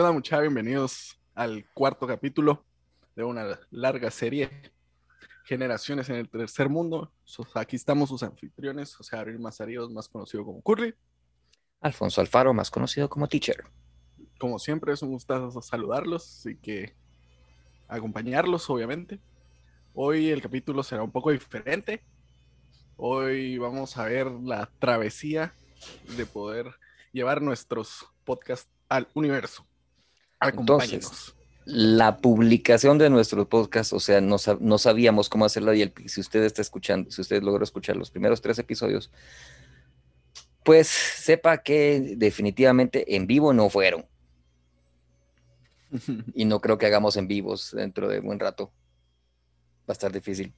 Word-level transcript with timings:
Hola 0.00 0.12
muchachos, 0.12 0.44
bienvenidos 0.44 1.20
al 1.34 1.66
cuarto 1.74 2.06
capítulo 2.06 2.64
de 3.14 3.22
una 3.22 3.60
larga 3.70 4.10
serie, 4.10 4.48
Generaciones 5.44 6.08
en 6.08 6.16
el 6.16 6.30
Tercer 6.30 6.70
Mundo. 6.70 7.12
Aquí 7.54 7.76
estamos 7.76 8.08
sus 8.08 8.22
anfitriones, 8.22 8.94
José 8.94 9.16
Gabriel 9.16 9.40
Mazaríos, 9.40 9.90
más 9.90 10.08
conocido 10.08 10.42
como 10.42 10.62
Curly. 10.62 10.94
Alfonso 11.82 12.22
Alfaro, 12.22 12.54
más 12.54 12.70
conocido 12.70 13.10
como 13.10 13.28
Teacher. 13.28 13.62
Como 14.38 14.58
siempre, 14.58 14.94
es 14.94 15.02
un 15.02 15.10
gusto 15.10 15.60
saludarlos 15.60 16.46
y 16.46 16.56
que 16.56 16.96
acompañarlos, 17.86 18.70
obviamente. 18.70 19.20
Hoy 19.92 20.30
el 20.30 20.40
capítulo 20.40 20.82
será 20.82 21.02
un 21.02 21.12
poco 21.12 21.30
diferente. 21.30 22.02
Hoy 22.96 23.58
vamos 23.58 23.98
a 23.98 24.06
ver 24.06 24.30
la 24.30 24.70
travesía 24.78 25.52
de 26.16 26.24
poder 26.24 26.74
llevar 27.12 27.42
nuestros 27.42 28.06
podcasts 28.24 28.70
al 28.88 29.06
universo. 29.12 29.66
Entonces, 30.40 31.34
la 31.64 32.18
publicación 32.18 32.98
de 32.98 33.10
nuestro 33.10 33.48
podcast, 33.48 33.92
o 33.92 34.00
sea, 34.00 34.20
no, 34.20 34.36
no 34.60 34.78
sabíamos 34.78 35.28
cómo 35.28 35.44
hacerla 35.44 35.74
y 35.74 35.92
si 36.06 36.20
usted 36.20 36.42
está 36.44 36.62
escuchando, 36.62 37.10
si 37.10 37.20
usted 37.20 37.42
logró 37.42 37.62
escuchar 37.62 37.96
los 37.96 38.10
primeros 38.10 38.40
tres 38.40 38.58
episodios, 38.58 39.10
pues 40.64 40.88
sepa 40.88 41.58
que 41.58 42.14
definitivamente 42.16 43.16
en 43.16 43.26
vivo 43.26 43.52
no 43.52 43.68
fueron. 43.68 44.06
y 46.34 46.44
no 46.44 46.60
creo 46.60 46.78
que 46.78 46.86
hagamos 46.86 47.16
en 47.16 47.26
vivos 47.28 47.72
dentro 47.72 48.08
de 48.08 48.20
un 48.20 48.26
buen 48.26 48.40
rato. 48.40 48.72
Va 49.80 49.88
a 49.88 49.92
estar 49.92 50.12
difícil. 50.12 50.54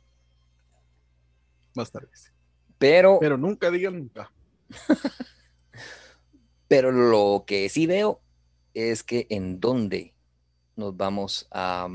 Estar 1.74 2.02
difícil. 2.02 2.32
Pero, 2.78 3.18
pero 3.20 3.38
nunca 3.38 3.70
digan 3.70 3.98
nunca. 3.98 4.30
pero 6.68 6.92
lo 6.92 7.44
que 7.46 7.68
sí 7.68 7.86
veo 7.86 8.20
es 8.74 9.02
que 9.02 9.26
en 9.30 9.60
dónde 9.60 10.14
nos 10.76 10.96
vamos 10.96 11.46
a, 11.50 11.88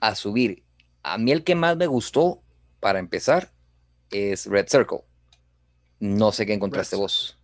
a 0.00 0.14
subir. 0.14 0.62
A 1.02 1.18
mí 1.18 1.32
el 1.32 1.44
que 1.44 1.54
más 1.54 1.76
me 1.76 1.86
gustó, 1.86 2.42
para 2.80 2.98
empezar, 2.98 3.52
es 4.10 4.46
Red 4.46 4.68
Circle. 4.68 5.00
No 6.00 6.32
sé 6.32 6.46
qué 6.46 6.54
encontraste 6.54 6.96
vos. 6.96 7.38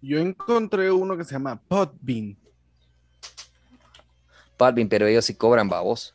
Yo 0.00 0.18
encontré 0.18 0.90
uno 0.90 1.16
que 1.16 1.24
se 1.24 1.32
llama 1.32 1.62
Podbean. 1.68 2.36
Podbean, 4.56 4.88
pero 4.88 5.06
ellos 5.06 5.24
sí 5.24 5.34
cobran, 5.34 5.68
babos. 5.68 6.14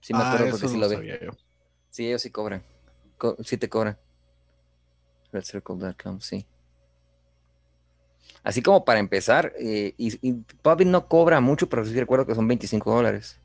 Sí 0.00 0.14
me 0.14 0.20
ah, 0.20 0.32
acuerdo 0.32 0.50
porque 0.52 0.68
sí 0.68 0.78
lo 0.78 0.88
vi. 0.88 1.10
Sí, 1.90 2.06
ellos 2.06 2.22
sí 2.22 2.30
cobran. 2.30 2.62
sí 3.44 3.56
te 3.56 3.68
cobran. 3.68 3.98
RedCircle.com, 5.32 6.20
sí. 6.20 6.46
Así 8.42 8.62
como 8.62 8.84
para 8.84 9.00
empezar, 9.00 9.52
eh, 9.58 9.94
y, 9.98 10.28
y 10.28 10.44
no 10.86 11.08
cobra 11.08 11.40
mucho, 11.40 11.68
pero 11.68 11.84
sí 11.84 11.94
recuerdo 11.98 12.26
que 12.26 12.34
son 12.34 12.48
25 12.48 12.94
dólares. 12.94 13.38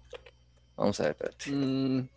Vamos 0.78 1.00
a 1.00 1.04
ver, 1.04 1.12
espérate. 1.12 1.52
Mm. 1.52 2.08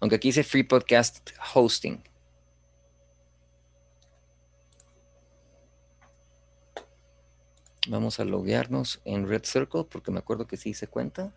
Aunque 0.00 0.16
aquí 0.16 0.28
dice 0.28 0.44
Free 0.44 0.62
Podcast 0.62 1.30
Hosting. 1.54 2.07
Vamos 7.88 8.20
a 8.20 8.24
loguearnos 8.24 9.00
en 9.06 9.26
Red 9.26 9.44
Circle 9.44 9.84
porque 9.84 10.10
me 10.10 10.18
acuerdo 10.18 10.46
que 10.46 10.58
sí 10.58 10.74
se 10.74 10.86
cuenta. 10.86 11.32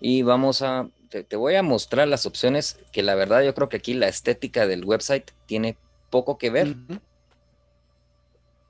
Y 0.00 0.22
vamos 0.22 0.62
a, 0.62 0.88
te, 1.10 1.36
voy 1.36 1.54
a 1.56 1.62
mostrar 1.62 2.08
las 2.08 2.24
opciones 2.24 2.80
que 2.90 3.02
la 3.02 3.14
verdad 3.14 3.42
yo 3.42 3.54
creo 3.54 3.68
que 3.68 3.76
aquí 3.76 3.94
la 3.94 4.08
estética 4.08 4.66
del 4.66 4.84
website 4.84 5.30
tiene 5.46 5.76
poco 6.10 6.38
que 6.38 6.50
ver. 6.50 6.74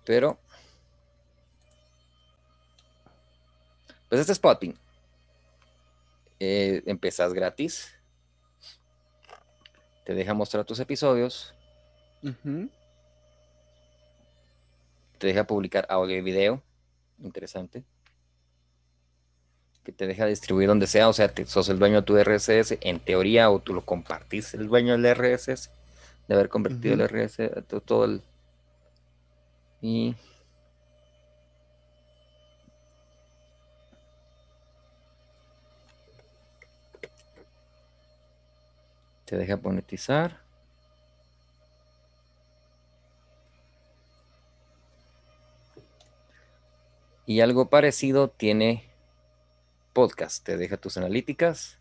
Pero, 0.05 0.39
pues 4.09 4.21
este 4.21 4.33
es 4.33 4.39
Spotting. 4.39 4.77
Eh, 6.41 6.83
empezás 6.87 7.33
gratis. 7.33 7.95
Te 10.05 10.15
deja 10.15 10.35
mostrar 10.35 10.65
tus 10.65 10.81
episodios. 10.81 11.55
Te 15.23 15.29
deja 15.29 15.45
publicar 15.45 15.87
audio 15.89 16.17
y 16.17 16.21
video. 16.21 16.61
Interesante 17.23 17.85
que 19.85 19.93
te 19.93 20.09
deja 20.09 20.27
distribuir 20.27 20.67
donde 20.67 20.89
sea, 20.89 21.09
o 21.09 21.13
sea, 21.13 21.29
te, 21.29 21.47
sos 21.47 21.69
el 21.69 21.79
dueño 21.79 22.01
de 22.01 22.03
tu 22.03 22.19
RSS, 22.19 22.79
en 22.81 22.99
teoría, 22.99 23.51
o 23.51 23.61
tú 23.61 23.73
lo 23.73 23.85
compartís, 23.85 24.53
el 24.55 24.67
dueño 24.67 24.99
del 24.99 25.15
RSS, 25.15 25.71
de 26.27 26.35
haber 26.35 26.49
convertido 26.49 26.95
el 26.95 27.09
RSS, 27.09 27.65
todo, 27.69 27.81
todo 27.81 28.05
el... 28.07 28.23
Y... 29.81 30.17
Te 39.25 39.37
deja 39.37 39.57
monetizar. 39.57 40.42
Y 47.25 47.41
algo 47.41 47.71
parecido 47.71 48.29
tiene 48.29 48.91
podcast. 49.93 50.45
Te 50.45 50.57
deja 50.57 50.77
tus 50.77 50.97
analíticas. 50.97 51.79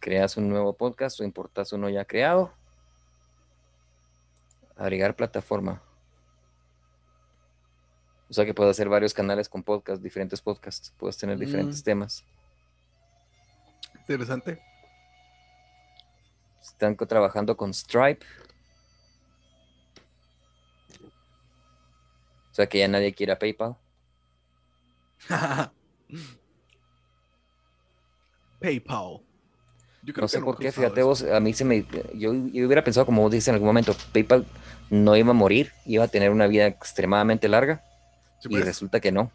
Creas 0.00 0.36
un 0.36 0.50
nuevo 0.50 0.74
podcast 0.74 1.18
o 1.20 1.24
importas 1.24 1.72
uno 1.72 1.88
ya 1.88 2.04
creado. 2.04 2.52
Agregar 4.76 5.16
plataforma. 5.16 5.82
O 8.28 8.34
sea 8.34 8.44
que 8.44 8.52
puedes 8.52 8.72
hacer 8.72 8.88
varios 8.88 9.14
canales 9.14 9.48
con 9.48 9.62
podcast, 9.62 10.02
diferentes 10.02 10.40
podcasts. 10.40 10.92
Puedes 10.98 11.16
tener 11.16 11.38
diferentes 11.38 11.80
mm. 11.80 11.84
temas. 11.84 12.24
Interesante. 14.00 14.60
Están 16.60 16.96
trabajando 16.96 17.56
con 17.56 17.72
Stripe. 17.72 18.26
O 22.54 22.56
sea 22.56 22.68
que 22.68 22.78
ya 22.78 22.86
nadie 22.86 23.12
quiere 23.12 23.34
PayPal. 23.34 23.76
PayPal. 28.60 29.22
no 30.16 30.28
sé 30.28 30.40
por 30.40 30.56
qué, 30.56 30.70
fíjate 30.70 31.02
vos, 31.02 31.24
a 31.24 31.40
mí 31.40 31.52
se 31.52 31.64
me, 31.64 31.84
yo, 32.14 32.30
hubiera 32.30 32.84
pensado 32.84 33.06
como 33.06 33.22
vos 33.22 33.32
dices 33.32 33.48
en 33.48 33.54
algún 33.54 33.66
momento, 33.66 33.96
PayPal 34.12 34.46
no 34.88 35.16
iba 35.16 35.30
a 35.30 35.34
morir, 35.34 35.72
iba 35.84 36.04
a 36.04 36.08
tener 36.08 36.30
una 36.30 36.46
vida 36.46 36.68
extremadamente 36.68 37.48
larga 37.48 37.82
y 38.44 38.50
pues. 38.50 38.64
resulta 38.64 39.00
que 39.00 39.10
no. 39.10 39.32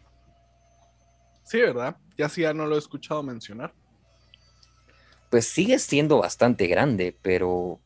Sí, 1.44 1.60
¿verdad? 1.60 1.98
Ya 2.16 2.30
sí 2.30 2.40
ya 2.40 2.54
no 2.54 2.64
lo 2.64 2.76
he 2.76 2.78
escuchado 2.78 3.22
mencionar. 3.22 3.74
Pues 5.28 5.46
sigue 5.46 5.78
siendo 5.78 6.16
bastante 6.20 6.68
grande, 6.68 7.14
pero 7.20 7.80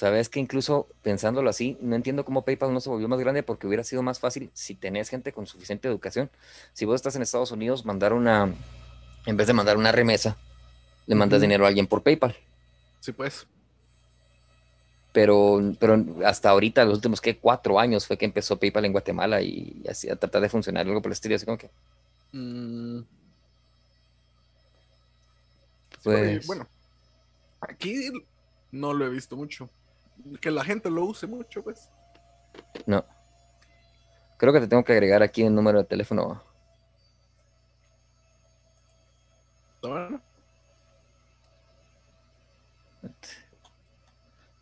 Sabes 0.00 0.30
que 0.30 0.40
incluso 0.40 0.88
pensándolo 1.02 1.50
así, 1.50 1.76
no 1.82 1.94
entiendo 1.94 2.24
cómo 2.24 2.42
PayPal 2.42 2.72
no 2.72 2.80
se 2.80 2.88
volvió 2.88 3.06
más 3.06 3.20
grande 3.20 3.42
porque 3.42 3.66
hubiera 3.66 3.84
sido 3.84 4.02
más 4.02 4.18
fácil 4.18 4.50
si 4.54 4.74
tenés 4.74 5.10
gente 5.10 5.30
con 5.30 5.46
suficiente 5.46 5.88
educación. 5.88 6.30
Si 6.72 6.86
vos 6.86 6.94
estás 6.94 7.16
en 7.16 7.22
Estados 7.22 7.50
Unidos, 7.50 7.84
mandar 7.84 8.14
una, 8.14 8.50
en 9.26 9.36
vez 9.36 9.46
de 9.46 9.52
mandar 9.52 9.76
una 9.76 9.92
remesa, 9.92 10.38
le 11.06 11.16
mandas 11.16 11.42
dinero 11.42 11.66
a 11.66 11.68
alguien 11.68 11.86
por 11.86 12.02
PayPal. 12.02 12.34
Sí, 13.00 13.12
pues. 13.12 13.46
Pero, 15.12 15.60
pero 15.78 16.02
hasta 16.24 16.48
ahorita, 16.48 16.82
los 16.86 16.94
últimos 16.94 17.20
que 17.20 17.36
cuatro 17.36 17.78
años 17.78 18.06
fue 18.06 18.16
que 18.16 18.24
empezó 18.24 18.58
PayPal 18.58 18.86
en 18.86 18.92
Guatemala 18.92 19.42
y 19.42 19.82
así 19.86 20.08
a 20.08 20.16
tratar 20.16 20.40
de 20.40 20.48
funcionar 20.48 20.86
algo 20.86 21.02
por 21.02 21.10
el 21.10 21.12
estilo, 21.12 21.34
así 21.34 21.44
como 21.44 21.58
que. 21.58 21.68
Mm, 22.32 23.00
Pues, 26.02 26.46
bueno, 26.46 26.66
aquí 27.60 28.10
no 28.72 28.94
lo 28.94 29.04
he 29.04 29.10
visto 29.10 29.36
mucho. 29.36 29.68
Que 30.40 30.50
la 30.50 30.64
gente 30.64 30.90
lo 30.90 31.04
use 31.04 31.26
mucho, 31.26 31.62
pues. 31.62 31.88
no. 32.86 33.04
Creo 34.36 34.52
que 34.54 34.60
te 34.60 34.68
tengo 34.68 34.82
que 34.84 34.92
agregar 34.92 35.22
aquí 35.22 35.42
el 35.42 35.54
número 35.54 35.78
de 35.78 35.84
teléfono. 35.84 36.42
¿Está 39.74 39.88
bueno? 39.88 40.22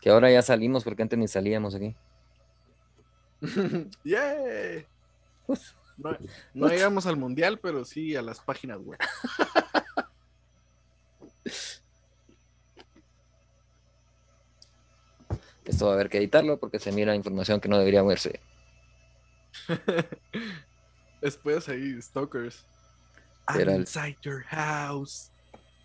Que 0.00 0.10
ahora 0.10 0.30
ya 0.30 0.42
salimos 0.42 0.84
porque 0.84 1.02
antes 1.02 1.18
ni 1.18 1.28
salíamos 1.28 1.74
aquí. 1.74 1.94
¡Yay! 4.04 4.86
No, 5.96 6.16
no 6.54 6.68
llegamos 6.68 7.06
al 7.06 7.16
mundial, 7.16 7.58
pero 7.58 7.84
sí 7.84 8.14
a 8.14 8.22
las 8.22 8.40
páginas 8.40 8.78
web. 8.78 8.98
Esto 15.68 15.84
va 15.86 15.92
a 15.92 15.94
haber 15.94 16.08
que 16.08 16.18
editarlo 16.18 16.58
porque 16.58 16.78
se 16.78 16.90
mira 16.92 17.14
información 17.14 17.60
que 17.60 17.68
no 17.68 17.78
debería 17.78 18.02
verse. 18.02 18.40
Después 21.20 21.68
ahí, 21.68 22.00
stalkers. 22.00 22.64
I'm 23.48 23.60
Era 23.60 23.74
el- 23.74 23.80
inside 23.80 24.16
your 24.22 24.42
house. 24.44 25.30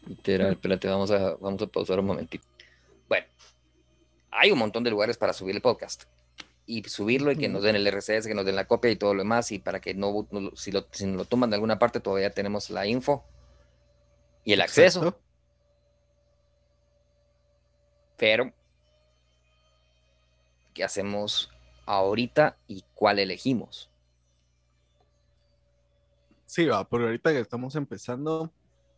Literal, 0.06 0.52
espérate, 0.54 0.88
vamos 0.88 1.12
a, 1.12 1.36
vamos 1.36 1.62
a 1.62 1.68
pausar 1.68 2.00
un 2.00 2.06
momentito. 2.08 2.46
Bueno, 3.08 3.26
hay 4.32 4.52
un 4.52 4.60
montón 4.60 4.84
de 4.84 4.90
lugares 4.90 5.18
para 5.18 5.34
subir 5.34 5.56
el 5.56 5.62
podcast. 5.62 6.04
Y 6.66 6.84
subirlo 6.86 7.32
y 7.32 7.38
que 7.38 7.50
nos 7.50 7.64
den 7.64 7.76
el 7.76 7.86
RCS, 7.88 8.26
que 8.26 8.34
nos 8.34 8.46
den 8.46 8.56
la 8.56 8.66
copia 8.68 8.90
y 8.90 8.96
todo 8.96 9.14
lo 9.14 9.20
demás. 9.24 9.52
Y 9.52 9.60
para 9.60 9.82
que 9.82 9.94
no, 9.94 10.28
si, 10.56 10.72
lo, 10.72 10.88
si 10.92 11.06
nos 11.06 11.18
lo 11.18 11.26
toman 11.26 11.50
de 11.50 11.56
alguna 11.58 11.78
parte, 11.78 12.00
todavía 12.00 12.30
tenemos 12.32 12.70
la 12.70 12.86
info 12.88 13.26
y 14.46 14.54
el 14.54 14.62
acceso. 14.62 15.00
Exacto. 15.00 15.20
Pero, 18.18 18.54
¿qué 20.74 20.84
hacemos 20.84 21.52
ahorita 21.86 22.58
y 22.68 22.84
cuál 22.94 23.20
elegimos? 23.20 23.90
Sí, 26.46 26.66
va, 26.66 26.88
pero 26.88 27.06
ahorita 27.06 27.32
que 27.32 27.40
estamos 27.40 27.76
empezando, 27.76 28.52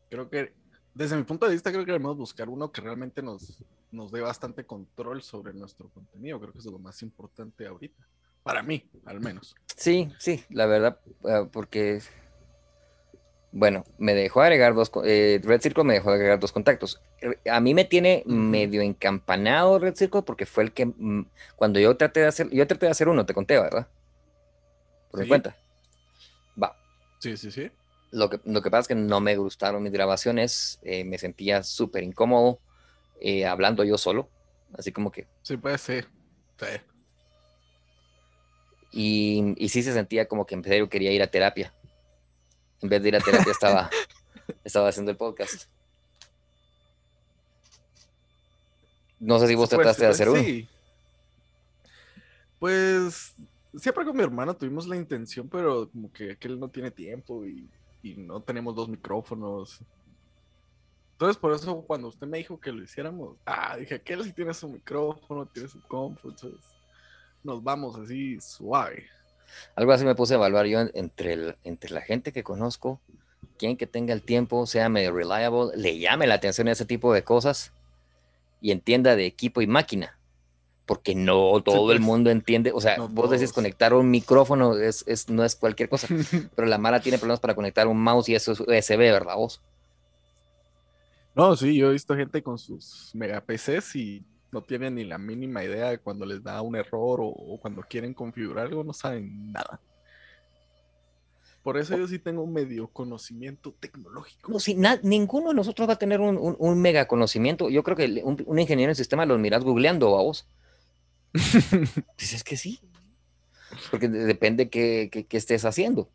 creo 0.10 0.30
que 0.30 0.54
desde 0.96 1.18
mi 1.18 1.24
punto 1.24 1.46
de 1.46 1.52
vista, 1.54 1.72
creo 1.72 1.86
que 1.86 1.92
debemos 1.92 2.18
buscar 2.18 2.50
uno 2.50 2.72
que 2.72 2.82
realmente 2.82 3.22
nos, 3.22 3.62
nos 3.92 4.12
dé 4.12 4.22
bastante 4.22 4.66
control 4.66 5.22
sobre 5.22 5.54
nuestro 5.54 5.90
contenido. 5.90 6.40
Creo 6.40 6.54
que 6.54 6.60
eso 6.60 6.70
es 6.70 6.74
lo 6.74 6.80
más 6.80 7.02
importante 7.02 7.68
ahorita. 7.68 8.08
Para 8.44 8.64
mí, 8.64 8.90
al 9.06 9.20
menos. 9.20 9.56
Sí, 9.76 10.12
sí, 10.20 10.44
la 10.50 10.66
verdad, 10.66 11.00
eh, 11.26 11.50
porque, 11.52 12.02
bueno, 13.58 13.86
me 13.98 14.14
dejó 14.14 14.42
agregar 14.42 14.76
dos, 14.76 14.92
eh, 15.06 15.40
Red 15.42 15.62
Circle 15.62 15.86
me 15.86 15.94
dejó 15.94 16.10
agregar 16.12 16.38
dos 16.42 16.52
contactos. 16.52 17.02
Eh, 17.22 17.50
A 17.50 17.62
mí 17.62 17.74
me 17.74 17.86
tiene 17.86 18.22
medio 18.26 18.82
encampanado 18.82 19.80
Red 19.80 19.96
Circle 19.96 20.24
porque 20.24 20.46
fue 20.46 20.66
el 20.66 20.74
que, 20.74 20.88
mm, 20.88 21.26
cuando 21.56 21.80
yo 21.80 21.96
traté 21.96 22.20
de 22.20 22.26
hacer, 22.28 22.50
yo 22.52 22.68
traté 22.68 22.86
de 22.86 22.92
hacer 22.92 23.08
uno, 23.08 23.26
te 23.26 23.34
conté, 23.34 23.58
¿verdad? 23.58 23.88
Por 25.10 25.22
mi 25.22 25.28
cuenta. 25.30 25.56
Va, 26.62 26.76
Sí, 27.20 27.38
sí, 27.38 27.50
sí. 27.50 27.72
lo 28.12 28.30
que, 28.30 28.42
lo 28.44 28.62
que 28.62 28.70
pasa 28.70 28.82
es 28.82 28.88
que 28.90 28.96
no 28.96 29.22
me 29.22 29.38
gustaron 29.38 29.82
mis 29.84 29.94
grabaciones, 29.94 30.78
eh, 30.84 31.06
me 31.06 31.18
sentía 31.18 31.64
súper 31.64 32.04
incómodo 32.04 32.60
eh, 33.22 33.46
hablando 33.46 33.86
yo 33.86 33.98
solo, 33.98 34.28
así 34.78 34.92
como 34.92 35.14
que, 35.14 35.28
Sí, 35.44 35.56
puede 35.56 35.78
ser. 35.78 36.08
Sí. 36.60 36.66
y, 38.92 39.54
y 39.58 39.70
sí 39.70 39.82
se 39.82 39.94
sentía 39.94 40.26
como 40.28 40.46
que 40.46 40.56
en 40.56 40.64
serio 40.66 40.90
quería 40.90 41.14
ir 41.14 41.24
a 41.24 41.28
terapia. 41.28 41.72
En 42.86 42.90
vez 42.90 43.02
de 43.02 43.08
ir 43.10 43.16
a 43.16 43.20
terapia 43.20 43.52
estaba, 43.52 43.90
estaba 44.64 44.90
haciendo 44.90 45.10
el 45.10 45.18
podcast. 45.18 45.68
No 49.20 49.40
sé 49.40 49.48
si 49.48 49.56
vos 49.56 49.68
puede, 49.70 49.82
trataste 49.82 50.04
de 50.04 50.12
hacer 50.12 50.30
uno. 50.30 50.40
sí. 50.40 50.70
Pues 52.60 53.34
siempre 53.76 54.06
con 54.06 54.16
mi 54.16 54.22
hermano 54.22 54.56
tuvimos 54.56 54.86
la 54.88 54.98
intención, 54.98 55.50
pero 55.50 55.90
como 55.90 56.14
que 56.14 56.34
aquel 56.34 56.60
no 56.60 56.70
tiene 56.70 56.92
tiempo 56.92 57.44
y, 57.44 57.68
y 58.04 58.18
no 58.18 58.40
tenemos 58.40 58.76
dos 58.76 58.88
micrófonos. 58.88 59.82
Entonces, 61.14 61.38
por 61.38 61.54
eso 61.54 61.82
cuando 61.88 62.10
usted 62.10 62.28
me 62.28 62.38
dijo 62.38 62.60
que 62.60 62.72
lo 62.72 62.84
hiciéramos, 62.84 63.36
ah, 63.48 63.78
dije, 63.78 63.96
aquel 63.96 64.24
sí 64.24 64.32
tiene 64.32 64.54
su 64.54 64.70
micrófono, 64.70 65.48
tiene 65.48 65.70
su 65.70 65.82
compu, 65.82 66.30
entonces 66.30 66.62
nos 67.44 67.64
vamos 67.64 67.98
así 67.98 68.40
suave. 68.40 69.08
Algo 69.76 69.92
así 69.92 70.06
me 70.06 70.16
puse 70.16 70.34
a 70.34 70.38
evaluar 70.38 70.66
yo 70.66 70.82
en- 70.82 70.92
entre, 70.94 71.34
el- 71.34 71.56
entre 71.64 71.92
la 71.92 72.02
gente 72.02 72.32
que 72.32 72.44
conozco, 72.44 73.00
quien 73.58 73.78
que 73.78 73.88
tenga 73.88 74.14
el 74.14 74.22
tiempo, 74.22 74.66
sea 74.66 74.90
medio 74.90 75.14
reliable, 75.14 75.76
le 75.76 75.98
llame 76.00 76.28
la 76.28 76.36
atención 76.36 76.68
a 76.68 76.72
ese 76.74 76.86
tipo 76.86 77.14
de 77.14 77.24
cosas 77.24 77.72
y 78.62 78.72
entienda 78.72 79.16
de 79.16 79.26
equipo 79.26 79.62
y 79.62 79.68
máquina. 79.68 80.18
Porque 80.86 81.16
no 81.16 81.62
todo 81.64 81.92
el 81.94 81.98
pues. 81.98 82.06
mundo 82.08 82.30
entiende, 82.30 82.72
o 82.72 82.80
sea, 82.80 82.98
No 82.98 83.08
vos 83.08 83.32
decís 83.32 83.52
conectar 83.54 83.94
un 83.96 84.12
micrófono 84.12 84.78
es, 84.78 85.04
es- 85.08 85.30
no 85.30 85.44
es 85.44 85.56
cualquier 85.56 85.90
cosa, 85.90 86.08
pero 86.56 86.68
la 86.68 86.78
Mara 86.78 87.00
tiene 87.02 87.18
problemas 87.18 87.40
para 87.40 87.56
conectar 87.56 87.88
un 87.88 88.00
mouse 88.00 88.30
y 88.30 88.36
eso 88.36 88.52
es 88.52 88.60
USB, 88.60 88.98
¿verdad 89.12 89.36
vos? 89.36 89.62
No, 91.34 91.56
sí, 91.56 91.76
yo 91.76 91.90
he 91.90 91.94
visto 91.94 92.16
gente 92.16 92.42
con 92.42 92.58
sus 92.58 93.12
mega 93.14 93.42
PCs 93.42 93.96
y 93.96 94.24
no 94.56 94.64
tienen 94.64 94.96
ni 94.96 95.04
la 95.04 95.18
mínima 95.18 95.64
idea 95.66 95.90
de 95.90 95.98
cuando 96.00 96.26
les 96.26 96.42
da 96.42 96.62
un 96.62 96.76
error 96.78 97.20
o, 97.22 97.26
o 97.28 97.60
cuando 97.60 97.82
quieren 97.84 98.14
configurar 98.14 98.68
algo, 98.68 98.84
no 98.86 98.94
saben 98.94 99.52
nada. 99.52 99.82
Por 101.62 101.78
eso 101.78 101.98
yo 101.98 102.08
sí 102.08 102.20
tengo 102.20 102.42
un 102.44 102.54
medio 102.54 102.88
conocimiento 102.88 103.74
tecnológico. 103.80 104.52
No, 104.52 104.60
sí, 104.60 104.76
na- 104.76 105.00
ninguno 105.04 105.50
de 105.50 105.56
nosotros 105.56 105.90
va 105.90 105.94
a 105.94 105.98
tener 106.00 106.22
un, 106.22 106.38
un- 106.38 106.56
un 106.58 106.80
mega 106.82 107.08
conocimiento. 107.08 107.70
Yo 107.70 107.84
creo 107.84 107.98
que 107.98 108.22
un, 108.24 108.42
un 108.46 108.60
ingeniero 108.60 108.92
en 108.92 108.96
sistema 108.96 109.26
lo 109.26 109.38
miras 109.38 109.64
googleando 109.64 110.18
a 110.18 110.22
vos. 110.22 110.48
Pues 111.34 112.34
es 112.34 112.44
que 112.44 112.56
sí. 112.56 112.80
Porque 113.92 114.08
de- 114.08 114.26
depende 114.26 114.70
qué, 114.70 115.10
qué- 115.12 115.26
qué 115.26 115.38
estés 115.38 115.66
haciendo. 115.66 116.08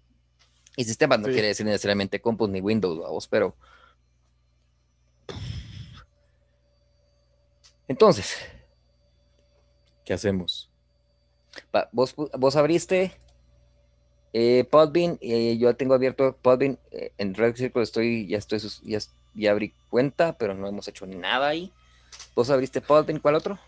Y 0.77 0.85
sistemas 0.85 1.19
no 1.19 1.27
Sí. 1.27 1.33
quiere 1.33 1.49
decir 1.49 1.67
necesariamente 1.67 2.21
Compus 2.21 2.49
ni 2.49 2.61
Windows, 2.61 2.97
vos, 2.99 3.29
pero. 3.29 3.55
Entonces, 7.91 8.37
¿qué 10.05 10.13
hacemos? 10.13 10.71
Va, 11.75 11.89
vos, 11.93 12.15
vos 12.39 12.55
abriste 12.55 13.13
eh, 14.33 14.65
Podbean, 14.71 15.19
eh, 15.21 15.59
yo 15.59 15.75
tengo 15.77 15.95
abierto 15.95 16.37
Podbean 16.41 16.79
eh, 16.93 17.13
en 17.19 17.35
Red 17.35 17.57
Circle, 17.57 17.83
estoy, 17.83 18.29
ya 18.29 18.39
estoy, 18.39 18.61
sus- 18.61 18.81
ya, 18.83 19.01
ya 19.35 19.51
abrí 19.51 19.75
cuenta, 19.89 20.39
pero 20.39 20.55
no 20.55 20.69
hemos 20.69 20.87
hecho 20.87 21.05
nada 21.07 21.49
ahí. 21.49 21.73
¿Vos 22.37 22.51
abriste 22.51 22.81
Podbean? 22.81 23.19
¿Cuál 23.19 23.35
otro? 23.35 23.59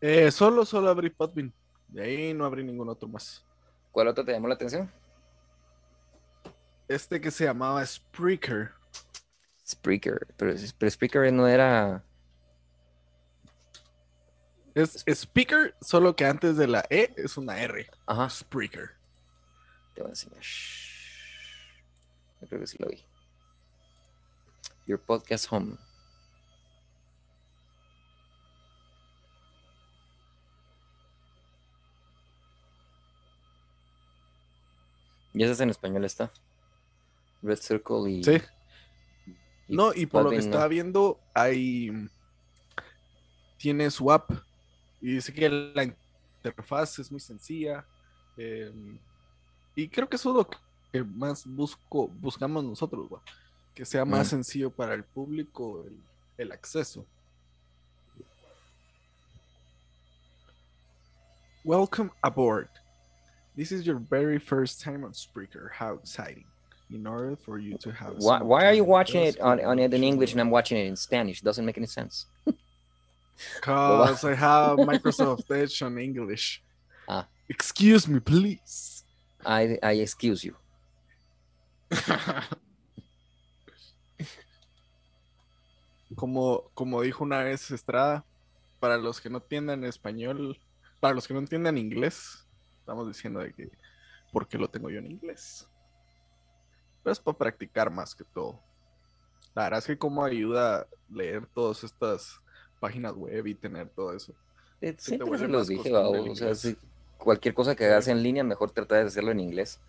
Eh, 0.00 0.30
solo, 0.30 0.64
solo 0.64 0.90
abrí 0.90 1.10
Podbean. 1.10 1.52
De 1.88 2.02
ahí 2.04 2.34
no 2.34 2.44
abrí 2.44 2.62
ningún 2.62 2.88
otro 2.88 3.08
más. 3.08 3.44
¿Cuál 3.90 4.08
otro 4.08 4.24
te 4.24 4.32
llamó 4.32 4.46
la 4.46 4.54
atención? 4.54 4.92
Este 6.88 7.20
que 7.20 7.30
se 7.30 7.44
llamaba 7.44 7.84
Spreaker. 7.84 8.70
Spreaker, 9.66 10.26
pero, 10.36 10.54
pero 10.78 10.90
Spreaker 10.90 11.32
no 11.32 11.46
era. 11.46 12.04
Es 14.78 15.02
Speaker, 15.08 15.74
solo 15.80 16.14
que 16.14 16.24
antes 16.24 16.56
de 16.56 16.68
la 16.68 16.84
E 16.88 17.12
es 17.16 17.36
una 17.36 17.60
R. 17.60 17.90
Ajá, 18.06 18.30
Spreaker. 18.30 18.90
te 19.92 20.02
voy 20.02 20.10
a 20.10 20.12
enseñar. 20.12 20.40
Yo 22.40 22.46
creo 22.46 22.60
que 22.60 22.66
sí 22.68 22.76
lo 22.78 22.88
vi. 22.88 23.04
Your 24.86 25.00
podcast 25.00 25.52
home. 25.52 25.76
Y 35.34 35.42
ese 35.42 35.52
es 35.54 35.60
en 35.60 35.70
español 35.70 36.04
está. 36.04 36.32
Red 37.42 37.58
Circle 37.58 38.10
y. 38.12 38.22
Sí. 38.22 38.40
y 39.66 39.74
No, 39.74 39.92
y 39.92 40.06
por 40.06 40.22
lo 40.22 40.30
que 40.30 40.36
no. 40.36 40.42
estaba 40.42 40.68
viendo, 40.68 41.18
hay. 41.34 42.08
Tiene 43.56 43.90
su 43.90 44.12
app. 44.12 44.30
Y 45.00 45.12
dice 45.14 45.32
que 45.32 45.48
la 45.48 45.84
interfaz 45.84 46.98
es 46.98 47.10
muy 47.10 47.20
sencilla. 47.20 47.84
eh, 48.36 48.72
y 49.74 49.88
creo 49.88 50.08
que 50.08 50.16
eso 50.16 50.30
es 50.30 50.36
lo 50.36 50.48
que 50.92 51.02
más 51.04 51.44
busco, 51.46 52.08
buscamos 52.08 52.64
nosotros, 52.64 53.08
Que 53.74 53.84
sea 53.84 54.04
más 54.04 54.26
Mm. 54.26 54.30
sencillo 54.30 54.70
para 54.70 54.94
el 54.94 55.04
público 55.04 55.84
el, 55.86 55.96
el 56.36 56.52
acceso. 56.52 57.04
Welcome 61.64 62.10
aboard. 62.22 62.68
This 63.56 63.72
is 63.72 63.84
your 63.86 63.96
very 63.98 64.38
first 64.38 64.80
time 64.80 65.04
on 65.04 65.12
Spreaker. 65.12 65.70
How 65.72 65.94
exciting! 65.94 66.44
In 66.90 67.06
order 67.06 67.36
for 67.36 67.58
you 67.58 67.76
to 67.78 67.90
have. 67.92 68.14
Why, 68.18 68.40
why 68.42 68.64
are 68.66 68.72
you 68.72 68.84
watching 68.84 69.22
it 69.22 69.38
on, 69.40 69.62
on 69.64 69.78
it 69.78 69.92
in 69.92 70.02
English 70.02 70.32
and 70.32 70.40
I'm 70.40 70.50
watching 70.50 70.78
it 70.78 70.86
in 70.86 70.96
Spanish? 70.96 71.40
Doesn't 71.42 71.64
make 71.64 71.76
any 71.76 71.86
sense. 71.86 72.26
Because 73.60 74.24
I 74.24 74.34
have 74.34 74.78
Microsoft 74.78 75.50
Edge 75.50 75.82
on 75.82 75.98
English. 75.98 76.62
Ah. 77.10 77.26
Excuse 77.48 78.06
me, 78.06 78.20
please. 78.20 79.02
I, 79.42 79.78
I 79.82 80.02
excuse 80.02 80.44
you. 80.44 80.54
como, 86.14 86.70
como 86.74 87.00
dijo 87.00 87.24
una 87.24 87.42
vez 87.42 87.70
Estrada, 87.70 88.26
para 88.78 88.98
los 88.98 89.22
que 89.22 89.30
no 89.30 89.38
entiendan 89.38 89.84
español, 89.84 90.60
para 91.00 91.14
los 91.14 91.26
que 91.26 91.32
no 91.32 91.40
entiendan 91.40 91.78
inglés, 91.78 92.46
estamos 92.80 93.08
diciendo 93.08 93.40
de 93.40 93.54
que, 93.54 93.70
¿por 94.32 94.46
qué 94.46 94.58
lo 94.58 94.68
tengo 94.68 94.90
yo 94.90 94.98
en 94.98 95.10
inglés? 95.10 95.66
Pues 97.02 97.18
para 97.18 97.38
practicar 97.38 97.90
más 97.90 98.14
que 98.14 98.24
todo. 98.24 98.60
La 99.54 99.64
verdad 99.64 99.78
es 99.78 99.86
que 99.86 99.96
como 99.96 100.22
ayuda 100.24 100.80
a 100.80 100.86
leer 101.08 101.46
todas 101.46 101.82
estas 101.84 102.40
páginas 102.78 103.14
web 103.14 103.46
y 103.46 103.54
tener 103.54 103.88
todo 103.88 104.12
eso. 104.14 104.32
Eh, 104.80 104.94
siempre 104.98 105.38
se 105.38 105.48
los 105.48 105.68
dije, 105.68 105.92
o 105.94 106.34
sea, 106.34 106.52
cualquier 107.18 107.54
cosa 107.54 107.74
que 107.74 107.84
hagas 107.84 108.08
en 108.08 108.22
línea, 108.22 108.44
mejor 108.44 108.70
trata 108.70 108.96
de 108.96 109.02
hacerlo 109.02 109.32
en 109.32 109.40
inglés. 109.40 109.80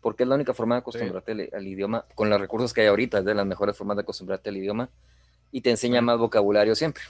Porque 0.00 0.22
es 0.22 0.28
la 0.28 0.36
única 0.36 0.54
forma 0.54 0.76
de 0.76 0.80
acostumbrarte 0.80 1.50
al, 1.52 1.66
idioma, 1.66 2.06
con 2.14 2.30
los 2.30 2.40
recursos 2.40 2.72
que 2.72 2.82
hay 2.82 2.86
ahorita, 2.86 3.18
es 3.18 3.24
de 3.24 3.34
las 3.34 3.44
mejores 3.44 3.76
formas 3.76 3.96
de 3.96 4.02
acostumbrarte 4.02 4.48
al 4.48 4.56
idioma 4.56 4.88
y 5.52 5.60
te 5.60 5.70
enseña 5.70 6.00
más 6.00 6.18
vocabulario 6.18 6.74
siempre. 6.74 7.02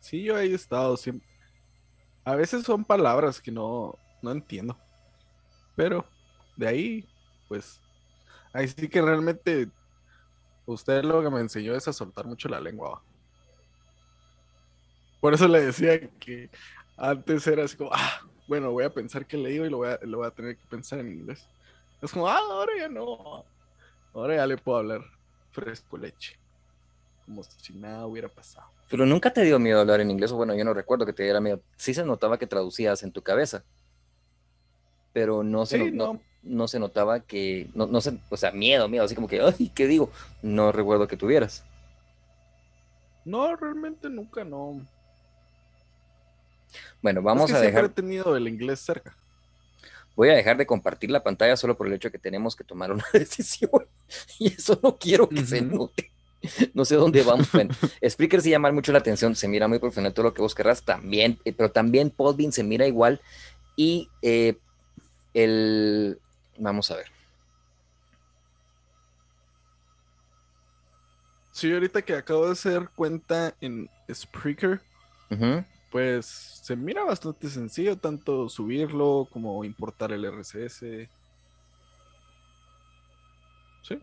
Sí, 0.00 0.22
yo 0.22 0.38
he 0.38 0.54
estado 0.54 0.96
siempre. 0.96 1.26
A 2.24 2.36
veces 2.36 2.64
son 2.64 2.84
palabras 2.84 3.40
que 3.40 3.50
no, 3.50 3.98
no 4.22 4.30
entiendo. 4.30 4.76
Pero 5.74 6.04
de 6.56 6.68
ahí, 6.68 7.08
pues, 7.48 7.80
ahí 8.52 8.68
sí 8.68 8.88
que 8.88 9.02
realmente 9.02 9.68
usted 10.72 11.02
lo 11.02 11.22
que 11.22 11.30
me 11.30 11.40
enseñó 11.40 11.74
es 11.74 11.88
a 11.88 11.92
soltar 11.92 12.26
mucho 12.26 12.48
la 12.48 12.60
lengua. 12.60 13.02
Por 15.20 15.34
eso 15.34 15.48
le 15.48 15.62
decía 15.62 15.98
que 16.20 16.50
antes 16.96 17.46
era 17.46 17.64
así 17.64 17.76
como, 17.76 17.90
ah, 17.92 18.20
bueno, 18.46 18.70
voy 18.70 18.84
a 18.84 18.92
pensar 18.92 19.26
que 19.26 19.36
leído 19.36 19.66
y 19.66 19.70
lo 19.70 19.78
voy, 19.78 19.88
a, 19.88 19.98
lo 20.02 20.18
voy 20.18 20.26
a 20.26 20.30
tener 20.30 20.56
que 20.56 20.66
pensar 20.66 21.00
en 21.00 21.08
inglés. 21.08 21.46
Es 22.00 22.12
como, 22.12 22.28
ah, 22.28 22.38
ahora 22.38 22.72
ya 22.78 22.88
no. 22.88 23.44
Ahora 24.14 24.36
ya 24.36 24.46
le 24.46 24.56
puedo 24.56 24.78
hablar 24.78 25.00
fresco 25.50 25.96
leche. 25.96 26.38
Como 27.24 27.42
si 27.42 27.72
nada 27.72 28.06
hubiera 28.06 28.28
pasado. 28.28 28.68
Pero 28.90 29.04
nunca 29.04 29.32
te 29.32 29.42
dio 29.42 29.58
miedo 29.58 29.80
hablar 29.80 30.00
en 30.00 30.10
inglés, 30.10 30.32
o 30.32 30.36
bueno, 30.36 30.54
yo 30.54 30.64
no 30.64 30.72
recuerdo 30.72 31.04
que 31.04 31.12
te 31.12 31.24
diera 31.24 31.40
miedo. 31.40 31.60
Sí 31.76 31.92
se 31.92 32.04
notaba 32.04 32.38
que 32.38 32.46
traducías 32.46 33.02
en 33.02 33.12
tu 33.12 33.22
cabeza. 33.22 33.64
Pero 35.12 35.42
no 35.42 35.66
se, 35.66 35.90
no. 35.90 36.14
no, 36.14 36.20
se 36.68 36.78
notaba 36.78 37.20
que, 37.20 37.68
no, 37.74 37.86
no 37.86 38.00
se, 38.00 38.18
o 38.30 38.36
sea, 38.36 38.52
miedo, 38.52 38.88
miedo, 38.88 39.04
así 39.04 39.14
como 39.14 39.28
que, 39.28 39.40
ay, 39.40 39.70
¿qué 39.74 39.86
digo? 39.86 40.10
No 40.42 40.72
recuerdo 40.72 41.08
que 41.08 41.16
tuvieras. 41.16 41.64
No, 43.24 43.54
realmente 43.56 44.08
nunca, 44.08 44.44
no. 44.44 44.80
Bueno, 47.02 47.22
vamos 47.22 47.52
a 47.52 47.60
dejar. 47.60 47.84
he 47.84 47.88
tenido 47.88 48.36
el 48.36 48.48
inglés 48.48 48.80
cerca. 48.80 49.14
Voy 50.16 50.30
a 50.30 50.34
dejar 50.34 50.56
de 50.56 50.66
compartir 50.66 51.10
la 51.10 51.22
pantalla 51.22 51.56
solo 51.56 51.76
por 51.76 51.86
el 51.86 51.92
hecho 51.92 52.08
de 52.08 52.12
que 52.12 52.18
tenemos 52.18 52.56
que 52.56 52.64
tomar 52.64 52.90
una 52.90 53.04
decisión. 53.12 53.70
Y 54.38 54.48
eso 54.52 54.78
no 54.82 54.96
quiero 54.98 55.28
que 55.28 55.44
se 55.44 55.60
note. 55.60 56.10
No 56.72 56.84
sé 56.84 56.96
dónde 56.96 57.22
vamos. 57.22 57.50
Bueno, 57.52 57.74
Spreaker 58.06 58.40
sí 58.40 58.50
llama 58.50 58.70
mucho 58.72 58.92
la 58.92 58.98
atención, 58.98 59.34
se 59.34 59.48
mira 59.48 59.68
muy 59.68 59.78
profesional 59.78 60.14
todo 60.14 60.24
lo 60.24 60.34
que 60.34 60.42
vos 60.42 60.54
querrás 60.54 60.82
también, 60.82 61.38
eh, 61.44 61.52
pero 61.52 61.70
también 61.70 62.10
Podbean 62.10 62.52
se 62.52 62.62
mira 62.62 62.86
igual. 62.86 63.20
Y 63.76 64.08
eh, 64.22 64.56
el. 65.34 66.18
Vamos 66.58 66.90
a 66.90 66.96
ver. 66.96 67.06
Sí, 71.52 71.72
ahorita 71.72 72.02
que 72.02 72.14
acabo 72.14 72.46
de 72.46 72.52
hacer 72.52 72.88
cuenta 72.94 73.54
en 73.60 73.88
Spreaker, 74.12 74.80
pues 75.90 76.26
se 76.26 76.76
mira 76.76 77.02
bastante 77.04 77.48
sencillo, 77.48 77.96
tanto 77.96 78.48
subirlo 78.48 79.28
como 79.32 79.64
importar 79.64 80.12
el 80.12 80.24
RCS. 80.24 81.08
Sí. 83.82 84.02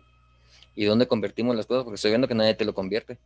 ¿Y 0.76 0.86
dónde 0.86 1.08
convertimos 1.08 1.56
las 1.56 1.66
cosas? 1.66 1.84
Porque 1.84 1.96
estoy 1.96 2.12
viendo 2.12 2.28
que 2.28 2.36
nadie 2.36 2.56
te 2.56 2.66
lo 2.66 2.74
convierte. 2.74 3.20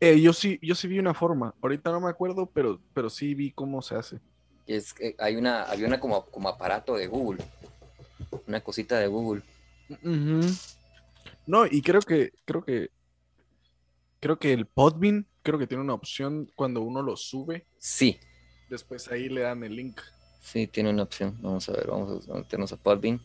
Eh, 0.00 0.20
yo 0.20 0.32
sí, 0.32 0.58
yo 0.60 0.74
sí 0.74 0.88
vi 0.88 0.98
una 0.98 1.14
forma. 1.14 1.54
Ahorita 1.62 1.92
no 1.92 2.00
me 2.00 2.10
acuerdo, 2.10 2.50
pero, 2.52 2.80
pero 2.92 3.08
sí 3.08 3.34
vi 3.34 3.52
cómo 3.52 3.80
se 3.82 3.94
hace. 3.94 4.20
Es 4.66 4.94
que 4.94 5.14
hay 5.18 5.36
una, 5.36 5.64
había 5.64 5.86
una 5.86 6.00
como, 6.00 6.24
como 6.26 6.48
aparato 6.48 6.96
de 6.96 7.06
Google. 7.06 7.44
Una 8.46 8.60
cosita 8.60 8.98
de 8.98 9.06
Google. 9.06 9.42
No, 11.46 11.66
y 11.66 11.82
creo 11.82 12.00
que, 12.00 12.32
creo 12.44 12.64
que, 12.64 12.90
creo 14.20 14.38
que 14.38 14.52
el 14.52 14.66
Podbean 14.66 15.26
creo 15.44 15.58
que 15.58 15.66
tiene 15.66 15.84
una 15.84 15.94
opción 15.94 16.50
cuando 16.56 16.80
uno 16.80 17.02
lo 17.02 17.16
sube. 17.16 17.66
Sí. 17.78 18.18
Después 18.68 19.08
ahí 19.12 19.28
le 19.28 19.42
dan 19.42 19.62
el 19.62 19.76
link. 19.76 20.00
Sí, 20.40 20.66
tiene 20.66 20.90
una 20.90 21.04
opción. 21.04 21.38
Vamos 21.40 21.68
a 21.68 21.72
ver, 21.72 21.86
vamos 21.86 22.28
a 22.28 22.34
meternos 22.34 22.72
a 22.72 22.76
Podbean. 22.76 23.20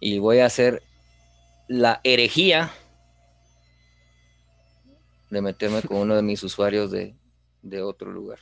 Y 0.00 0.18
voy 0.18 0.38
a 0.38 0.46
hacer 0.46 0.82
la 1.68 2.00
herejía 2.04 2.72
de 5.30 5.42
meterme 5.42 5.82
con 5.82 5.98
uno 5.98 6.14
de 6.14 6.22
mis 6.22 6.42
usuarios 6.44 6.90
de, 6.90 7.16
de 7.62 7.82
otro 7.82 8.12
lugar. 8.12 8.38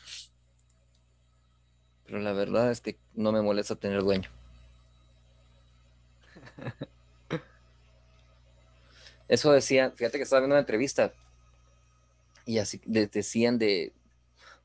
Pero 2.12 2.25
la 2.25 2.35
verdad 2.35 2.71
es 2.71 2.83
que 2.83 2.99
no 3.14 3.33
me 3.33 3.40
molesta 3.40 3.75
tener 3.75 4.02
dueño. 4.02 4.28
Eso 9.28 9.50
decía, 9.50 9.92
fíjate 9.97 10.19
que 10.19 10.25
estaba 10.25 10.40
viendo 10.40 10.54
una 10.54 10.61
entrevista 10.61 11.14
y 12.45 12.59
así 12.59 12.83
decían 12.85 13.57
de, 13.57 13.95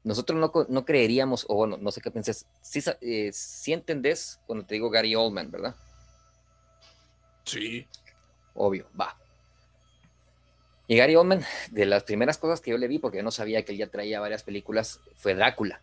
nosotros 0.04 0.38
no, 0.38 0.52
no, 0.68 0.84
creeríamos, 0.84 1.46
o 1.48 1.56
bueno, 1.56 1.78
no 1.78 1.90
sé 1.90 2.02
qué 2.02 2.12
piensas, 2.12 2.46
si 2.62 2.84
eh, 3.00 3.32
entendés 3.68 4.42
cuando 4.46 4.66
te 4.66 4.74
digo 4.74 4.90
Gary 4.90 5.16
Oldman, 5.16 5.50
¿verdad? 5.50 5.74
Sí. 7.46 7.88
Obvio, 8.56 8.90
va. 9.00 9.18
Y 10.88 10.98
Gary 10.98 11.16
Oldman, 11.16 11.46
de 11.72 11.86
las 11.86 12.04
primeras 12.04 12.38
cosas 12.38 12.60
que 12.60 12.72
yo 12.72 12.78
le 12.78 12.90
vi, 12.90 13.00
porque 13.00 13.20
yo 13.20 13.24
no 13.24 13.32
sabía 13.32 13.64
que 13.64 13.72
él 13.72 13.78
ya 13.78 13.88
traía 13.88 14.20
varias 14.20 14.44
películas, 14.44 15.00
fue 15.16 15.34
Drácula. 15.34 15.82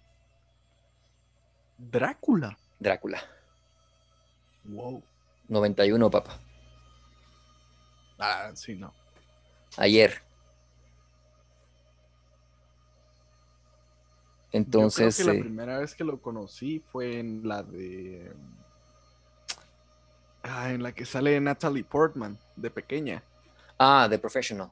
¿Drácula? 1.78 2.56
Drácula. 2.78 3.22
Wow. 4.64 5.02
91, 5.48 6.10
papá. 6.10 6.38
Ah, 8.18 8.50
sí, 8.54 8.74
no. 8.74 8.92
Ayer. 9.76 10.22
Entonces. 14.52 15.18
Yo 15.18 15.24
creo 15.24 15.32
que 15.32 15.38
la 15.38 15.40
eh, 15.40 15.42
primera 15.42 15.78
vez 15.78 15.94
que 15.94 16.04
lo 16.04 16.20
conocí 16.20 16.82
fue 16.92 17.18
en 17.18 17.46
la 17.46 17.62
de. 17.62 18.32
Ah, 20.42 20.70
en 20.70 20.82
la 20.82 20.92
que 20.92 21.04
sale 21.04 21.40
Natalie 21.40 21.84
Portman, 21.84 22.38
de 22.54 22.70
pequeña. 22.70 23.22
Ah, 23.78 24.06
The 24.08 24.18
Professional. 24.18 24.70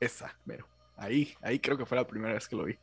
Esa, 0.00 0.34
pero 0.46 0.66
ahí, 0.96 1.34
ahí 1.42 1.60
creo 1.60 1.76
que 1.76 1.86
fue 1.86 1.96
la 1.96 2.06
primera 2.06 2.34
vez 2.34 2.48
que 2.48 2.56
lo 2.56 2.64
vi. 2.64 2.76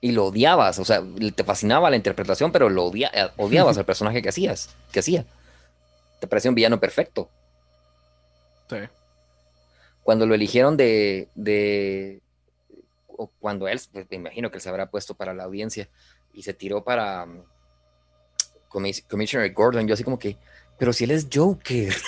Y 0.00 0.12
lo 0.12 0.26
odiabas, 0.26 0.78
o 0.78 0.84
sea, 0.84 1.02
te 1.34 1.44
fascinaba 1.44 1.88
la 1.88 1.96
interpretación, 1.96 2.52
pero 2.52 2.68
lo 2.68 2.94
eh, 2.94 3.30
odiabas 3.36 3.78
al 3.78 3.84
personaje 3.84 4.20
que 4.22 4.28
hacías, 4.28 4.74
que 4.92 5.00
hacía. 5.00 5.24
Te 6.20 6.26
parecía 6.26 6.50
un 6.50 6.54
villano 6.54 6.78
perfecto. 6.78 7.28
Sí. 8.68 8.76
Cuando 10.02 10.26
lo 10.26 10.34
eligieron 10.34 10.76
de, 10.76 11.28
de 11.34 12.20
o 13.16 13.30
cuando 13.40 13.68
él, 13.68 13.80
pues, 13.92 14.06
me 14.10 14.16
imagino 14.16 14.50
que 14.50 14.56
él 14.56 14.62
se 14.62 14.68
habrá 14.68 14.90
puesto 14.90 15.14
para 15.14 15.34
la 15.34 15.44
audiencia 15.44 15.88
y 16.32 16.42
se 16.42 16.52
tiró 16.52 16.84
para 16.84 17.24
um, 17.24 17.42
Commissioner 19.08 19.52
Gordon, 19.52 19.86
yo 19.86 19.94
así 19.94 20.04
como 20.04 20.18
que, 20.18 20.36
pero 20.78 20.92
si 20.92 21.04
él 21.04 21.12
es 21.12 21.28
Joker. 21.32 21.94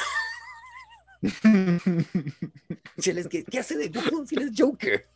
si 2.99 3.11
él 3.11 3.18
es, 3.18 3.28
¿qué, 3.28 3.59
hace 3.59 3.76
de 3.76 3.88
Gordon 3.88 4.26
si 4.26 4.37
él 4.37 4.42
es 4.42 4.52
Joker? 4.56 5.06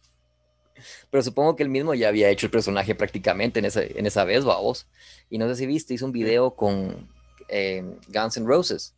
Pero 1.10 1.22
supongo 1.22 1.56
que 1.56 1.62
él 1.62 1.68
mismo 1.68 1.94
ya 1.94 2.08
había 2.08 2.28
hecho 2.30 2.46
el 2.46 2.50
personaje 2.50 2.94
prácticamente 2.94 3.58
en 3.58 3.66
esa, 3.66 3.82
en 3.82 4.06
esa 4.06 4.24
vez, 4.24 4.44
vos. 4.44 4.86
Y 5.28 5.38
no 5.38 5.48
sé 5.48 5.56
si 5.56 5.66
viste, 5.66 5.94
hizo 5.94 6.06
un 6.06 6.12
video 6.12 6.54
con 6.54 7.08
eh, 7.48 7.84
Guns 8.08 8.36
N' 8.36 8.46
Roses. 8.46 8.94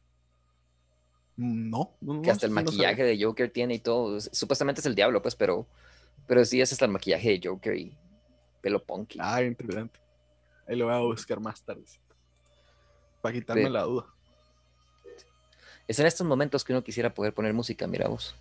No, 1.37 1.95
que 2.23 2.31
hasta 2.31 2.47
el 2.47 2.53
maquillaje 2.53 3.03
de 3.03 3.23
Joker 3.23 3.51
tiene 3.51 3.75
y 3.75 3.79
todo. 3.79 4.21
Supuestamente 4.21 4.81
es 4.81 4.87
el 4.87 4.95
diablo, 4.95 5.23
pues, 5.23 5.35
pero 5.35 5.67
pero 6.27 6.45
sí, 6.45 6.61
es 6.61 6.81
el 6.81 6.89
maquillaje 6.89 7.31
de 7.31 7.49
Joker 7.49 7.77
y 7.77 7.97
pelo 8.61 8.83
punky. 8.83 9.19
Ah, 9.21 9.43
interesante. 9.43 9.99
Ahí 10.67 10.77
lo 10.77 10.87
voy 10.87 10.95
a 10.95 10.99
buscar 10.99 11.41
más 11.41 11.63
tarde. 11.63 11.83
Para 13.21 13.35
quitarme 13.35 13.69
la 13.69 13.83
duda. 13.83 14.07
Es 15.89 15.99
en 15.99 16.07
estos 16.07 16.27
momentos 16.27 16.65
que 16.65 16.73
uno 16.73 16.83
quisiera 16.83 17.13
poder 17.13 17.35
poner 17.35 17.53
música, 17.53 17.87
mira 17.87 18.09
vos. 18.09 18.35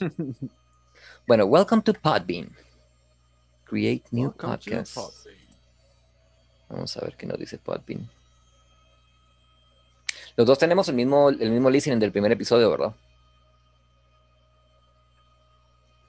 bueno, 1.28 1.44
welcome 1.44 1.82
to 1.82 1.92
Podbean. 1.92 2.50
Create 3.66 4.02
new 4.12 4.32
podcast. 4.32 4.96
Vamos 6.70 6.96
a 6.96 7.02
ver 7.02 7.16
qué 7.18 7.26
nos 7.26 7.38
dice 7.38 7.58
Podbean. 7.58 8.08
Los 10.36 10.46
dos 10.46 10.58
tenemos 10.58 10.88
el 10.88 10.94
mismo, 10.94 11.28
el 11.28 11.50
mismo 11.50 11.68
listening 11.68 11.98
del 11.98 12.12
primer 12.12 12.32
episodio, 12.32 12.70
¿verdad? 12.70 12.94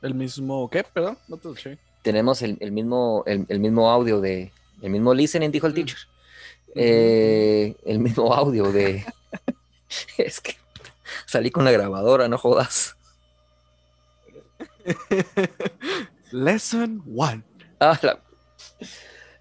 ¿El 0.02 0.16
mismo 0.16 0.70
qué? 0.70 0.86
Perdón, 0.86 1.18
no 1.28 1.36
te 1.36 1.78
Tenemos 2.02 2.42
el, 2.42 2.72
mismo, 2.72 3.26
el, 3.26 3.60
mismo 3.60 3.92
audio 3.92 4.22
de, 4.22 4.54
el 4.82 4.90
mismo 4.90 5.14
listening, 5.14 5.52
dijo 5.52 5.68
el 5.68 5.74
mm. 5.74 5.76
teacher. 5.76 6.00
Eh, 6.76 7.76
el 7.84 8.00
mismo 8.00 8.34
audio 8.34 8.72
de... 8.72 9.06
es 10.18 10.40
que 10.40 10.56
salí 11.26 11.52
con 11.52 11.66
la 11.66 11.72
grabadora, 11.72 12.30
no 12.30 12.38
jodas. 12.38 12.96
Lesson 16.32 17.04
one. 17.16 17.44
Ah, 17.80 18.00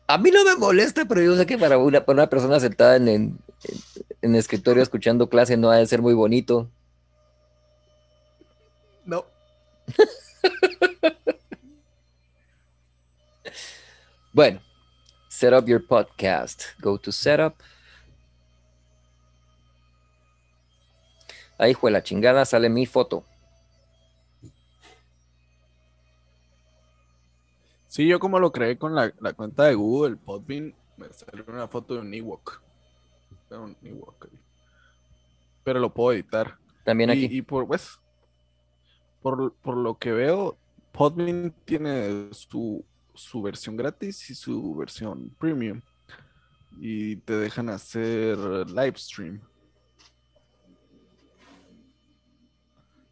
a 0.06 0.18
mí 0.18 0.30
no 0.30 0.44
me 0.44 0.56
molesta, 0.56 1.04
pero 1.04 1.20
yo 1.22 1.36
sé 1.36 1.44
que 1.46 1.58
para 1.58 1.76
una, 1.78 2.04
para 2.04 2.14
una 2.14 2.30
persona 2.30 2.58
sentada 2.60 2.96
en, 2.96 3.08
en, 3.08 3.38
en, 4.22 4.34
escritorio 4.34 4.82
escuchando 4.82 5.28
clase 5.28 5.56
no 5.56 5.70
ha 5.70 5.76
de 5.76 5.86
ser 5.86 6.00
muy 6.00 6.14
bonito. 6.14 6.70
No. 9.04 9.26
bueno, 14.32 14.60
set 15.28 15.52
up 15.52 15.66
your 15.66 15.86
podcast. 15.86 16.64
Go 16.80 16.98
to 16.98 17.12
setup. 17.12 17.54
Ahí 21.58 21.74
fue 21.74 21.90
la 21.90 22.02
chingada, 22.02 22.44
sale 22.44 22.68
mi 22.68 22.86
foto. 22.86 23.24
Sí, 27.98 28.06
yo 28.06 28.20
como 28.20 28.38
lo 28.38 28.52
creé 28.52 28.78
con 28.78 28.94
la, 28.94 29.10
cuenta 29.10 29.64
de 29.64 29.74
Google, 29.74 30.14
Podbean, 30.14 30.72
me 30.96 31.12
salió 31.12 31.44
una 31.48 31.66
foto 31.66 31.94
de 31.94 32.00
un 32.02 32.14
Ewok. 32.14 32.62
un 33.50 33.76
Ewok 33.82 34.28
Pero 35.64 35.80
lo 35.80 35.92
puedo 35.92 36.12
editar. 36.12 36.58
También 36.84 37.10
aquí. 37.10 37.26
Y, 37.28 37.42
por, 37.42 37.66
pues, 37.66 37.98
por, 39.20 39.52
por, 39.52 39.76
lo 39.76 39.98
que 39.98 40.12
veo, 40.12 40.56
Podbean 40.92 41.52
tiene 41.64 42.28
su, 42.30 42.84
su 43.14 43.42
versión 43.42 43.76
gratis 43.76 44.30
y 44.30 44.36
su 44.36 44.76
versión 44.76 45.30
premium. 45.30 45.80
Y 46.78 47.16
te 47.16 47.32
dejan 47.32 47.68
hacer 47.68 48.38
live 48.38 48.94
stream. 48.96 49.40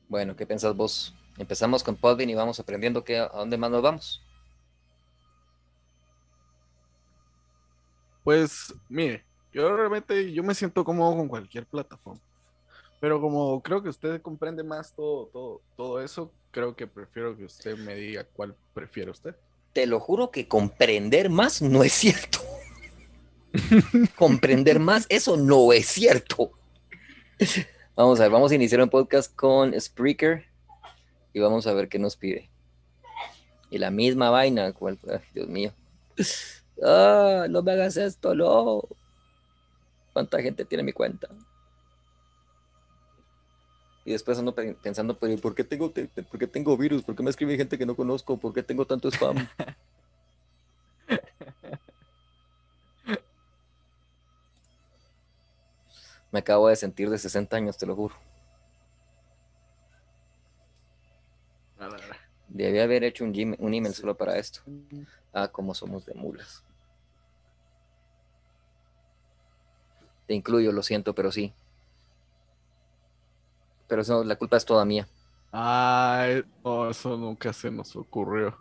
Bueno, 0.09 0.37
¿qué 0.37 0.47
piensas 0.47 0.77
vos? 0.77 1.13
Empezamos 1.39 1.83
con 1.83 1.97
Podbean 1.97 2.31
y 2.31 2.37
vamos 2.37 2.61
aprendiendo 2.61 3.03
qué, 3.03 3.19
a 3.19 3.31
dónde 3.31 3.59
más 3.59 3.73
nos 3.73 3.83
vamos. 3.83 4.26
Pues, 8.27 8.75
mire, 8.89 9.23
yo 9.53 9.77
realmente 9.77 10.33
yo 10.33 10.43
me 10.43 10.53
siento 10.53 10.83
cómodo 10.83 11.15
con 11.15 11.29
cualquier 11.29 11.65
plataforma. 11.65 12.21
Pero 13.01 13.21
como 13.21 13.63
creo 13.63 13.85
que 13.85 13.89
usted 13.89 14.21
comprende 14.21 14.65
más 14.65 14.93
todo, 14.97 15.27
todo, 15.27 15.61
todo 15.77 16.03
eso, 16.03 16.33
creo 16.51 16.75
que 16.75 16.89
prefiero 16.89 17.37
que 17.37 17.45
usted 17.45 17.79
me 17.79 17.95
diga 17.95 18.25
cuál 18.25 18.57
prefiere 18.75 19.13
usted. 19.13 19.37
Te 19.73 19.87
lo 19.87 20.01
juro 20.01 20.33
que 20.33 20.49
comprender 20.49 21.31
más 21.31 21.63
no 21.63 21.85
es 21.85 21.93
cierto. 21.93 22.41
comprender 24.17 24.81
más, 24.81 25.07
eso 25.09 25.37
no 25.37 25.73
es 25.73 25.87
cierto. 25.87 26.51
Vamos 27.95 28.19
a 28.19 28.25
ver, 28.25 28.33
vamos 28.33 28.51
a 28.51 28.57
iniciar 28.57 28.83
un 28.83 28.91
podcast 28.91 29.33
con 29.37 29.81
Spreaker 29.81 30.47
y 31.33 31.39
vamos 31.39 31.69
a 31.69 31.75
ver 31.75 31.89
qué 31.89 32.01
nos 32.01 32.17
pide. 32.17 32.51
Y 33.71 33.79
la 33.79 33.93
misma 33.93 34.31
vaina, 34.31 34.73
cual, 34.73 34.99
Dios 35.33 35.47
mío. 35.47 35.73
Ah, 36.83 37.47
no 37.49 37.63
me 37.63 37.73
hagas 37.73 37.97
esto, 37.97 38.35
no. 38.35 38.83
¿Cuánta 40.13 40.41
gente 40.41 40.65
tiene 40.65 40.83
mi 40.83 40.93
cuenta? 40.93 41.29
Y 44.05 44.13
después 44.13 44.39
ando 44.39 44.55
pensando, 44.55 45.19
¿por 45.19 45.55
qué 45.55 45.65
tengo, 45.65 45.93
por 45.93 46.39
qué 46.39 46.47
tengo 46.47 46.77
virus? 46.77 47.03
¿Por 47.03 47.17
qué 47.17 47.23
me 47.23 47.31
escribe 47.31 47.57
gente 47.57 47.77
que 47.77 47.87
no 47.87 47.97
conozco? 47.97 48.39
¿Por 48.39 48.53
qué 48.53 48.63
tengo 48.63 48.87
tanto 48.87 49.09
spam? 49.11 49.37
Me 56.33 56.41
acabo 56.41 56.69
de 56.69 56.77
sentir 56.77 57.09
de 57.11 57.19
60 57.19 57.57
años, 57.57 57.79
te 57.79 57.87
lo 57.87 57.97
juro. 57.97 58.15
Debía 62.49 62.85
haber 62.85 63.05
hecho 63.05 63.25
un, 63.25 63.57
un 63.59 63.75
email 63.75 63.95
solo 63.95 64.17
para 64.17 64.39
esto. 64.39 64.61
Ah, 65.33 65.49
como 65.49 65.75
somos 65.75 66.07
de 66.07 66.15
mulas. 66.15 66.65
Te 70.27 70.35
incluyo, 70.35 70.73
lo 70.73 70.83
siento, 70.83 71.15
pero 71.15 71.31
sí. 71.31 71.53
Pero 73.89 74.03
eso, 74.03 74.25
la 74.25 74.37
culpa 74.37 74.57
es 74.57 74.65
toda 74.65 74.85
mía. 74.85 75.07
Ay, 75.53 76.45
eso 76.91 77.17
nunca 77.17 77.53
se 77.53 77.71
nos 77.71 77.95
ocurrió. 77.97 78.59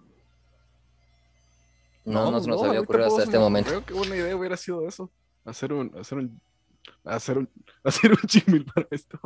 No, 2.05 2.29
no, 2.29 2.39
se 2.39 2.47
nos 2.47 2.61
había 2.61 2.81
ocurrido 2.81 3.07
hasta 3.07 3.23
este 3.23 3.39
momento. 3.39 3.69
Creo 3.69 3.85
que 3.85 3.93
buena 3.93 4.15
idea 4.15 4.35
hubiera 4.35 4.55
sido 4.55 4.87
eso. 4.87 5.11
Hacer 5.43 5.73
un, 5.73 5.91
hacer 5.97 6.19
un 6.19 6.41
hacer 7.03 7.37
un, 7.39 7.49
hacer 7.83 8.11
un 8.11 8.17
Gmail 8.45 8.65
para 8.65 8.87
esto. 8.91 9.19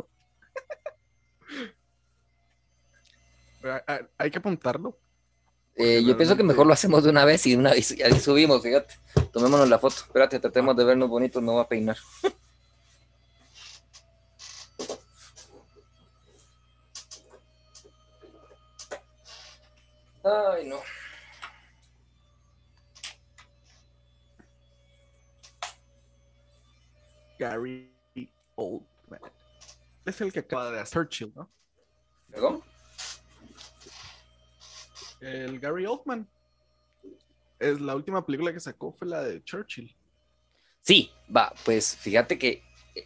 Hay, 4.18 4.30
que 4.30 4.38
apuntarlo. 4.38 4.98
Eh, 5.76 6.02
yo 6.04 6.16
pienso 6.16 6.36
que 6.36 6.42
mejor 6.42 6.66
lo 6.66 6.72
hacemos 6.72 7.04
de 7.04 7.10
una 7.10 7.24
vez 7.24 7.46
y 7.46 7.56
una 7.56 7.72
vez 7.72 7.96
subimos, 8.22 8.62
fíjate. 8.62 8.94
Tomémonos 9.32 9.68
la 9.68 9.78
foto. 9.78 9.96
Espérate, 9.96 10.38
tratemos 10.38 10.76
de 10.76 10.84
vernos 10.84 11.08
bonitos, 11.08 11.42
no 11.42 11.54
va 11.54 11.62
a 11.62 11.68
peinar. 11.68 11.96
Ay, 20.22 20.68
no. 20.68 20.80
Gary 27.38 27.90
Oldman. 28.54 29.32
Es 30.04 30.20
el 30.20 30.32
que 30.32 30.40
acaba 30.40 30.70
de 30.70 30.80
hacer 30.80 31.08
Churchill, 31.08 31.32
¿no? 31.34 31.50
¿Perdón? 32.30 32.62
El 35.20 35.60
Gary 35.60 35.86
Oldman. 35.86 36.28
Es 37.58 37.80
la 37.80 37.94
última 37.94 38.24
película 38.24 38.52
que 38.52 38.60
sacó 38.60 38.92
fue 38.92 39.08
la 39.08 39.22
de 39.22 39.42
Churchill. 39.44 39.94
Sí, 40.80 41.10
va, 41.34 41.52
pues 41.64 41.94
fíjate 41.96 42.38
que 42.38 42.62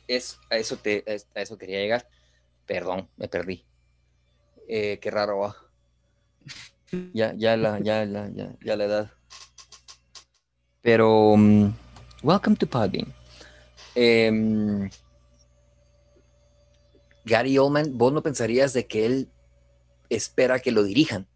es, 0.07 0.38
a, 0.50 0.57
eso 0.57 0.77
te, 0.77 1.05
a 1.35 1.40
eso 1.40 1.59
quería 1.59 1.81
llegar. 1.81 2.09
Perdón, 2.66 3.09
me 3.16 3.29
perdí. 3.29 3.64
Eh, 4.68 4.98
qué 5.00 5.11
raro 5.11 5.38
va. 5.38 5.57
Ya, 7.12 7.35
ya 7.35 7.57
la, 7.57 7.81
ya 7.81 8.05
la, 8.05 8.31
ya, 8.33 8.55
ya 8.64 8.77
la 8.77 8.85
edad. 8.85 9.12
Pero, 10.81 11.33
um, 11.33 11.74
welcome 12.22 12.55
to 12.55 12.68
Podbean. 12.68 13.12
Em, 13.96 14.88
Gary 17.24 17.59
Oldman, 17.59 17.98
vos 17.98 18.12
no 18.12 18.22
pensarías 18.22 18.72
de 18.74 18.87
que 18.87 19.07
él 19.07 19.29
espera 20.09 20.61
que 20.61 20.70
lo 20.70 20.85
dirijan. 20.85 21.27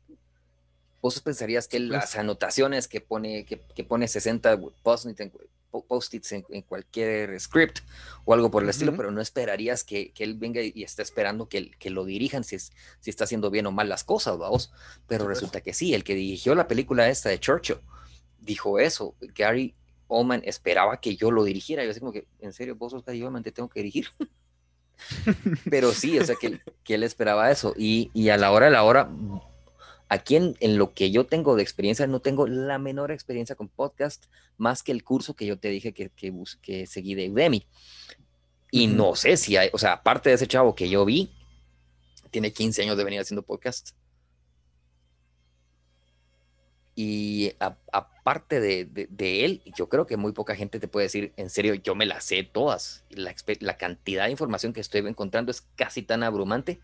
Vos 1.01 1.21
pensarías 1.21 1.69
que 1.69 1.79
las 1.79 2.17
anotaciones 2.17 2.89
que 2.89 3.01
pone, 3.01 3.45
que, 3.45 3.85
pone 3.85 4.09
60 4.09 4.59
post-its 4.83 6.33
en, 6.33 6.63
cualquier 6.63 7.39
script 7.39 7.81
o 8.25 8.35
algo 8.35 8.51
por 8.51 8.63
el 8.65 8.69
estilo, 8.69 8.97
pero 8.97 9.11
no 9.11 9.21
esperarías 9.21 9.85
que, 9.85 10.13
él 10.19 10.35
venga 10.35 10.61
y, 10.61 10.83
esté 10.83 11.03
esperando 11.03 11.49
que, 11.49 11.71
que 11.71 11.91
lo 11.91 12.05
dirijan 12.05 12.43
si, 12.43 12.57
es, 12.57 12.73
si 13.01 13.11
está 13.11 13.25
haciendo 13.25 13.51
bien 13.51 13.67
o 13.67 13.71
mal 13.71 13.89
las 13.89 14.03
cosas, 14.03 14.39
vamos. 14.39 14.73
Pero 15.07 15.29
resulta 15.29 15.61
que 15.61 15.73
sí, 15.73 15.95
el 15.95 16.03
que 16.03 16.15
dirigió 16.15 16.55
la 16.55 16.67
película 16.67 17.09
esta 17.09 17.29
de 17.29 17.39
Churchill 17.39 17.79
dijo 18.41 18.79
eso. 18.79 19.15
Gary 19.37 19.75
Oman 20.09 20.43
esperaba 20.45 21.01
que 21.01 21.17
yo 21.17 21.31
lo 21.31 21.45
dirigiera. 21.45 21.85
Yo 21.85 21.91
así 21.91 22.01
como 22.01 22.13
que, 22.13 22.27
en 22.41 22.53
serio, 22.53 22.75
vos 22.75 22.93
sos 22.93 23.05
Gary 23.05 23.23
te 23.43 23.53
tengo 23.53 23.69
que 23.69 23.81
dirigir. 23.81 24.09
Pero 25.71 25.93
sí, 25.93 26.19
o 26.19 26.25
sea, 26.25 26.35
que, 26.35 26.61
que 26.83 26.95
él 26.95 27.03
esperaba 27.03 27.51
eso. 27.51 27.75
Y, 27.77 28.11
y, 28.15 28.31
a 28.31 28.37
la 28.37 28.51
hora 28.51 28.67
de 28.67 28.73
la 28.73 28.83
hora, 28.83 29.09
aquí 30.09 30.37
en, 30.37 30.57
en, 30.61 30.79
lo 30.79 30.95
que 30.95 31.11
yo 31.11 31.27
tengo 31.27 31.57
de 31.57 31.63
experiencia, 31.63 32.07
no 32.07 32.21
tengo 32.21 32.47
la 32.47 32.79
menor 32.79 33.11
experiencia 33.11 33.57
con 33.57 33.69
podcast, 33.69 34.27
más 34.57 34.83
que 34.83 34.93
el 34.93 35.05
curso 35.05 35.35
que 35.35 35.47
yo 35.47 35.59
te 35.59 35.69
dije 35.69 35.93
que, 35.93 36.11
que, 36.11 36.33
que 36.63 36.87
seguí 36.87 37.15
de 37.15 37.31
Udemy. 37.31 37.67
Y 38.71 38.87
no 38.87 39.15
sé 39.15 39.37
si 39.37 39.57
hay, 39.57 39.71
o 39.73 39.79
sea, 39.79 39.95
aparte 39.95 40.29
de 40.29 40.35
ese 40.35 40.47
chavo 40.47 40.75
que 40.75 40.89
yo 40.89 41.05
vi, 41.05 41.33
tiene 42.31 42.53
15 42.53 42.83
años 42.83 42.97
de 42.97 43.05
venir 43.05 43.21
haciendo 43.21 43.43
podcast. 43.43 43.91
Y 46.95 47.53
aparte 47.93 48.61
de, 48.61 49.45
él, 49.45 49.63
yo 49.77 49.89
creo 49.89 50.05
que 50.07 50.17
muy 50.17 50.33
poca 50.33 50.57
gente 50.57 50.81
te 50.81 50.89
puede 50.89 51.05
decir, 51.05 51.33
en 51.37 51.49
serio, 51.49 51.75
yo 51.75 51.95
me 51.95 52.07
las 52.07 52.25
sé 52.25 52.43
todas. 52.43 53.05
La, 53.11 53.77
cantidad 53.77 54.25
de 54.25 54.33
información 54.33 54.73
que 54.73 54.81
estoy 54.81 55.07
encontrando 55.07 55.53
es 55.53 55.61
casi 55.77 56.03
tan 56.03 56.25
abrumante 56.25 56.81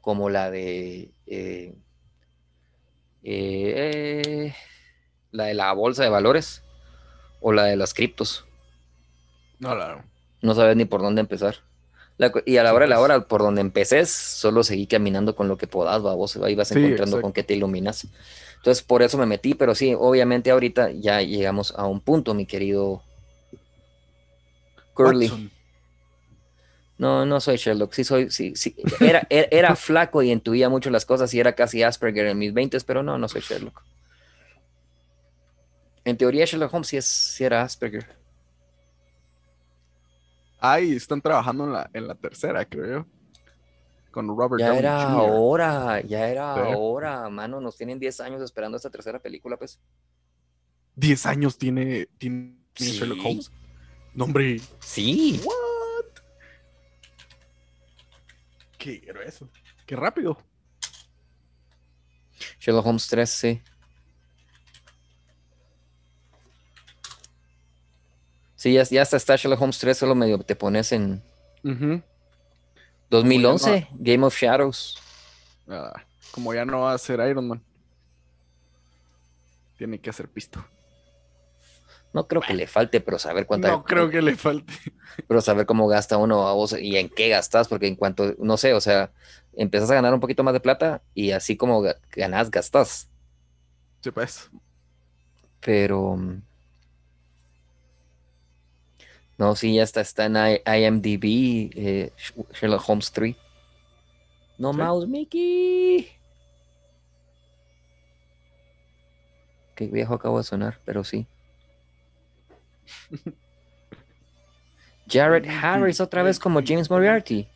como 0.00 0.28
la 0.28 0.50
de 0.50 1.12
eh, 1.26 1.76
eh, 3.24 4.54
la 5.32 5.44
de 5.44 5.54
la 5.54 5.72
bolsa 5.72 6.02
de 6.02 6.10
valores 6.10 6.62
o 7.40 7.52
la 7.52 7.64
de 7.64 7.76
las 7.76 7.94
criptos. 7.94 8.44
No, 9.58 9.74
claro. 9.74 10.04
No 10.42 10.54
sabes 10.54 10.76
ni 10.76 10.84
por 10.84 11.00
dónde 11.00 11.20
empezar. 11.20 11.56
y 12.44 12.58
a 12.58 12.62
la 12.62 12.74
hora 12.74 12.84
de 12.84 12.90
la 12.90 12.96
pues. 12.96 13.04
hora, 13.04 13.20
por 13.26 13.40
donde 13.40 13.62
empecé, 13.62 14.04
solo 14.06 14.62
seguí 14.62 14.86
caminando 14.86 15.34
con 15.34 15.48
lo 15.48 15.56
que 15.56 15.66
podas, 15.66 16.02
vos 16.02 16.36
ahí 16.36 16.54
vas 16.54 16.70
encontrando 16.72 17.20
con 17.22 17.32
qué 17.32 17.42
te 17.42 17.54
iluminas. 17.54 18.06
Entonces, 18.56 18.82
por 18.82 19.02
eso 19.02 19.18
me 19.18 19.26
metí, 19.26 19.54
pero 19.54 19.74
sí, 19.74 19.94
obviamente 19.98 20.50
ahorita 20.50 20.90
ya 20.92 21.20
llegamos 21.20 21.74
a 21.76 21.86
un 21.86 22.00
punto, 22.00 22.34
mi 22.34 22.46
querido 22.46 23.02
Curly. 24.94 25.50
No, 26.96 27.26
no 27.26 27.40
soy 27.40 27.56
Sherlock. 27.56 27.92
Sí, 27.92 28.04
soy. 28.04 28.30
Sí, 28.30 28.54
sí. 28.54 28.76
Era, 29.00 29.26
era, 29.28 29.76
flaco 29.76 30.22
y 30.22 30.30
intuía 30.30 30.68
mucho 30.68 30.90
las 30.90 31.04
cosas 31.04 31.32
y 31.34 31.40
era 31.40 31.54
casi 31.54 31.82
Asperger 31.82 32.26
en 32.26 32.38
mis 32.38 32.54
20, 32.54 32.78
pero 32.86 33.02
no, 33.02 33.18
no 33.18 33.28
soy 33.28 33.40
Sherlock. 33.40 33.82
En 36.04 36.16
teoría, 36.16 36.44
Sherlock 36.44 36.72
Holmes 36.72 36.88
sí, 36.88 36.96
es, 36.96 37.04
sí 37.06 37.44
era 37.44 37.62
Asperger. 37.62 38.06
Ay, 40.60 40.94
están 40.94 41.20
trabajando 41.20 41.64
en 41.64 41.72
la, 41.72 41.90
en 41.92 42.08
la 42.08 42.14
tercera, 42.14 42.64
creo 42.64 42.86
yo. 42.86 43.06
Con 44.10 44.28
Robert 44.28 44.60
Ya 44.60 44.76
era 44.76 45.02
ahora, 45.02 46.00
ya 46.02 46.28
era 46.28 46.52
ahora, 46.52 47.28
mano. 47.28 47.60
Nos 47.60 47.76
tienen 47.76 47.98
10 47.98 48.20
años 48.20 48.42
esperando 48.42 48.76
esta 48.76 48.88
tercera 48.88 49.18
película, 49.18 49.56
pues. 49.56 49.80
10 50.94 51.26
años 51.26 51.58
tiene, 51.58 52.06
tiene, 52.18 52.56
Sherlock 52.76 53.18
Holmes. 53.24 53.50
Nombre. 54.14 54.60
Sí. 54.78 55.40
What? 55.44 55.63
Qué 58.84 59.02
eso. 59.24 59.48
Qué 59.86 59.96
rápido. 59.96 60.36
Sherlock 62.60 62.84
Holmes 62.84 63.08
3, 63.08 63.30
sí. 63.30 63.62
Sí, 68.56 68.74
ya, 68.74 68.82
ya 68.82 69.00
está 69.00 69.36
Sherlock 69.36 69.62
Holmes 69.62 69.78
3, 69.78 69.96
solo 69.96 70.14
medio 70.14 70.38
te 70.40 70.54
pones 70.54 70.92
en 70.92 71.22
2011, 73.08 73.88
Game 73.92 74.26
of 74.26 74.36
Shadows. 74.36 74.98
Ah, 75.66 76.04
como 76.30 76.52
ya 76.52 76.66
no 76.66 76.80
va 76.80 76.92
a 76.92 76.98
ser 76.98 77.20
Iron 77.26 77.48
Man, 77.48 77.64
tiene 79.78 79.98
que 79.98 80.10
hacer 80.10 80.28
pisto. 80.28 80.62
No 82.14 82.28
creo 82.28 82.40
que 82.40 82.54
le 82.54 82.68
falte, 82.68 83.00
pero 83.00 83.18
saber 83.18 83.44
cuánto. 83.44 83.66
No 83.66 83.82
creo 83.82 84.08
que 84.08 84.22
le 84.22 84.36
falte. 84.36 84.72
Pero 85.26 85.40
saber 85.40 85.66
cómo 85.66 85.88
gasta 85.88 86.16
uno 86.16 86.46
a 86.46 86.52
vos 86.52 86.76
y 86.80 86.96
en 86.96 87.08
qué 87.08 87.28
gastas, 87.28 87.66
porque 87.66 87.88
en 87.88 87.96
cuanto, 87.96 88.36
no 88.38 88.56
sé, 88.56 88.72
o 88.72 88.80
sea, 88.80 89.10
empezás 89.52 89.90
a 89.90 89.94
ganar 89.94 90.14
un 90.14 90.20
poquito 90.20 90.44
más 90.44 90.54
de 90.54 90.60
plata 90.60 91.02
y 91.12 91.32
así 91.32 91.56
como 91.56 91.82
ganás, 92.12 92.52
gastas. 92.52 93.10
Sí, 94.00 94.12
pues. 94.12 94.48
Pero. 95.58 96.16
No, 99.36 99.56
sí, 99.56 99.74
ya 99.74 99.82
está, 99.82 100.00
está 100.00 100.26
en 100.26 100.36
IMDb, 100.36 101.72
eh, 101.74 102.12
Sherlock 102.52 102.88
Holmes 102.88 103.10
3. 103.10 103.36
No 104.58 104.72
mouse, 104.72 105.08
Mickey. 105.08 106.08
Qué 109.74 109.88
viejo 109.88 110.14
acabo 110.14 110.38
de 110.38 110.44
sonar, 110.44 110.80
pero 110.84 111.02
sí. 111.02 111.26
Jared 115.08 115.46
Harris 115.48 116.00
otra 116.00 116.22
vez 116.22 116.38
como 116.38 116.60
James 116.64 116.90
Moriarty. 116.90 117.48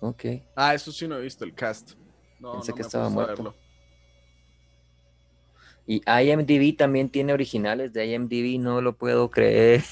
Ok. 0.00 0.24
Ah, 0.54 0.74
eso 0.74 0.92
sí 0.92 1.08
no 1.08 1.16
he 1.16 1.22
visto 1.22 1.44
el 1.44 1.54
cast. 1.54 1.92
No, 2.38 2.52
Pensé 2.52 2.74
que 2.74 2.82
estaba 2.82 3.08
muerto. 3.08 3.54
Y 5.86 6.02
IMDb 6.06 6.76
también 6.76 7.08
tiene 7.10 7.32
originales 7.32 7.92
de 7.92 8.06
IMDb, 8.06 8.58
no 8.60 8.80
lo 8.80 8.96
puedo 8.96 9.30
creer. 9.30 9.82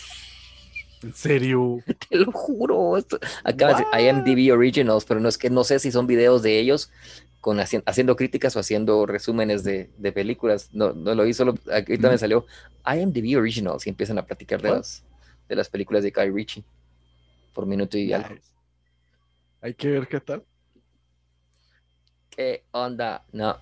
¿En 1.02 1.14
serio? 1.14 1.78
Te 2.08 2.16
lo 2.16 2.30
juro. 2.32 2.96
acá 3.44 3.86
IMDb 4.00 4.52
Originals, 4.52 5.04
pero 5.04 5.20
no 5.20 5.28
es 5.28 5.36
que 5.38 5.50
no 5.50 5.64
sé 5.64 5.78
si 5.78 5.90
son 5.92 6.06
videos 6.06 6.42
de 6.42 6.58
ellos 6.58 6.90
con 7.42 7.58
haciendo 7.58 8.14
críticas 8.14 8.54
o 8.54 8.60
haciendo 8.60 9.04
resúmenes 9.04 9.64
de, 9.64 10.12
películas. 10.14 10.70
No, 10.72 10.92
no 10.92 11.12
lo 11.16 11.26
hizo, 11.26 11.42
ahorita 11.42 12.08
me 12.08 12.16
salió 12.16 12.46
IMDb 12.86 13.36
Originals 13.36 13.84
y 13.84 13.90
empiezan 13.90 14.16
a 14.18 14.24
platicar 14.24 14.62
de 14.62 14.70
las, 14.70 15.04
de 15.48 15.56
las 15.56 15.68
películas 15.68 16.04
de 16.04 16.12
Guy 16.12 16.30
Ritchie 16.30 16.64
por 17.52 17.66
minuto 17.66 17.98
y 17.98 18.12
algo. 18.12 18.36
Hay 19.60 19.74
que 19.74 19.90
ver 19.90 20.06
qué 20.06 20.20
tal. 20.20 20.44
¿Qué 22.30 22.62
onda? 22.70 23.24
No. 23.32 23.58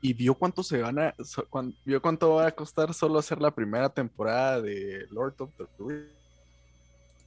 y, 0.00 0.12
vio 0.14 0.34
cuánto 0.34 0.62
se 0.62 0.78
gana, 0.78 1.14
vio 1.84 2.00
cuánto 2.00 2.36
va 2.36 2.46
a 2.46 2.52
costar 2.52 2.94
solo 2.94 3.18
hacer 3.18 3.38
la 3.38 3.50
primera 3.50 3.90
temporada 3.90 4.62
de 4.62 5.06
Lord 5.10 5.34
of 5.40 5.50
the 5.58 5.66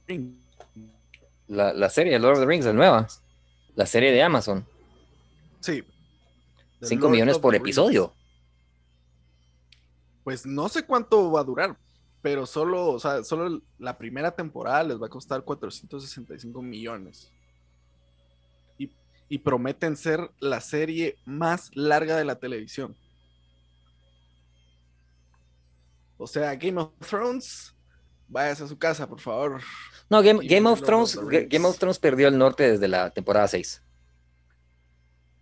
Rings. 0.08 0.34
La, 1.46 1.72
la 1.72 1.88
serie 1.88 2.18
Lord 2.18 2.38
of 2.38 2.40
the 2.40 2.46
Rings, 2.46 2.64
la 2.64 2.72
nueva. 2.72 3.06
La 3.74 3.86
serie 3.86 4.12
de 4.12 4.22
Amazon. 4.22 4.66
Sí. 5.60 5.82
5 6.82 7.08
millones 7.08 7.38
por 7.38 7.54
episodio. 7.54 8.12
Pues 10.24 10.46
no 10.46 10.68
sé 10.68 10.84
cuánto 10.84 11.30
va 11.30 11.40
a 11.40 11.44
durar, 11.44 11.78
pero 12.20 12.46
solo, 12.46 12.88
o 12.88 12.98
sea, 12.98 13.24
solo 13.24 13.60
la 13.78 13.98
primera 13.98 14.34
temporada 14.34 14.84
les 14.84 15.00
va 15.00 15.06
a 15.06 15.10
costar 15.10 15.42
465 15.42 16.62
millones. 16.62 17.32
Y, 19.28 19.38
prometen 19.38 19.96
ser 19.96 20.30
la 20.40 20.60
serie 20.60 21.16
más 21.24 21.70
larga 21.74 22.18
de 22.18 22.24
la 22.26 22.38
televisión. 22.38 22.94
O 26.18 26.26
sea, 26.26 26.54
Game 26.54 26.78
of 26.78 26.92
Thrones, 26.98 27.71
váyase 28.32 28.64
a 28.64 28.66
su 28.66 28.78
casa, 28.78 29.06
por 29.06 29.20
favor. 29.20 29.60
No, 30.08 30.22
Game, 30.22 30.68
of 30.68 30.82
Thrones, 30.82 31.18
Game 31.48 31.66
of 31.66 31.78
Thrones 31.78 31.98
perdió 31.98 32.28
el 32.28 32.36
norte 32.36 32.72
desde 32.72 32.88
la 32.88 33.10
temporada 33.10 33.46
6. 33.46 33.82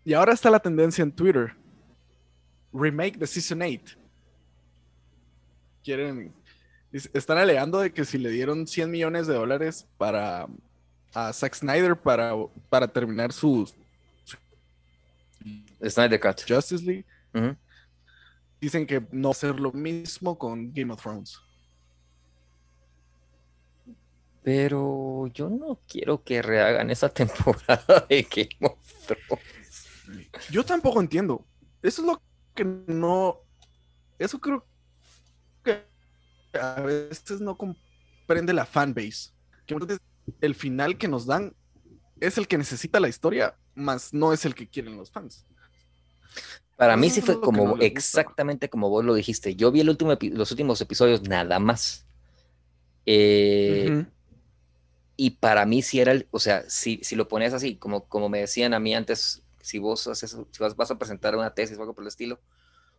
Y 0.04 0.12
ahora 0.14 0.32
está 0.32 0.50
la 0.50 0.60
tendencia 0.60 1.02
en 1.02 1.12
Twitter. 1.12 1.54
Remake 2.72 3.18
de 3.18 3.26
Season 3.26 3.62
8. 3.62 3.96
Quieren. 5.82 6.34
Están 6.92 7.38
alegando 7.38 7.80
de 7.80 7.92
que 7.92 8.04
si 8.04 8.18
le 8.18 8.30
dieron 8.30 8.66
100 8.66 8.90
millones 8.90 9.26
de 9.26 9.34
dólares 9.34 9.86
para 9.96 10.46
a 11.12 11.32
Zack 11.32 11.54
Snyder 11.54 11.96
para, 11.96 12.32
para 12.68 12.86
terminar 12.86 13.32
su, 13.32 13.68
Snyder 15.88 16.20
Cut. 16.20 16.42
Justice 16.46 16.84
League. 16.84 17.06
Dicen 18.60 18.86
que 18.86 19.02
no 19.10 19.30
hacer 19.30 19.58
lo 19.58 19.72
mismo 19.72 20.38
con 20.38 20.72
Game 20.72 20.92
of 20.92 21.00
Thrones. 21.00 21.40
Pero 24.42 25.26
yo 25.28 25.50
no 25.50 25.80
quiero 25.86 26.22
que 26.22 26.42
rehagan 26.42 26.90
esa 26.90 27.08
temporada 27.12 28.06
de 28.08 28.22
Game 28.22 28.72
of 28.72 28.78
Thrones. 29.06 29.86
Yo 30.50 30.64
tampoco 30.64 31.00
entiendo. 31.00 31.44
Eso 31.82 32.02
es 32.02 32.06
lo 32.06 32.22
que 32.54 32.64
no. 32.64 33.40
Eso 34.18 34.38
creo 34.40 34.66
que 35.62 35.82
a 36.58 36.80
veces 36.80 37.40
no 37.40 37.56
comprende 37.56 38.52
la 38.52 38.66
fanbase. 38.66 39.30
Que 39.66 39.76
el 40.40 40.54
final 40.54 40.98
que 40.98 41.08
nos 41.08 41.26
dan 41.26 41.54
es 42.20 42.38
el 42.38 42.46
que 42.46 42.58
necesita 42.58 43.00
la 43.00 43.08
historia, 43.08 43.56
más 43.74 44.12
no 44.12 44.32
es 44.32 44.44
el 44.44 44.54
que 44.54 44.68
quieren 44.68 44.96
los 44.96 45.10
fans. 45.10 45.46
Para 46.76 46.96
mí 46.96 47.10
sí 47.10 47.20
fue 47.20 47.40
como 47.40 47.76
exactamente 47.78 48.70
como 48.70 48.88
vos 48.88 49.04
lo 49.04 49.14
dijiste. 49.14 49.54
Yo 49.54 49.70
vi 49.70 49.80
el 49.80 49.90
último 49.90 50.16
los 50.20 50.50
últimos 50.50 50.80
episodios 50.80 51.22
nada 51.22 51.58
más. 51.58 52.06
Eh, 53.04 54.06
y 55.20 55.32
para 55.32 55.66
mí 55.66 55.82
si 55.82 56.00
era, 56.00 56.12
el, 56.12 56.26
o 56.30 56.38
sea, 56.38 56.64
si, 56.70 56.98
si 57.02 57.14
lo 57.14 57.28
pones 57.28 57.52
así, 57.52 57.76
como, 57.76 58.08
como 58.08 58.30
me 58.30 58.40
decían 58.40 58.72
a 58.72 58.80
mí 58.80 58.94
antes, 58.94 59.42
si 59.60 59.78
vos 59.78 60.06
haces, 60.06 60.30
si 60.50 60.62
vas, 60.62 60.74
vas 60.76 60.90
a 60.90 60.96
presentar 60.96 61.36
una 61.36 61.52
tesis 61.52 61.76
o 61.76 61.82
algo 61.82 61.92
por 61.92 62.04
el 62.04 62.08
estilo, 62.08 62.36
o 62.36 62.40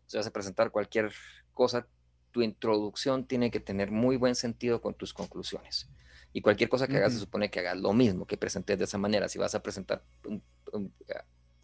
si 0.05 0.17
vas 0.17 0.27
a 0.27 0.31
presentar 0.31 0.69
cualquier 0.69 1.12
cosa, 1.55 1.88
tu 2.29 2.43
introducción 2.43 3.25
tiene 3.25 3.49
que 3.49 3.60
tener 3.60 3.89
muy 3.89 4.17
buen 4.17 4.36
sentido 4.36 4.84
con 4.84 4.93
tus 4.93 5.15
conclusiones. 5.15 5.89
Y 6.31 6.41
cualquier 6.41 6.69
cosa 6.69 6.88
que 6.88 6.97
hagas 6.97 7.13
se 7.13 7.17
supone 7.17 7.49
que 7.49 7.60
hagas 7.60 7.77
lo 7.77 7.91
mismo, 7.91 8.27
que 8.27 8.38
presentes 8.38 8.77
de 8.77 8.84
esa 8.86 8.99
manera. 8.99 9.27
Si 9.27 9.39
vas 9.39 9.55
a 9.55 9.63
presentar, 9.63 10.03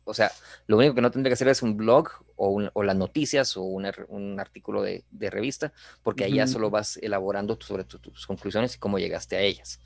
o 0.06 0.13
sea, 0.15 0.32
lo 0.65 0.78
único 0.78 0.96
que 0.96 1.02
no 1.02 1.12
tendría 1.12 1.30
que 1.30 1.36
hacer 1.36 1.50
es 1.50 1.62
un 1.62 1.78
blog 1.78 2.10
o, 2.36 2.67
o 2.74 2.84
las 2.84 2.96
noticias 2.96 3.58
o 3.58 3.62
un 3.62 4.39
artículo 4.39 4.82
de, 4.82 5.06
de, 5.12 5.30
revista, 5.30 5.72
porque 6.02 6.24
ahí 6.24 6.34
ya 6.38 6.48
solo 6.48 6.72
vas 6.72 6.98
elaborando 6.98 7.60
sobre 7.62 7.84
tus 7.84 8.26
conclusiones 8.26 8.74
y 8.74 8.80
cómo 8.80 8.98
llegaste 8.98 9.36
a 9.36 9.41
ellas 9.41 9.80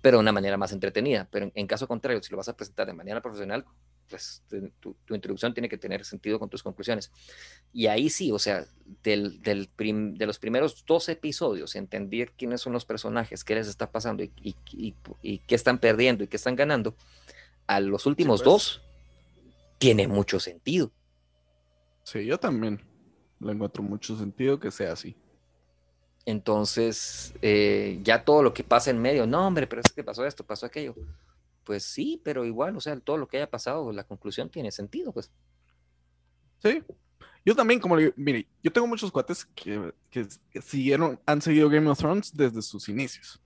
pero 0.00 0.16
de 0.16 0.22
una 0.22 0.32
manera 0.32 0.56
más 0.56 0.72
entretenida. 0.72 1.28
Pero 1.30 1.50
en, 1.54 1.66
caso 1.66 1.86
contrario, 1.86 2.22
si 2.22 2.30
lo 2.30 2.36
vas 2.36 2.48
a 2.48 2.56
presentar 2.56 2.86
de 2.86 2.92
manera 2.92 3.20
profesional, 3.20 3.64
pues 4.08 4.42
tu, 4.80 4.96
introducción 5.14 5.54
tiene 5.54 5.68
que 5.68 5.78
tener 5.78 6.04
sentido 6.04 6.38
con 6.38 6.48
tus 6.48 6.62
conclusiones. 6.62 7.12
Y 7.72 7.86
ahí 7.86 8.10
sí, 8.10 8.32
o 8.32 8.38
sea, 8.38 8.66
del, 9.02 9.40
del 9.42 9.68
de 9.76 10.26
los 10.26 10.38
primeros 10.38 10.84
dos 10.86 11.08
episodios, 11.08 11.76
entender 11.76 12.32
quiénes 12.32 12.60
son 12.60 12.72
los 12.72 12.84
personajes, 12.84 13.44
qué 13.44 13.54
les 13.54 13.68
está 13.68 13.90
pasando 13.90 14.22
y, 14.22 14.32
y, 14.42 14.94
y, 15.22 15.38
qué 15.38 15.54
están 15.54 15.78
perdiendo 15.78 16.24
y 16.24 16.28
qué 16.28 16.36
están 16.36 16.56
ganando, 16.56 16.96
a 17.66 17.80
los 17.80 18.06
últimos 18.06 18.42
pues. 18.42 18.44
dos, 18.44 18.82
tiene 19.78 20.08
mucho 20.08 20.40
sentido. 20.40 20.92
Sí, 22.04 22.24
yo 22.24 22.38
también 22.38 22.80
le 23.38 23.52
encuentro 23.52 23.82
mucho 23.82 24.16
sentido 24.16 24.58
que 24.58 24.70
sea 24.70 24.92
así. 24.92 25.16
Entonces, 26.30 27.34
eh, 27.42 27.98
ya 28.04 28.24
todo 28.24 28.42
lo 28.42 28.54
que 28.54 28.62
pasa 28.62 28.90
en 28.90 29.02
medio, 29.02 29.26
no, 29.26 29.46
hombre, 29.46 29.66
pero 29.66 29.82
es 29.84 29.92
que 29.92 30.04
pasó 30.04 30.24
esto, 30.24 30.44
pasó 30.44 30.66
aquello. 30.66 30.94
Pues 31.64 31.84
sí, 31.84 32.20
pero 32.24 32.44
igual, 32.44 32.76
o 32.76 32.80
sea, 32.80 32.98
todo 33.00 33.16
lo 33.16 33.26
que 33.26 33.38
haya 33.38 33.50
pasado, 33.50 33.92
la 33.92 34.04
conclusión 34.04 34.48
tiene 34.48 34.70
sentido, 34.70 35.12
pues. 35.12 35.30
Sí. 36.62 36.82
Yo 37.44 37.56
también, 37.56 37.80
como 37.80 37.96
le 37.96 38.02
digo, 38.02 38.14
mire, 38.16 38.46
yo 38.62 38.70
tengo 38.70 38.86
muchos 38.86 39.10
cuates 39.10 39.44
que, 39.44 39.92
que, 40.10 40.26
siguieron, 40.60 41.18
han 41.26 41.42
seguido 41.42 41.68
Game 41.68 41.88
of 41.90 41.98
Thrones 41.98 42.32
desde 42.32 42.62
sus 42.62 42.88
inicios. 42.88 43.40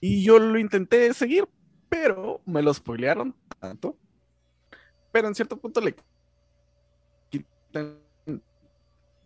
Y 0.00 0.22
yo 0.22 0.38
lo 0.38 0.58
intenté 0.58 1.12
seguir, 1.14 1.48
pero 1.88 2.42
me 2.44 2.60
lo 2.60 2.74
spoilearon 2.74 3.34
tanto. 3.58 3.96
Pero 5.10 5.28
en 5.28 5.34
cierto 5.34 5.56
punto 5.56 5.80
le 5.80 5.94
quitan 7.30 7.98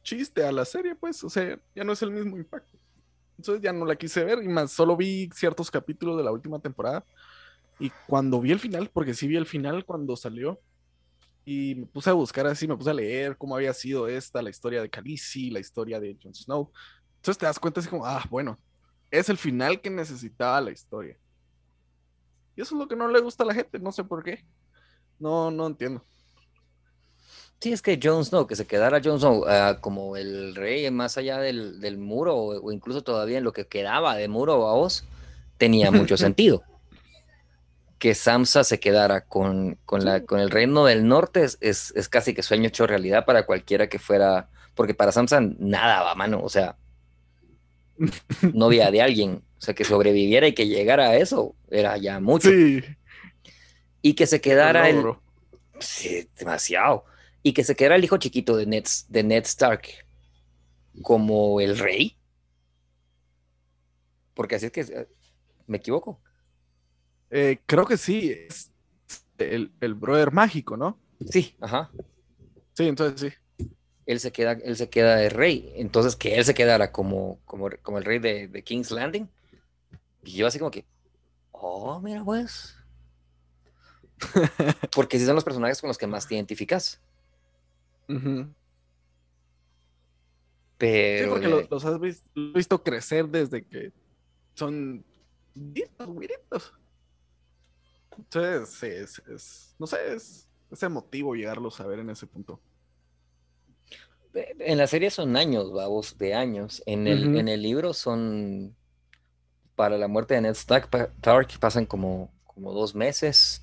chiste 0.03 0.45
a 0.45 0.53
la 0.53 0.65
serie, 0.65 0.95
pues, 0.95 1.23
o 1.25 1.31
sea, 1.31 1.59
ya 1.75 1.85
no 1.85 1.93
es 1.93 2.03
el 2.03 2.11
mismo 2.11 2.37
impacto. 2.37 2.79
Entonces 3.39 3.63
ya 3.63 3.73
no 3.73 3.85
la 3.85 3.97
quise 3.97 4.25
ver 4.25 4.43
y 4.43 4.49
más, 4.49 4.71
solo 4.73 4.97
vi 4.97 5.29
ciertos 5.35 5.71
capítulos 5.71 6.17
de 6.17 6.25
la 6.25 6.33
última 6.33 6.59
temporada. 6.59 7.05
Y 7.79 7.91
cuando 8.07 8.41
vi 8.41 8.53
el 8.53 8.61
final, 8.61 8.91
porque 8.93 9.15
sí 9.15 9.27
vi 9.27 9.37
el 9.37 9.47
final 9.47 9.85
cuando 9.85 10.17
salió, 10.17 10.61
y 11.45 11.75
me 11.75 11.87
puse 11.87 12.11
a 12.11 12.13
buscar 12.13 12.47
así, 12.47 12.69
me 12.69 12.77
puse 12.77 12.91
a 12.91 12.95
leer 12.95 13.37
cómo 13.37 13.57
había 13.57 13.73
sido 13.75 14.07
esta, 14.07 14.43
la 14.43 14.51
historia 14.51 14.81
de 14.81 14.89
Khaleesi, 14.89 15.51
la 15.51 15.59
historia 15.59 15.99
de 15.99 16.17
Jon 16.23 16.35
Snow. 16.35 16.71
Entonces 17.17 17.39
te 17.39 17.47
das 17.47 17.59
cuenta 17.59 17.81
así 17.81 17.89
como, 17.89 18.07
ah, 18.07 18.25
bueno, 18.31 18.59
es 19.11 19.29
el 19.29 19.37
final 19.37 19.81
que 19.81 19.91
necesitaba 19.91 20.61
la 20.61 20.71
historia. 20.71 21.17
Y 22.55 22.61
eso 22.63 22.75
es 22.75 22.79
lo 22.79 22.87
que 22.87 22.97
no 22.97 23.09
le 23.09 23.21
gusta 23.21 23.43
a 23.45 23.47
la 23.47 23.55
gente, 23.55 23.79
no 23.79 23.91
sé 23.91 24.05
por 24.05 24.23
qué. 24.23 24.45
No, 25.19 25.51
no 25.51 25.67
entiendo. 25.67 26.05
Sí, 27.63 27.73
es 27.73 27.81
que 27.81 28.01
Jon 28.03 28.25
Snow, 28.25 28.49
que 28.49 28.57
se 28.57 28.67
quedara 28.67 29.01
Jon 29.01 29.21
Snow 29.21 29.45
ah, 29.47 29.79
como 29.81 30.17
el 30.17 30.57
rey 30.57 30.91
más 30.91 31.17
allá 31.17 31.39
del, 31.39 31.97
muro, 31.97 32.35
o, 32.37 32.73
incluso 32.73 33.05
todavía 33.05 33.39
en 33.39 33.45
lo 33.45 33.53
que 33.53 33.69
quedaba 33.69 34.17
de 34.17 34.27
muro 34.27 34.67
a 34.67 34.75
Oz, 34.75 35.05
tenía 35.59 35.93
mucho 35.93 36.17
sentido 36.17 36.65
que 38.01 38.17
Samsa 38.17 38.65
se 38.65 38.81
quedara 38.81 39.21
con, 39.21 39.79
la, 39.93 40.25
con 40.25 40.41
el 40.41 40.51
reino 40.51 40.87
del 40.87 41.07
norte 41.07 41.47
es, 41.61 41.93
casi 42.11 42.35
que 42.35 42.43
sueño 42.43 42.67
hecho 42.67 42.85
realidad 42.85 43.25
para 43.25 43.47
cualquiera 43.47 43.89
que 43.89 44.01
fuera, 44.01 44.49
porque 44.75 44.93
para 44.93 45.13
Samsa 45.13 45.41
nada 45.41 46.03
va 46.03 46.11
a 46.11 46.17
mano, 46.17 46.43
o 46.43 46.49
sea, 46.49 46.75
novia 48.53 48.91
de 48.91 49.03
alguien, 49.03 49.45
o 49.57 49.61
sea, 49.61 49.73
que 49.73 49.85
sobreviviera 49.85 50.49
y 50.49 50.53
que 50.53 50.67
llegara 50.67 51.11
a 51.11 51.15
eso, 51.15 51.55
era 51.71 51.97
ya 51.97 52.19
mucho. 52.19 52.51
Y 54.03 54.15
que 54.15 54.27
se 54.27 54.41
quedara 54.41 54.89
el... 54.89 55.15
Sí, 55.79 56.29
demasiado. 56.37 57.05
Y 57.43 57.53
que 57.53 57.65
se 57.65 57.75
quedara 57.75 57.97
el 57.97 58.05
hijo 58.05 58.17
chiquito 58.19 58.57
de 58.57 58.67
Ned, 58.67 58.85
de 59.09 59.23
Ned 59.23 59.45
Stark 59.45 59.89
como 61.03 61.61
el 61.61 61.79
rey. 61.79 62.17
Porque 64.35 64.57
así 64.57 64.67
es 64.67 64.73
que... 64.73 64.81
Eh, 64.81 65.09
¿Me 65.67 65.79
equivoco? 65.79 66.21
Eh, 67.31 67.61
creo 67.67 67.87
que 67.87 67.97
sí, 67.97 68.31
es 68.31 68.71
el, 69.39 69.73
el, 69.81 69.95
brother 69.95 70.33
mágico, 70.33 70.77
¿no? 70.77 70.99
Sí, 71.31 71.57
ajá. 71.61 71.91
Sí, 72.75 72.89
entonces 72.89 73.33
sí. 73.33 73.67
Él 74.05 74.21
se 74.21 74.33
queda, 74.33 74.53
él 74.53 74.77
se 74.77 74.91
queda 74.91 75.17
de 75.17 75.29
rey. 75.29 75.73
Entonces, 75.77 76.17
que 76.17 76.37
él 76.37 76.45
se 76.45 76.55
quedara 76.55 76.93
como, 76.93 77.41
como, 77.45 77.71
como 77.83 77.99
el 77.99 78.05
rey 78.05 78.19
de, 78.19 78.63
King's 78.65 78.91
Landing. 78.91 79.29
Y 80.25 80.33
yo 80.33 80.47
así 80.47 80.59
como 80.59 80.71
que, 80.71 80.85
oh, 81.53 82.01
mira 82.01 82.25
pues. 82.25 82.77
Porque 84.95 85.19
sí 85.19 85.25
son 85.25 85.35
los 85.35 85.45
personajes 85.45 85.81
con 85.81 85.89
los 85.89 85.99
que 85.99 86.07
más 86.07 86.27
te 86.27 86.35
identificas. 86.35 87.01
Pero. 90.79 91.25
Sí, 91.25 91.31
porque 91.31 91.67
los, 91.71 91.85
has 91.85 92.01
visto, 92.01 92.83
crecer 92.83 93.29
desde 93.29 93.65
que 93.65 93.93
son 94.55 95.05
güiritos. 95.55 96.75
Entonces, 98.19 98.83
es, 99.29 99.75
no 99.79 99.87
sé, 99.87 100.15
es, 100.15 100.49
emotivo 100.83 101.35
llegarlos 101.35 101.81
a 101.81 101.87
ver 101.87 102.01
en 102.01 102.11
ese 102.11 102.27
punto. 102.27 102.61
En 104.35 104.79
la 104.79 104.87
serie 104.87 105.11
son 105.11 105.37
años, 105.37 105.73
babos, 105.73 106.17
de 106.19 106.35
años. 106.35 106.83
En 106.87 107.07
el, 107.07 107.37
en 107.37 107.49
el 107.49 107.63
libro 107.63 107.93
son, 107.93 108.75
para 109.77 109.99
la 109.99 110.09
muerte 110.09 110.35
de 110.35 110.41
Ned 110.41 110.53
Stark, 110.53 110.89
pasan 111.61 111.87
como, 111.87 112.33
como 112.45 112.73
dos 112.73 112.95
meses 112.95 113.62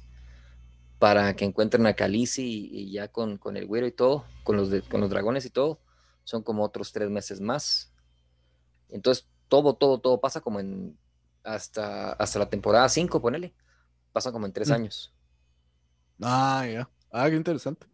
para 1.00 1.34
que 1.36 1.46
encuentren 1.46 1.88
a 1.88 1.94
Khaleesi 1.94 2.70
y, 2.72 2.92
ya 2.92 3.08
con, 3.08 3.38
con, 3.38 3.56
el 3.56 3.66
güero 3.66 3.88
y 3.88 3.92
todo, 3.92 4.26
con 4.44 4.58
los, 4.58 4.70
con 4.90 5.00
los 5.00 5.10
dragones 5.10 5.46
y 5.46 5.50
todo, 5.50 5.80
son 6.26 6.44
como 6.44 6.64
otros 6.64 6.92
tres 6.92 7.10
meses 7.10 7.40
más. 7.40 7.92
Entonces, 8.90 9.28
todo, 9.48 9.76
todo, 9.76 10.00
todo 10.00 10.20
pasa 10.20 10.42
como 10.42 10.60
en 10.60 10.98
hasta, 11.44 12.12
hasta 12.14 12.40
la 12.40 12.50
temporada 12.50 12.88
5, 12.90 13.22
ponele. 13.22 13.54
Pasa 14.12 14.32
como 14.32 14.46
en 14.46 14.54
tres 14.54 14.70
mm. 14.70 14.74
años. 14.74 15.14
Ah, 16.22 16.68
ya. 16.70 16.90
Ah, 17.12 17.30
qué 17.30 17.36
interesante. 17.36 17.88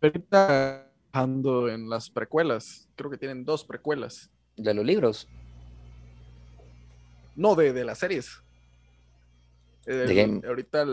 Ahorita 0.00 0.90
ando 1.10 1.68
en 1.68 1.90
las 1.90 2.10
precuelas. 2.10 2.88
Creo 2.94 3.10
que 3.10 3.18
tienen 3.18 3.44
dos 3.44 3.64
precuelas. 3.64 4.30
¿De 4.56 4.72
los 4.72 4.84
libros? 4.84 5.28
No, 7.34 7.54
de, 7.54 7.72
de 7.72 7.84
las 7.84 7.98
series. 7.98 8.42
Ahorita 10.46 10.84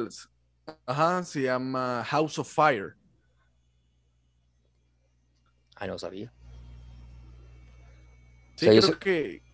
ajá, 0.86 1.24
se 1.24 1.42
llama 1.42 2.04
House 2.06 2.40
of 2.40 2.52
Fire. 2.52 2.96
Ah, 5.76 5.88
no 5.88 6.00
sabía. 6.00 6.32
Sí, 8.56 8.68
creo 8.68 9.00
que 9.00 9.46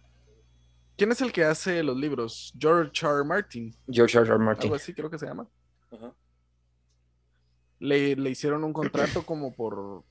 ¿Quién 1.01 1.11
es 1.11 1.21
el 1.21 1.31
que 1.31 1.43
hace 1.43 1.81
los 1.81 1.97
libros? 1.97 2.53
George 2.55 3.03
R. 3.03 3.23
Martin. 3.23 3.75
George 3.89 4.19
R. 4.19 4.37
Martin. 4.37 4.65
Algo 4.65 4.75
así 4.75 4.93
creo 4.93 5.09
que 5.09 5.17
se 5.17 5.25
llama. 5.25 5.47
le, 7.79 8.29
hicieron 8.29 8.63
un 8.63 8.71
contrato 8.71 9.25
como 9.25 9.51
por, 9.51 10.03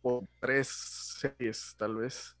por 0.00 0.24
tres 0.40 0.68
series, 0.68 1.74
tal 1.76 1.96
vez. 1.96 2.34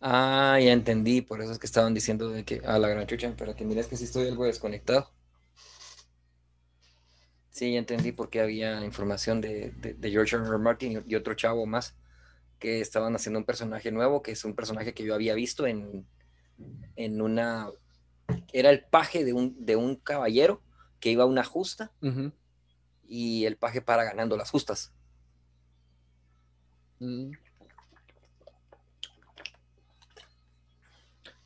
Ah, 0.00 0.58
ya 0.60 0.72
entendí. 0.72 1.20
Por 1.22 1.40
eso 1.42 1.52
es 1.52 1.58
que 1.58 1.66
estaban 1.66 1.94
diciendo 1.94 2.28
de 2.30 2.44
que 2.44 2.60
a 2.64 2.78
la 2.78 2.88
gran 2.88 3.06
chucha, 3.06 3.34
pero 3.36 3.54
que 3.54 3.64
mira, 3.64 3.80
es 3.80 3.86
que 3.86 3.96
sí 3.96 4.04
estoy 4.04 4.28
algo 4.28 4.44
desconectado. 4.46 5.10
Sí, 7.50 7.72
ya 7.72 7.78
entendí 7.78 8.12
por 8.12 8.30
qué 8.30 8.40
había 8.40 8.84
información 8.84 9.40
de, 9.40 9.72
de 9.72 10.10
George 10.10 10.36
R. 10.36 10.58
Martin 10.58 11.02
y 11.06 11.14
otro 11.14 11.34
chavo 11.34 11.66
más 11.66 11.96
que 12.58 12.80
estaban 12.80 13.14
haciendo 13.16 13.38
un 13.40 13.44
personaje 13.44 13.90
nuevo, 13.90 14.22
que 14.22 14.32
es 14.32 14.44
un 14.44 14.54
personaje 14.54 14.94
que 14.94 15.04
yo 15.04 15.14
había 15.14 15.34
visto 15.34 15.66
en, 15.66 16.06
en 16.96 17.20
una... 17.22 17.70
Era 18.52 18.70
el 18.70 18.84
paje 18.84 19.24
de 19.24 19.32
un, 19.32 19.56
de 19.64 19.76
un 19.76 19.96
caballero 19.96 20.62
que 21.00 21.10
iba 21.10 21.24
a 21.24 21.26
una 21.26 21.42
justa 21.42 21.92
y 23.08 23.44
el 23.46 23.56
paje 23.56 23.80
para 23.82 24.04
ganando 24.04 24.36
las 24.36 24.50
justas. 24.50 24.92
Mm. 27.00 27.32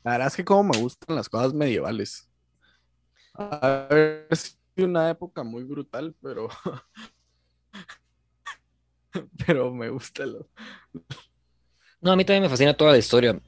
La 0.05 0.11
verdad 0.11 0.27
es 0.27 0.35
que 0.35 0.45
como 0.45 0.71
me 0.71 0.77
gustan 0.77 1.15
las 1.15 1.27
cosas 1.27 1.55
medievales. 1.55 2.29
A 3.33 3.87
ver, 3.89 4.27
es 4.29 4.59
una 4.77 5.09
época 5.09 5.43
muy 5.43 5.63
brutal, 5.63 6.15
pero 6.21 6.47
pero 9.47 9.73
me 9.73 9.89
gusta 9.89 10.27
lo... 10.27 10.47
No, 12.01 12.11
a 12.11 12.15
mí 12.15 12.23
también 12.23 12.43
me 12.43 12.49
fascina 12.49 12.77
toda 12.77 12.91
la 12.91 12.99
historia. 12.99 13.41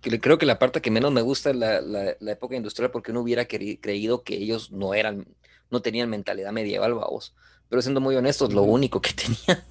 Creo 0.00 0.38
que 0.38 0.46
la 0.46 0.60
parte 0.60 0.80
que 0.80 0.92
menos 0.92 1.10
me 1.10 1.20
gusta 1.20 1.50
es 1.50 1.56
la, 1.56 2.30
época 2.30 2.54
industrial 2.54 2.92
porque 2.92 3.10
uno 3.10 3.20
hubiera 3.22 3.46
creído 3.46 4.22
que 4.22 4.36
ellos 4.36 4.70
no 4.70 4.94
eran, 4.94 5.26
no 5.68 5.82
tenían 5.82 6.10
mentalidad 6.10 6.52
medieval, 6.52 6.94
vamos. 6.94 7.34
Pero 7.68 7.82
siendo 7.82 8.00
muy 8.00 8.14
honestos, 8.14 8.54
lo 8.54 8.62
único 8.62 9.00
que 9.00 9.12
tenían 9.14 9.64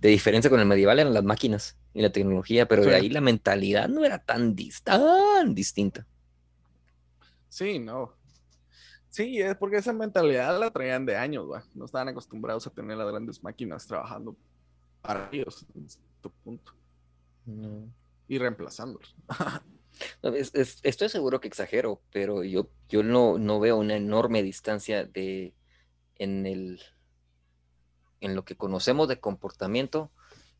de 0.00 0.08
diferencia 0.08 0.50
con 0.50 0.60
el 0.60 0.66
medieval 0.66 0.98
eran 0.98 1.14
las 1.14 1.24
máquinas 1.24 1.76
y 1.94 2.02
la 2.02 2.10
tecnología, 2.10 2.66
pero 2.68 2.84
de 2.84 2.94
ahí 2.94 3.08
la 3.08 3.20
mentalidad 3.20 3.88
no 3.88 4.04
era 4.04 4.18
tan, 4.18 4.54
tan 4.84 5.54
distinta. 5.54 6.06
Sí, 7.48 7.78
no. 7.78 8.14
Sí, 9.08 9.40
es 9.40 9.56
porque 9.56 9.78
esa 9.78 9.94
mentalidad 9.94 10.60
la 10.60 10.70
traían 10.70 11.06
de 11.06 11.16
años, 11.16 11.50
¿va? 11.50 11.64
No 11.74 11.86
estaban 11.86 12.08
acostumbrados 12.08 12.66
a 12.66 12.70
tener 12.70 12.98
las 12.98 13.08
grandes 13.08 13.42
máquinas 13.42 13.86
trabajando 13.86 14.36
para 15.00 15.30
ellos 15.32 15.64
en 15.74 15.86
este 15.86 16.00
punto. 16.44 16.72
Y 18.28 18.36
reemplazándolos. 18.36 19.16
estoy 20.82 21.08
seguro 21.08 21.40
que 21.40 21.48
exagero, 21.48 22.02
pero 22.12 22.44
yo, 22.44 22.68
yo 22.88 23.02
no, 23.02 23.38
no 23.38 23.58
veo 23.60 23.78
una 23.78 23.96
enorme 23.96 24.42
distancia 24.42 25.04
de 25.04 25.54
en 26.18 26.46
el 26.46 26.80
en 28.20 28.34
lo 28.34 28.44
que 28.44 28.56
conocemos 28.56 29.08
de 29.08 29.20
comportamiento. 29.20 30.10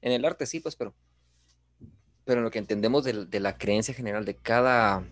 En 0.03 0.12
el 0.12 0.25
arte 0.25 0.47
sí, 0.47 0.61
pues, 0.61 0.77
pero, 0.77 0.95
pero 2.25 2.40
en 2.40 2.45
lo 2.45 2.51
que 2.51 2.59
entendemos 2.59 3.05
de, 3.05 3.40
la 3.40 3.59
creencia 3.59 3.95
general 3.95 4.25
de 4.25 4.37
cada 4.37 5.05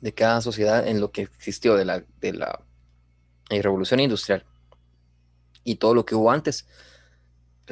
de 0.00 0.14
cada 0.14 0.40
sociedad 0.40 0.86
en 0.86 1.00
lo 1.00 1.10
que 1.10 1.22
existió 1.22 1.74
de 1.74 1.84
la, 1.84 2.04
de 2.20 2.32
la 2.32 2.60
eh, 3.50 3.60
revolución 3.62 3.98
industrial 3.98 4.44
y 5.64 5.74
todo 5.74 5.92
lo 5.92 6.06
que 6.06 6.14
hubo 6.14 6.30
antes 6.30 6.68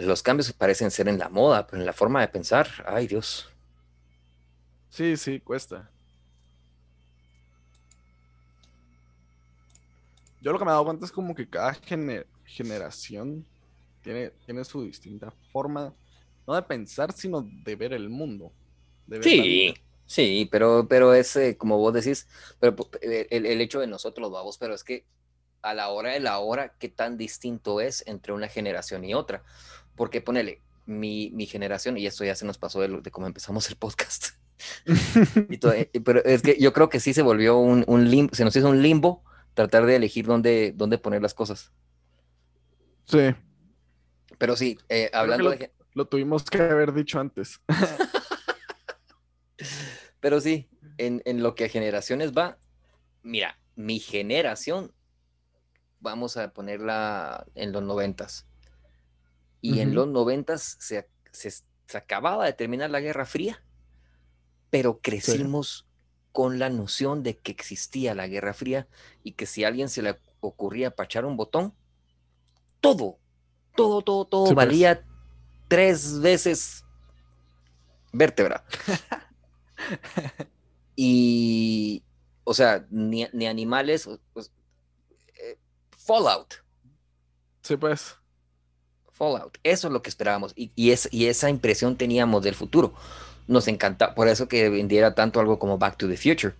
los 0.04 0.22
cambios 0.22 0.52
parecen 0.52 0.90
ser 0.90 1.08
en 1.08 1.18
la 1.18 1.28
moda, 1.28 1.66
pero 1.66 1.80
en 1.80 1.86
la 1.86 1.92
forma 1.92 2.20
de 2.20 2.28
pensar, 2.28 2.68
ay 2.86 3.06
Dios. 3.06 3.48
Sí, 4.90 5.16
sí, 5.16 5.40
cuesta. 5.40 5.90
Yo 10.40 10.52
lo 10.52 10.58
que 10.58 10.64
me 10.64 10.70
he 10.70 10.72
dado 10.72 10.84
cuenta 10.84 11.04
es 11.06 11.12
como 11.12 11.34
que 11.34 11.48
cada 11.48 11.74
generación 12.46 13.44
tiene, 14.02 14.30
tiene 14.44 14.64
su 14.64 14.82
distinta 14.82 15.32
forma, 15.52 15.94
no 16.46 16.54
de 16.54 16.62
pensar, 16.62 17.12
sino 17.12 17.42
de 17.42 17.76
ver 17.76 17.92
el 17.92 18.08
mundo. 18.08 18.52
sí, 19.20 19.74
sí, 20.06 20.48
pero, 20.50 20.86
pero 20.88 21.12
es 21.12 21.34
eh, 21.36 21.56
como 21.56 21.78
vos 21.78 21.92
decís, 21.92 22.28
pero 22.60 22.76
el, 23.02 23.46
el, 23.46 23.60
hecho 23.60 23.80
de 23.80 23.86
nosotros, 23.86 24.30
vamos, 24.30 24.58
pero 24.58 24.74
es 24.74 24.84
que 24.84 25.04
a 25.62 25.74
la 25.74 25.88
hora 25.88 26.12
de 26.12 26.20
la 26.20 26.38
hora, 26.38 26.74
qué 26.78 26.88
tan 26.88 27.16
distinto 27.18 27.80
es 27.80 28.04
entre 28.06 28.32
una 28.32 28.48
generación 28.48 29.04
y 29.04 29.14
otra. 29.14 29.42
Porque 29.96 30.20
ponele, 30.20 30.60
mi, 30.86 31.30
mi 31.32 31.46
generación, 31.46 31.98
y 31.98 32.06
esto 32.06 32.24
ya 32.24 32.36
se 32.36 32.46
nos 32.46 32.58
pasó 32.58 32.80
de, 32.80 33.00
de 33.00 33.10
cómo 33.10 33.26
empezamos 33.26 33.68
el 33.68 33.76
podcast. 33.76 34.28
Eh, 34.88 35.90
pero 36.02 36.24
es 36.24 36.42
que 36.42 36.56
yo 36.58 36.72
creo 36.72 36.88
que 36.88 37.00
sí 37.00 37.12
se 37.12 37.20
volvió 37.22 37.58
un, 37.58 37.84
un 37.86 38.08
limbo, 38.08 38.34
se 38.34 38.44
nos 38.44 38.56
hizo 38.56 38.68
un 38.68 38.82
limbo 38.82 39.22
tratar 39.52 39.84
de 39.84 39.96
elegir 39.96 40.26
dónde, 40.26 40.72
dónde 40.74 40.96
poner 40.96 41.20
las 41.20 41.34
cosas. 41.34 41.72
Sí. 43.06 43.34
Pero 44.38 44.56
sí, 44.56 44.78
eh, 44.88 45.10
hablando 45.12 45.44
lo, 45.44 45.56
de... 45.56 45.72
Lo 45.94 46.06
tuvimos 46.06 46.44
que 46.44 46.60
haber 46.60 46.92
dicho 46.92 47.18
antes. 47.18 47.60
Pero 50.20 50.40
sí, 50.40 50.68
en, 50.98 51.22
en, 51.24 51.42
lo 51.42 51.54
que 51.54 51.64
a 51.64 51.68
generaciones 51.68 52.32
va, 52.32 52.58
mira, 53.22 53.58
mi 53.76 53.98
generación, 53.98 54.92
vamos 56.00 56.36
a 56.36 56.52
ponerla 56.52 57.46
en 57.54 57.72
los 57.72 57.82
noventas. 57.82 58.46
Y 59.62 59.80
en 59.80 59.94
los 59.94 60.06
noventas 60.06 60.76
se, 60.78 61.08
se, 61.32 61.50
se, 61.50 61.96
acababa 61.96 62.44
de 62.44 62.52
terminar 62.52 62.90
la 62.90 63.00
Guerra 63.00 63.24
Fría, 63.24 63.64
pero 64.70 65.00
crecimos 65.00 65.86
sí. 65.88 65.94
con 66.30 66.58
la 66.58 66.70
noción 66.70 67.24
de 67.24 67.38
que 67.38 67.50
existía 67.50 68.14
la 68.14 68.28
Guerra 68.28 68.54
Fría 68.54 68.86
y 69.24 69.32
que 69.32 69.46
si 69.46 69.64
a 69.64 69.68
alguien 69.68 69.88
se 69.88 70.02
le 70.02 70.20
ocurría 70.40 70.92
pachar 70.92 71.24
un 71.24 71.36
botón, 71.36 71.74
todo, 72.80 73.18
todo, 73.74 74.02
todo, 74.02 74.24
todo 74.24 74.46
sí, 74.46 74.54
valía 74.54 74.96
pues. 74.96 75.06
tres 75.68 76.20
veces 76.20 76.84
vértebra. 78.12 78.64
y, 80.96 82.02
o 82.44 82.54
sea, 82.54 82.86
ni, 82.90 83.26
ni 83.32 83.46
animales, 83.46 84.08
pues, 84.32 84.50
eh, 85.34 85.58
Fallout. 85.90 86.54
Sí, 87.62 87.76
pues. 87.76 88.16
Fallout. 89.12 89.58
Eso 89.62 89.88
es 89.88 89.92
lo 89.92 90.02
que 90.02 90.10
esperábamos. 90.10 90.52
Y, 90.56 90.72
y, 90.74 90.90
es, 90.90 91.08
y 91.12 91.26
esa 91.26 91.50
impresión 91.50 91.96
teníamos 91.96 92.42
del 92.42 92.54
futuro. 92.54 92.94
Nos 93.46 93.68
encanta, 93.68 94.14
por 94.14 94.28
eso 94.28 94.48
que 94.48 94.68
vendiera 94.68 95.14
tanto 95.14 95.40
algo 95.40 95.58
como 95.58 95.78
Back 95.78 95.96
to 95.96 96.08
the 96.08 96.16
Future. 96.16 96.54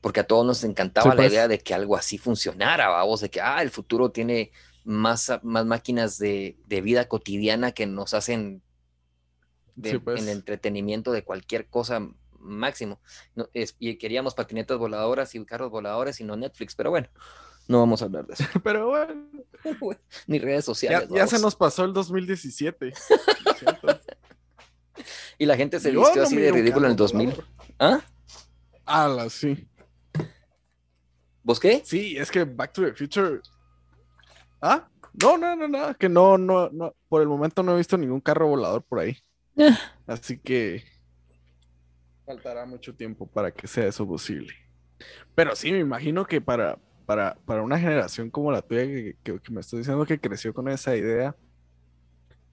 Porque 0.00 0.20
a 0.20 0.26
todos 0.26 0.46
nos 0.46 0.62
encantaba 0.62 1.10
sí, 1.10 1.16
pues. 1.16 1.28
la 1.28 1.32
idea 1.32 1.48
de 1.48 1.58
que 1.58 1.74
algo 1.74 1.96
así 1.96 2.18
funcionara, 2.18 2.88
vamos, 2.88 3.20
de 3.20 3.30
que 3.30 3.40
ah, 3.40 3.62
el 3.62 3.70
futuro 3.70 4.10
tiene 4.10 4.52
más, 4.86 5.32
más 5.42 5.66
máquinas 5.66 6.16
de, 6.16 6.56
de 6.66 6.80
vida 6.80 7.08
cotidiana 7.08 7.72
que 7.72 7.86
nos 7.86 8.14
hacen 8.14 8.62
de, 9.74 9.90
sí, 9.90 9.98
pues. 9.98 10.22
en 10.22 10.28
entretenimiento 10.28 11.12
de 11.12 11.24
cualquier 11.24 11.68
cosa 11.68 12.08
máximo. 12.38 13.00
No, 13.34 13.48
es, 13.52 13.74
y 13.78 13.98
queríamos 13.98 14.34
patinetas 14.34 14.78
voladoras 14.78 15.34
y 15.34 15.44
carros 15.44 15.70
voladores 15.70 16.20
y 16.20 16.24
no 16.24 16.36
Netflix, 16.36 16.74
pero 16.76 16.90
bueno, 16.90 17.08
no 17.66 17.80
vamos 17.80 18.00
a 18.00 18.04
hablar 18.06 18.26
de 18.26 18.34
eso. 18.34 18.44
pero 18.62 18.86
bueno. 18.86 19.28
Ni 20.28 20.38
redes 20.38 20.64
sociales. 20.64 21.08
Ya, 21.10 21.16
ya 21.16 21.26
se 21.26 21.40
nos 21.40 21.56
pasó 21.56 21.84
el 21.84 21.92
2017. 21.92 22.92
y 25.38 25.46
la 25.46 25.56
gente 25.56 25.80
se 25.80 25.92
Yo 25.92 26.00
vistió 26.00 26.22
no 26.22 26.28
así 26.28 26.36
de 26.36 26.52
ridículo 26.52 26.86
en 26.86 26.92
el 26.92 26.96
2000. 26.96 27.30
Volador. 27.30 27.46
¿Ah? 27.78 28.00
Ala, 28.84 29.28
sí. 29.30 29.68
¿Vos 31.42 31.58
qué? 31.58 31.82
Sí, 31.84 32.16
es 32.16 32.30
que 32.30 32.44
Back 32.44 32.72
to 32.72 32.82
the 32.82 32.92
Future 32.92 33.40
Ah, 34.60 34.88
no, 35.22 35.38
no, 35.38 35.56
no, 35.56 35.68
no, 35.68 35.94
que 35.96 36.08
no, 36.08 36.38
no, 36.38 36.68
no, 36.70 36.94
por 37.08 37.22
el 37.22 37.28
momento 37.28 37.62
no 37.62 37.74
he 37.74 37.78
visto 37.78 37.96
ningún 37.96 38.20
carro 38.20 38.48
volador 38.48 38.82
por 38.82 39.00
ahí. 39.00 39.16
Así 40.06 40.38
que 40.38 40.84
faltará 42.24 42.66
mucho 42.66 42.94
tiempo 42.94 43.26
para 43.26 43.52
que 43.52 43.66
sea 43.66 43.86
eso 43.86 44.06
posible. 44.06 44.52
Pero 45.34 45.54
sí, 45.54 45.72
me 45.72 45.78
imagino 45.78 46.26
que 46.26 46.40
para, 46.40 46.78
para, 47.06 47.36
para 47.46 47.62
una 47.62 47.78
generación 47.78 48.30
como 48.30 48.50
la 48.50 48.62
tuya, 48.62 48.82
que, 48.82 49.16
que, 49.22 49.40
que 49.40 49.52
me 49.52 49.60
estoy 49.60 49.78
diciendo 49.80 50.04
que 50.04 50.20
creció 50.20 50.52
con 50.52 50.68
esa 50.68 50.96
idea, 50.96 51.36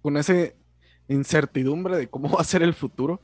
con 0.01 0.15
esa 0.17 0.33
incertidumbre 1.07 1.97
de 1.97 2.09
cómo 2.09 2.29
va 2.35 2.41
a 2.41 2.45
ser 2.45 2.61
el 2.61 2.73
futuro, 2.73 3.21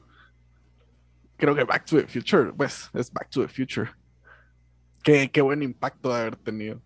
creo 1.37 1.55
que 1.55 1.63
Back 1.63 1.85
to 1.85 1.97
the 1.97 2.07
Future, 2.07 2.51
pues, 2.53 2.89
es 2.93 3.11
Back 3.11 3.29
to 3.29 3.41
the 3.41 3.47
Future. 3.47 3.91
Qué, 5.03 5.29
qué 5.31 5.41
buen 5.41 5.63
impacto 5.63 6.09
de 6.09 6.19
haber 6.19 6.35
tenido. 6.35 6.81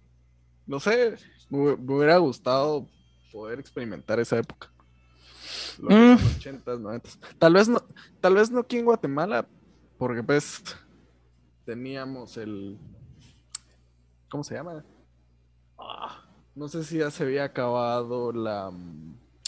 No 0.68 0.80
sé, 0.80 1.16
me, 1.58 1.78
me 1.78 1.96
hubiera 1.96 2.18
gustado 2.18 2.88
poder 3.32 3.60
experimentar 3.60 4.20
esa 4.20 4.38
época. 4.38 4.70
Los 5.80 5.92
mm. 5.94 6.16
80s, 6.39 6.80
90 6.80 7.10
Tal 7.39 7.54
vez 7.54 7.68
no, 7.68 7.84
tal 8.22 8.36
vez 8.36 8.52
no 8.52 8.60
aquí 8.62 8.78
en 8.78 8.86
Guatemala, 8.86 9.48
porque 9.98 10.24
pues 10.24 10.63
teníamos 11.66 12.38
el 12.38 12.78
¿cómo 14.30 14.44
se 14.44 14.56
llama? 14.56 14.84
Ah, 15.78 16.26
no 16.56 16.68
sé 16.68 16.84
si 16.84 16.98
ya 17.00 17.12
se 17.12 17.24
había 17.24 17.44
acabado 17.44 18.32
la 18.32 18.72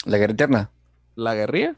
la 0.04 0.18
guerra 0.18 0.32
eterna. 0.32 0.70
¿La 1.14 1.34
guerrilla? 1.34 1.74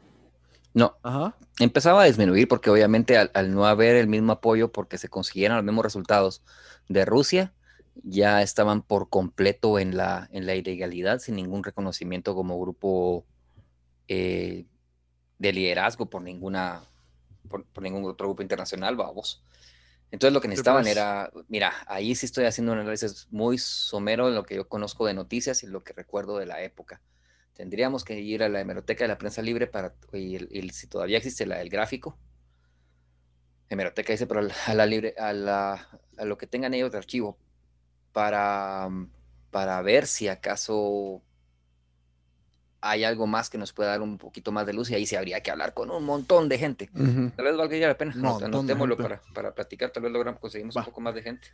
No. 0.73 0.97
Ajá. 1.01 1.35
Empezaba 1.59 2.03
a 2.03 2.05
disminuir 2.05 2.47
porque 2.47 2.69
obviamente 2.69 3.17
al, 3.17 3.31
al, 3.33 3.53
no 3.53 3.65
haber 3.65 3.95
el 3.95 4.07
mismo 4.07 4.33
apoyo 4.33 4.71
porque 4.71 4.97
se 4.97 5.09
consiguieran 5.09 5.57
los 5.57 5.65
mismos 5.65 5.83
resultados 5.83 6.43
de 6.87 7.05
Rusia, 7.05 7.53
ya 8.03 8.41
estaban 8.41 8.81
por 8.81 9.09
completo 9.09 9.79
en 9.79 9.97
la, 9.97 10.29
en 10.31 10.45
la 10.45 10.55
ilegalidad 10.55 11.19
sin 11.19 11.35
ningún 11.35 11.63
reconocimiento 11.63 12.35
como 12.35 12.59
grupo 12.59 13.25
eh, 14.07 14.65
de 15.37 15.53
liderazgo 15.53 16.09
por 16.09 16.21
ninguna 16.21 16.83
por, 17.47 17.65
por, 17.65 17.83
ningún 17.83 18.05
otro 18.05 18.27
grupo 18.27 18.41
internacional, 18.41 18.95
vamos. 18.95 19.43
Entonces 20.11 20.33
lo 20.33 20.41
que 20.41 20.47
necesitaban 20.47 20.83
pues. 20.83 20.95
era, 20.95 21.31
mira, 21.47 21.73
ahí 21.87 22.15
sí 22.15 22.25
estoy 22.25 22.45
haciendo 22.45 22.73
un 22.73 22.79
análisis 22.79 23.27
muy 23.31 23.57
somero 23.57 24.27
de 24.27 24.35
lo 24.35 24.43
que 24.43 24.55
yo 24.55 24.67
conozco 24.67 25.05
de 25.05 25.13
noticias 25.13 25.63
y 25.63 25.67
lo 25.67 25.83
que 25.83 25.93
recuerdo 25.93 26.37
de 26.37 26.45
la 26.45 26.61
época. 26.61 27.01
Tendríamos 27.53 28.03
que 28.03 28.19
ir 28.19 28.43
a 28.43 28.49
la 28.49 28.61
hemeroteca 28.61 29.03
de 29.03 29.09
la 29.09 29.17
prensa 29.17 29.41
libre 29.41 29.67
para, 29.67 29.93
y, 30.13 30.35
el, 30.35 30.47
y 30.51 30.69
si 30.69 30.87
todavía 30.87 31.17
existe 31.17 31.45
la 31.45 31.57
del 31.57 31.69
gráfico, 31.69 32.17
hemeroteca 33.69 34.13
dice, 34.13 34.27
pero 34.27 34.47
a 34.65 34.73
la 34.73 34.85
libre, 34.85 35.13
a, 35.17 35.33
la, 35.33 35.87
a 36.17 36.25
lo 36.25 36.37
que 36.37 36.47
tengan 36.47 36.73
ellos 36.73 36.91
de 36.91 36.97
archivo, 36.97 37.37
para, 38.11 38.89
para 39.51 39.81
ver 39.81 40.07
si 40.07 40.27
acaso 40.27 41.21
hay 42.81 43.03
algo 43.03 43.27
más 43.27 43.49
que 43.49 43.57
nos 43.57 43.73
pueda 43.73 43.89
dar 43.89 44.01
un 44.01 44.17
poquito 44.17 44.51
más 44.51 44.65
de 44.65 44.73
luz 44.73 44.89
y 44.89 44.95
ahí 44.95 45.05
se 45.05 45.17
habría 45.17 45.41
que 45.41 45.51
hablar 45.51 45.73
con 45.73 45.91
un 45.91 46.03
montón 46.03 46.47
de 46.47 46.57
gente. 46.57 46.89
Uh 46.93 46.99
-huh. 46.99 47.35
Tal 47.35 47.45
vez 47.45 47.57
valga 47.57 47.87
la 47.87 47.97
pena. 47.97 48.13
No, 48.15 48.37
Anotémoslo 48.37 48.95
para, 48.97 49.21
para 49.33 49.53
platicar, 49.53 49.89
tal 49.91 50.03
vez 50.03 50.11
logramos 50.11 50.39
conseguimos 50.39 50.75
Va. 50.75 50.81
un 50.81 50.85
poco 50.85 51.01
más 51.01 51.13
de 51.13 51.21
gente 51.21 51.47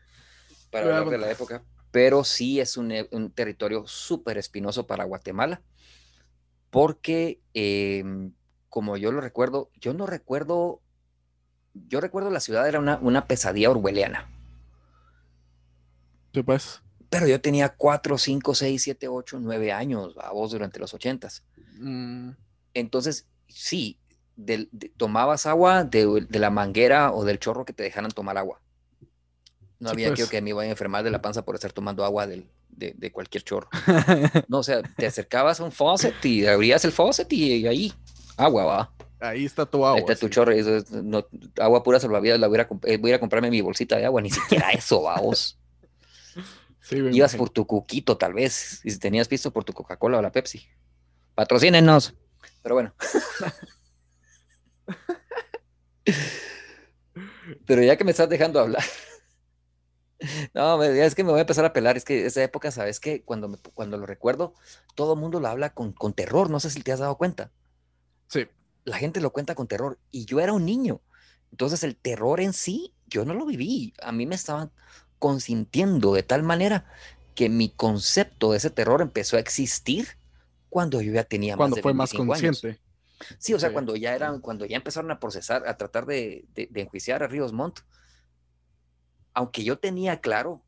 para 0.71 0.85
hablar 0.85 1.09
de 1.09 1.17
la 1.17 1.31
época. 1.31 1.63
Pero 1.91 2.23
sí 2.23 2.59
es 2.59 2.77
un, 2.77 2.93
un 3.11 3.31
territorio 3.31 3.87
súper 3.87 4.37
espinoso 4.37 4.85
para 4.85 5.05
Guatemala, 5.05 5.61
porque 6.69 7.39
eh, 7.53 8.03
como 8.69 8.97
yo 8.97 9.11
lo 9.11 9.21
recuerdo, 9.21 9.71
yo 9.79 9.93
no 9.93 10.05
recuerdo, 10.05 10.81
yo 11.73 12.01
recuerdo 12.01 12.29
la 12.29 12.41
ciudad 12.41 12.67
era 12.67 12.79
una, 12.79 12.97
una 12.97 13.25
pesadilla 13.25 13.71
orwelliana. 13.71 14.29
¿Qué 16.35 16.43
pues? 16.43 16.81
Pero 17.09 17.27
yo 17.27 17.39
tenía 17.39 17.69
4, 17.69 18.17
5, 18.17 18.55
6, 18.55 18.83
7, 18.83 19.07
8, 19.07 19.39
9 19.39 19.71
años, 19.71 20.15
a 20.19 20.33
vos 20.33 20.51
durante 20.51 20.79
los 20.79 20.93
80s. 20.93 21.43
Mm. 21.77 22.31
Entonces, 22.73 23.25
sí, 23.47 23.97
de, 24.35 24.67
de, 24.73 24.89
tomabas 24.89 25.45
agua 25.45 25.85
de, 25.85 26.27
de, 26.29 26.39
la 26.39 26.49
manguera 26.49 27.13
o 27.13 27.23
del 27.23 27.39
chorro 27.39 27.63
que 27.63 27.71
te 27.71 27.83
dejaran 27.83 28.11
tomar 28.11 28.37
agua. 28.37 28.59
No 29.79 29.91
sí, 29.91 29.93
había 29.93 30.13
pues. 30.13 30.29
que 30.29 30.41
me 30.41 30.49
iba 30.49 30.63
a 30.63 30.65
enfermar 30.65 31.05
de 31.05 31.11
la 31.11 31.21
panza 31.21 31.45
por 31.45 31.55
estar 31.55 31.71
tomando 31.71 32.03
agua 32.03 32.27
del, 32.27 32.45
de, 32.67 32.93
de, 32.97 33.11
cualquier 33.13 33.43
chorro. 33.43 33.69
no, 34.49 34.57
o 34.57 34.63
sea, 34.63 34.81
te 34.81 35.07
acercabas 35.07 35.61
a 35.61 35.63
un 35.63 35.71
faucet 35.71 36.15
y 36.25 36.45
abrías 36.45 36.83
el 36.83 36.91
faucet 36.91 37.31
y 37.31 37.65
ahí, 37.65 37.93
agua, 38.35 38.65
va. 38.65 38.91
Ahí 39.21 39.45
está 39.45 39.65
tu 39.65 39.85
agua. 39.85 39.99
Ahí 39.99 40.01
está 40.01 40.15
tu 40.15 40.27
sí. 40.27 40.33
chorro. 40.33 40.51
Eso 40.51 40.75
es, 40.75 40.91
no, 40.91 41.25
agua 41.61 41.81
pura 41.81 41.97
salvavidas, 42.01 42.41
la 42.41 42.49
voy 42.49 42.59
a, 42.59 42.67
eh, 42.83 42.97
voy 42.97 43.13
a, 43.13 43.21
comprarme 43.21 43.49
mi 43.49 43.61
bolsita 43.61 43.95
de 43.95 44.05
agua. 44.05 44.21
Ni 44.21 44.31
siquiera 44.31 44.71
eso, 44.71 45.01
vamos. 45.01 45.57
Sí, 46.85 46.97
Ibas 46.97 47.35
por 47.35 47.49
tu 47.49 47.65
cuquito, 47.65 48.15
tal 48.15 48.35
vez, 48.35 48.81
y 48.83 48.91
si 48.91 48.99
tenías 48.99 49.27
visto 49.27 49.51
por 49.51 49.63
tu 49.63 49.73
Coca-Cola 49.73 50.19
o 50.19 50.21
la 50.21 50.31
Pepsi. 50.31 50.67
Patrocínenos. 51.33 52.13
Pero 52.61 52.75
bueno. 52.75 52.93
Pero 57.65 57.81
ya 57.81 57.97
que 57.97 58.03
me 58.03 58.11
estás 58.11 58.29
dejando 58.29 58.59
hablar. 58.59 58.83
No, 60.53 60.83
es 60.83 61.15
que 61.15 61.23
me 61.23 61.31
voy 61.31 61.39
a 61.39 61.41
empezar 61.41 61.65
a 61.65 61.73
pelar. 61.73 61.97
Es 61.97 62.05
que 62.05 62.27
esa 62.27 62.43
época, 62.43 62.69
¿sabes 62.71 62.99
que 62.99 63.23
Cuando, 63.23 63.47
me, 63.47 63.57
cuando 63.73 63.97
lo 63.97 64.05
recuerdo, 64.05 64.53
todo 64.93 65.13
el 65.13 65.19
mundo 65.19 65.39
lo 65.39 65.47
habla 65.47 65.73
con, 65.73 65.91
con 65.91 66.13
terror. 66.13 66.51
No 66.51 66.59
sé 66.59 66.69
si 66.69 66.81
te 66.81 66.91
has 66.91 66.99
dado 66.99 67.17
cuenta. 67.17 67.51
Sí. 68.27 68.45
La 68.83 68.97
gente 68.97 69.21
lo 69.21 69.31
cuenta 69.31 69.55
con 69.55 69.67
terror. 69.67 69.97
Y 70.11 70.25
yo 70.25 70.39
era 70.39 70.53
un 70.53 70.65
niño. 70.65 71.01
Entonces, 71.49 71.83
el 71.83 71.95
terror 71.95 72.41
en 72.41 72.53
sí, 72.53 72.93
yo 73.07 73.25
no 73.25 73.33
lo 73.33 73.45
viví. 73.45 73.93
A 74.01 74.11
mí 74.11 74.27
me 74.27 74.35
estaban 74.35 74.71
consintiendo 75.19 76.13
de 76.13 76.23
tal 76.23 76.43
manera 76.43 76.85
que 77.35 77.49
mi 77.49 77.69
concepto 77.69 78.51
de 78.51 78.57
ese 78.57 78.69
terror 78.69 79.01
empezó 79.01 79.37
a 79.37 79.39
existir 79.39 80.07
cuando 80.69 81.01
yo 81.01 81.11
ya 81.11 81.23
tenía 81.23 81.55
cuando 81.55 81.75
más 81.75 81.77
de 81.77 81.81
fue 81.81 81.93
más 81.93 82.13
consciente. 82.13 82.79
Sí, 83.37 83.53
o 83.53 83.59
sea, 83.59 83.71
cuando 83.71 83.95
ya 83.95 84.13
eran, 84.13 84.41
cuando 84.41 84.65
ya 84.65 84.75
empezaron 84.75 85.09
a 85.11 85.19
procesar, 85.19 85.67
a 85.67 85.77
tratar 85.77 86.05
de, 86.05 86.45
enjuiciar 86.73 87.23
a 87.23 87.27
Ríos 87.27 87.53
Montt, 87.53 87.79
aunque 89.33 89.63
yo 89.63 89.79
tenía 89.79 90.19
claro 90.19 90.63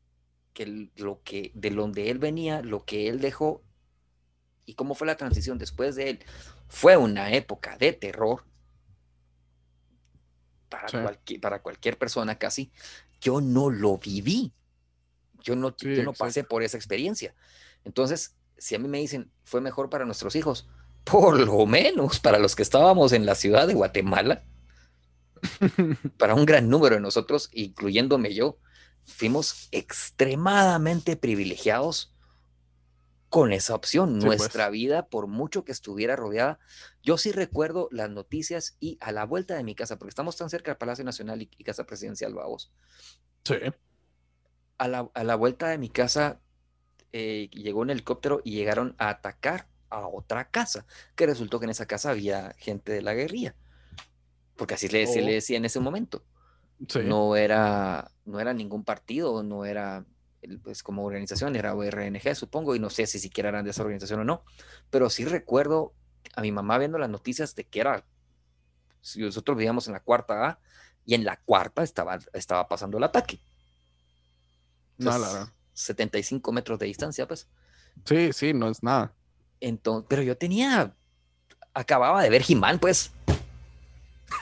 que 0.54 0.90
lo 0.96 1.22
que 1.22 1.52
de 1.54 1.70
donde 1.70 2.10
él 2.10 2.18
venía, 2.18 2.62
lo 2.62 2.84
que 2.84 3.08
él 3.08 3.20
dejó 3.20 3.62
y 4.64 4.74
cómo 4.74 4.94
fue 4.94 5.06
la 5.06 5.16
transición 5.16 5.58
después 5.58 5.94
de 5.94 6.10
él, 6.10 6.18
fue 6.68 6.96
una 6.96 7.32
época 7.32 7.76
de 7.76 7.92
terror 7.92 8.44
para, 10.68 11.18
para 11.40 11.62
cualquier 11.62 11.98
persona 11.98 12.38
casi. 12.38 12.72
Yo 13.20 13.40
no 13.40 13.70
lo 13.70 13.98
viví. 13.98 14.52
Yo 15.40 15.56
no, 15.56 15.76
yo 15.76 16.02
no 16.02 16.12
pasé 16.12 16.44
por 16.44 16.62
esa 16.62 16.76
experiencia. 16.76 17.34
Entonces, 17.84 18.36
si 18.58 18.74
a 18.74 18.78
mí 18.78 18.88
me 18.88 18.98
dicen, 18.98 19.30
fue 19.44 19.60
mejor 19.60 19.88
para 19.88 20.04
nuestros 20.04 20.36
hijos, 20.36 20.68
por 21.04 21.38
lo 21.38 21.64
menos 21.64 22.20
para 22.20 22.38
los 22.38 22.54
que 22.54 22.62
estábamos 22.62 23.12
en 23.12 23.24
la 23.24 23.34
ciudad 23.34 23.66
de 23.66 23.74
Guatemala, 23.74 24.44
para 26.18 26.34
un 26.34 26.44
gran 26.44 26.68
número 26.68 26.96
de 26.96 27.00
nosotros, 27.00 27.48
incluyéndome 27.52 28.34
yo, 28.34 28.58
fuimos 29.04 29.68
extremadamente 29.70 31.16
privilegiados 31.16 32.12
con 33.28 33.52
esa 33.52 33.74
opción. 33.74 34.18
Nuestra 34.18 34.66
pues. 34.66 34.72
vida, 34.72 35.06
por 35.06 35.26
mucho 35.26 35.64
que 35.64 35.72
estuviera 35.72 36.16
rodeada, 36.16 36.58
yo 37.08 37.16
sí 37.16 37.32
recuerdo 37.32 37.88
las 37.90 38.10
noticias 38.10 38.76
y 38.80 38.98
a 39.00 39.12
la 39.12 39.24
vuelta 39.24 39.54
de 39.54 39.64
mi 39.64 39.74
casa, 39.74 39.98
porque 39.98 40.10
estamos 40.10 40.36
tan 40.36 40.50
cerca 40.50 40.72
del 40.72 40.76
Palacio 40.76 41.06
Nacional 41.06 41.40
y, 41.40 41.64
Casa 41.64 41.84
Presidencial, 41.84 42.34
vamos. 42.34 42.70
Sí. 43.44 43.54
A 44.76 44.88
la, 44.88 45.10
a 45.14 45.24
la 45.24 45.34
vuelta 45.34 45.70
de 45.70 45.78
mi 45.78 45.88
casa 45.88 46.38
eh, 47.12 47.48
llegó 47.50 47.80
un 47.80 47.88
helicóptero 47.88 48.42
y 48.44 48.56
llegaron 48.56 48.94
a 48.98 49.08
atacar 49.08 49.68
a 49.88 50.06
otra 50.06 50.50
casa, 50.50 50.84
que 51.16 51.24
resultó 51.24 51.58
que 51.58 51.64
en 51.64 51.70
esa 51.70 51.86
casa 51.86 52.10
había 52.10 52.54
gente 52.58 52.92
de 52.92 53.00
la 53.00 53.14
guerrilla, 53.14 53.56
porque 54.56 54.74
así 54.74 54.86
le, 54.88 55.06
se 55.06 55.22
le 55.22 55.30
oh. 55.30 55.34
decía 55.34 55.56
en 55.56 55.64
ese 55.64 55.80
momento. 55.80 56.26
No, 57.04 57.36
era, 57.36 58.10
no 58.26 58.38
era 58.38 58.52
ningún 58.52 58.84
partido, 58.84 59.42
no 59.42 59.64
era 59.64 60.04
pues 60.62 60.82
como 60.82 61.06
organización, 61.06 61.56
era 61.56 61.74
ORNG, 61.74 62.34
supongo, 62.34 62.76
y 62.76 62.78
no 62.78 62.90
sé 62.90 63.06
si 63.06 63.18
siquiera 63.18 63.48
eran 63.48 63.64
de 63.64 63.70
esa 63.70 63.80
organización 63.80 64.20
o 64.20 64.24
no, 64.24 64.44
pero 64.90 65.08
sí 65.08 65.24
recuerdo 65.24 65.94
a 66.34 66.40
mi 66.40 66.52
mamá 66.52 66.78
viendo 66.78 66.98
las 66.98 67.10
noticias 67.10 67.54
de 67.54 67.64
que 67.64 67.80
era, 67.80 68.04
si 69.00 69.20
nosotros 69.20 69.56
vivíamos 69.56 69.86
en 69.86 69.94
la 69.94 70.00
cuarta 70.00 70.46
A, 70.46 70.58
y 71.04 71.14
en 71.14 71.24
la 71.24 71.36
cuarta 71.36 71.82
estaba, 71.82 72.18
estaba 72.32 72.68
pasando 72.68 72.98
el 72.98 73.04
ataque. 73.04 73.40
no, 74.98 75.10
claro. 75.16 75.52
75 75.72 76.52
metros 76.52 76.78
de 76.78 76.86
distancia, 76.86 77.26
pues. 77.26 77.46
Sí, 78.04 78.32
sí, 78.32 78.52
no 78.52 78.68
es 78.68 78.82
nada. 78.82 79.12
Entonces, 79.60 80.06
pero 80.08 80.22
yo 80.22 80.36
tenía, 80.36 80.92
acababa 81.72 82.22
de 82.22 82.30
ver 82.30 82.42
Jimán, 82.42 82.78
pues, 82.78 83.12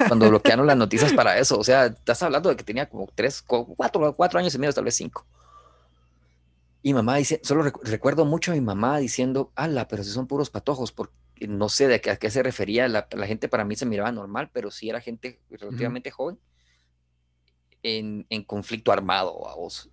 cuando 0.09 0.29
bloquearon 0.29 0.67
las 0.67 0.77
noticias 0.77 1.13
para 1.13 1.39
eso. 1.39 1.59
O 1.59 1.65
sea, 1.65 1.87
estás 1.87 2.23
hablando 2.23 2.49
de 2.49 2.57
que 2.57 2.65
tenía 2.65 2.89
como 2.89 3.07
tres, 3.15 3.43
cuatro, 3.43 4.15
cuatro 4.17 4.39
años 4.39 4.55
y 4.55 4.59
medio, 4.59 4.73
tal 4.73 4.85
vez 4.85 4.97
cinco. 4.97 5.27
Y 6.83 6.95
mamá 6.95 7.17
dice, 7.17 7.41
solo 7.43 7.65
recuerdo 7.83 8.25
mucho 8.25 8.53
a 8.53 8.55
mi 8.55 8.61
mamá 8.61 8.99
diciendo, 8.99 9.51
ala, 9.57 9.89
pero 9.89 10.05
si 10.05 10.11
son 10.11 10.27
puros 10.27 10.51
patojos, 10.51 10.93
porque 10.93 11.15
no 11.41 11.69
sé 11.69 11.89
de 11.89 12.01
qué, 12.01 12.11
a 12.11 12.17
qué 12.17 12.31
se 12.31 12.43
refería. 12.43 12.89
La, 12.89 13.07
gente 13.27 13.49
para 13.49 13.65
mí 13.65 13.77
se 13.77 13.87
miraba 13.87 14.13
normal, 14.13 14.51
pero 14.53 14.71
sí 14.71 14.89
era 14.89 15.01
gente 15.01 15.41
relativamente 15.51 16.11
joven 16.11 16.39
en, 17.83 18.27
en, 18.31 18.45
conflicto 18.45 18.93
armado, 18.93 19.49
a 19.49 19.55
vos 19.55 19.91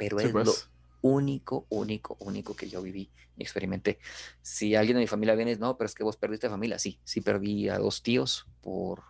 pero 0.00 0.18
es 0.18 0.32
lo 0.32 0.44
pues. 0.44 0.70
único, 1.02 1.66
único, 1.68 2.16
único 2.20 2.56
que 2.56 2.70
yo 2.70 2.80
viví 2.80 3.10
y 3.36 3.42
experimenté. 3.42 3.98
Si 4.40 4.74
alguien 4.74 4.96
de 4.96 5.02
mi 5.02 5.06
familia 5.06 5.34
viene, 5.34 5.56
no, 5.56 5.76
pero 5.76 5.84
es 5.84 5.94
que 5.94 6.02
vos 6.02 6.16
perdiste 6.16 6.48
familia, 6.48 6.78
sí, 6.78 6.98
sí 7.04 7.20
perdí 7.20 7.68
a 7.68 7.76
dos 7.76 8.02
tíos 8.02 8.48
por, 8.62 9.02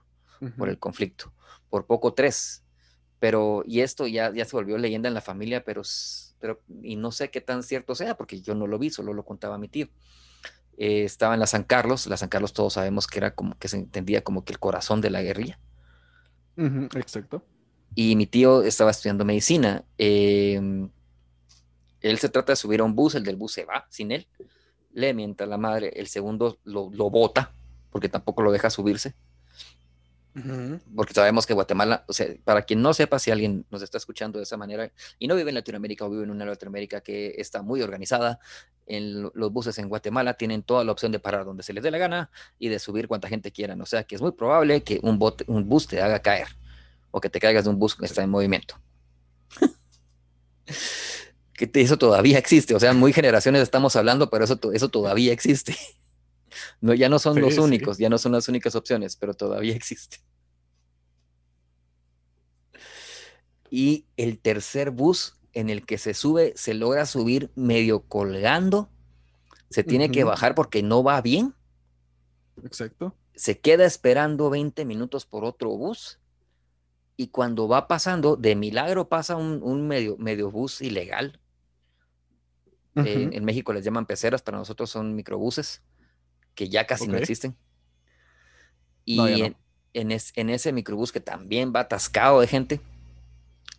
por 0.58 0.68
el 0.68 0.80
conflicto, 0.80 1.32
por 1.68 1.86
poco 1.86 2.12
tres, 2.12 2.64
pero, 3.20 3.62
y 3.64 3.82
esto 3.82 4.08
ya, 4.08 4.32
ya 4.34 4.44
se 4.44 4.56
volvió 4.56 4.78
leyenda 4.78 5.06
en 5.06 5.14
la 5.14 5.20
familia, 5.20 5.62
pero, 5.62 5.82
pero, 6.40 6.60
y 6.82 6.96
no 6.96 7.12
sé 7.12 7.30
qué 7.30 7.40
tan 7.40 7.62
cierto 7.62 7.94
sea, 7.94 8.16
porque 8.16 8.40
yo 8.40 8.56
no 8.56 8.66
lo 8.66 8.76
vi, 8.76 8.90
solo 8.90 9.12
lo 9.12 9.24
contaba 9.24 9.56
mi 9.56 9.68
tío. 9.68 9.86
Eh, 10.80 11.04
estaba 11.04 11.34
en 11.34 11.40
la 11.40 11.46
San 11.46 11.62
Carlos, 11.62 12.06
la 12.06 12.16
San 12.16 12.28
Carlos 12.28 12.52
todos 12.52 12.72
sabemos 12.72 13.06
que 13.06 13.18
era 13.18 13.34
como 13.34 13.56
que 13.58 13.68
se 13.68 13.76
entendía 13.76 14.24
como 14.24 14.44
que 14.44 14.52
el 14.52 14.58
corazón 14.58 15.00
de 15.00 15.10
la 15.10 15.22
guerrilla. 15.22 15.60
exacto 16.56 17.44
y 17.94 18.16
mi 18.16 18.26
tío 18.26 18.62
estaba 18.62 18.90
estudiando 18.90 19.24
medicina. 19.24 19.84
Em, 19.98 20.88
él 22.00 22.18
se 22.18 22.28
trata 22.28 22.52
de 22.52 22.56
subir 22.56 22.80
a 22.80 22.84
un 22.84 22.94
bus, 22.94 23.14
el 23.14 23.24
del 23.24 23.36
bus 23.36 23.52
se 23.52 23.64
va 23.64 23.86
sin 23.90 24.12
él, 24.12 24.26
le 24.92 25.12
mienta 25.14 25.46
la 25.46 25.58
madre, 25.58 25.92
el 25.96 26.06
segundo 26.06 26.58
lo, 26.64 26.90
lo 26.92 27.10
bota, 27.10 27.52
porque 27.90 28.08
tampoco 28.08 28.42
lo 28.42 28.52
deja 28.52 28.70
subirse. 28.70 29.14
Porque 30.94 31.12
sabemos 31.12 31.46
que 31.46 31.54
Guatemala, 31.54 32.04
o 32.06 32.12
sea, 32.12 32.28
para 32.44 32.62
quien 32.62 32.82
no 32.82 32.94
sepa, 32.94 33.18
si 33.18 33.30
alguien 33.30 33.66
nos 33.70 33.82
está 33.82 33.98
escuchando 33.98 34.38
de 34.38 34.44
esa 34.44 34.56
manera 34.56 34.92
y 35.18 35.26
no 35.26 35.34
vive 35.34 35.50
en 35.50 35.56
Latinoamérica 35.56 36.04
o 36.04 36.10
vive 36.10 36.22
en 36.22 36.30
una 36.30 36.44
Latinoamérica 36.44 37.00
que 37.00 37.34
está 37.38 37.62
muy 37.62 37.82
organizada, 37.82 38.38
en 38.86 39.22
los 39.22 39.52
buses 39.52 39.78
en 39.78 39.88
Guatemala 39.88 40.34
tienen 40.34 40.62
toda 40.62 40.84
la 40.84 40.92
opción 40.92 41.12
de 41.12 41.18
parar 41.18 41.44
donde 41.44 41.62
se 41.62 41.72
les 41.72 41.82
dé 41.82 41.90
la 41.90 41.98
gana 41.98 42.30
y 42.58 42.68
de 42.68 42.78
subir 42.78 43.08
cuanta 43.08 43.28
gente 43.28 43.50
quieran. 43.50 43.80
O 43.80 43.86
sea, 43.86 44.04
que 44.04 44.14
es 44.14 44.20
muy 44.20 44.32
probable 44.32 44.82
que 44.82 45.00
un, 45.02 45.18
un 45.46 45.68
bus 45.68 45.86
te 45.86 46.00
haga 46.00 46.20
caer 46.20 46.48
o 47.10 47.20
que 47.20 47.28
te 47.28 47.40
caigas 47.40 47.64
de 47.64 47.70
un 47.70 47.78
bus 47.78 47.96
que 47.96 48.06
está 48.06 48.22
en 48.22 48.30
movimiento. 48.30 48.76
que 51.54 51.70
eso 51.74 51.98
todavía 51.98 52.38
existe, 52.38 52.74
o 52.74 52.80
sea, 52.80 52.92
muy 52.94 53.12
generaciones 53.12 53.62
estamos 53.62 53.96
hablando, 53.96 54.30
pero 54.30 54.44
eso, 54.44 54.58
eso 54.72 54.88
todavía 54.88 55.32
existe. 55.32 55.76
No, 56.80 56.94
ya 56.94 57.08
no 57.08 57.18
son 57.18 57.40
los 57.40 57.58
únicos, 57.58 57.98
ya 57.98 58.08
no 58.08 58.18
son 58.18 58.32
las 58.32 58.48
únicas 58.48 58.74
opciones, 58.74 59.16
pero 59.16 59.34
todavía 59.34 59.74
existe. 59.76 60.18
Y 63.70 64.06
el 64.16 64.38
tercer 64.38 64.90
bus 64.90 65.38
en 65.52 65.70
el 65.70 65.86
que 65.86 65.98
se 65.98 66.14
sube, 66.14 66.52
se 66.56 66.74
logra 66.74 67.06
subir 67.06 67.50
medio 67.54 68.02
colgando, 68.02 68.90
se 69.70 69.84
tiene 69.84 70.10
que 70.10 70.24
bajar 70.24 70.54
porque 70.54 70.82
no 70.82 71.02
va 71.02 71.20
bien. 71.20 71.54
Exacto. 72.64 73.14
Se 73.34 73.58
queda 73.58 73.84
esperando 73.84 74.50
20 74.50 74.84
minutos 74.84 75.24
por 75.26 75.44
otro 75.44 75.70
bus 75.70 76.18
y 77.16 77.28
cuando 77.28 77.68
va 77.68 77.86
pasando, 77.86 78.36
de 78.36 78.56
milagro 78.56 79.08
pasa 79.08 79.36
un, 79.36 79.86
medio, 79.86 80.16
medio 80.16 80.50
bus 80.50 80.80
ilegal. 80.80 81.38
en, 82.94 83.44
México 83.44 83.72
les 83.72 83.84
llaman 83.84 84.06
peceras, 84.06 84.42
para 84.42 84.58
nosotros 84.58 84.90
son 84.90 85.14
microbuses, 85.14 85.82
que 86.60 86.68
ya 86.68 86.86
casi 86.86 87.08
no 87.08 87.16
existen. 87.16 87.56
Y 89.06 89.18
en, 89.40 89.56
en, 89.94 90.50
ese 90.50 90.72
microbús 90.74 91.10
que 91.10 91.20
también 91.20 91.72
va 91.74 91.80
atascado 91.80 92.38
de 92.42 92.46
gente, 92.46 92.82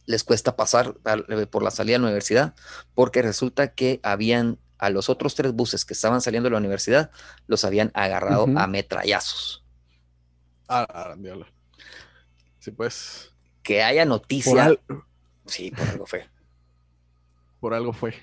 les 0.08 0.24
cuesta 0.24 0.56
pasar 0.56 0.96
eh, 1.30 1.46
por 1.46 1.62
la 1.62 1.70
salida 1.70 1.94
de 1.94 2.00
la 2.00 2.06
universidad, 2.08 2.56
porque 2.96 3.22
resulta 3.22 3.76
que 3.76 4.00
habían 4.02 4.58
a 4.80 4.90
los 4.90 5.10
otros 5.10 5.36
tres 5.36 5.54
buses 5.54 5.86
que 5.86 5.94
estaban 5.94 6.22
saliendo 6.22 6.50
de 6.50 6.54
la 6.54 6.58
universidad, 6.58 7.12
los 7.46 7.66
habían 7.66 7.92
agarrado 7.94 8.48
a 8.58 8.66
metrallazos. 8.66 9.64
Ah, 10.68 11.16
Sí, 12.58 12.72
pues 12.72 13.32
que 13.62 13.84
haya 13.84 14.06
noticia. 14.06 14.76
Sí, 15.46 15.70
por 15.70 15.88
algo 15.88 16.06
fue. 16.08 16.30
Por 17.60 17.74
algo 17.76 17.94
fue. 17.94 18.16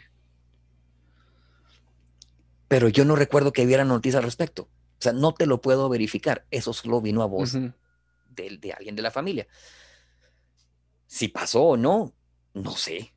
Pero 2.68 2.88
yo 2.88 3.04
no 3.04 3.16
recuerdo 3.16 3.52
que 3.52 3.64
hubiera 3.64 3.84
noticia 3.84 4.18
al 4.18 4.24
respecto. 4.24 4.62
O 4.98 5.02
sea, 5.02 5.12
no 5.12 5.32
te 5.32 5.46
lo 5.46 5.60
puedo 5.60 5.88
verificar. 5.88 6.46
Eso 6.50 6.72
solo 6.72 7.00
vino 7.00 7.22
a 7.22 7.26
voz 7.26 7.52
de, 7.54 8.72
alguien 8.76 8.94
de 8.94 9.02
la 9.02 9.10
familia. 9.10 9.46
Si 11.06 11.28
pasó 11.28 11.62
o 11.62 11.76
no, 11.76 12.14
no 12.54 12.72
sé. 12.72 13.14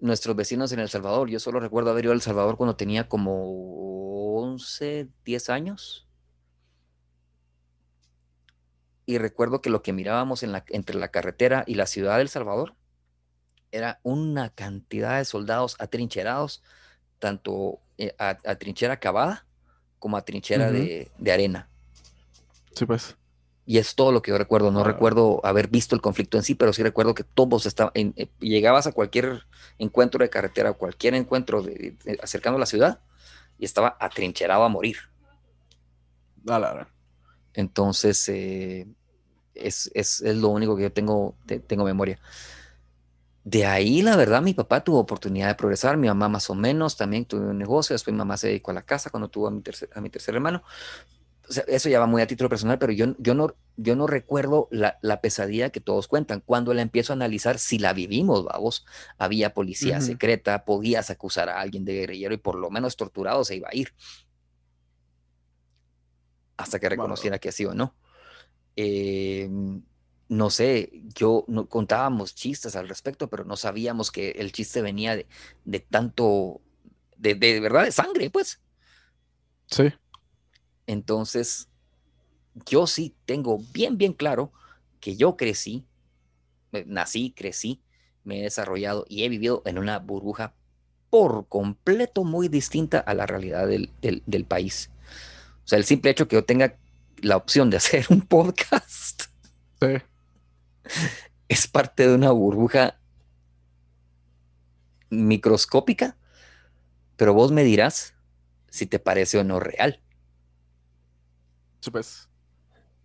Nuestros 0.00 0.36
vecinos 0.36 0.72
en 0.72 0.78
El 0.78 0.88
Salvador, 0.88 1.28
yo 1.28 1.40
solo 1.40 1.58
recuerdo 1.58 1.90
haber 1.90 2.04
ido 2.04 2.12
a 2.12 2.14
El 2.14 2.22
Salvador 2.22 2.56
cuando 2.56 2.76
tenía 2.76 3.08
como 3.08 4.40
11, 4.40 5.08
10 5.24 5.50
años 5.50 6.06
y 9.06 9.18
recuerdo 9.18 9.62
que 9.62 9.70
lo 9.70 9.82
que 9.82 9.92
mirábamos 9.92 10.42
en 10.42 10.52
la, 10.52 10.64
entre 10.68 10.96
la 10.96 11.08
carretera 11.08 11.62
y 11.66 11.76
la 11.76 11.86
ciudad 11.86 12.18
del 12.18 12.28
Salvador 12.28 12.74
era 13.70 14.00
una 14.02 14.50
cantidad 14.50 15.18
de 15.18 15.24
soldados 15.24 15.76
atrincherados, 15.78 16.62
tanto 17.18 17.80
eh, 17.98 18.14
a, 18.18 18.34
trinchera 18.56 18.98
cavada 18.98 19.46
como 19.98 20.16
a 20.16 20.24
trinchera 20.24 20.70
de, 20.70 21.10
arena. 21.32 21.68
Sí, 22.74 22.86
pues. 22.86 23.16
Y 23.64 23.78
es 23.78 23.96
todo 23.96 24.12
lo 24.12 24.22
que 24.22 24.30
yo 24.30 24.38
recuerdo. 24.38 24.70
No 24.70 24.84
recuerdo 24.84 25.40
haber 25.44 25.68
visto 25.68 25.96
el 25.96 26.00
conflicto 26.00 26.36
en 26.36 26.44
sí, 26.44 26.54
pero 26.54 26.72
sí 26.72 26.82
recuerdo 26.82 27.14
que 27.14 27.24
todos 27.24 27.66
estaban. 27.66 27.92
Eh, 27.94 28.28
llegabas 28.38 28.86
a 28.86 28.92
cualquier 28.92 29.42
encuentro 29.78 30.22
de 30.22 30.30
carretera, 30.30 30.72
cualquier 30.74 31.14
encuentro 31.14 31.62
de, 31.62 31.96
acercando 32.22 32.58
a 32.58 32.60
la 32.60 32.66
ciudad, 32.66 33.00
y 33.58 33.64
estaba 33.64 33.96
atrincherado 33.98 34.62
a 34.62 34.68
morir. 34.68 34.98
Dale, 36.36 36.86
entonces, 37.54 38.28
eh, 38.28 38.86
es, 39.54 40.22
lo 40.22 40.50
único 40.50 40.76
que 40.76 40.84
yo 40.84 40.92
tengo, 40.92 41.34
tengo 41.66 41.84
memoria. 41.84 42.20
De 43.46 43.64
ahí, 43.64 44.02
la 44.02 44.16
verdad, 44.16 44.42
mi 44.42 44.54
papá 44.54 44.82
tuvo 44.82 44.98
oportunidad 44.98 45.46
de 45.46 45.54
progresar, 45.54 45.96
mi 45.96 46.08
mamá 46.08 46.28
más 46.28 46.50
o 46.50 46.56
menos, 46.56 46.96
también 46.96 47.26
tuvo 47.26 47.42
un 47.42 47.56
negocio, 47.56 47.94
después 47.94 48.12
mi 48.12 48.18
mamá 48.18 48.36
se 48.36 48.48
dedicó 48.48 48.72
a 48.72 48.74
la 48.74 48.82
casa 48.82 49.08
cuando 49.08 49.28
tuvo 49.28 49.46
a 49.46 49.52
mi 49.52 49.62
tercer, 49.62 49.88
a 49.94 50.00
mi 50.00 50.10
tercer 50.10 50.34
hermano. 50.34 50.64
O 51.48 51.52
sea, 51.52 51.62
eso 51.68 51.88
ya 51.88 52.00
va 52.00 52.06
muy 52.06 52.20
a 52.20 52.26
título 52.26 52.50
personal, 52.50 52.80
pero 52.80 52.90
yo, 52.90 53.14
yo, 53.18 53.36
no, 53.36 53.54
yo 53.76 53.94
no 53.94 54.08
recuerdo 54.08 54.66
la, 54.72 54.98
la, 55.00 55.20
pesadilla 55.20 55.70
que 55.70 55.78
todos 55.78 56.08
cuentan. 56.08 56.42
Cuando 56.44 56.74
la 56.74 56.82
empiezo 56.82 57.12
a 57.12 57.14
analizar, 57.14 57.60
si 57.60 57.78
la 57.78 57.92
vivimos, 57.92 58.44
vamos, 58.44 58.84
había 59.16 59.54
policía 59.54 59.98
uh 59.98 60.00
-huh. 60.00 60.06
secreta, 60.06 60.64
podías 60.64 61.10
acusar 61.10 61.48
a 61.48 61.60
alguien 61.60 61.84
de 61.84 61.94
guerrillero 61.94 62.34
y 62.34 62.38
por 62.38 62.56
lo 62.56 62.68
menos 62.70 62.96
torturado 62.96 63.44
se 63.44 63.54
iba 63.54 63.68
a 63.70 63.76
ir. 63.76 63.94
Hasta 66.56 66.80
que 66.80 66.88
reconociera 66.88 67.38
que 67.38 67.50
así 67.50 67.64
o 67.64 67.74
no. 67.74 67.94
Eh, 68.74 69.48
no 70.28 70.50
sé, 70.50 70.90
yo 71.14 71.44
no, 71.46 71.68
contábamos 71.68 72.34
chistes 72.34 72.74
al 72.74 72.88
respecto, 72.88 73.28
pero 73.28 73.44
no 73.44 73.56
sabíamos 73.56 74.10
que 74.10 74.30
el 74.32 74.52
chiste 74.52 74.82
venía 74.82 75.16
de, 75.16 75.26
de 75.64 75.80
tanto, 75.80 76.60
de, 77.16 77.34
de, 77.34 77.60
verdad, 77.60 77.84
de 77.84 77.92
sangre, 77.92 78.30
pues. 78.30 78.60
Sí. 79.66 79.92
Entonces, 80.86 81.68
yo 82.66 82.86
sí 82.86 83.14
tengo 83.24 83.58
bien, 83.72 83.98
bien 83.98 84.12
claro 84.12 84.52
que 85.00 85.16
yo 85.16 85.36
crecí, 85.36 85.86
nací, 86.86 87.32
crecí, 87.32 87.80
me 88.24 88.40
he 88.40 88.42
desarrollado 88.42 89.06
y 89.08 89.22
he 89.22 89.28
vivido 89.28 89.62
en 89.64 89.78
una 89.78 90.00
burbuja 90.00 90.54
por 91.08 91.46
completo 91.48 92.24
muy 92.24 92.48
distinta 92.48 92.98
a 92.98 93.14
la 93.14 93.26
realidad 93.26 93.68
del, 93.68 93.90
del, 94.02 94.24
del 94.26 94.44
país. 94.44 94.90
O 95.64 95.68
sea, 95.68 95.78
el 95.78 95.84
simple 95.84 96.10
hecho 96.10 96.26
que 96.26 96.34
yo 96.34 96.44
tenga 96.44 96.76
la 97.18 97.36
opción 97.36 97.70
de 97.70 97.76
hacer 97.76 98.06
un 98.10 98.22
podcast. 98.22 99.22
Sí 99.80 100.02
es 101.48 101.66
parte 101.66 102.08
de 102.08 102.14
una 102.14 102.30
burbuja 102.30 102.98
microscópica, 105.10 106.16
pero 107.16 107.34
vos 107.34 107.52
me 107.52 107.64
dirás 107.64 108.14
si 108.68 108.86
te 108.86 108.98
parece 108.98 109.38
o 109.38 109.44
no 109.44 109.60
real. 109.60 110.00
Pues, 111.90 112.28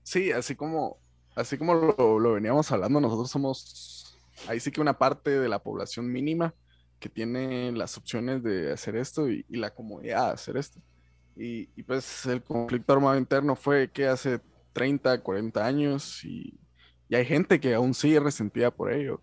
sí, 0.02 0.32
así 0.32 0.56
como, 0.56 0.98
así 1.36 1.58
como 1.58 1.76
lo, 1.76 2.20
lo, 2.20 2.34
veníamos 2.34 2.72
hablando, 2.72 3.00
nosotros 3.00 3.30
somos 3.30 4.18
ahí 4.48 4.60
sí 4.60 4.72
que 4.72 4.82
una 4.82 4.98
parte 4.98 5.40
de 5.40 5.50
la 5.50 5.60
población 5.60 6.12
mínima 6.12 6.54
que 7.00 7.10
tiene 7.10 7.72
las 7.72 7.98
opciones 7.98 8.44
de 8.44 8.72
hacer 8.72 8.96
esto 8.96 9.30
y, 9.30 9.44
la 9.50 9.74
comodidad 9.74 10.28
de 10.28 10.34
hacer 10.34 10.58
esto. 10.58 10.80
Y, 11.36 11.66
pues 11.84 12.26
el 12.28 12.44
conflicto 12.44 12.94
armado 12.94 13.18
interno 13.18 13.56
fue 13.56 13.90
que 13.90 14.08
hace 14.08 14.40
30, 14.74 15.22
40 15.22 15.66
años 15.66 16.24
y 16.24 16.60
y 17.12 17.16
hay 17.16 17.26
gente 17.26 17.60
que 17.60 17.74
aún 17.74 17.94
sigue 17.94 18.22
resentida 18.22 18.72
por 18.72 18.90
ello. 18.90 19.22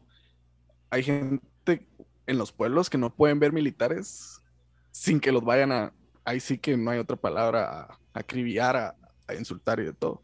Hay 0.90 1.02
gente 1.02 1.88
en 2.26 2.36
los 2.36 2.52
pueblos 2.52 2.90
que 2.90 2.98
no 2.98 3.14
pueden 3.14 3.40
ver 3.40 3.50
militares 3.50 4.42
sin 4.90 5.18
que 5.18 5.32
los 5.32 5.42
vayan 5.42 5.72
a, 5.72 5.94
ahí 6.22 6.38
sí 6.38 6.58
que 6.58 6.76
no 6.76 6.90
hay 6.90 6.98
otra 6.98 7.16
palabra, 7.16 7.64
a, 7.80 7.98
acribillar, 8.12 8.76
a, 8.76 8.94
a, 9.26 9.34
insultar 9.34 9.80
y 9.80 9.84
de 9.84 9.94
todo. 9.94 10.22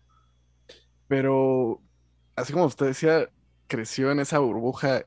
Pero, 1.08 1.80
así 2.36 2.52
como 2.52 2.66
usted 2.66 2.84
decía, 2.84 3.30
creció 3.66 4.12
en 4.12 4.20
esa 4.20 4.40
burbuja, 4.40 5.06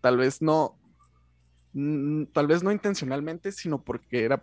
tal 0.00 0.16
vez 0.16 0.40
no, 0.40 0.78
tal 2.32 2.46
vez 2.46 2.62
no 2.62 2.72
intencionalmente, 2.72 3.52
sino 3.52 3.84
porque 3.84 4.24
era 4.24 4.42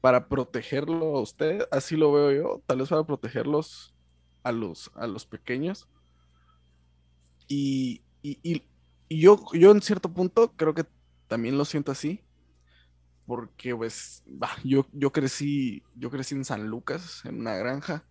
para 0.00 0.26
protegerlo 0.26 1.18
a 1.18 1.20
usted, 1.20 1.68
así 1.70 1.96
lo 1.96 2.10
veo 2.10 2.32
yo, 2.32 2.62
tal 2.66 2.78
vez 2.78 2.88
para 2.88 3.04
protegerlos 3.04 3.94
a 4.42 4.50
los, 4.50 4.90
a 4.96 5.06
los 5.06 5.24
pequeños 5.24 5.88
y, 7.48 8.02
y, 8.22 8.38
y, 9.08 9.20
yo, 9.20 9.44
yo 9.52 9.70
en 9.70 9.82
cierto 9.82 10.12
punto 10.12 10.52
creo 10.56 10.74
que 10.74 10.84
también 11.28 11.58
lo 11.58 11.64
siento 11.64 11.92
así, 11.92 12.20
porque 13.26 13.74
pues 13.74 14.22
yo, 14.64 14.86
yo, 14.92 15.12
crecí, 15.12 15.82
yo 15.94 16.10
crecí 16.10 16.34
en 16.34 16.44
San 16.44 16.66
Lucas, 16.66 17.22
en 17.24 17.40
una 17.40 17.56
granja. 17.56 18.04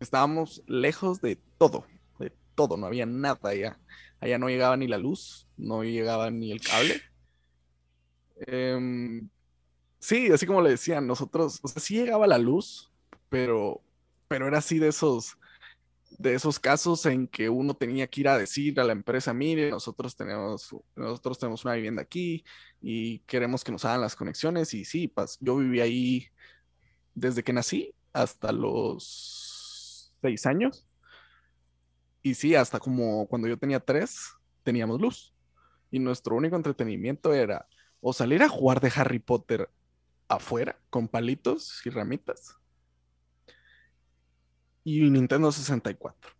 Estábamos 0.00 0.62
lejos 0.66 1.20
de 1.20 1.36
todo, 1.58 1.86
de 2.18 2.32
todo, 2.54 2.76
no 2.76 2.86
había 2.86 3.06
nada 3.06 3.50
allá. 3.50 3.78
Allá 4.20 4.38
no 4.38 4.48
llegaba 4.48 4.76
ni 4.76 4.88
la 4.88 4.98
luz, 4.98 5.46
no 5.56 5.84
llegaba 5.84 6.30
ni 6.30 6.50
el 6.52 6.60
cable. 6.60 7.00
Eh, 8.46 9.22
sí, 9.98 10.30
así 10.32 10.46
como 10.46 10.62
le 10.62 10.70
decían, 10.70 11.06
nosotros, 11.06 11.60
o 11.62 11.68
sea, 11.68 11.80
sí 11.80 11.94
llegaba 11.94 12.26
la 12.26 12.38
luz, 12.38 12.92
pero, 13.28 13.82
pero 14.28 14.48
era 14.48 14.58
así 14.58 14.78
de 14.78 14.88
esos 14.88 15.38
de 16.18 16.34
esos 16.34 16.58
casos 16.58 17.06
en 17.06 17.26
que 17.28 17.48
uno 17.48 17.74
tenía 17.74 18.06
que 18.06 18.20
ir 18.20 18.28
a 18.28 18.38
decir 18.38 18.78
a 18.80 18.84
la 18.84 18.92
empresa, 18.92 19.34
mire, 19.34 19.70
nosotros 19.70 20.16
tenemos, 20.16 20.74
nosotros 20.94 21.38
tenemos 21.38 21.64
una 21.64 21.74
vivienda 21.74 22.02
aquí 22.02 22.44
y 22.80 23.20
queremos 23.20 23.64
que 23.64 23.72
nos 23.72 23.84
hagan 23.84 24.00
las 24.00 24.16
conexiones. 24.16 24.74
Y 24.74 24.84
sí, 24.84 25.08
pues, 25.08 25.38
yo 25.40 25.56
viví 25.56 25.80
ahí 25.80 26.26
desde 27.14 27.42
que 27.42 27.52
nací 27.52 27.94
hasta 28.12 28.52
los 28.52 30.12
seis 30.20 30.46
años. 30.46 30.86
Y 32.22 32.34
sí, 32.34 32.54
hasta 32.54 32.78
como 32.78 33.26
cuando 33.28 33.48
yo 33.48 33.58
tenía 33.58 33.80
tres, 33.80 34.32
teníamos 34.62 35.00
luz. 35.00 35.34
Y 35.90 35.98
nuestro 35.98 36.36
único 36.36 36.56
entretenimiento 36.56 37.34
era 37.34 37.68
o 38.00 38.12
salir 38.12 38.42
a 38.42 38.48
jugar 38.48 38.80
de 38.80 38.92
Harry 38.96 39.18
Potter 39.18 39.70
afuera 40.28 40.78
con 40.90 41.08
palitos 41.08 41.82
y 41.84 41.90
ramitas 41.90 42.58
y 44.84 45.10
Nintendo 45.10 45.50
64. 45.50 46.30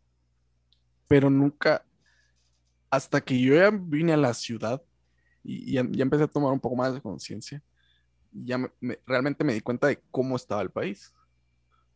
Pero 1.09 1.31
nunca, 1.31 1.85
hasta 2.91 3.21
que 3.21 3.41
yo 3.41 3.55
ya 3.55 3.71
vine 3.71 4.13
a 4.13 4.17
la 4.19 4.35
ciudad 4.35 4.83
y 5.43 5.73
ya, 5.73 5.85
ya 5.91 6.03
empecé 6.03 6.25
a 6.25 6.29
tomar 6.29 6.53
un 6.53 6.61
poco 6.61 6.77
más 6.77 6.95
de 6.95 7.01
conciencia, 7.03 7.63
ya 8.33 8.59
me, 8.59 8.71
me, 8.81 8.99
realmente 9.07 9.45
me 9.45 9.55
di 9.55 9.61
cuenta 9.61 9.87
de 9.87 10.03
cómo 10.11 10.37
estaba 10.37 10.63
el 10.63 10.71
país. 10.71 11.13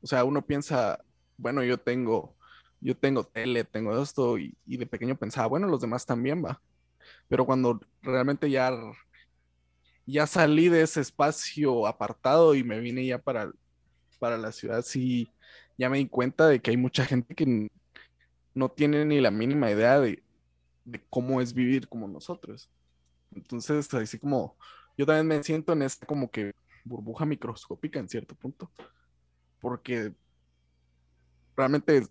O 0.01 0.07
sea, 0.07 0.25
uno 0.25 0.45
piensa, 0.45 1.05
bueno, 1.37 1.63
yo 1.65 1.79
tengo, 1.79 2.37
yo 2.81 2.97
tengo 2.97 3.25
tele, 3.25 3.65
tengo 3.65 4.01
esto, 4.01 4.39
y, 4.39 4.57
y 4.67 4.77
de 4.77 4.87
pequeño 4.87 5.17
pensaba, 5.17 5.49
bueno, 5.49 5.67
los 5.67 5.81
demás 5.81 6.07
también 6.07 6.45
va. 6.45 6.61
Pero 7.29 7.47
cuando 7.47 7.81
realmente 8.03 8.51
ya, 8.51 8.71
ya 10.07 10.27
salí 10.27 10.69
de 10.69 10.83
ese 10.83 11.01
espacio 11.01 11.87
apartado 11.87 12.55
y 12.55 12.65
me 12.65 12.81
vine 12.81 13.07
ya 13.07 13.19
para, 13.19 13.51
para 14.19 14.39
la 14.39 14.53
ciudad, 14.53 14.83
sí, 14.83 15.31
ya 15.79 15.89
me 15.89 15.99
di 15.99 16.09
cuenta 16.09 16.49
de 16.49 16.61
que 16.61 16.73
hay 16.73 16.77
mucha 16.77 17.07
gente 17.07 17.35
que 17.35 17.71
no 18.55 18.71
tiene 18.71 19.05
ni 19.05 19.21
la 19.21 19.31
mínima 19.31 19.71
idea 19.71 20.01
de, 20.01 20.23
de 20.85 21.01
cómo 21.09 21.41
es 21.41 21.55
vivir 21.55 21.89
como 21.89 22.09
nosotros. 22.09 22.69
Entonces, 23.35 23.93
así 23.95 24.19
como 24.19 24.57
yo 24.97 25.07
también 25.07 25.27
me 25.27 25.43
siento 25.43 25.73
en 25.73 25.83
esta 25.83 26.05
como 26.05 26.31
que 26.31 26.53
burbuja 26.85 27.25
microscópica 27.25 28.01
en 28.01 28.09
cierto 28.09 28.35
punto, 28.35 28.71
porque 29.61 30.13
realmente 31.57 32.03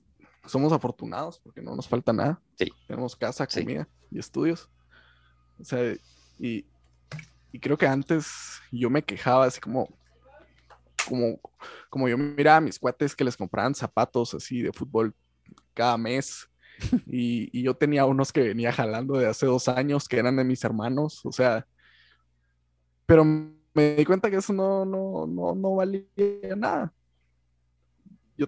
somos 0.45 0.71
afortunados 0.71 1.39
porque 1.39 1.61
no 1.61 1.75
nos 1.75 1.87
falta 1.87 2.13
nada. 2.13 2.41
Sí. 2.57 2.71
Tenemos 2.87 3.15
casa, 3.15 3.45
comida 3.45 3.83
sí. 3.83 4.15
y 4.15 4.19
estudios. 4.19 4.69
O 5.59 5.65
sea, 5.65 5.93
y, 6.39 6.65
y 7.51 7.59
creo 7.59 7.77
que 7.77 7.87
antes 7.87 8.61
yo 8.71 8.89
me 8.89 9.03
quejaba 9.03 9.45
así 9.45 9.59
como, 9.59 9.89
como, 11.07 11.39
como 11.89 12.07
yo 12.07 12.17
miraba 12.17 12.57
a 12.57 12.61
mis 12.61 12.79
cuates 12.79 13.15
que 13.15 13.23
les 13.23 13.37
compraban 13.37 13.75
zapatos 13.75 14.33
así 14.33 14.61
de 14.61 14.73
fútbol 14.73 15.13
cada 15.73 15.97
mes. 15.97 16.49
Y, 17.07 17.49
y, 17.51 17.63
yo 17.63 17.73
tenía 17.73 18.05
unos 18.05 18.31
que 18.31 18.41
venía 18.41 18.71
jalando 18.71 19.17
de 19.17 19.25
hace 19.25 19.47
dos 19.47 19.67
años 19.67 20.07
que 20.07 20.19
eran 20.19 20.35
de 20.35 20.43
mis 20.43 20.63
hermanos, 20.63 21.25
o 21.25 21.31
sea, 21.31 21.65
pero 23.07 23.23
me 23.77 23.95
di 23.95 24.05
cuenta 24.05 24.29
que 24.29 24.35
eso 24.35 24.53
no, 24.53 24.85
no, 24.85 25.25
no, 25.25 25.55
no 25.55 25.75
valía 25.75 26.03
nada. 26.55 26.93
Yo 28.35 28.47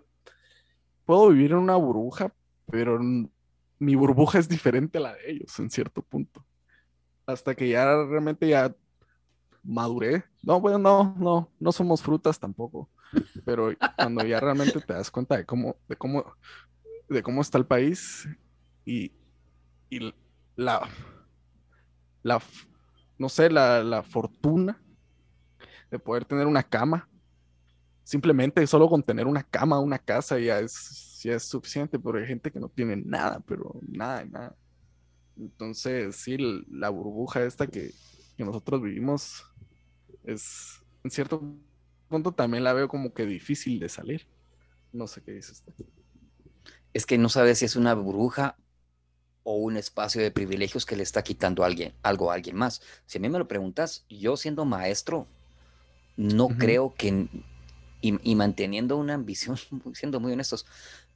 puedo 1.06 1.30
vivir 1.30 1.52
en 1.52 1.58
una 1.58 1.76
burbuja, 1.76 2.34
pero 2.66 3.00
mi 3.80 3.96
burbuja 3.96 4.38
es 4.38 4.50
diferente 4.50 4.98
a 4.98 5.02
la 5.02 5.14
de 5.14 5.32
ellos 5.32 5.58
en 5.60 5.70
cierto 5.70 6.02
punto. 6.02 6.46
Hasta 7.26 7.56
que 7.56 7.70
ya 7.70 7.86
realmente 8.06 8.48
ya 8.48 8.76
maduré. 9.70 10.24
No, 10.42 10.60
bueno, 10.60 10.80
no, 10.80 11.16
no, 11.18 11.52
no 11.60 11.72
somos 11.72 12.02
frutas 12.02 12.40
tampoco. 12.40 12.90
Pero 13.46 13.72
cuando 13.96 14.26
ya 14.26 14.40
realmente 14.40 14.80
te 14.82 14.94
das 14.94 15.12
cuenta 15.12 15.38
de 15.38 15.46
cómo, 15.46 15.76
de 15.88 15.96
cómo, 15.96 16.26
de 17.08 17.24
cómo 17.24 17.42
está 17.42 17.58
el 17.58 17.66
país 17.66 18.28
y, 18.86 19.12
y 19.90 20.14
la, 20.56 20.88
la, 22.24 22.42
no 23.18 23.30
sé, 23.30 23.50
la, 23.50 23.84
la, 23.84 24.04
fortuna 24.04 24.82
de 25.92 26.00
poder 26.00 26.26
tener 26.26 26.48
una 26.48 26.64
cama. 26.64 27.08
Simplemente 28.04 28.66
solo 28.66 28.90
con 28.90 29.04
tener 29.04 29.28
una 29.28 29.44
cama, 29.44 29.80
una 29.80 30.00
casa 30.00 30.40
ya 30.40 30.60
es, 30.60 31.20
ya 31.24 31.36
es 31.36 31.44
suficiente, 31.44 32.00
pero 32.00 32.18
hay 32.18 32.26
gente 32.26 32.52
que 32.52 32.60
no 32.60 32.70
tiene 32.70 32.96
nada, 32.96 33.40
pero 33.46 33.80
nada, 33.88 34.26
nada. 34.26 34.56
Entonces, 35.38 36.16
sí, 36.16 36.38
la 36.72 36.90
burbuja 36.90 37.44
esta 37.44 37.68
que, 37.68 37.92
que 38.40 38.46
nosotros 38.46 38.82
vivimos 38.82 39.44
es, 40.24 40.82
en 41.04 41.12
cierto 41.12 41.44
punto 42.08 42.32
también 42.32 42.64
la 42.64 42.72
veo 42.72 42.88
como 42.88 43.14
que 43.14 43.26
difícil 43.26 43.82
de 43.82 43.90
salir. 43.90 44.28
No 44.94 45.08
sé 45.08 45.22
qué 45.22 45.34
dice 45.34 45.52
usted. 45.52 45.74
Es 46.94 47.06
que 47.06 47.18
no 47.18 47.28
sabes 47.28 47.60
si 47.60 47.66
es 47.66 47.76
una 47.76 47.94
burbuja 47.96 48.56
o 49.44 49.56
un 49.56 49.76
espacio 49.76 50.22
de 50.22 50.32
privilegios 50.32 50.86
que 50.86 50.96
le 50.96 51.04
está 51.04 51.22
quitando 51.22 51.64
a 51.64 51.66
alguien, 51.66 51.94
algo 52.02 52.32
a 52.32 52.36
alguien 52.36 52.56
más. 52.56 52.82
Si 53.06 53.18
a 53.18 53.22
mí 53.22 53.28
me 53.28 53.40
lo 53.40 53.50
preguntas, 53.50 54.06
yo 54.10 54.38
siendo 54.38 54.64
maestro, 54.64 55.28
no 56.16 56.48
creo 56.48 56.96
que, 56.96 57.28
y, 58.00 58.36
manteniendo 58.36 58.96
una 58.96 59.16
ambición, 59.16 59.58
siendo 59.94 60.22
muy 60.22 60.32
honestos, 60.32 60.66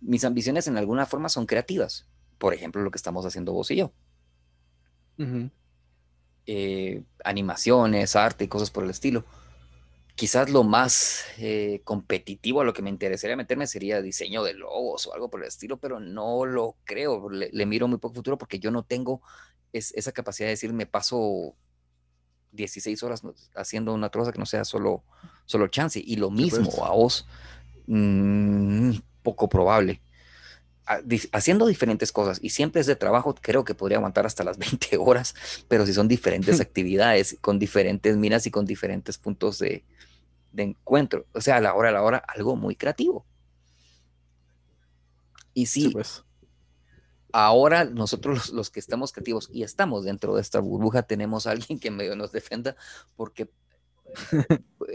mis 0.01 0.26
ambiciones 0.26 0.67
en 0.67 0.76
alguna 0.76 1.05
forma 1.05 1.30
son 1.30 1.45
creativas. 1.45 2.05
Por 2.38 2.53
ejemplo, 2.53 2.82
lo 2.82 2.91
que 2.91 2.97
estamos 2.97 3.26
haciendo 3.26 3.53
vos 3.53 3.71
y 3.71 3.78
yo. 3.78 3.93
Eh, 6.45 7.03
animaciones, 7.23 8.17
arte 8.17 8.43
y 8.43 8.47
cosas 8.47 8.69
por 8.69 8.83
el 8.83 8.89
estilo. 8.89 9.23
Quizás 10.15 10.49
lo 10.49 10.63
más 10.63 11.23
eh, 11.37 11.81
competitivo 11.85 12.61
a 12.61 12.65
lo 12.65 12.73
que 12.73 12.81
me 12.81 12.89
interesaría 12.89 13.35
meterme 13.35 13.65
sería 13.65 14.01
diseño 14.01 14.43
de 14.43 14.53
logos 14.53 15.07
o 15.07 15.13
algo 15.13 15.29
por 15.29 15.41
el 15.41 15.47
estilo, 15.47 15.77
pero 15.77 15.99
no 15.99 16.45
lo 16.45 16.75
creo. 16.83 17.29
Le, 17.29 17.65
miro 17.65 17.87
muy 17.87 17.97
poco 17.97 18.15
futuro 18.15 18.37
porque 18.37 18.59
yo 18.59 18.71
no 18.71 18.83
tengo 18.83 19.21
esa 19.71 20.11
capacidad 20.11 20.47
de 20.47 20.51
decir 20.51 20.71
me 20.71 20.85
paso 20.85 21.55
16 22.51 23.01
horas 23.01 23.23
haciendo 23.55 23.93
una 23.93 24.09
cosa 24.09 24.31
que 24.31 24.37
no 24.37 24.45
sea 24.45 24.65
solo, 24.65 25.03
solo 25.45 25.67
chance. 25.67 26.01
Y 26.03 26.17
lo 26.17 26.29
mismo 26.29 26.85
a 26.85 26.91
vos, 26.91 27.25
mm, 27.87 28.91
poco 29.23 29.49
probable 29.49 30.01
haciendo 31.31 31.65
diferentes 31.65 32.11
cosas 32.11 32.39
y 32.41 32.49
siempre 32.49 32.81
es 32.81 32.88
de 32.88 32.95
trabajo, 32.95 33.36
creo 33.39 33.63
que 33.63 33.73
podría 33.73 33.97
aguantar 33.97 34.25
hasta 34.25 34.43
las 34.43 34.57
20 34.59 34.97
horas, 34.97 35.36
pero 35.67 35.86
si 35.86 35.93
son 35.93 36.07
diferentes 36.07 36.59
actividades 36.61 37.38
con 37.41 37.59
diferentes 37.59 38.17
miras 38.17 38.45
y 38.47 38.51
con 38.51 38.65
diferentes 38.65 39.17
puntos 39.17 39.59
de, 39.59 39.84
encuentro, 40.55 41.25
o 41.34 41.41
sea, 41.41 41.57
a 41.57 41.61
la 41.61 41.73
hora 41.73 41.89
a 41.89 41.93
la 41.93 42.03
hora, 42.03 42.17
algo 42.27 42.55
muy 42.55 42.75
creativo. 42.75 43.25
Y 45.55 45.67
sí, 45.67 45.89
pues. 45.89 46.23
ahora 47.31 47.86
nosotros 47.86 48.49
los, 48.51 48.69
que 48.71 48.79
estamos 48.79 49.11
creativos 49.11 49.49
y 49.51 49.63
estamos 49.63 50.03
dentro 50.03 50.36
de 50.36 50.41
esta 50.41 50.59
burbuja, 50.59 51.03
tenemos 51.03 51.47
a 51.47 51.51
alguien 51.51 51.79
que 51.79 51.91
medio 51.91 52.15
nos 52.15 52.31
defenda 52.31 52.75
porque 53.15 53.49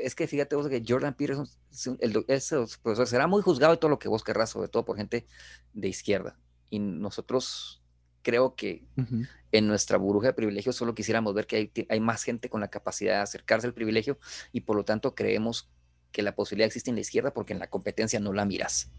es 0.02 0.14
que 0.14 0.26
fíjate 0.26 0.56
vos 0.56 0.68
que 0.68 0.82
Jordan 0.86 1.14
Peterson, 1.14 1.48
el, 2.00 2.12
profesor, 2.82 3.06
será 3.06 3.26
muy 3.26 3.42
juzgado 3.42 3.74
y 3.74 3.78
todo 3.78 3.90
lo 3.90 3.98
que 3.98 4.08
vos 4.08 4.24
querrás, 4.24 4.50
sobre 4.50 4.68
todo 4.68 4.84
por 4.84 4.96
gente 4.96 5.26
de 5.72 5.88
izquierda. 5.88 6.36
Y 6.70 6.78
nosotros 6.78 7.82
creo 8.22 8.54
que 8.54 8.84
en 9.52 9.66
nuestra 9.66 9.96
burbuja 9.96 10.28
de 10.28 10.32
privilegios 10.34 10.76
solo 10.76 10.94
quisiéramos 10.94 11.34
ver 11.34 11.46
que 11.46 11.56
hay, 11.56 11.72
hay, 11.88 12.00
más 12.00 12.22
gente 12.22 12.50
con 12.50 12.60
la 12.60 12.68
capacidad 12.68 13.14
de 13.14 13.20
acercarse 13.22 13.66
al 13.66 13.74
privilegio 13.74 14.18
y 14.52 14.62
por 14.62 14.76
lo 14.76 14.84
tanto 14.84 15.14
creemos 15.14 15.70
que 16.12 16.22
la 16.22 16.34
posibilidad 16.34 16.66
existe 16.66 16.90
en 16.90 16.96
la 16.96 17.00
izquierda 17.00 17.32
porque 17.32 17.52
en 17.52 17.58
la 17.58 17.68
competencia 17.70 18.20
no 18.20 18.32
la 18.32 18.44
miras. 18.44 18.90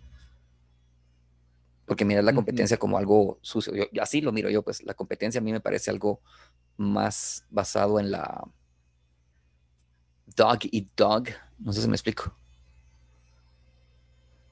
Porque 1.86 2.06
miras 2.06 2.24
la 2.24 2.34
competencia 2.34 2.78
como 2.78 2.98
algo 2.98 3.40
sucio. 3.42 3.74
así 4.00 4.22
lo 4.22 4.32
miro 4.32 4.50
yo, 4.50 4.64
pues 4.64 4.84
la 4.84 4.94
competencia 4.94 5.42
a 5.42 5.44
mí 5.44 5.52
me 5.52 5.60
parece 5.60 5.90
algo 5.90 6.22
más 6.78 7.46
basado 7.50 8.00
en 8.00 8.12
la, 8.12 8.48
dog 10.36 10.60
y 10.64 10.88
dog. 10.96 11.26
No 11.60 11.74
sé 11.74 11.82
si 11.82 11.88
me 11.88 11.96
explico. 11.96 12.34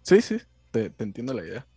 Sí, 0.07 0.21
sí, 0.21 0.37
te, 0.71 0.93
entiendo 0.99 1.33
la 1.33 1.43
idea. 1.43 1.67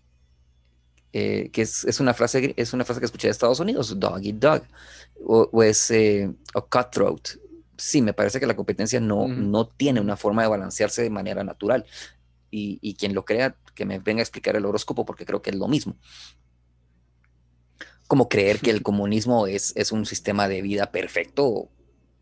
Eh, 1.13 1.51
que 1.53 1.63
es, 1.63 1.99
una 1.99 2.15
frase, 2.15 2.55
es 2.57 2.73
una 2.73 2.85
frase 2.85 3.01
que 3.01 3.07
escuché 3.07 3.27
de 3.27 3.33
Estados 3.33 3.59
Unidos, 3.59 3.99
dog 3.99 4.21
y 4.23 4.31
dog, 4.31 4.63
o, 5.27 5.63
es 5.65 5.91
eh, 5.91 6.33
cutthroat. 6.71 7.31
Sí, 7.77 8.03
me 8.03 8.13
parece 8.13 8.39
que 8.39 8.47
la 8.47 8.55
competencia 8.55 9.01
no, 9.01 9.27
no 9.27 9.67
tiene 9.67 10.01
una 10.01 10.17
forma 10.17 10.43
de 10.43 10.49
balancearse 10.49 11.03
de 11.03 11.11
manera 11.11 11.43
natural. 11.43 11.85
Y, 12.53 12.95
quien 12.95 13.15
lo 13.15 13.25
crea, 13.25 13.57
que 13.75 13.85
me 13.85 13.99
venga 13.99 14.21
a 14.21 14.23
explicar 14.23 14.55
el 14.55 14.67
horóscopo, 14.67 15.05
porque 15.05 15.25
creo 15.25 15.43
que 15.43 15.51
es 15.51 15.57
lo 15.57 15.67
mismo. 15.67 15.97
Como 18.07 18.29
creer 18.29 18.61
que 18.61 18.71
el 18.71 18.83
comunismo 18.85 19.49
es, 19.49 19.73
es 19.75 19.91
un 19.91 20.07
sistema 20.07 20.47
de 20.47 20.63
vida 20.63 20.93
perfecto, 20.93 21.69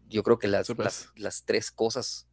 yo 0.08 0.22
creo 0.22 0.38
que 0.38 0.48
las, 0.48 0.72
las, 1.16 1.44
tres 1.44 1.70
cosas, 1.70 2.28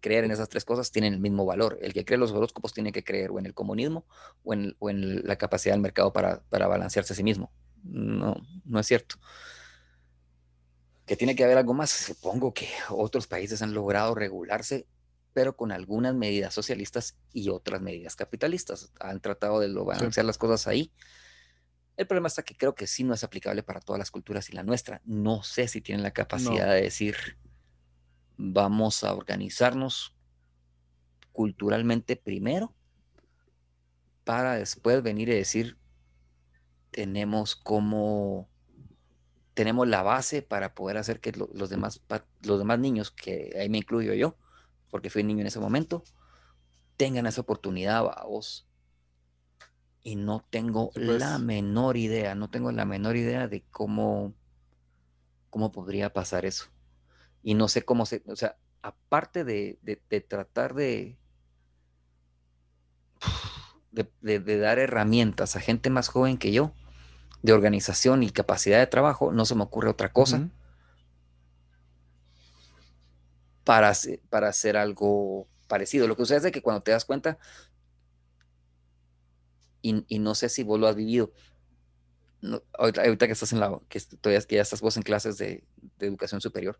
creer 0.00 0.24
en 0.24 0.30
esas 0.30 0.48
tres 0.48 0.64
cosas 0.64 0.90
tienen 0.90 1.14
el 1.14 1.20
mismo 1.20 1.44
valor. 1.44 1.78
El 1.80 1.92
que 1.92 2.04
cree 2.04 2.18
los 2.18 2.32
horóscopos 2.32 2.72
tiene 2.72 2.92
que 2.92 3.04
creer 3.04 3.30
o 3.30 3.38
en 3.38 3.46
el 3.46 3.54
comunismo 3.54 4.06
o 4.44 4.54
en, 4.54 4.76
o 4.78 4.90
en 4.90 5.26
la 5.26 5.36
capacidad 5.36 5.74
del 5.74 5.82
mercado 5.82 6.12
para, 6.12 6.42
para, 6.48 6.66
balancearse 6.66 7.12
a 7.12 7.16
sí 7.16 7.22
mismo. 7.22 7.52
No, 7.84 8.36
no 8.64 8.80
es 8.80 8.86
cierto. 8.86 9.16
Que 11.06 11.16
tiene 11.16 11.36
que 11.36 11.44
haber 11.44 11.58
algo 11.58 11.74
más. 11.74 11.90
Supongo 11.90 12.52
que 12.52 12.68
otros 12.90 13.26
países 13.26 13.62
han 13.62 13.74
logrado 13.74 14.14
regularse, 14.14 14.86
pero 15.32 15.56
con 15.56 15.72
algunas 15.72 16.14
medidas 16.14 16.52
socialistas 16.54 17.16
y 17.32 17.48
otras 17.48 17.80
medidas 17.80 18.16
capitalistas. 18.16 18.92
Han 19.00 19.20
tratado 19.20 19.60
de 19.60 19.72
balancear 19.72 20.26
las 20.26 20.38
cosas 20.38 20.66
ahí 20.66 20.92
el 21.98 22.06
problema 22.06 22.28
está 22.28 22.44
que 22.44 22.54
creo 22.54 22.76
que 22.76 22.86
sí 22.86 23.02
no 23.02 23.12
es 23.12 23.24
aplicable 23.24 23.64
para 23.64 23.80
todas 23.80 23.98
las 23.98 24.12
culturas 24.12 24.48
y 24.48 24.52
la 24.52 24.62
nuestra. 24.62 25.02
No 25.04 25.42
sé 25.42 25.66
si 25.66 25.80
tienen 25.80 26.04
la 26.04 26.12
capacidad 26.12 26.72
de 26.72 26.82
decir, 26.82 27.16
vamos 28.36 29.02
a 29.02 29.12
organizarnos 29.14 30.14
culturalmente 31.32 32.14
primero 32.14 32.72
para 34.22 34.54
después 34.54 35.02
venir 35.02 35.28
y 35.28 35.34
decir, 35.34 35.76
tenemos 36.92 37.56
como, 37.56 38.48
tenemos 39.54 39.88
la 39.88 40.04
base 40.04 40.40
para 40.40 40.76
poder 40.76 40.98
hacer 40.98 41.18
que 41.18 41.32
los, 41.32 41.68
demás, 41.68 42.00
los 42.44 42.60
demás 42.60 42.78
niños, 42.78 43.10
que 43.10 43.56
ahí 43.58 43.68
me 43.68 43.78
incluyo 43.78 44.14
yo, 44.14 44.36
porque 44.88 45.10
fui 45.10 45.24
niño 45.24 45.40
en 45.40 45.48
ese 45.48 45.58
momento, 45.58 46.04
tengan 46.96 47.26
esa 47.26 47.40
oportunidad, 47.40 48.04
vos 48.24 48.67
y 50.02 50.16
no 50.16 50.44
tengo 50.50 50.90
la 50.94 51.34
pues. 51.34 51.40
menor 51.40 51.96
idea, 51.96 52.34
no 52.34 52.50
tengo 52.50 52.72
la 52.72 52.84
menor 52.84 53.16
idea 53.16 53.48
de 53.48 53.62
cómo, 53.70 54.34
cómo 55.50 55.72
podría 55.72 56.12
pasar 56.12 56.44
eso. 56.44 56.66
Y 57.42 57.54
no 57.54 57.68
sé 57.68 57.82
cómo 57.82 58.06
se, 58.06 58.22
o 58.26 58.36
sea, 58.36 58.56
aparte 58.82 59.44
de, 59.44 59.78
tratar 60.28 60.74
de, 60.74 61.16
de, 63.92 64.58
dar 64.58 64.78
herramientas 64.78 65.56
a 65.56 65.60
gente 65.60 65.90
más 65.90 66.08
joven 66.08 66.38
que 66.38 66.52
yo, 66.52 66.72
de 67.42 67.52
organización 67.52 68.22
y 68.22 68.30
capacidad 68.30 68.78
de 68.78 68.86
trabajo, 68.86 69.32
no 69.32 69.44
se 69.44 69.54
me 69.54 69.62
ocurre 69.62 69.90
otra 69.90 70.12
cosa 70.12 70.48
para, 73.64 73.92
para 74.30 74.48
hacer 74.48 74.76
algo 74.76 75.46
parecido. 75.68 76.08
Lo 76.08 76.16
que 76.16 76.22
sucede 76.22 76.48
es 76.48 76.52
que 76.52 76.62
cuando 76.62 76.82
te 76.82 76.90
das 76.90 77.04
cuenta, 77.04 77.38
y, 79.82 80.18
no 80.18 80.34
sé 80.34 80.48
si 80.48 80.62
vos 80.62 80.78
lo 80.78 80.86
has 80.86 80.96
vivido. 80.96 81.32
ahorita, 82.78 83.26
que 83.26 83.32
estás 83.32 83.52
en 83.52 83.60
la, 83.60 83.78
que 83.88 84.00
todavía 84.20 84.46
que 84.46 84.56
ya 84.56 84.62
estás 84.62 84.80
vos 84.80 84.96
en 84.96 85.02
clases 85.02 85.38
de, 85.38 85.64
educación 86.00 86.40
superior, 86.40 86.78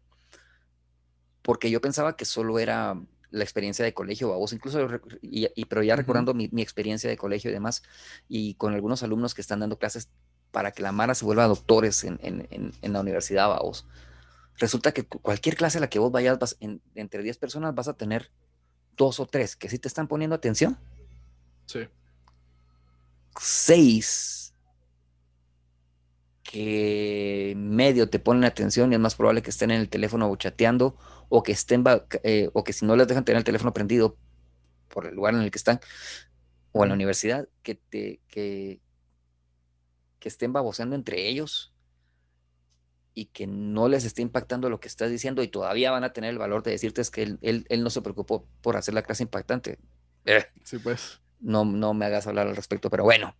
porque 1.42 1.70
yo 1.70 1.80
pensaba 1.80 2.16
que 2.16 2.24
solo 2.24 2.58
era 2.58 3.00
la 3.30 3.44
experiencia 3.44 3.84
de 3.84 3.94
colegio, 3.94 4.32
a 4.32 4.36
vos 4.36 4.52
incluso, 4.52 4.88
y, 5.22 5.64
pero 5.66 5.82
ya 5.82 5.96
recordando 5.96 6.34
mi, 6.34 6.48
experiencia 6.56 7.10
de 7.10 7.16
colegio 7.16 7.50
y 7.50 7.54
demás, 7.54 7.82
y 8.28 8.54
con 8.54 8.74
algunos 8.74 9.02
alumnos 9.02 9.34
que 9.34 9.40
están 9.40 9.60
dando 9.60 9.78
clases 9.78 10.08
para 10.50 10.72
que 10.72 10.82
la 10.82 10.92
Mara 10.92 11.14
se 11.14 11.24
vuelva 11.24 11.46
doctores 11.46 12.04
en, 12.04 12.18
en, 12.22 12.92
la 12.92 13.00
universidad, 13.00 13.52
a 13.52 13.60
vos. 13.60 13.86
Resulta 14.56 14.92
que 14.92 15.04
cualquier 15.04 15.56
clase 15.56 15.78
a 15.78 15.80
la 15.80 15.90
que 15.90 15.98
vos 15.98 16.10
vayas, 16.10 16.38
vas, 16.38 16.56
entre 16.94 17.22
10 17.22 17.38
personas 17.38 17.74
vas 17.74 17.86
a 17.86 17.94
tener 17.94 18.30
dos 18.96 19.20
o 19.20 19.26
tres 19.26 19.54
que 19.54 19.68
sí 19.68 19.78
te 19.78 19.86
están 19.86 20.08
poniendo 20.08 20.34
atención. 20.34 20.76
Sí 21.66 21.80
seis 23.40 24.54
que 26.42 27.52
medio 27.56 28.08
te 28.08 28.18
ponen 28.18 28.44
atención 28.44 28.90
y 28.90 28.94
es 28.94 29.00
más 29.00 29.14
probable 29.14 29.42
que 29.42 29.50
estén 29.50 29.70
en 29.70 29.80
el 29.80 29.88
teléfono 29.88 30.34
chateando 30.36 30.96
o 31.28 31.42
que 31.42 31.52
estén 31.52 31.84
eh, 32.22 32.48
o 32.54 32.64
que 32.64 32.72
si 32.72 32.86
no 32.86 32.96
les 32.96 33.06
dejan 33.06 33.24
tener 33.24 33.38
el 33.38 33.44
teléfono 33.44 33.74
prendido 33.74 34.16
por 34.88 35.06
el 35.06 35.14
lugar 35.14 35.34
en 35.34 35.42
el 35.42 35.50
que 35.50 35.58
están 35.58 35.78
o 36.72 36.84
en 36.84 36.88
la 36.88 36.94
universidad 36.94 37.48
que 37.62 37.74
te 37.74 38.22
que, 38.28 38.80
que 40.18 40.28
estén 40.28 40.54
baboseando 40.54 40.96
entre 40.96 41.28
ellos 41.28 41.74
y 43.12 43.26
que 43.26 43.46
no 43.46 43.88
les 43.88 44.04
esté 44.04 44.22
impactando 44.22 44.70
lo 44.70 44.80
que 44.80 44.88
estás 44.88 45.10
diciendo 45.10 45.42
y 45.42 45.48
todavía 45.48 45.90
van 45.90 46.04
a 46.04 46.14
tener 46.14 46.30
el 46.30 46.38
valor 46.38 46.62
de 46.62 46.70
decirte 46.70 47.02
es 47.02 47.10
que 47.10 47.24
él, 47.24 47.38
él, 47.42 47.82
no 47.82 47.90
se 47.90 48.00
preocupó 48.00 48.46
por 48.62 48.76
hacer 48.76 48.94
la 48.94 49.02
clase 49.02 49.24
impactante. 49.24 49.78
Eh. 50.24 50.46
Sí, 50.62 50.78
pues 50.78 51.20
no, 51.40 51.64
no 51.64 51.94
me 51.94 52.06
hagas 52.06 52.26
hablar 52.26 52.46
al 52.46 52.56
respecto, 52.56 52.90
pero 52.90 53.04
bueno. 53.04 53.34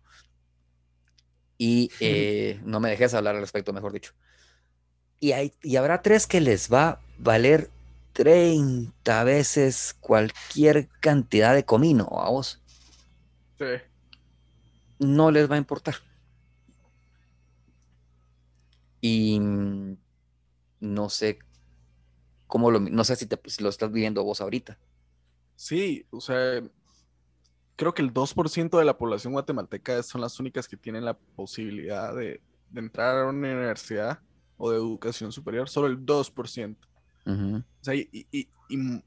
Y 1.57 1.91
eh, 1.99 2.59
no 2.63 2.79
me 2.79 2.89
dejes 2.89 3.13
hablar 3.13 3.35
al 3.35 3.41
respecto, 3.41 3.73
mejor 3.73 3.93
dicho. 3.93 4.13
Y, 5.19 5.33
hay, 5.33 5.53
y 5.61 5.75
habrá 5.75 6.01
tres 6.01 6.27
que 6.27 6.39
les 6.39 6.71
va 6.71 6.87
a 6.87 7.01
valer 7.17 7.69
30 8.13 9.23
veces 9.23 9.95
cualquier 9.99 10.87
cantidad 11.01 11.53
de 11.53 11.65
comino 11.65 12.07
a 12.21 12.29
vos. 12.29 12.61
Sí. 13.57 13.65
No 14.99 15.31
les 15.31 15.49
va 15.49 15.55
a 15.55 15.59
importar. 15.59 15.95
Y 19.01 19.39
no 20.79 21.09
sé 21.09 21.39
cómo 22.47 22.71
lo, 22.71 22.79
no 22.79 23.03
sé 23.03 23.15
si, 23.15 23.25
te, 23.25 23.39
si 23.45 23.63
lo 23.63 23.69
estás 23.69 23.91
viviendo 23.91 24.23
vos 24.23 24.41
ahorita. 24.41 24.77
Sí, 25.55 26.05
o 26.09 26.19
sea, 26.19 26.61
creo 27.79 27.93
que 27.93 28.01
el 28.01 28.13
2% 28.13 28.77
de 28.77 28.83
la 28.83 28.97
población 28.97 29.31
guatemalteca 29.31 30.03
son 30.03 30.19
las 30.19 30.37
únicas 30.37 30.67
que 30.67 30.75
tienen 30.75 31.05
la 31.05 31.13
posibilidad 31.13 32.13
de, 32.13 32.41
entrar 32.75 33.17
a 33.17 33.29
una 33.29 33.53
universidad 33.53 34.19
o 34.57 34.69
de 34.69 34.75
educación 34.75 35.31
superior, 35.31 35.69
solo 35.69 35.87
el 35.87 36.05
2%. 36.05 36.75
o 37.25 37.63
sea, 37.79 37.95
y, 37.95 38.49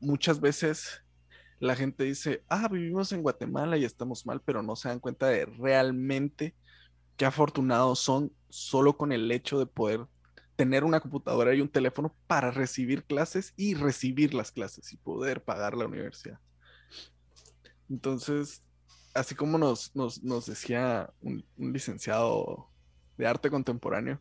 muchas 0.00 0.40
veces 0.40 1.02
la 1.60 1.76
gente 1.76 2.04
dice, 2.04 2.44
ah, 2.48 2.66
vivimos 2.66 3.12
en 3.12 3.20
Guatemala 3.20 3.76
y 3.76 3.84
estamos 3.84 4.24
mal, 4.24 4.40
pero 4.40 4.62
no 4.62 4.74
se 4.74 4.88
dan 4.88 5.00
cuenta 5.00 5.26
de 5.26 5.44
realmente 5.44 6.54
qué 7.18 7.26
afortunados 7.26 7.98
son 7.98 8.32
solo 8.48 8.96
con 8.96 9.12
el 9.12 9.30
hecho 9.30 9.58
de 9.58 9.66
poder 9.66 10.06
tener 10.56 10.82
una 10.82 11.00
computadora 11.00 11.54
y 11.54 11.60
un 11.60 11.68
teléfono 11.68 12.16
para 12.26 12.50
recibir 12.50 13.04
clases 13.04 13.52
y 13.54 13.74
recibir 13.74 14.32
las 14.32 14.50
clases 14.50 14.94
y 14.94 14.96
poder 14.96 15.44
pagar 15.44 15.76
la 15.76 15.84
universidad. 15.84 16.40
Entonces, 17.92 18.62
así 19.12 19.34
como 19.34 19.58
nos, 19.58 19.92
decía 20.46 21.12
un, 21.20 21.44
licenciado 21.58 22.70
de 23.18 23.26
arte 23.26 23.50
contemporáneo, 23.50 24.18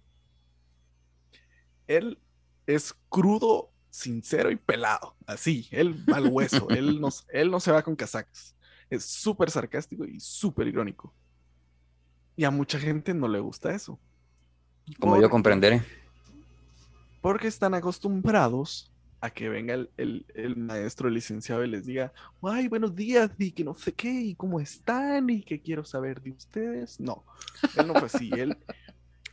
él 1.88 2.19
es 2.67 2.93
crudo, 3.07 3.72
sincero 3.89 4.51
y 4.51 4.57
pelado, 4.57 5.15
así, 5.26 5.69
él 5.72 6.05
va 6.09 6.17
al 6.17 6.28
hueso, 6.28 6.69
él, 6.69 6.99
no, 6.99 7.07
él 7.30 7.49
no 7.49 7.61
se 7.61 7.72
va 7.72 7.82
con 7.82 7.95
casacas, 7.95 8.57
es 8.89 9.05
súper 9.05 9.49
sarcástico 9.49 10.03
y 10.03 10.19
súper 10.19 10.67
irónico. 10.67 11.13
Y 12.36 12.43
a 12.43 12.51
mucha 12.51 12.78
gente 12.78 13.13
no 13.13 13.30
le 13.30 13.39
gusta 13.39 13.74
eso. 13.74 13.99
Como 14.99 15.22
yo 15.22 15.30
comprenderé. 15.30 15.82
Porque 17.22 17.47
están 17.47 17.74
acostumbrados 17.74 18.90
a 19.22 19.30
que 19.30 19.49
venga 19.49 19.76
el, 19.97 20.55
maestro 20.57 21.07
licenciado 21.07 21.63
y 21.63 21.69
les 21.69 21.86
diga, 21.86 22.11
ay, 22.41 22.67
buenos 22.67 22.95
días, 22.95 23.30
y 23.38 23.51
que 23.51 23.63
no 23.63 23.76
sé 23.76 23.93
qué, 23.93 24.11
y 24.11 24.36
cómo 24.36 24.59
están, 24.59 25.30
y 25.30 25.43
que 25.43 25.61
quiero 25.61 25.86
saber 25.86 26.22
de 26.22 26.32
ustedes. 26.32 26.99
No, 26.99 27.24
él 27.78 27.88
no 27.88 27.93
fue 27.93 28.07
así. 28.07 28.32
él, 28.34 28.57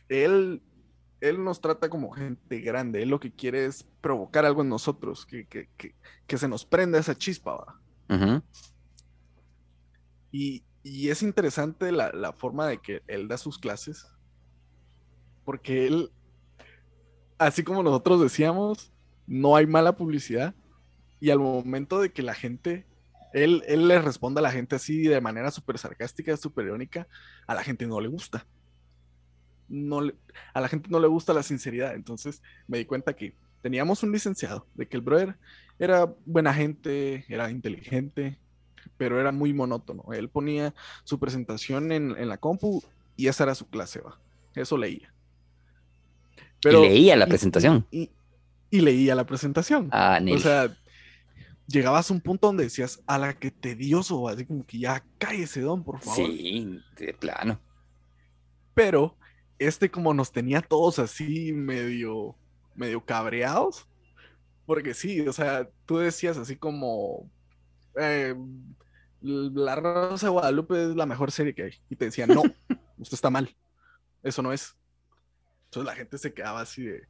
él, 0.07 0.61
él 1.21 1.43
nos 1.43 1.59
trata 1.59 1.89
como 1.89 2.11
gente 2.11 2.59
grande. 2.59 3.01
Él 3.01 3.09
lo 3.09 3.19
que 3.19 3.31
quiere 3.31 3.65
es 3.65 3.83
provocar 3.99 4.45
algo 4.45 4.61
en 4.61 4.69
nosotros, 4.69 5.25
que, 5.25 5.47
que, 5.47 6.37
se 6.37 6.47
nos 6.47 6.65
prenda 6.65 6.99
esa 6.99 7.17
chispa. 7.17 7.81
y, 10.31 10.63
es 10.83 11.23
interesante 11.23 11.91
la, 11.91 12.11
la 12.11 12.31
forma 12.31 12.67
de 12.67 12.77
que 12.77 13.01
él 13.07 13.27
da 13.27 13.39
sus 13.39 13.57
clases, 13.57 14.07
porque 15.45 15.87
él, 15.87 16.11
así 17.39 17.63
como 17.63 17.81
nosotros 17.81 18.21
decíamos, 18.21 18.91
no 19.29 19.55
hay 19.55 19.67
mala 19.67 19.95
publicidad. 19.95 20.55
Y 21.21 21.29
al 21.29 21.39
momento 21.39 22.01
de 22.01 22.11
que 22.11 22.23
la 22.23 22.33
gente, 22.33 22.85
él, 23.33 23.63
él 23.67 23.87
le 23.87 24.01
responde 24.01 24.39
a 24.39 24.41
la 24.41 24.51
gente 24.51 24.75
así 24.75 25.03
de 25.03 25.21
manera 25.21 25.51
súper 25.51 25.77
sarcástica, 25.77 26.35
súper 26.35 26.65
irónica, 26.65 27.07
a 27.45 27.53
la 27.53 27.63
gente 27.63 27.85
no 27.85 28.01
le 28.01 28.07
gusta. 28.07 28.45
No 29.67 30.01
a 30.53 30.61
la 30.61 30.67
gente 30.67 30.89
no 30.89 30.99
le 30.99 31.07
gusta 31.07 31.33
la 31.33 31.43
sinceridad. 31.43 31.93
Entonces 31.93 32.41
me 32.67 32.79
di 32.79 32.85
cuenta 32.85 33.15
que 33.15 33.35
teníamos 33.61 34.01
un 34.01 34.11
licenciado, 34.11 34.65
de 34.73 34.87
que 34.87 34.97
el 34.97 35.03
brother 35.03 35.35
era 35.77 36.11
buena 36.25 36.53
gente, 36.53 37.25
era 37.29 37.51
inteligente, 37.51 38.39
pero 38.97 39.19
era 39.19 39.31
muy 39.31 39.53
monótono. 39.53 40.11
Él 40.13 40.29
ponía 40.29 40.73
su 41.03 41.19
presentación 41.19 41.91
en, 41.91 42.27
la 42.27 42.37
compu 42.37 42.81
y 43.15 43.27
esa 43.27 43.43
era 43.43 43.53
su 43.53 43.67
clase, 43.67 44.01
va. 44.01 44.17
Eso 44.55 44.75
leía. 44.75 45.13
Pero, 46.61 46.81
leía 46.81 47.15
la 47.15 47.27
presentación 47.27 47.85
y 47.91 48.09
leía 48.71 49.15
la 49.15 49.25
presentación. 49.25 49.89
Ah, 49.91 50.19
o 50.31 50.37
sea, 50.37 50.71
llegabas 51.67 52.09
a 52.09 52.13
un 52.13 52.21
punto 52.21 52.47
donde 52.47 52.63
decías, 52.63 53.01
a 53.07 53.17
la 53.17 53.33
que 53.33 53.51
tedioso, 53.51 54.27
así 54.27 54.45
como 54.45 54.65
que 54.65 54.79
ya 54.79 55.03
cállese, 55.17 55.61
don, 55.61 55.83
por 55.83 55.99
favor. 55.99 56.17
Sí, 56.17 56.79
de 56.97 57.13
plano. 57.13 57.59
Pero 58.73 59.17
este 59.59 59.91
como 59.91 60.13
nos 60.13 60.31
tenía 60.31 60.61
todos 60.61 60.99
así 60.99 61.51
medio, 61.53 62.35
medio 62.75 63.03
cabreados, 63.05 63.87
porque 64.65 64.93
sí, 64.93 65.21
o 65.27 65.33
sea, 65.33 65.69
tú 65.85 65.97
decías 65.97 66.37
así 66.37 66.55
como, 66.55 67.29
eh, 67.99 68.35
La 69.21 69.75
Rosa 69.75 70.27
de 70.27 70.31
Guadalupe 70.31 70.89
es 70.89 70.95
la 70.95 71.05
mejor 71.05 71.31
serie 71.31 71.53
que 71.53 71.63
hay, 71.63 71.73
y 71.89 71.95
te 71.95 72.05
decían, 72.05 72.29
no, 72.29 72.41
usted 72.97 73.15
está 73.15 73.29
mal, 73.29 73.55
eso 74.23 74.41
no 74.41 74.53
es. 74.53 74.75
Entonces 75.65 75.85
la 75.85 75.95
gente 75.95 76.17
se 76.17 76.33
quedaba 76.33 76.61
así 76.61 76.83
de, 76.83 77.07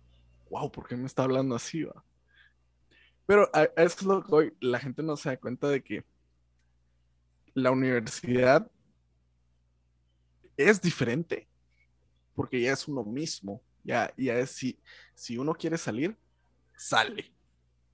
wow, 0.49 0.71
¿por 0.71 0.87
qué 0.87 0.95
me 0.95 1.05
está 1.05 1.23
hablando 1.23 1.55
así? 1.55 1.83
Va? 1.83 2.03
Pero 3.25 3.49
eso 3.53 3.95
es 3.99 4.03
lo 4.03 4.23
que 4.23 4.35
hoy 4.35 4.53
la 4.59 4.79
gente 4.79 5.03
no 5.03 5.15
se 5.15 5.29
da 5.29 5.37
cuenta 5.37 5.69
de 5.69 5.83
que 5.83 6.03
la 7.53 7.71
universidad 7.71 8.69
es 10.57 10.81
diferente 10.81 11.47
porque 12.39 12.61
ya 12.61 12.71
es 12.71 12.87
uno 12.87 13.03
mismo. 13.03 13.61
Ya, 13.83 14.13
ya 14.15 14.37
es 14.37 14.51
si, 14.51 14.79
si 15.13 15.37
uno 15.37 15.53
quiere 15.53 15.77
salir, 15.77 16.17
sale. 16.77 17.33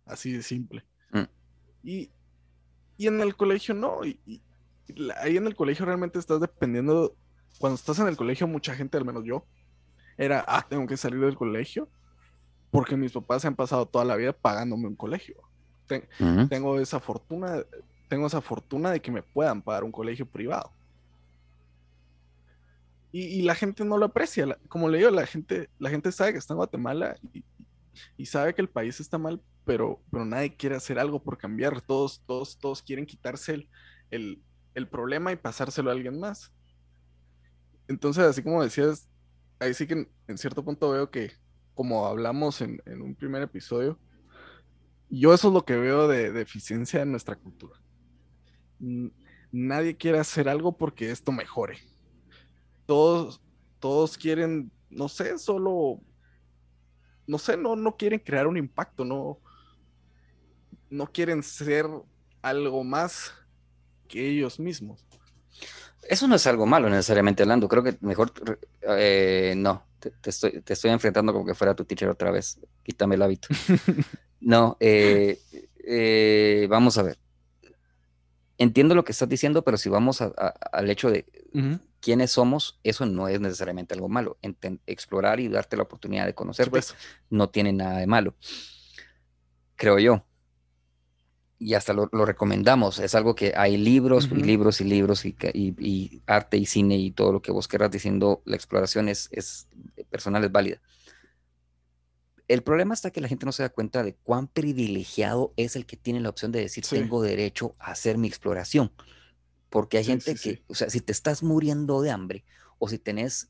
Así 0.06 0.34
de 0.34 0.44
simple. 0.44 0.86
Mm. 1.12 1.24
Y, 1.84 2.12
en 3.00 3.22
el 3.22 3.36
colegio 3.36 3.74
no. 3.74 4.06
Y, 4.06 4.20
ahí 5.18 5.38
en 5.38 5.48
el 5.48 5.56
colegio 5.56 5.86
realmente 5.86 6.20
estás 6.20 6.40
dependiendo. 6.40 7.18
Cuando 7.58 7.76
estás 7.76 7.98
en 7.98 8.08
el 8.08 8.18
colegio, 8.18 8.48
mucha 8.48 8.76
gente, 8.76 8.98
al 8.98 9.06
menos 9.06 9.24
yo, 9.26 9.48
era, 10.16 10.46
ah, 10.48 10.64
tengo 10.70 10.86
que 10.86 10.96
salir 10.96 11.22
del 11.22 11.36
colegio 11.36 11.90
porque 12.76 12.98
mis 12.98 13.12
papás 13.12 13.42
se 13.42 13.48
han 13.48 13.56
pasado 13.56 13.86
toda 13.86 14.04
la 14.06 14.16
vida 14.16 14.34
pagándome 14.34 14.88
un 14.88 14.96
colegio. 14.96 15.36
Tengo 16.50 16.80
esa 16.80 17.00
fortuna, 17.00 17.64
tengo 18.10 18.28
esa 18.28 18.42
fortuna 18.42 18.92
de 18.92 19.02
que 19.02 19.12
me 19.12 19.24
puedan 19.24 19.62
pagar 19.62 19.84
un 19.84 19.92
colegio 19.92 20.26
privado. 20.26 20.72
Y, 23.12 23.44
la 23.44 23.56
gente 23.56 23.86
no 23.86 23.98
lo 23.98 24.08
aprecia. 24.08 24.58
como 24.68 24.90
le 24.90 24.98
digo, 24.98 25.10
la 25.10 25.26
gente, 25.26 25.70
la 25.80 25.90
gente 25.90 26.12
sabe 26.12 26.34
que 26.34 26.40
está 26.40 26.54
en 26.54 26.58
Guatemala 26.58 27.16
y, 28.18 28.26
sabe 28.26 28.54
que 28.54 28.62
el 28.62 28.68
país 28.68 29.00
está 29.00 29.18
mal, 29.18 29.42
pero, 29.64 30.02
pero 30.12 30.26
nadie 30.26 30.54
quiere 30.54 30.76
hacer 30.76 31.00
algo 31.00 31.24
por 31.24 31.38
cambiar. 31.38 31.80
Todos, 31.80 32.22
todos, 32.28 32.58
todos 32.58 32.82
quieren 32.82 33.06
quitarse 33.06 33.70
el, 34.12 34.42
el 34.74 34.88
problema 34.90 35.32
y 35.32 35.38
pasárselo 35.38 35.90
a 35.90 35.94
alguien 35.94 36.20
más. 36.20 36.52
Entonces, 37.88 38.26
así 38.26 38.44
como 38.44 38.62
decías, 38.62 39.08
ahí 39.60 39.74
sí 39.74 39.88
que 39.88 40.10
en 40.28 40.38
cierto 40.38 40.66
punto 40.66 40.92
veo 40.92 41.10
que, 41.10 41.32
como 41.76 42.08
hablamos 42.08 42.62
en, 42.62 42.82
un 43.02 43.16
primer 43.16 43.44
episodio, 43.44 44.00
yo 45.10 45.34
eso 45.34 45.50
es 45.50 45.54
lo 45.54 45.66
que 45.66 45.76
veo 45.76 46.08
de 46.08 46.32
deficiencia 46.32 47.02
en 47.02 47.12
nuestra 47.12 47.36
cultura. 47.36 47.80
Nadie 49.52 49.96
quiere 49.96 50.20
hacer 50.20 50.50
algo 50.50 50.76
porque 50.76 51.12
esto 51.12 51.32
mejore. 51.32 51.78
Todos, 52.86 53.42
todos 53.80 54.18
quieren, 54.18 54.72
no 54.90 55.10
sé, 55.10 55.38
solo, 55.38 56.02
no 57.28 57.38
sé, 57.38 57.58
no, 57.58 57.76
no 57.76 57.96
quieren 57.98 58.20
crear 58.20 58.48
un 58.48 58.58
impacto, 58.58 59.06
no, 59.06 59.40
no 60.90 61.12
quieren 61.12 61.44
ser 61.44 61.86
algo 62.42 62.84
más 62.84 63.34
que 64.08 64.28
ellos 64.30 64.60
mismos. 64.60 65.05
Eso 66.08 66.28
no 66.28 66.36
es 66.36 66.46
algo 66.48 66.66
malo 66.66 66.90
necesariamente 66.90 67.44
hablando, 67.44 67.68
creo 67.68 67.84
que 67.84 67.98
mejor, 68.02 68.32
eh, 68.82 69.54
no, 69.58 69.84
te, 70.00 70.12
estoy, 70.30 70.62
te 70.62 70.74
estoy 70.74 70.92
enfrentando 70.92 71.34
como 71.34 71.46
que 71.46 71.56
fuera 71.56 71.76
tu 71.76 71.86
teacher 71.86 72.10
otra 72.10 72.32
vez. 72.32 72.60
Quítame 72.84 73.16
el 73.16 73.22
hábito. 73.22 73.48
no, 74.40 74.78
eh, 74.80 75.40
eh, 75.84 76.68
vamos 76.70 76.98
a 76.98 77.04
ver. 77.04 77.18
Entiendo 78.58 78.96
lo 78.96 79.04
que 79.04 79.12
estás 79.12 79.28
diciendo, 79.28 79.64
pero 79.64 79.78
si 79.78 79.90
vamos 79.90 80.22
al 80.22 80.90
hecho 80.90 81.10
de 81.10 81.26
quiénes 82.00 82.32
somos, 82.32 82.80
eso 82.84 83.06
no 83.06 83.28
es 83.28 83.42
necesariamente 83.42 83.94
algo 83.94 84.08
malo. 84.08 84.38
explorar 84.86 85.40
y 85.40 85.50
darte 85.50 85.76
la 85.76 85.84
oportunidad 85.84 86.26
de 86.26 86.36
conocerte 86.36 86.80
no 87.30 87.50
tiene 87.50 87.74
nada 87.74 87.98
de 87.98 88.08
malo. 88.08 88.36
Creo 89.76 90.00
yo 90.00 90.24
y 91.58 91.74
hasta 91.74 91.94
lo, 91.94 92.08
recomendamos. 92.08 93.00
Es 93.00 93.16
algo 93.16 93.36
que 93.36 93.54
hay 93.56 93.78
libros 93.78 94.30
y 94.32 94.36
libros 94.36 94.82
y 94.82 94.84
libros 94.84 95.26
y, 95.26 96.22
arte 96.26 96.58
y 96.58 96.66
cine 96.66 96.98
y 96.98 97.12
todo 97.12 97.32
lo 97.32 97.42
que 97.42 97.52
vos 97.52 97.68
querrás 97.68 97.92
diciendo, 97.92 98.42
la 98.46 98.56
exploración 98.56 99.10
es, 99.10 99.30
es 99.32 99.68
personal, 100.10 100.44
es 100.44 100.52
válida. 100.52 100.82
El 102.48 102.62
problema 102.62 102.94
está 102.94 103.10
que 103.10 103.22
la 103.22 103.28
gente 103.28 103.46
no 103.46 103.52
se 103.52 103.64
da 103.64 103.70
cuenta 103.70 104.04
de 104.04 104.16
cuán 104.16 104.48
privilegiado 104.48 105.54
es 105.58 105.76
el 105.76 105.86
que 105.86 105.98
tiene 105.98 106.20
la 106.20 106.30
opción 106.30 106.52
de 106.52 106.60
decir 106.60 106.86
tengo 106.88 107.22
derecho 107.22 107.74
a 107.80 107.92
hacer 107.92 108.18
mi 108.18 108.28
exploración. 108.28 108.92
Porque 109.70 109.98
hay 109.98 110.04
gente 110.04 110.36
que, 110.36 110.64
o 110.68 110.76
sea, 110.76 110.90
si 110.90 111.02
te 111.02 111.12
estás 111.12 111.42
muriendo 111.42 112.02
de 112.02 112.12
hambre 112.12 112.46
o 112.78 112.88
si 112.88 113.00
tenés, 113.00 113.50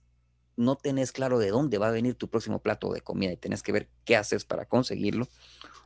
no 0.57 0.75
tenés 0.75 1.11
claro 1.11 1.39
de 1.39 1.49
dónde 1.49 1.77
va 1.77 1.87
a 1.87 1.91
venir 1.91 2.15
tu 2.15 2.29
próximo 2.29 2.59
plato 2.59 2.91
de 2.93 3.01
comida 3.01 3.31
y 3.31 3.37
tenés 3.37 3.63
que 3.63 3.71
ver 3.71 3.89
qué 4.05 4.15
haces 4.15 4.45
para 4.45 4.65
conseguirlo, 4.65 5.27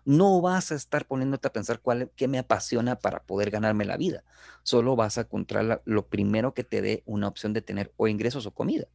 no 0.05 0.41
vas 0.41 0.71
a 0.71 0.75
estar 0.75 1.05
poniéndote 1.05 1.47
a 1.47 1.53
pensar 1.53 1.79
cuál, 1.81 2.11
qué 2.15 2.27
me 2.27 2.39
apasiona 2.39 2.95
para 2.97 3.23
poder 3.23 3.51
ganarme 3.51 3.85
la 3.85 3.97
vida. 3.97 4.23
Solo 4.63 4.95
vas 4.95 5.17
a 5.17 5.21
encontrar 5.21 5.81
lo 5.85 6.07
primero 6.07 6.53
que 6.53 6.63
te 6.63 6.81
dé 6.81 7.03
una 7.05 7.27
opción 7.27 7.53
de 7.53 7.61
tener 7.61 7.93
o 7.97 8.07
ingresos 8.07 8.45
o 8.45 8.51
comida. 8.51 8.87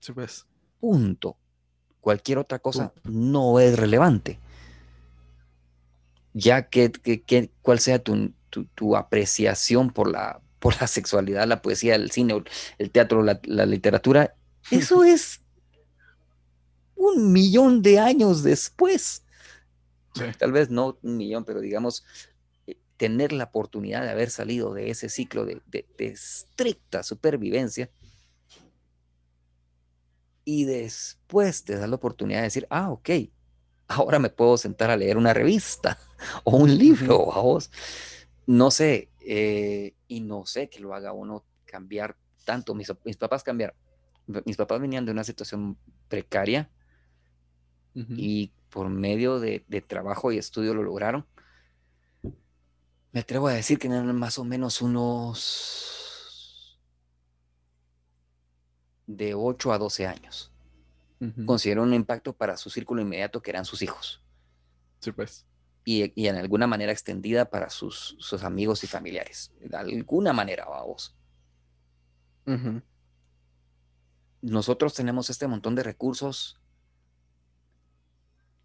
Sí, 0.00 0.12
pues. 0.12 0.46
Punto. 0.80 1.36
Cualquier 2.00 2.38
otra 2.38 2.58
cosa 2.58 2.92
no 3.04 3.60
es 3.60 3.78
relevante. 3.78 4.38
Ya 6.32 6.68
que, 6.68 6.92
cuál 7.60 7.80
sea 7.80 8.02
tu, 8.02 8.96
apreciación 8.96 9.90
por 9.90 10.10
la, 10.10 10.40
por 10.58 10.80
la 10.80 10.86
sexualidad, 10.86 11.46
la 11.46 11.60
poesía, 11.60 11.96
el 11.96 12.10
cine, 12.10 12.42
el 12.78 12.90
teatro, 12.90 13.22
la, 13.22 13.66
literatura, 13.66 14.34
eso 14.70 15.04
es 15.04 15.40
un 16.96 17.32
millón 17.32 17.82
de 17.82 17.98
años 17.98 18.42
después. 18.42 19.24
Tal 20.38 20.52
vez 20.52 20.70
no 20.70 20.98
un 21.02 21.16
millón, 21.16 21.44
pero 21.44 21.60
digamos, 21.60 22.04
eh, 22.66 22.76
tener 22.96 23.32
la 23.32 23.44
oportunidad 23.44 24.02
de 24.02 24.10
haber 24.10 24.30
salido 24.30 24.74
de 24.74 24.90
ese 24.90 25.08
ciclo 25.08 25.44
de, 25.44 25.62
de 25.66 25.86
estricta 25.98 27.02
supervivencia 27.02 27.90
y 30.44 30.64
después 30.64 31.64
te 31.64 31.76
da 31.76 31.86
la 31.86 31.96
oportunidad 31.96 32.40
de 32.40 32.44
decir, 32.44 32.66
ah, 32.70 32.90
ok, 32.90 33.10
ahora 33.88 34.18
me 34.18 34.30
puedo 34.30 34.56
sentar 34.56 34.90
a 34.90 34.96
leer 34.96 35.16
una 35.16 35.34
revista 35.34 35.98
o 36.44 36.56
un 36.56 36.76
libro, 36.76 37.26
vamos. 37.26 37.70
No 38.46 38.70
sé, 38.70 39.10
eh, 39.20 39.94
y 40.08 40.20
no 40.20 40.46
sé 40.46 40.68
que 40.68 40.80
lo 40.80 40.94
haga 40.94 41.12
uno 41.12 41.44
cambiar 41.64 42.16
tanto. 42.44 42.74
Mis, 42.74 42.90
papás 43.18 43.44
cambiaron. 43.44 43.76
Mis 44.44 44.56
papás 44.56 44.80
venían 44.80 45.04
de 45.04 45.12
una 45.12 45.24
situación 45.24 45.76
precaria 46.08 46.70
y 47.94 48.52
por 48.70 48.88
medio 48.88 49.40
de, 49.40 49.64
de, 49.68 49.80
trabajo 49.80 50.30
y 50.32 50.38
estudio 50.38 50.74
lo 50.74 50.82
lograron. 50.82 51.26
Me 53.12 53.20
atrevo 53.20 53.48
a 53.48 53.52
decir 53.52 53.78
que 53.78 53.88
eran 53.88 54.16
más 54.16 54.38
o 54.38 54.44
menos 54.44 54.80
unos 54.80 55.90
de 59.06 59.34
8 59.34 59.72
a 59.72 59.78
12 59.78 60.06
años. 60.06 60.52
Considero 61.44 61.82
un 61.82 61.92
impacto 61.92 62.32
para 62.32 62.56
su 62.56 62.70
círculo 62.70 63.02
inmediato 63.02 63.42
que 63.42 63.50
eran 63.50 63.66
sus 63.66 63.82
hijos. 63.82 64.22
Sí, 65.00 65.12
pues. 65.12 65.44
Y, 65.84 66.12
y 66.14 66.28
en 66.28 66.36
alguna 66.36 66.66
manera 66.66 66.92
extendida 66.92 67.50
para 67.50 67.68
sus, 67.68 68.16
sus, 68.18 68.42
amigos 68.42 68.84
y 68.84 68.86
familiares. 68.86 69.52
De 69.60 69.76
alguna 69.76 70.32
manera, 70.32 70.64
vamos. 70.64 71.14
Nosotros 74.42 74.94
tenemos 74.94 75.30
este 75.30 75.46
montón 75.46 75.74
de 75.74 75.82
recursos 75.82 76.58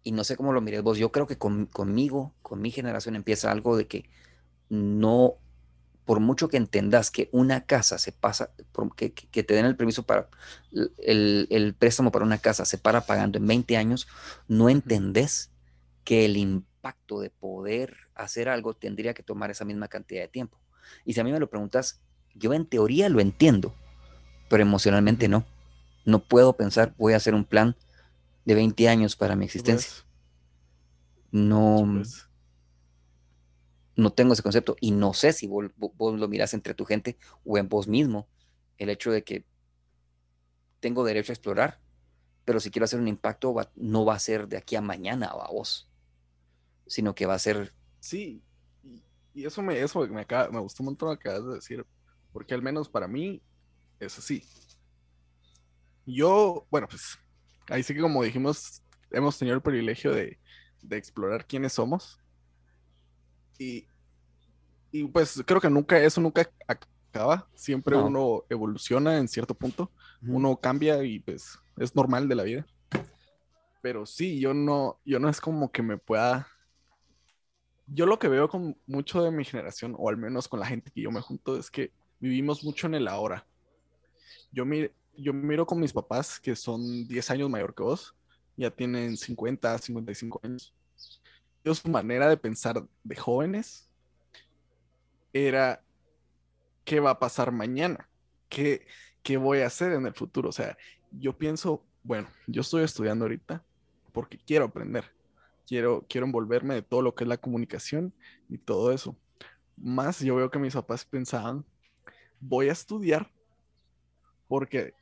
y 0.02 0.12
no 0.12 0.24
sé 0.24 0.36
cómo 0.36 0.52
lo 0.52 0.60
mires 0.60 0.82
vos. 0.82 0.98
Yo 0.98 1.12
creo 1.12 1.26
que 1.26 1.36
conmigo, 1.36 2.34
con 2.42 2.62
mi 2.62 2.70
generación, 2.70 3.16
empieza 3.16 3.50
algo 3.50 3.76
de 3.76 3.86
que 3.86 4.08
no 4.68 5.38
por 6.06 6.20
mucho 6.20 6.48
que 6.48 6.56
entendas 6.56 7.10
que 7.10 7.28
una 7.32 7.66
casa 7.66 7.98
se 7.98 8.12
pasa, 8.12 8.50
que, 8.94 9.10
te 9.10 9.54
den 9.54 9.66
el 9.66 9.76
permiso 9.76 10.04
para 10.04 10.28
el, 10.98 11.74
préstamo 11.76 12.12
para 12.12 12.24
una 12.24 12.38
casa 12.38 12.64
se 12.64 12.78
para 12.78 13.00
pagando 13.00 13.38
en 13.38 13.46
20 13.48 13.76
años, 13.76 14.06
no 14.46 14.70
entendés 14.70 15.50
que 16.04 16.24
el 16.24 16.36
impacto 16.36 17.18
de 17.18 17.30
poder 17.30 17.96
hacer 18.14 18.48
algo 18.48 18.74
tendría 18.74 19.14
que 19.14 19.24
tomar 19.24 19.50
esa 19.50 19.64
misma 19.64 19.88
cantidad 19.88 20.22
de 20.22 20.28
tiempo. 20.28 20.60
Y 21.04 21.14
si 21.14 21.20
a 21.20 21.24
mí 21.24 21.32
me 21.32 21.40
lo 21.40 21.50
preguntas, 21.50 22.00
yo 22.36 22.54
en 22.54 22.66
teoría 22.66 23.08
lo 23.08 23.18
entiendo, 23.18 23.74
pero 24.48 24.62
emocionalmente 24.62 25.26
no. 25.26 25.44
No 26.06 26.24
puedo 26.24 26.56
pensar, 26.56 26.94
voy 26.96 27.12
a 27.12 27.16
hacer 27.16 27.34
un 27.34 27.44
plan 27.44 27.76
de 28.46 28.54
20 28.54 28.88
años 28.88 29.16
para 29.16 29.36
mi 29.36 29.44
existencia. 29.44 30.06
No, 31.32 31.84
no 33.96 34.12
tengo 34.12 34.34
ese 34.34 34.42
concepto 34.42 34.76
y 34.80 34.92
no 34.92 35.12
sé 35.14 35.32
si 35.32 35.48
vos, 35.48 35.70
lo 35.98 36.28
miras 36.28 36.54
entre 36.54 36.74
tu 36.74 36.84
gente 36.84 37.18
o 37.44 37.58
en 37.58 37.68
vos 37.68 37.88
mismo, 37.88 38.28
el 38.78 38.88
hecho 38.88 39.10
de 39.10 39.24
que 39.24 39.44
tengo 40.80 41.04
derecho 41.04 41.32
a 41.32 41.34
explorar, 41.34 41.80
pero 42.44 42.60
si 42.60 42.70
quiero 42.70 42.84
hacer 42.84 43.00
un 43.00 43.08
impacto 43.08 43.54
no 43.74 44.04
va 44.04 44.14
a 44.14 44.20
ser 44.20 44.46
de 44.46 44.58
aquí 44.58 44.76
a 44.76 44.80
mañana 44.80 45.26
a 45.26 45.50
vos, 45.50 45.90
sino 46.86 47.14
que 47.14 47.26
va 47.26 47.34
a 47.34 47.38
ser... 47.40 47.74
Sí, 47.98 48.42
y, 49.34 49.44
eso, 49.44 49.60
me, 49.60 49.80
eso 49.80 50.06
me, 50.06 50.24
me 50.52 50.60
gustó 50.60 50.82
un 50.82 50.86
montón 50.86 51.08
lo 51.08 51.18
que 51.18 51.28
acabas 51.28 51.48
de 51.48 51.54
decir, 51.54 51.84
porque 52.32 52.54
al 52.54 52.62
menos 52.62 52.88
para 52.88 53.08
mí 53.08 53.42
es 53.98 54.18
así. 54.18 54.44
Yo, 56.06 56.66
bueno, 56.70 56.86
pues 56.88 57.18
ahí 57.68 57.82
sí 57.82 57.92
que 57.92 58.00
como 58.00 58.22
dijimos, 58.22 58.82
hemos 59.10 59.38
tenido 59.38 59.56
el 59.56 59.62
privilegio 59.62 60.14
de, 60.14 60.38
de 60.82 60.96
explorar 60.96 61.46
quiénes 61.46 61.72
somos 61.72 62.20
y, 63.58 63.86
pues 65.12 65.42
creo 65.44 65.60
que 65.60 65.70
nunca, 65.70 65.98
eso 65.98 66.20
nunca 66.20 66.50
acaba. 66.66 67.48
Siempre 67.54 67.96
uno 67.96 68.44
evoluciona 68.48 69.18
en 69.18 69.28
cierto 69.28 69.54
punto. 69.54 69.90
Uno 70.22 70.56
cambia 70.56 71.02
y 71.02 71.20
pues 71.20 71.58
es 71.76 71.94
normal 71.94 72.28
de 72.28 72.34
la 72.34 72.42
vida. 72.42 72.66
Pero 73.82 74.06
sí, 74.06 74.40
yo 74.40 74.54
no, 74.54 74.98
yo 75.04 75.18
no 75.18 75.28
es 75.28 75.40
como 75.40 75.70
que 75.70 75.82
me 75.82 75.98
pueda. 75.98 76.48
Yo 77.86 78.06
lo 78.06 78.18
que 78.18 78.28
veo 78.28 78.48
con 78.48 78.76
mucho 78.86 79.22
de 79.22 79.30
mi 79.30 79.44
generación, 79.44 79.94
o 79.96 80.08
al 80.08 80.16
menos 80.16 80.48
con 80.48 80.58
la 80.58 80.66
gente 80.66 80.90
que 80.90 81.02
yo 81.02 81.10
me 81.10 81.20
junto, 81.20 81.56
es 81.56 81.70
que 81.70 81.92
vivimos 82.18 82.64
mucho 82.64 82.86
en 82.86 82.94
el 82.94 83.06
ahora. 83.06 83.46
Yo, 84.50 84.64
yo 85.16 85.32
miro 85.32 85.66
con 85.66 85.80
mis 85.80 85.92
papás, 85.92 86.38
que 86.40 86.54
son 86.56 87.06
10 87.06 87.30
años 87.30 87.50
mayor 87.50 87.74
que 87.74 87.82
vos, 87.82 88.14
ya 88.56 88.70
tienen 88.70 89.16
50, 89.16 89.78
55 89.78 90.40
años 90.42 90.74
su 91.74 91.88
manera 91.88 92.28
de 92.28 92.36
pensar 92.36 92.86
de 93.02 93.16
jóvenes 93.16 93.88
era 95.32 95.82
qué 96.84 97.00
va 97.00 97.10
a 97.10 97.18
pasar 97.18 97.52
mañana, 97.52 98.08
qué, 98.48 98.86
qué 99.22 99.36
voy 99.36 99.60
a 99.60 99.66
hacer 99.66 99.92
en 99.92 100.06
el 100.06 100.14
futuro. 100.14 100.48
O 100.48 100.52
sea, 100.52 100.76
yo 101.10 101.36
pienso, 101.36 101.84
bueno, 102.02 102.28
yo 102.46 102.60
estoy 102.60 102.84
estudiando 102.84 103.24
ahorita 103.24 103.64
porque 104.12 104.38
quiero 104.38 104.66
aprender, 104.66 105.12
quiero, 105.66 106.06
quiero 106.08 106.26
envolverme 106.26 106.74
de 106.74 106.82
todo 106.82 107.02
lo 107.02 107.14
que 107.14 107.24
es 107.24 107.28
la 107.28 107.36
comunicación 107.36 108.14
y 108.48 108.58
todo 108.58 108.92
eso. 108.92 109.16
Más 109.76 110.20
yo 110.20 110.36
veo 110.36 110.50
que 110.50 110.58
mis 110.58 110.74
papás 110.74 111.04
pensaban, 111.04 111.64
voy 112.40 112.68
a 112.68 112.72
estudiar 112.72 113.30
porque 114.48 114.94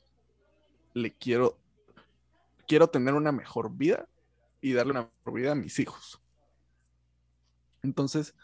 le 0.95 1.13
quiero, 1.13 1.59
quiero 2.67 2.89
tener 2.89 3.15
una 3.15 3.33
mejor 3.33 3.71
vida 3.77 4.09
y 4.61 4.73
darle 4.73 4.93
una 4.93 5.11
mejor 5.25 5.41
vida 5.41 5.53
a 5.53 5.57
mis 5.57 5.79
hijos. 5.79 6.23
Entonces, 7.83 8.35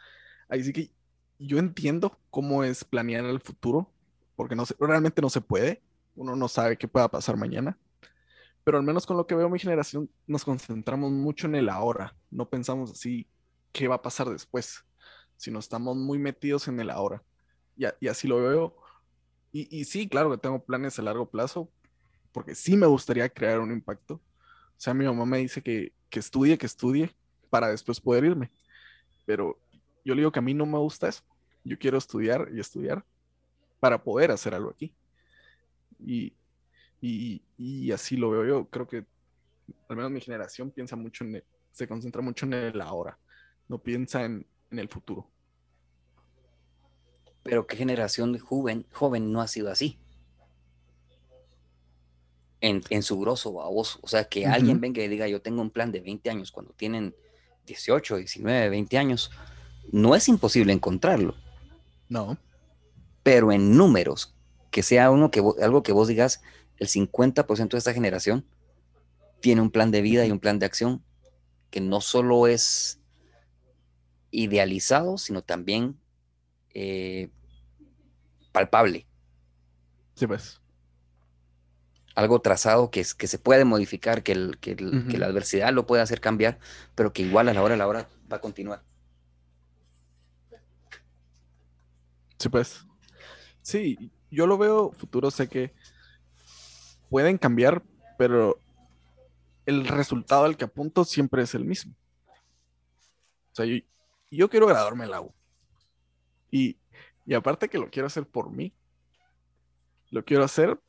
ahí 0.48 0.62
sí 0.62 0.72
que 0.72 0.90
yo 1.38 1.58
entiendo 1.58 2.18
cómo 2.30 2.62
es 2.62 2.84
planear 2.84 3.24
el 3.24 3.40
futuro, 3.40 3.90
porque 4.36 4.54
no 4.54 4.64
realmente 4.78 5.22
no 5.22 5.30
se 5.30 5.40
puede. 5.40 5.82
Uno 6.14 6.36
no 6.36 6.48
sabe 6.48 6.76
qué 6.76 6.86
pueda 6.88 7.08
pasar 7.08 7.36
mañana. 7.36 7.78
Pero 8.64 8.76
al 8.76 8.84
menos 8.84 9.06
con 9.06 9.16
lo 9.16 9.26
que 9.26 9.34
veo 9.34 9.48
mi 9.48 9.58
generación, 9.58 10.10
nos 10.26 10.44
concentramos 10.44 11.10
mucho 11.10 11.46
en 11.46 11.54
el 11.54 11.68
ahora. 11.70 12.14
No 12.30 12.48
pensamos 12.48 12.90
así 12.90 13.26
qué 13.72 13.88
va 13.88 13.96
a 13.96 14.02
pasar 14.02 14.28
después, 14.28 14.84
sino 15.36 15.58
estamos 15.58 15.96
muy 15.96 16.18
metidos 16.18 16.68
en 16.68 16.78
el 16.80 16.90
ahora. 16.90 17.22
Y, 17.76 18.08
así 18.08 18.28
lo 18.28 18.36
veo. 18.36 18.76
Y, 19.52 19.74
y, 19.74 19.84
sí, 19.86 20.08
claro 20.08 20.30
que 20.30 20.36
tengo 20.36 20.62
planes 20.62 20.98
a 20.98 21.02
largo 21.02 21.30
plazo, 21.30 21.70
porque 22.32 22.54
sí 22.54 22.76
me 22.76 22.86
gustaría 22.86 23.28
crear 23.28 23.60
un 23.60 23.72
impacto. 23.72 24.14
O 24.14 24.80
sea, 24.82 24.94
mi 24.94 25.04
mamá 25.04 25.26
me 25.26 25.38
dice 25.38 25.62
que, 25.62 25.92
que 26.08 26.20
estudie, 26.20 26.58
que 26.58 26.66
estudie, 26.66 27.14
para 27.50 27.68
después 27.68 28.00
poder 28.00 28.24
irme 28.24 28.50
pero 29.30 29.60
yo 30.04 30.12
le 30.12 30.22
digo 30.22 30.32
que 30.32 30.40
a 30.40 30.42
mí 30.42 30.54
no 30.54 30.66
me 30.66 30.76
gusta 30.78 31.06
eso. 31.06 31.22
Yo 31.62 31.78
quiero 31.78 31.98
estudiar 31.98 32.48
y 32.52 32.58
estudiar 32.58 33.04
para 33.78 34.02
poder 34.02 34.32
hacer 34.32 34.56
algo 34.56 34.70
aquí. 34.70 34.92
Y, 36.00 36.34
y, 37.00 37.92
así 37.92 38.16
lo 38.16 38.30
veo 38.30 38.44
yo. 38.44 38.68
Creo 38.68 38.88
que 38.88 39.06
al 39.88 39.94
menos 39.94 40.10
mi 40.10 40.20
generación 40.20 40.72
piensa 40.72 40.96
mucho 40.96 41.22
en, 41.22 41.44
se 41.70 41.86
concentra 41.86 42.20
mucho 42.22 42.44
en 42.44 42.54
el 42.54 42.80
ahora, 42.80 43.20
no 43.68 43.78
piensa 43.78 44.24
en, 44.24 44.44
el 44.72 44.88
futuro. 44.88 45.30
Pero 47.44 47.68
qué 47.68 47.76
generación 47.76 48.32
de 48.32 48.40
joven, 48.40 48.84
joven 48.90 49.30
no 49.30 49.40
ha 49.40 49.46
sido 49.46 49.70
así. 49.70 50.00
En, 52.60 52.82
en 52.90 53.02
su 53.02 53.18
grosso 53.18 53.52
baboso. 53.52 53.98
O 54.02 54.08
sea, 54.08 54.24
que 54.24 54.46
alguien 54.46 54.80
venga 54.80 55.02
y 55.02 55.08
diga, 55.08 55.26
yo 55.26 55.40
tengo 55.40 55.62
un 55.62 55.70
plan 55.70 55.92
de 55.92 56.00
20 56.00 56.28
años 56.28 56.52
cuando 56.52 56.72
tienen 56.72 57.14
18, 57.66 58.16
19, 58.16 58.68
20 58.68 58.98
años, 58.98 59.30
no 59.92 60.14
es 60.14 60.28
imposible 60.28 60.72
encontrarlo. 60.72 61.34
No. 62.08 62.36
Pero 63.22 63.52
en 63.52 63.76
números, 63.76 64.34
que 64.70 64.82
sea 64.82 65.10
uno 65.10 65.30
que 65.30 65.42
algo 65.62 65.82
que 65.82 65.92
vos 65.92 66.08
digas, 66.08 66.42
el 66.78 66.88
50% 66.88 67.70
de 67.70 67.78
esta 67.78 67.94
generación 67.94 68.44
tiene 69.40 69.60
un 69.60 69.70
plan 69.70 69.90
de 69.90 70.02
vida 70.02 70.26
y 70.26 70.30
un 70.30 70.40
plan 70.40 70.58
de 70.58 70.66
acción 70.66 71.02
que 71.70 71.80
no 71.80 72.00
solo 72.00 72.46
es 72.46 73.00
idealizado, 74.30 75.18
sino 75.18 75.42
también 75.42 75.96
eh, 76.74 77.30
palpable. 78.52 79.06
Sí, 80.14 80.26
pues 80.26 80.59
algo 82.14 82.40
trazado 82.40 82.90
que, 82.90 83.04
que 83.16 83.26
se 83.26 83.38
puede 83.38 83.64
modificar, 83.64 84.22
que, 84.22 84.32
el, 84.32 84.58
que, 84.58 84.76
la 84.76 85.26
adversidad 85.26 85.72
lo 85.72 85.86
puede 85.86 86.02
hacer 86.02 86.20
cambiar, 86.20 86.58
pero 86.94 87.12
que 87.12 87.22
igual 87.22 87.48
a 87.48 87.54
la 87.54 87.62
hora 87.62 87.74
a 87.74 87.78
la 87.78 87.86
hora 87.86 88.08
va 88.30 88.38
a 88.38 88.40
continuar. 88.40 88.82
Sí, 92.38 92.48
pues. 92.48 92.84
Sí, 93.62 94.10
yo 94.30 94.46
lo 94.46 94.58
veo 94.58 94.92
futuro, 94.92 95.30
sé 95.30 95.48
que 95.48 95.74
pueden 97.08 97.38
cambiar, 97.38 97.82
pero 98.18 98.58
el 99.66 99.86
resultado 99.86 100.44
al 100.44 100.56
que 100.56 100.64
apunto 100.64 101.04
siempre 101.04 101.42
es 101.42 101.54
el 101.54 101.64
mismo. 101.64 101.94
O 103.52 103.54
sea, 103.54 103.66
yo, 104.30 104.48
quiero 104.48 104.66
graduarme 104.66 105.04
en 105.04 105.10
la 105.10 105.20
U. 105.20 105.34
Y, 106.50 106.78
Y 107.26 107.34
aparte 107.34 107.68
que 107.68 107.78
lo 107.78 107.90
quiero 107.90 108.06
hacer 108.06 108.26
por 108.26 108.50
mí, 108.50 108.72
lo 110.10 110.24
quiero 110.24 110.44
hacer 110.44 110.80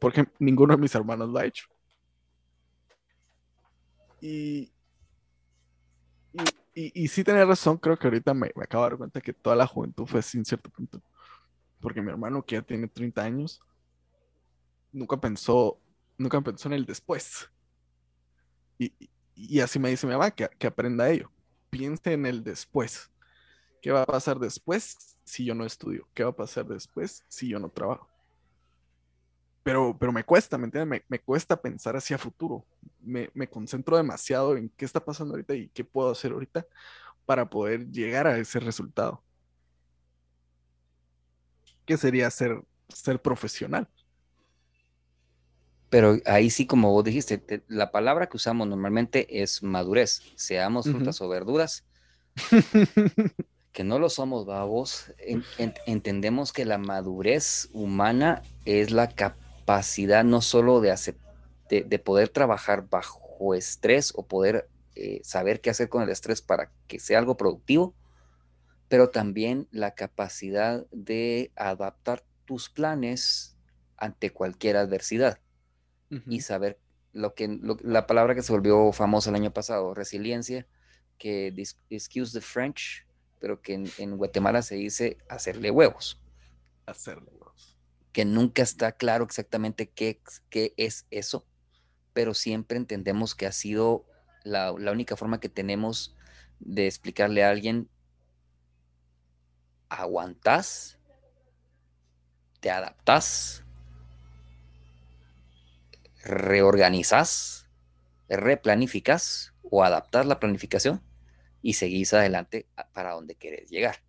porque 0.00 0.26
ninguno 0.40 0.74
de 0.74 0.80
mis 0.80 0.94
hermanos 0.94 1.28
lo 1.28 1.38
ha 1.38 1.44
hecho. 1.44 1.66
Y, 4.20 4.72
y, 6.74 7.08
sí 7.08 7.22
tenía 7.24 7.44
razón, 7.44 7.78
creo 7.78 7.96
que 7.98 8.06
ahorita 8.06 8.34
me, 8.34 8.50
me, 8.54 8.64
acabo 8.64 8.84
de 8.84 8.90
dar 8.90 8.98
cuenta 8.98 9.20
que 9.20 9.32
toda 9.32 9.56
la 9.56 9.66
juventud 9.66 10.06
fue 10.06 10.22
sin 10.22 10.44
cierto 10.44 10.70
punto. 10.70 11.00
Porque 11.80 12.02
mi 12.02 12.10
hermano, 12.10 12.44
que 12.44 12.56
ya 12.56 12.62
tiene 12.62 12.88
30 12.88 13.22
años, 13.22 13.60
nunca 14.92 15.20
pensó, 15.20 15.78
nunca 16.18 16.40
pensó 16.40 16.68
en 16.68 16.74
el 16.74 16.86
después. 16.86 17.50
Y, 18.78 18.92
y 19.34 19.60
así 19.60 19.78
me 19.78 19.90
dice 19.90 20.06
mi 20.06 20.12
mamá, 20.12 20.30
que, 20.30 20.48
que 20.58 20.66
aprenda 20.66 21.10
ello. 21.10 21.30
Piense 21.70 22.12
en 22.12 22.26
el 22.26 22.42
después. 22.42 23.10
¿Qué 23.80 23.90
va 23.90 24.02
a 24.02 24.06
pasar 24.06 24.38
después 24.38 25.18
si 25.24 25.44
yo 25.44 25.54
no 25.54 25.64
estudio? 25.64 26.08
¿Qué 26.14 26.24
va 26.24 26.30
a 26.30 26.36
pasar 26.36 26.66
después 26.66 27.24
si 27.28 27.48
yo 27.48 27.58
no 27.58 27.70
trabajo? 27.70 28.09
Pero, 29.62 29.96
pero 29.98 30.12
me 30.12 30.24
cuesta, 30.24 30.56
¿me 30.56 30.64
entiendes? 30.64 31.02
Me, 31.08 31.18
cuesta 31.18 31.60
pensar 31.60 31.96
hacia 31.96 32.16
futuro. 32.16 32.64
Me, 33.00 33.30
me, 33.34 33.48
concentro 33.48 33.96
demasiado 33.96 34.56
en 34.56 34.70
qué 34.70 34.84
está 34.84 35.04
pasando 35.04 35.34
ahorita 35.34 35.54
y 35.54 35.68
qué 35.68 35.84
puedo 35.84 36.10
hacer 36.10 36.32
ahorita 36.32 36.66
para 37.26 37.50
poder 37.50 37.90
llegar 37.90 38.26
a 38.26 38.38
ese 38.38 38.58
resultado. 38.58 39.22
¿Qué 41.84 41.96
sería 41.96 42.30
ser, 42.30 42.62
ser 42.88 43.20
profesional? 43.20 43.86
Pero 45.90 46.18
ahí 46.24 46.48
sí, 46.50 46.66
como 46.66 46.92
vos 46.92 47.04
dijiste, 47.04 47.64
la 47.66 47.90
palabra 47.90 48.28
que 48.28 48.36
usamos 48.36 48.66
normalmente 48.66 49.42
es 49.42 49.62
madurez. 49.62 50.22
Seamos 50.36 50.86
frutas 50.86 51.20
o 51.20 51.28
verduras. 51.28 51.84
que 53.72 53.84
no 53.84 53.98
lo 53.98 54.08
somos, 54.08 54.46
babos. 54.46 55.12
entendemos 55.86 56.52
que 56.52 56.64
la 56.64 56.78
madurez 56.78 57.68
humana 57.72 58.42
es 58.64 58.90
la 58.90 59.08
capacidad 59.08 59.49
no 60.24 60.40
solo 60.40 60.80
de, 60.80 60.94
de, 61.68 61.98
poder 61.98 62.28
trabajar 62.28 62.88
bajo 62.88 63.54
estrés 63.54 64.12
o 64.16 64.26
poder 64.26 64.68
eh, 64.94 65.20
saber 65.24 65.60
qué 65.60 65.70
hacer 65.70 65.88
con 65.88 66.02
el 66.02 66.08
estrés 66.10 66.42
para 66.42 66.70
que 66.86 66.98
sea 66.98 67.18
algo 67.18 67.36
productivo, 67.36 67.94
pero 68.88 69.10
también 69.10 69.68
la 69.70 69.94
capacidad 69.94 70.84
de 70.90 71.52
adaptar 71.54 72.24
tus 72.44 72.68
planes 72.68 73.56
ante 73.96 74.30
cualquier 74.30 74.76
adversidad 74.76 75.38
y 76.26 76.40
saber 76.40 76.76
lo 77.12 77.34
que 77.34 77.60
la 77.82 78.08
palabra 78.08 78.34
que 78.34 78.42
se 78.42 78.52
volvió 78.52 78.90
famosa 78.92 79.30
el 79.30 79.36
año 79.36 79.52
pasado, 79.52 79.94
resiliencia, 79.94 80.66
que 81.18 81.54
excuse 81.88 82.32
the 82.32 82.40
French, 82.40 83.06
pero 83.38 83.60
que 83.60 83.74
en, 83.74 84.16
Guatemala 84.16 84.62
se 84.62 84.74
dice 84.74 85.18
hacerle 85.28 85.70
huevos. 85.70 86.20
Hacerle 86.86 87.30
huevos. 87.30 87.39
Que 88.12 88.24
nunca 88.24 88.62
está 88.62 88.92
claro 88.92 89.24
exactamente 89.24 89.88
qué, 89.88 90.20
qué 90.48 90.74
es 90.76 91.06
eso, 91.10 91.46
pero 92.12 92.34
siempre 92.34 92.76
entendemos 92.76 93.34
que 93.34 93.46
ha 93.46 93.52
sido 93.52 94.04
la, 94.42 94.72
la 94.78 94.92
única 94.92 95.16
forma 95.16 95.40
que 95.40 95.48
tenemos 95.48 96.16
de 96.58 96.86
explicarle 96.86 97.44
a 97.44 97.50
alguien, 97.50 97.88
aguantás, 99.88 100.98
te 102.60 102.70
adaptás, 102.70 103.64
reorganizás, 106.22 107.66
replanificás 108.28 109.54
o 109.62 109.82
adaptás 109.82 110.26
la 110.26 110.38
planificación 110.38 111.02
y 111.62 111.74
seguís 111.74 112.12
adelante 112.14 112.66
para 112.92 113.12
donde 113.12 113.34
querés 113.34 113.70
llegar. 113.70 114.02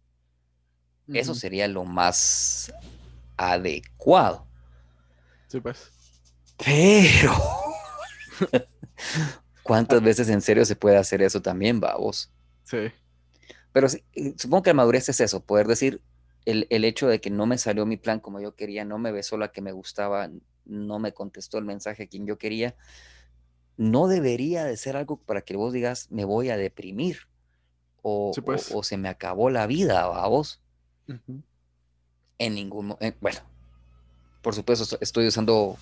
Eso 1.08 1.36
sería 1.36 1.68
lo 1.68 1.84
más 1.84 2.74
adecuado. 3.42 4.48
Sí, 5.48 5.60
pues. 5.60 5.92
Pero, 6.64 7.34
¿cuántas 9.64 10.02
veces 10.02 10.30
en 10.30 10.42
serio 10.42 10.64
se 10.66 10.76
puede 10.76 10.98
hacer 10.98 11.22
eso 11.22 11.42
también, 11.42 11.80
babos? 11.80 12.32
Sí. 12.64 12.92
Pero 13.74 13.88
supongo 14.38 14.64
que 14.64 14.70
la 14.70 14.76
madurez 14.76 15.10
es 15.10 15.20
eso, 15.22 15.44
poder 15.44 15.68
decir 15.68 16.02
el, 16.46 16.68
el, 16.70 16.86
hecho 16.86 17.08
de 17.08 17.22
que 17.22 17.30
no 17.30 17.46
me 17.46 17.58
salió 17.58 17.86
mi 17.86 17.98
plan 17.98 18.20
como 18.20 18.40
yo 18.40 18.56
quería, 18.56 18.86
no 18.86 18.98
me 18.98 19.12
besó 19.12 19.38
la 19.38 19.52
que 19.52 19.62
me 19.62 19.72
gustaba, 19.72 20.30
no 20.66 21.00
me 21.00 21.14
contestó 21.14 21.58
el 21.58 21.66
mensaje 21.66 22.04
a 22.04 22.08
quien 22.08 22.26
yo 22.26 22.38
quería, 22.38 22.76
no 23.78 24.08
debería 24.08 24.66
de 24.66 24.78
ser 24.78 24.98
algo 24.98 25.18
para 25.18 25.42
que 25.42 25.56
vos 25.56 25.74
digas, 25.74 26.12
me 26.12 26.26
voy 26.26 26.50
a 26.50 26.58
deprimir 26.58 27.28
o, 28.02 28.32
pues. 28.46 28.72
o, 28.74 28.84
se 28.84 28.98
me 28.98 29.10
acabó 29.10 29.50
la 29.50 29.68
vida, 29.68 30.02
a 30.04 30.28
vos. 30.28 30.62
En 32.42 32.56
ningún 32.56 32.88
momento, 32.88 33.18
bueno, 33.22 33.40
por 34.42 34.56
supuesto 34.56 34.98
estoy 35.00 35.28
usando 35.28 35.78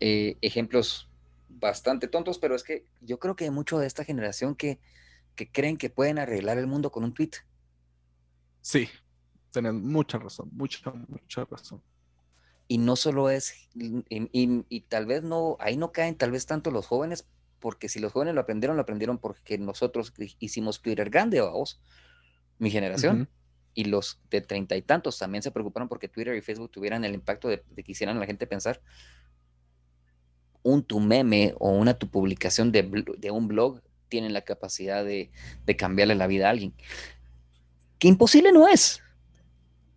eh, 0.00 0.36
ejemplos 0.40 1.08
bastante 1.48 2.06
tontos, 2.06 2.38
pero 2.38 2.54
es 2.54 2.62
que 2.62 2.84
yo 3.00 3.18
creo 3.18 3.34
que 3.34 3.44
hay 3.44 3.50
mucho 3.50 3.78
de 3.78 3.86
esta 3.86 4.04
generación 4.04 4.54
que, 4.54 4.78
que 5.34 5.50
creen 5.50 5.76
que 5.76 5.90
pueden 5.90 6.18
arreglar 6.18 6.58
el 6.58 6.66
mundo 6.66 6.92
con 6.92 7.02
un 7.02 7.14
tweet. 7.14 7.32
Sí, 8.60 8.88
tienen 9.50 9.84
mucha 9.84 10.18
razón, 10.18 10.50
mucha, 10.52 10.92
mucha 11.08 11.44
razón 11.44 11.82
y 12.72 12.78
no 12.78 12.96
solo 12.96 13.28
es, 13.28 13.68
y, 13.74 14.80
tal 14.88 15.04
vez 15.04 15.22
no, 15.22 15.58
ahí 15.60 15.76
no 15.76 15.92
caen 15.92 16.14
tal 16.14 16.30
vez 16.30 16.46
tanto 16.46 16.70
los 16.70 16.86
jóvenes, 16.86 17.26
porque 17.60 17.90
si 17.90 18.00
los 18.00 18.12
jóvenes 18.12 18.34
lo 18.34 18.40
aprendieron, 18.40 18.76
lo 18.76 18.82
aprendieron 18.82 19.18
porque 19.18 19.58
nosotros 19.58 20.14
hicimos 20.38 20.80
Twitter 20.80 21.10
grande, 21.10 21.42
vamos, 21.42 21.82
mi 22.58 22.70
generación. 22.70 23.28
Y 23.74 23.84
los 23.84 24.20
de 24.30 24.40
treinta 24.40 24.76
y 24.76 24.82
tantos 24.82 25.18
también 25.18 25.42
se 25.42 25.50
preocuparon 25.50 25.88
porque 25.88 26.08
Twitter 26.08 26.36
y 26.36 26.42
Facebook 26.42 26.70
tuvieran 26.70 27.04
el 27.04 27.14
impacto 27.14 27.48
de, 27.48 27.62
que 27.62 27.92
hicieran 27.92 28.16
a 28.16 28.20
la 28.20 28.26
gente 28.26 28.46
pensar 28.46 28.80
un 30.62 30.84
tu 30.84 31.00
meme 31.00 31.54
o 31.58 31.70
una 31.70 31.94
tu 31.94 32.08
publicación 32.08 32.70
de, 32.70 32.82
de 33.18 33.30
un 33.30 33.48
blog 33.48 33.80
tienen 34.08 34.32
la 34.32 34.42
capacidad 34.42 35.04
de, 35.04 35.30
de 35.64 35.76
cambiarle 35.76 36.14
la 36.14 36.26
vida 36.26 36.46
a 36.46 36.50
alguien. 36.50 36.74
Que 37.98 38.08
imposible 38.08 38.52
no 38.52 38.68
es. 38.68 39.02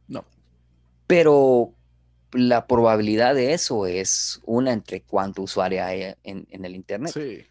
No. 0.08 0.26
Pero 1.06 1.74
la 2.36 2.68
probabilidad 2.68 3.36
de 3.36 3.54
eso 3.54 3.86
es 3.86 4.42
una 4.46 4.74
entre 4.74 5.02
cuánto 5.02 5.42
usuario 5.42 5.84
hay 5.84 6.16
en, 6.24 6.48
el 6.50 6.76
Internet. 6.76 7.14
Sí. 7.14 7.46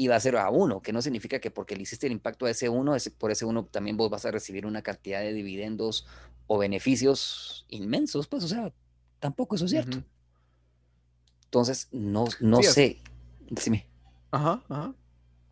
Y 0.00 0.08
va 0.08 0.16
a 0.16 0.20
ser 0.20 0.38
a 0.38 0.48
uno, 0.48 0.80
que 0.80 0.94
no 0.94 1.02
significa 1.02 1.40
que 1.40 1.50
porque 1.50 1.76
le 1.76 1.82
hiciste 1.82 2.06
el 2.06 2.14
impacto 2.14 2.46
a 2.46 2.50
ese 2.50 2.70
uno, 2.70 2.96
por 3.18 3.30
ese 3.30 3.44
uno 3.44 3.66
también 3.66 3.98
vos 3.98 4.08
vas 4.08 4.24
a 4.24 4.30
recibir 4.30 4.64
una 4.64 4.80
cantidad 4.80 5.20
de 5.20 5.34
dividendos 5.34 6.06
o 6.46 6.56
beneficios 6.56 7.66
inmensos, 7.68 8.26
pues, 8.26 8.42
o 8.44 8.48
sea, 8.48 8.72
tampoco 9.18 9.56
eso 9.56 9.66
es 9.66 9.72
cierto. 9.72 10.02
Entonces, 11.44 11.88
no, 11.92 12.24
no 12.40 12.62
sé. 12.62 13.02
Decime. 13.50 13.86
Ajá, 14.30 14.64
ajá. 14.70 14.94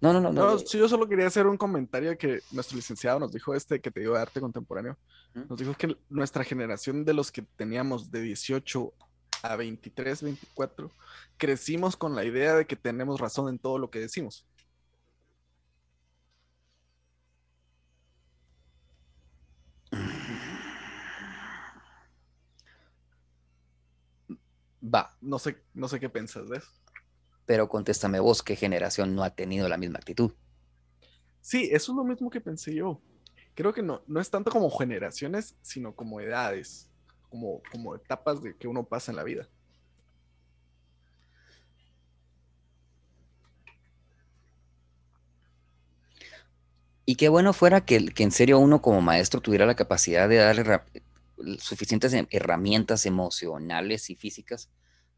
No, 0.01 0.12
no, 0.14 0.20
no. 0.22 0.32
no, 0.32 0.64
yo 0.64 0.88
solo 0.88 1.07
quería 1.07 1.26
hacer 1.26 1.46
un 1.46 1.59
comentario 1.59 2.16
que 2.16 2.40
nuestro 2.51 2.76
licenciado 2.76 3.18
nos 3.18 3.30
dijo 3.30 3.55
este 3.55 3.82
que 3.82 3.90
te 3.90 4.01
dio 4.01 4.14
de 4.14 4.20
arte 4.20 4.40
contemporáneo. 4.40 4.96
Nos 5.34 5.59
dijo 5.59 5.74
que 5.74 5.94
nuestra 6.09 6.42
generación 6.42 7.05
de 7.05 7.12
los 7.12 7.30
que 7.30 7.42
teníamos 7.42 8.11
de 8.11 8.22
18 8.22 8.94
a 9.43 9.57
23, 9.57 10.22
24, 10.22 10.91
crecimos 11.36 11.97
con 11.97 12.14
la 12.14 12.24
idea 12.24 12.55
de 12.55 12.66
que 12.66 12.76
tenemos 12.76 13.20
razón 13.20 13.49
en 13.49 13.59
todo 13.59 13.78
lo 13.78 13.91
que 13.91 14.01
decimos. 14.01 14.47
Va. 24.82 25.16
No 25.20 25.39
sé, 25.39 25.62
no 25.74 25.89
sé 25.89 26.01
qué 26.01 26.09
piensas 26.09 26.49
de 26.49 26.59
eso. 26.59 26.68
Pero 27.47 27.68
contéstame 27.68 28.20
vos, 28.20 28.43
¿qué 28.43 28.57
generación 28.57 29.14
no 29.14 29.22
ha 29.22 29.30
tenido 29.30 29.68
la 29.68 29.76
misma 29.76 29.99
actitud? 29.99 30.32
Sí, 31.41 31.68
eso 31.72 31.93
es 31.93 31.97
lo 31.97 32.05
mismo 32.05 32.30
que 32.30 32.41
pensé 32.41 32.74
yo. 32.74 33.01
Creo 33.55 33.72
que 33.72 33.82
no, 33.82 34.03
no 34.07 34.20
es 34.20 34.30
tanto 34.30 34.51
como 34.51 34.70
generaciones, 34.70 35.57
sino 35.62 35.95
como 35.95 36.20
edades, 36.20 36.91
como, 37.31 37.62
como 37.70 37.95
etapas 37.95 38.43
de 38.43 38.57
que 38.57 38.68
uno 38.68 38.85
pasa 38.85 39.12
en 39.12 39.16
la 39.16 39.24
vida. 39.24 39.49
Y 47.05 47.14
qué 47.14 47.29
bueno 47.29 47.53
fuera 47.55 47.85
que, 47.87 48.07
que, 48.07 48.22
en 48.22 48.31
serio 48.31 48.59
uno 48.59 48.83
como 48.83 49.01
maestro 49.01 49.41
tuviera 49.41 49.64
la 49.64 49.76
capacidad 49.76 50.29
de 50.29 50.37
darle 50.37 50.83
suficientes 51.59 52.12
herramientas 52.31 53.07
emocionales 53.07 54.11
y 54.11 54.16
físicas 54.16 54.68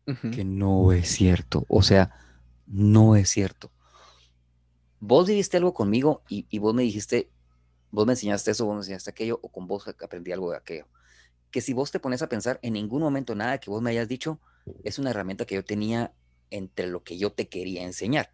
que 0.05 0.45
no 0.45 0.93
es 0.93 1.09
cierto. 1.09 1.65
O 1.69 1.83
sea, 1.83 2.11
no 2.67 3.17
es 3.17 3.29
cierto. 3.29 3.71
Vos 5.01 5.29
viviste 5.29 5.57
algo 5.57 5.73
conmigo 5.73 6.23
y, 6.29 6.59
vos 6.59 6.75
me 6.75 6.83
dijiste, 6.83 7.31
vos 7.91 8.07
me 8.07 8.13
enseñaste 8.13 8.51
eso, 8.51 8.67
vos 8.67 8.75
me 8.75 8.81
enseñaste 8.81 9.11
aquello, 9.11 9.39
o 9.43 9.49
con 9.49 9.67
vos 9.67 9.89
aprendí 9.89 10.33
algo 10.33 10.51
de 10.51 10.59
aquello. 10.59 10.87
Que 11.51 11.61
si 11.61 11.73
vos 11.73 11.91
te 11.91 12.01
pones 12.01 12.23
a 12.23 12.29
pensar, 12.29 12.59
en 12.63 12.75
ningún 12.75 13.03
momento 13.03 13.35
nada 13.35 13.59
que 13.59 13.71
vos 13.71 13.83
me 13.83 13.91
hayas 13.91 14.09
dicho 14.09 14.41
es 14.85 14.99
una 14.99 15.11
herramienta 15.11 15.47
que 15.47 15.55
yo 15.55 15.65
tenía 15.65 16.13
entre 16.51 16.87
lo 16.87 17.03
que 17.03 17.19
yo 17.19 17.33
te 17.33 17.49
quería 17.49 17.83
enseñar. 17.83 18.31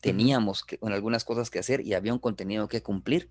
Teníamos 0.00 0.64
que, 0.64 0.78
algunas 0.82 1.24
cosas 1.24 1.50
que 1.50 1.58
hacer 1.58 1.86
y 1.86 1.94
había 1.94 2.12
un 2.12 2.18
contenido 2.18 2.68
que 2.68 2.82
cumplir. 2.82 3.30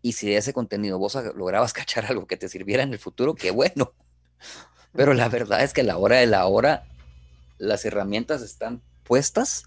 Y 0.00 0.12
si 0.12 0.28
de 0.28 0.36
ese 0.36 0.52
contenido 0.52 0.98
vos 0.98 1.16
lograbas 1.34 1.72
cachar 1.74 2.06
algo 2.06 2.26
que 2.26 2.36
te 2.36 2.48
sirviera 2.48 2.82
en 2.82 2.92
el 2.92 2.98
futuro, 2.98 3.34
qué 3.34 3.50
bueno. 3.50 3.92
Pero 4.92 5.14
la 5.14 5.28
verdad 5.28 5.62
es 5.62 5.72
que 5.72 5.82
a 5.82 5.84
la 5.84 5.98
hora 5.98 6.16
de 6.16 6.26
la 6.26 6.46
hora, 6.46 6.86
las 7.58 7.84
herramientas 7.84 8.42
están 8.42 8.82
puestas, 9.04 9.64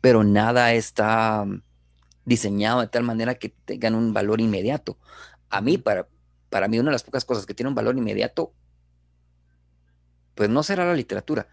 pero 0.00 0.24
nada 0.24 0.74
está 0.74 1.44
mm, 1.44 1.62
diseñado 2.24 2.80
de 2.80 2.88
tal 2.88 3.02
manera 3.02 3.36
que 3.36 3.48
tengan 3.48 3.94
un 3.94 4.12
valor 4.12 4.40
inmediato. 4.40 4.98
A 5.48 5.60
mí, 5.60 5.78
para, 5.78 6.08
para 6.50 6.68
mí, 6.68 6.78
una 6.78 6.90
de 6.90 6.94
las 6.94 7.02
pocas 7.02 7.24
cosas 7.24 7.46
que 7.46 7.54
tiene 7.54 7.68
un 7.68 7.74
valor 7.74 7.96
inmediato, 7.96 8.52
pues 10.34 10.48
no 10.48 10.62
será 10.62 10.84
la 10.84 10.94
literatura, 10.94 11.48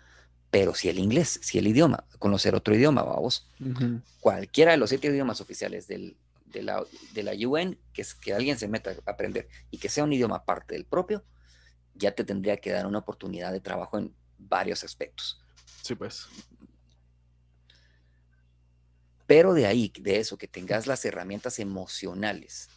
pero 0.51 0.75
si 0.75 0.89
el 0.89 0.99
inglés, 0.99 1.39
si 1.41 1.57
el 1.57 1.67
idioma, 1.67 2.05
conocer 2.19 2.53
otro 2.53 2.75
idioma, 2.75 3.01
vamos. 3.03 3.47
Cualquiera 4.19 4.71
de 4.71 4.77
los 4.77 4.89
siete 4.89 5.07
idiomas 5.07 5.41
oficiales 5.41 5.87
del, 5.87 6.15
de, 6.45 6.61
la, 6.61 6.83
de, 7.13 7.23
la, 7.23 7.31
UN, 7.33 7.77
que 7.93 8.01
es 8.01 8.13
que 8.13 8.33
alguien 8.33 8.57
se 8.57 8.67
meta 8.67 8.91
a 8.91 9.11
aprender 9.11 9.47
y 9.71 9.77
que 9.77 9.89
sea 9.89 10.03
un 10.03 10.13
idioma 10.13 10.37
aparte 10.37 10.75
del 10.75 10.85
propio, 10.85 11.23
ya 11.95 12.13
te 12.13 12.23
tendría 12.23 12.57
que 12.57 12.71
dar 12.71 12.85
una 12.85 12.99
oportunidad 12.99 13.51
de 13.51 13.61
trabajo 13.61 13.97
en 13.97 14.13
varios 14.37 14.83
aspectos. 14.83 15.41
Sí, 15.81 15.95
pues. 15.95 16.27
Pero 19.25 19.53
de 19.53 19.65
ahí, 19.65 19.91
de 19.99 20.19
eso, 20.19 20.37
que 20.37 20.47
tengas 20.47 20.87
las 20.87 21.03
herramientas 21.05 21.59
emocionales 21.59 22.69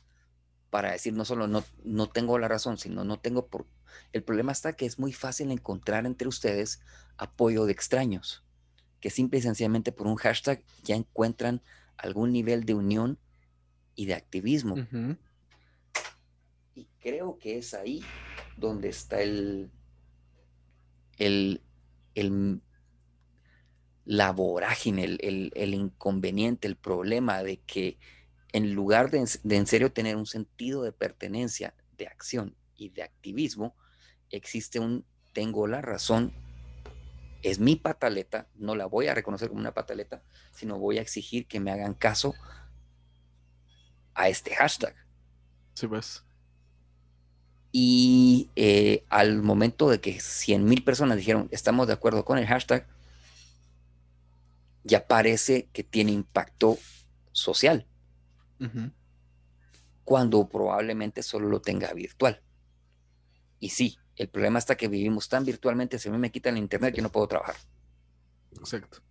para 0.70 0.92
decir 0.92 1.12
no 1.12 1.24
solo 1.24 1.46
no, 1.46 1.64
no 1.84 2.08
tengo 2.08 2.38
la 2.38 2.48
razón, 2.48 2.78
sino 2.78 3.04
no 3.04 3.18
tengo 3.18 3.46
por... 3.46 3.66
El 4.12 4.22
problema 4.22 4.52
está 4.52 4.74
que 4.74 4.86
es 4.86 4.98
muy 4.98 5.12
fácil 5.12 5.50
encontrar 5.50 6.06
entre 6.06 6.28
ustedes 6.28 6.80
apoyo 7.16 7.66
de 7.66 7.72
extraños, 7.72 8.44
que 9.00 9.10
simple 9.10 9.38
y 9.38 9.42
sencillamente 9.42 9.92
por 9.92 10.06
un 10.06 10.16
hashtag 10.16 10.62
ya 10.82 10.96
encuentran 10.96 11.62
algún 11.96 12.32
nivel 12.32 12.64
de 12.64 12.74
unión 12.74 13.18
y 13.94 14.06
de 14.06 14.14
activismo. 14.14 14.76
Y 16.74 16.88
creo 17.00 17.38
que 17.38 17.58
es 17.58 17.72
ahí 17.72 18.02
donde 18.56 18.88
está 18.90 19.22
el, 19.22 19.70
el, 21.18 21.62
el 22.14 22.60
la 24.06 24.30
vorágine, 24.32 25.04
el, 25.04 25.52
el, 25.54 25.74
inconveniente, 25.74 26.68
el 26.68 26.76
problema 26.76 27.42
de 27.42 27.58
que 27.58 27.98
en 28.52 28.74
lugar 28.74 29.10
de, 29.10 29.28
de, 29.42 29.56
en 29.56 29.66
serio 29.66 29.92
tener 29.92 30.16
un 30.16 30.26
sentido 30.26 30.82
de 30.82 30.92
pertenencia, 30.92 31.74
de 31.98 32.06
acción 32.06 32.54
y 32.76 32.90
de 32.90 33.02
activismo, 33.02 33.74
existe 34.30 34.78
un 34.78 35.04
tengo 35.32 35.66
la 35.66 35.82
razón 35.82 36.32
es 37.42 37.60
mi 37.60 37.76
pataleta, 37.76 38.48
no 38.56 38.74
la 38.74 38.86
voy 38.86 39.06
a 39.06 39.14
reconocer 39.14 39.48
como 39.48 39.60
una 39.60 39.74
pataleta, 39.74 40.22
sino 40.50 40.78
voy 40.78 40.98
a 40.98 41.02
exigir 41.02 41.46
que 41.46 41.60
me 41.60 41.70
hagan 41.70 41.94
caso 41.94 42.34
a 44.14 44.28
este 44.28 44.54
hashtag. 44.54 44.94
Sí, 45.74 45.86
pues. 45.86 46.24
Y 47.70 48.50
eh, 48.56 49.04
al 49.10 49.42
momento 49.42 49.90
de 49.90 50.00
que 50.00 50.18
100 50.18 50.64
mil 50.64 50.82
personas 50.82 51.18
dijeron, 51.18 51.48
estamos 51.52 51.86
de 51.86 51.92
acuerdo 51.92 52.24
con 52.24 52.38
el 52.38 52.46
hashtag, 52.46 52.88
ya 54.82 55.06
parece 55.06 55.68
que 55.72 55.84
tiene 55.84 56.12
impacto 56.12 56.78
social. 57.32 57.86
Cuando 60.04 60.48
probablemente 60.48 61.22
solo 61.22 61.48
lo 61.48 61.60
tenga 61.60 61.92
virtual. 61.92 62.42
Y 63.58 63.70
sí, 63.70 63.98
el 64.16 64.28
problema 64.28 64.58
está 64.58 64.76
que 64.76 64.88
vivimos 64.88 65.28
tan 65.28 65.44
virtualmente, 65.44 65.98
si 65.98 66.08
a 66.08 66.12
mí 66.12 66.18
me 66.18 66.30
quitan 66.30 66.56
el 66.56 66.62
internet, 66.62 66.94
yo 66.94 67.02
no 67.02 67.10
puedo 67.10 67.26
trabajar. 67.26 67.56
Exacto. 68.52 69.02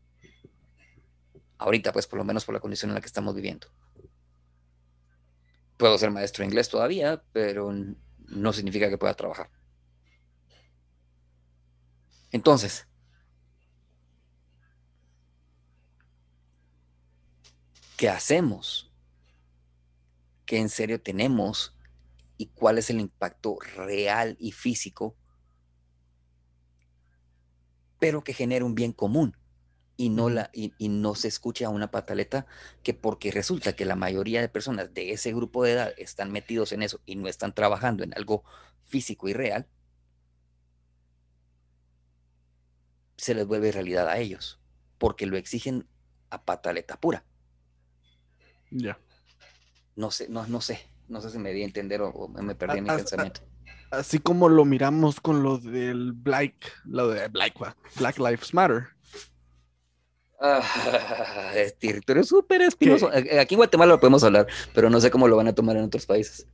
Ahorita, 1.57 1.91
pues, 1.91 2.07
por 2.07 2.17
lo 2.17 2.25
menos 2.25 2.45
por 2.45 2.53
la 2.53 2.59
condición 2.59 2.91
en 2.91 2.95
la 2.95 3.01
que 3.01 3.07
estamos 3.07 3.35
viviendo. 3.35 3.67
Puedo 5.77 5.97
ser 5.97 6.11
maestro 6.11 6.41
de 6.41 6.47
inglés 6.47 6.69
todavía, 6.69 7.23
pero 7.31 7.71
no 8.27 8.53
significa 8.53 8.89
que 8.89 8.97
pueda 8.97 9.13
trabajar. 9.13 9.49
Entonces, 12.31 12.87
¿qué 17.97 18.09
hacemos? 18.09 18.91
¿Qué 20.45 20.59
en 20.59 20.69
serio 20.69 21.01
tenemos 21.01 21.75
y 22.37 22.47
cuál 22.47 22.77
es 22.77 22.89
el 22.89 22.99
impacto 22.99 23.57
real 23.75 24.35
y 24.39 24.51
físico, 24.51 25.15
pero 27.99 28.23
que 28.23 28.33
genere 28.33 28.65
un 28.65 28.75
bien 28.75 28.91
común 28.91 29.37
y 29.97 30.09
no, 30.09 30.29
la, 30.29 30.49
y, 30.53 30.73
no 30.89 31.15
se 31.15 31.29
escuche 31.29 31.63
a 31.63 31.69
una 31.69 31.89
pataleta 31.89 32.45
que 32.83 32.93
porque 32.93 33.31
resulta 33.31 33.73
que 33.73 33.85
la 33.85 33.95
mayoría 33.95 34.41
de 34.41 34.49
personas 34.49 34.93
de 34.93 35.11
ese 35.11 35.33
grupo 35.33 35.63
de 35.63 35.71
edad 35.71 35.93
están 35.97 36.31
metidos 36.31 36.73
en 36.73 36.83
eso 36.83 36.99
y 37.05 37.15
no 37.15 37.27
están 37.27 37.53
trabajando 37.53 38.03
en 38.03 38.13
algo 38.15 38.43
físico 38.85 39.29
y 39.29 39.33
real, 39.33 39.67
se 43.17 43.33
les 43.33 43.47
vuelve 43.47 43.71
realidad 43.71 44.09
a 44.09 44.17
ellos, 44.17 44.59
porque 44.97 45.25
lo 45.25 45.37
exigen 45.37 45.87
a 46.29 46.43
pataleta 46.43 46.99
pura. 46.99 47.23
Ya. 48.71 48.99
No 49.95 50.11
sé, 50.11 50.27
no, 50.29 50.45
no 50.47 50.61
sé. 50.61 50.79
No 51.07 51.21
sé 51.21 51.29
si 51.29 51.39
me 51.39 51.53
di 51.53 51.61
a 51.61 51.65
entender 51.65 52.01
o, 52.01 52.27
me 52.27 52.55
perdí 52.55 52.79
en 52.79 52.83
mi 52.83 52.89
pensamiento. 52.89 53.41
así 53.91 54.19
como 54.19 54.49
lo 54.49 54.65
miramos 54.65 55.21
con 55.21 55.43
lo 55.43 55.57
del 55.57 56.13
Black, 56.13 56.55
lo 56.85 57.09
de 57.09 57.27
Black, 57.27 57.53
Black 57.97 58.17
Lives 58.17 58.53
Matter. 58.53 58.87
Ah, 60.39 61.51
es 61.55 61.77
territorio 61.77 62.23
súper 62.23 62.63
espinoso. 62.63 63.09
Aquí 63.09 63.55
en 63.55 63.57
Guatemala 63.57 63.93
lo 63.93 63.99
podemos 63.99 64.23
hablar, 64.23 64.47
pero 64.73 64.89
no 64.89 64.99
sé 64.99 65.11
cómo 65.11 65.27
lo 65.27 65.37
van 65.37 65.47
a 65.47 65.55
tomar 65.55 65.77
en 65.77 65.85
otros 65.85 66.05
países. 66.05 66.47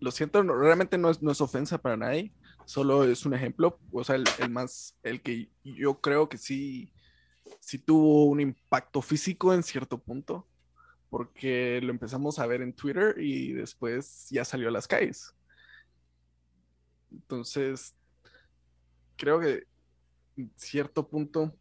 Lo 0.00 0.10
siento, 0.10 0.42
realmente 0.42 0.98
no 0.98 1.10
es, 1.10 1.22
no 1.22 1.30
es 1.30 1.40
ofensa 1.40 1.78
para 1.78 1.96
nadie, 1.96 2.34
solo 2.66 3.04
es 3.04 3.24
un 3.24 3.32
ejemplo, 3.32 3.78
o 3.90 4.04
sea, 4.04 4.16
el, 4.16 4.24
el, 4.38 4.50
más, 4.50 4.98
el 5.02 5.22
que 5.22 5.48
yo 5.62 6.00
creo 6.02 6.28
que 6.28 6.36
sí, 6.36 6.92
sí 7.60 7.78
tuvo 7.78 8.26
un 8.26 8.40
impacto 8.40 9.00
físico 9.00 9.54
en 9.54 9.62
cierto 9.62 9.96
punto, 9.96 10.46
porque 11.14 11.78
lo 11.80 11.92
empezamos 11.92 12.40
a 12.40 12.46
ver 12.48 12.60
en 12.60 12.72
Twitter 12.72 13.14
y 13.20 13.52
después 13.52 14.26
ya 14.30 14.44
salió 14.44 14.66
a 14.66 14.72
las 14.72 14.88
calles. 14.88 15.32
Entonces, 17.12 17.94
creo 19.14 19.38
que 19.38 19.62
en 20.36 20.52
cierto 20.56 21.06
punto, 21.06 21.54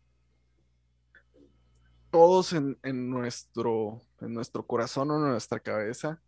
todos 2.09 2.53
en, 2.53 2.79
nuestro, 3.11 4.01
en 4.21 4.33
nuestro 4.33 4.65
corazón 4.65 5.11
o 5.11 5.17
en 5.17 5.29
nuestra 5.29 5.59
cabeza, 5.59 6.19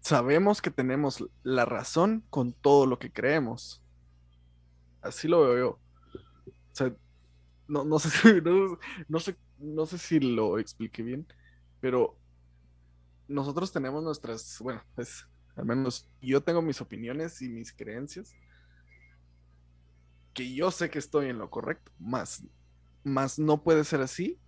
sabemos 0.00 0.62
que 0.62 0.70
tenemos 0.70 1.22
la 1.42 1.66
razón 1.66 2.24
con 2.30 2.54
todo 2.54 2.86
lo 2.86 2.98
que 2.98 3.12
creemos. 3.12 3.84
Así 5.02 5.28
lo 5.28 5.42
veo 5.42 5.58
yo. 5.58 5.70
O 5.72 6.74
sea, 6.74 6.96
no, 7.68 7.84
no, 7.84 7.98
sé, 7.98 8.08
no, 9.08 9.20
sé, 9.20 9.36
no 9.58 9.86
sé 9.86 9.98
si 9.98 10.20
lo 10.20 10.58
expliqué 10.58 11.02
bien, 11.02 11.26
pero 11.80 12.18
nosotros 13.28 13.72
tenemos 13.72 14.02
nuestras, 14.02 14.58
bueno, 14.60 14.82
pues 14.94 15.26
al 15.56 15.64
menos 15.64 16.08
yo 16.20 16.42
tengo 16.42 16.62
mis 16.62 16.80
opiniones 16.80 17.40
y 17.42 17.48
mis 17.48 17.72
creencias, 17.72 18.34
que 20.32 20.52
yo 20.52 20.70
sé 20.70 20.90
que 20.90 20.98
estoy 20.98 21.28
en 21.28 21.38
lo 21.38 21.48
correcto, 21.48 21.92
más, 21.98 22.44
más 23.04 23.38
no 23.38 23.62
puede 23.62 23.84
ser 23.84 24.00
así, 24.00 24.38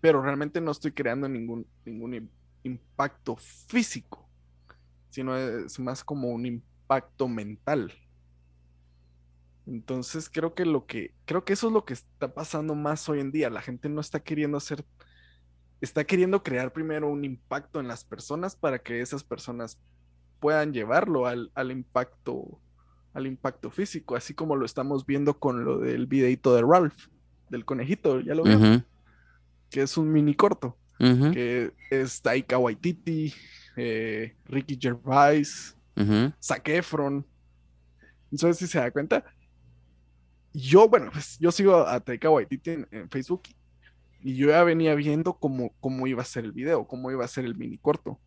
pero 0.00 0.20
realmente 0.20 0.60
no 0.60 0.72
estoy 0.72 0.92
creando 0.92 1.28
ningún, 1.28 1.66
ningún 1.84 2.30
impacto 2.64 3.36
físico, 3.36 4.28
sino 5.10 5.36
es 5.36 5.78
más 5.78 6.04
como 6.04 6.28
un 6.28 6.44
impacto 6.44 7.28
mental. 7.28 7.92
Entonces 9.66 10.30
creo 10.30 10.54
que 10.54 10.64
lo 10.64 10.86
que, 10.86 11.12
creo 11.24 11.44
que 11.44 11.52
eso 11.52 11.66
es 11.66 11.72
lo 11.72 11.84
que 11.84 11.94
está 11.94 12.32
pasando 12.32 12.74
más 12.74 13.08
hoy 13.08 13.20
en 13.20 13.32
día. 13.32 13.50
La 13.50 13.62
gente 13.62 13.88
no 13.88 14.00
está 14.00 14.20
queriendo 14.20 14.56
hacer, 14.56 14.84
está 15.80 16.04
queriendo 16.04 16.42
crear 16.42 16.72
primero 16.72 17.08
un 17.08 17.24
impacto 17.24 17.80
en 17.80 17.88
las 17.88 18.04
personas 18.04 18.54
para 18.54 18.78
que 18.78 19.00
esas 19.00 19.24
personas 19.24 19.78
puedan 20.38 20.72
llevarlo 20.72 21.26
al, 21.26 21.50
impacto, 21.70 22.60
al 23.12 23.26
impacto 23.26 23.70
físico, 23.70 24.14
así 24.14 24.34
como 24.34 24.54
lo 24.54 24.64
estamos 24.64 25.04
viendo 25.04 25.38
con 25.38 25.64
lo 25.64 25.78
del 25.78 26.06
videito 26.06 26.54
de 26.54 26.62
Ralph, 26.62 27.08
del 27.48 27.64
conejito, 27.64 28.20
ya 28.20 28.34
lo 28.34 28.44
veo, 28.44 28.84
que 29.70 29.82
es 29.82 29.96
un 29.96 30.12
mini 30.12 30.34
corto, 30.34 30.76
que 30.98 31.72
es 31.90 32.22
Taika 32.22 32.58
Waititi, 32.58 33.34
eh, 33.76 34.36
Ricky 34.46 34.78
Gervais, 34.80 35.76
uh 35.96 36.30
Zac 36.40 36.68
Efron. 36.68 37.26
Entonces, 38.30 38.58
si 38.58 38.66
se 38.66 38.78
da 38.78 38.90
cuenta, 38.90 39.24
yo, 40.56 40.88
bueno, 40.88 41.10
pues 41.12 41.38
yo 41.38 41.52
sigo 41.52 41.86
a 41.86 42.00
Taika 42.00 42.30
Waititi 42.30 42.70
en, 42.70 43.10
Facebook 43.10 43.42
y 44.20 44.34
yo 44.34 44.48
ya 44.48 44.64
venía 44.64 44.94
viendo 44.94 45.34
cómo, 45.34 45.74
cómo 45.80 46.06
iba 46.06 46.22
a 46.22 46.26
ser 46.26 46.44
el 46.44 46.52
video, 46.52 46.86
cómo 46.86 47.10
iba 47.10 47.24
a 47.24 47.28
ser 47.28 47.44
el 47.44 47.54
mini 47.54 47.78
corto. 47.78 48.18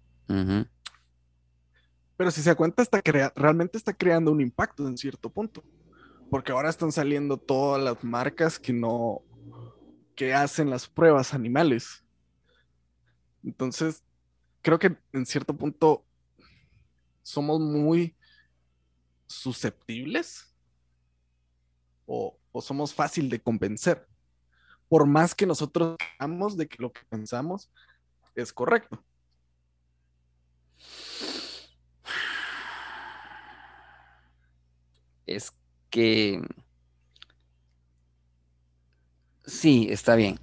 Pero 2.16 2.30
si 2.32 2.42
se 2.42 2.56
cuenta, 2.56 2.84
está 2.84 3.02
realmente 3.36 3.78
está 3.78 3.94
creando 3.94 4.32
un 4.32 4.42
impacto 4.42 4.88
en 4.88 4.98
cierto 4.98 5.32
punto. 5.32 5.64
Porque 6.30 6.52
ahora 6.52 6.70
están 6.70 6.92
saliendo 6.92 7.38
todas 7.38 7.82
las 7.84 8.04
marcas 8.04 8.60
que 8.60 8.72
no, 8.72 9.24
que 10.16 10.36
hacen 10.36 10.70
las 10.70 10.88
pruebas 10.88 11.34
animales. 11.34 12.06
Entonces, 13.44 14.04
creo 14.62 14.78
que 14.78 14.96
en 15.12 15.26
cierto 15.26 15.58
punto 15.58 16.06
somos 17.24 17.60
muy 17.60 18.16
susceptibles 19.26 20.49
o, 22.10 22.40
somos 22.62 22.94
fácil 22.94 23.30
de 23.30 23.40
convencer. 23.40 24.08
Por 24.88 25.06
más 25.06 25.36
que 25.36 25.46
nosotros 25.46 25.96
creamos 26.18 26.58
de 26.58 26.68
que 26.68 26.82
lo 26.82 26.92
que 26.92 27.02
pensamos 27.08 27.72
es 28.34 28.52
correcto. 28.52 29.04
Es 35.28 35.54
que 35.92 36.42
sí, 39.46 39.88
está 39.92 40.16
bien. 40.16 40.40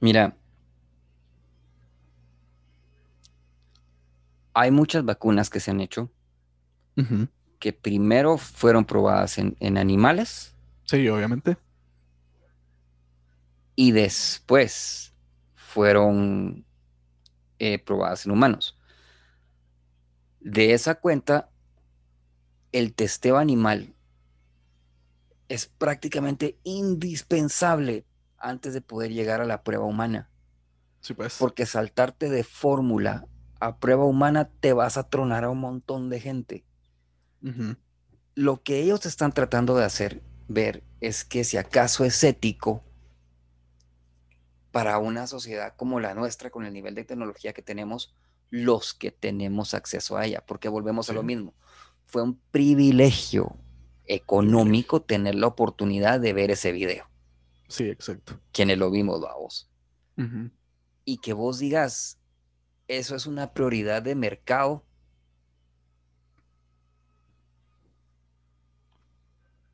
Mira, 0.00 0.34
hay 4.54 4.70
muchas 4.70 5.04
vacunas 5.04 5.50
que 5.50 5.60
se 5.60 5.70
han 5.70 5.82
hecho 5.82 6.10
que 7.60 7.72
primero 7.72 8.38
fueron 8.38 8.84
probadas 8.84 9.38
en, 9.38 9.78
animales. 9.78 10.56
Sí, 10.84 11.08
obviamente. 11.08 11.56
Y 13.76 13.92
después 13.92 15.14
fueron 15.54 16.64
eh, 17.58 17.78
probadas 17.78 18.26
en 18.26 18.32
humanos. 18.32 18.76
De 20.40 20.72
esa 20.72 20.96
cuenta, 20.96 21.50
el 22.72 22.94
testeo 22.94 23.36
animal 23.36 23.94
es 25.48 25.66
prácticamente 25.66 26.58
indispensable 26.64 28.06
antes 28.38 28.72
de 28.72 28.80
poder 28.80 29.12
llegar 29.12 29.42
a 29.42 29.44
la 29.44 29.62
prueba 29.62 29.84
humana. 29.84 30.30
Sí, 31.00 31.12
pues. 31.12 31.36
Porque 31.38 31.66
saltarte 31.66 32.30
de 32.30 32.42
fórmula 32.42 33.26
a 33.60 33.76
prueba 33.76 34.04
humana 34.04 34.48
te 34.60 34.72
vas 34.72 34.96
a 34.96 35.08
tronar 35.08 35.44
a 35.44 35.50
un 35.50 35.58
montón 35.58 36.08
de 36.08 36.20
gente. 36.20 36.64
Lo 38.34 38.62
que 38.62 38.80
ellos 38.80 39.06
están 39.06 39.32
tratando 39.32 39.76
de 39.76 39.84
hacer 39.84 40.22
ver 40.48 40.82
es 41.00 41.24
que 41.24 41.44
si 41.44 41.56
acaso 41.56 42.04
es 42.04 42.22
ético 42.22 42.82
para 44.70 44.98
una 44.98 45.26
sociedad 45.26 45.74
como 45.76 46.00
la 46.00 46.14
nuestra, 46.14 46.50
con 46.50 46.64
el 46.64 46.72
nivel 46.72 46.94
de 46.94 47.04
tecnología 47.04 47.52
que 47.52 47.62
tenemos, 47.62 48.14
los 48.50 48.94
que 48.94 49.10
tenemos 49.10 49.74
acceso 49.74 50.16
a 50.16 50.26
ella, 50.26 50.44
porque 50.46 50.68
volvemos 50.68 51.10
a 51.10 51.12
lo 51.12 51.22
mismo. 51.22 51.54
Fue 52.06 52.22
un 52.22 52.38
privilegio 52.50 53.56
económico 54.06 55.02
tener 55.02 55.36
la 55.36 55.46
oportunidad 55.46 56.20
de 56.20 56.32
ver 56.32 56.50
ese 56.50 56.72
video. 56.72 57.08
Sí, 57.68 57.88
exacto. 57.88 58.40
Quienes 58.52 58.78
lo 58.78 58.90
vimos, 58.90 59.24
a 59.24 59.34
vos. 59.34 59.70
Y 61.04 61.18
que 61.18 61.32
vos 61.32 61.58
digas, 61.58 62.18
eso 62.88 63.14
es 63.14 63.26
una 63.26 63.52
prioridad 63.54 64.02
de 64.02 64.14
mercado. 64.14 64.84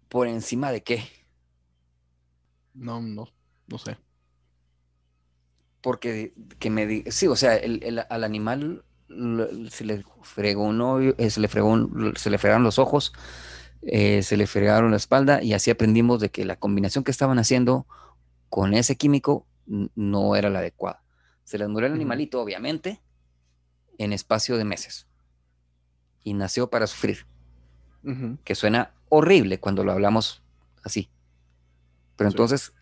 ¿Por 0.08 0.28
encima 0.28 0.70
de 0.72 0.82
qué? 0.82 1.04
No, 2.74 3.00
no, 3.00 3.28
no 3.66 3.78
sé. 3.78 3.96
Porque 5.80 6.34
que 6.58 6.70
me 6.70 6.86
diga, 6.86 7.10
sí, 7.10 7.26
o 7.26 7.36
sea, 7.36 7.58
al 8.08 8.24
animal 8.24 8.84
se 9.70 9.84
le 9.84 10.04
fregó 10.22 10.64
un 10.64 11.14
eh, 11.16 11.30
se 11.30 11.40
le 11.40 11.48
fregó 11.48 11.76
se 12.16 12.30
le 12.30 12.38
fregaron 12.38 12.64
los 12.64 12.78
ojos, 12.78 13.12
eh, 13.82 14.22
se 14.22 14.36
le 14.36 14.46
fregaron 14.46 14.90
la 14.90 14.96
espalda 14.96 15.42
y 15.42 15.52
así 15.52 15.70
aprendimos 15.70 16.20
de 16.20 16.30
que 16.30 16.44
la 16.44 16.56
combinación 16.56 17.04
que 17.04 17.12
estaban 17.12 17.38
haciendo 17.38 17.86
con 18.48 18.74
ese 18.74 18.96
químico 18.96 19.46
no 19.66 20.36
era 20.36 20.50
la 20.50 20.60
adecuada. 20.60 21.02
Se 21.44 21.58
les 21.58 21.68
murió 21.68 21.86
el 21.86 21.94
animalito, 21.94 22.40
obviamente, 22.40 23.00
en 23.98 24.12
espacio 24.12 24.56
de 24.56 24.64
meses. 24.64 25.06
Y 26.24 26.34
nació 26.34 26.70
para 26.70 26.86
sufrir. 26.86 27.26
Que 28.44 28.54
suena 28.54 28.95
horrible 29.16 29.58
cuando 29.58 29.84
lo 29.84 29.92
hablamos 29.92 30.42
así. 30.82 31.10
Pero 32.16 32.30
entonces, 32.30 32.72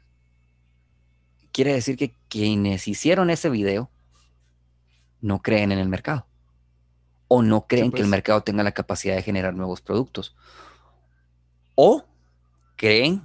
quiere 1.53 1.73
decir 1.73 1.97
que 1.97 2.15
quienes 2.29 2.89
hicieron 2.89 3.31
ese 3.31 3.51
video 3.51 3.91
no 5.21 5.41
creen 5.41 5.73
en 5.73 5.79
el 5.79 5.89
mercado. 5.89 6.27
O 7.29 7.43
no 7.43 7.67
creen 7.67 7.91
que 7.91 7.99
el 7.99 8.03
pues. 8.03 8.11
mercado 8.11 8.43
tenga 8.43 8.63
la 8.63 8.73
capacidad 8.73 9.17
de 9.17 9.23
generar 9.23 9.55
nuevos 9.55 9.81
productos. 9.81 10.37
O 11.75 12.05
creen 12.77 13.23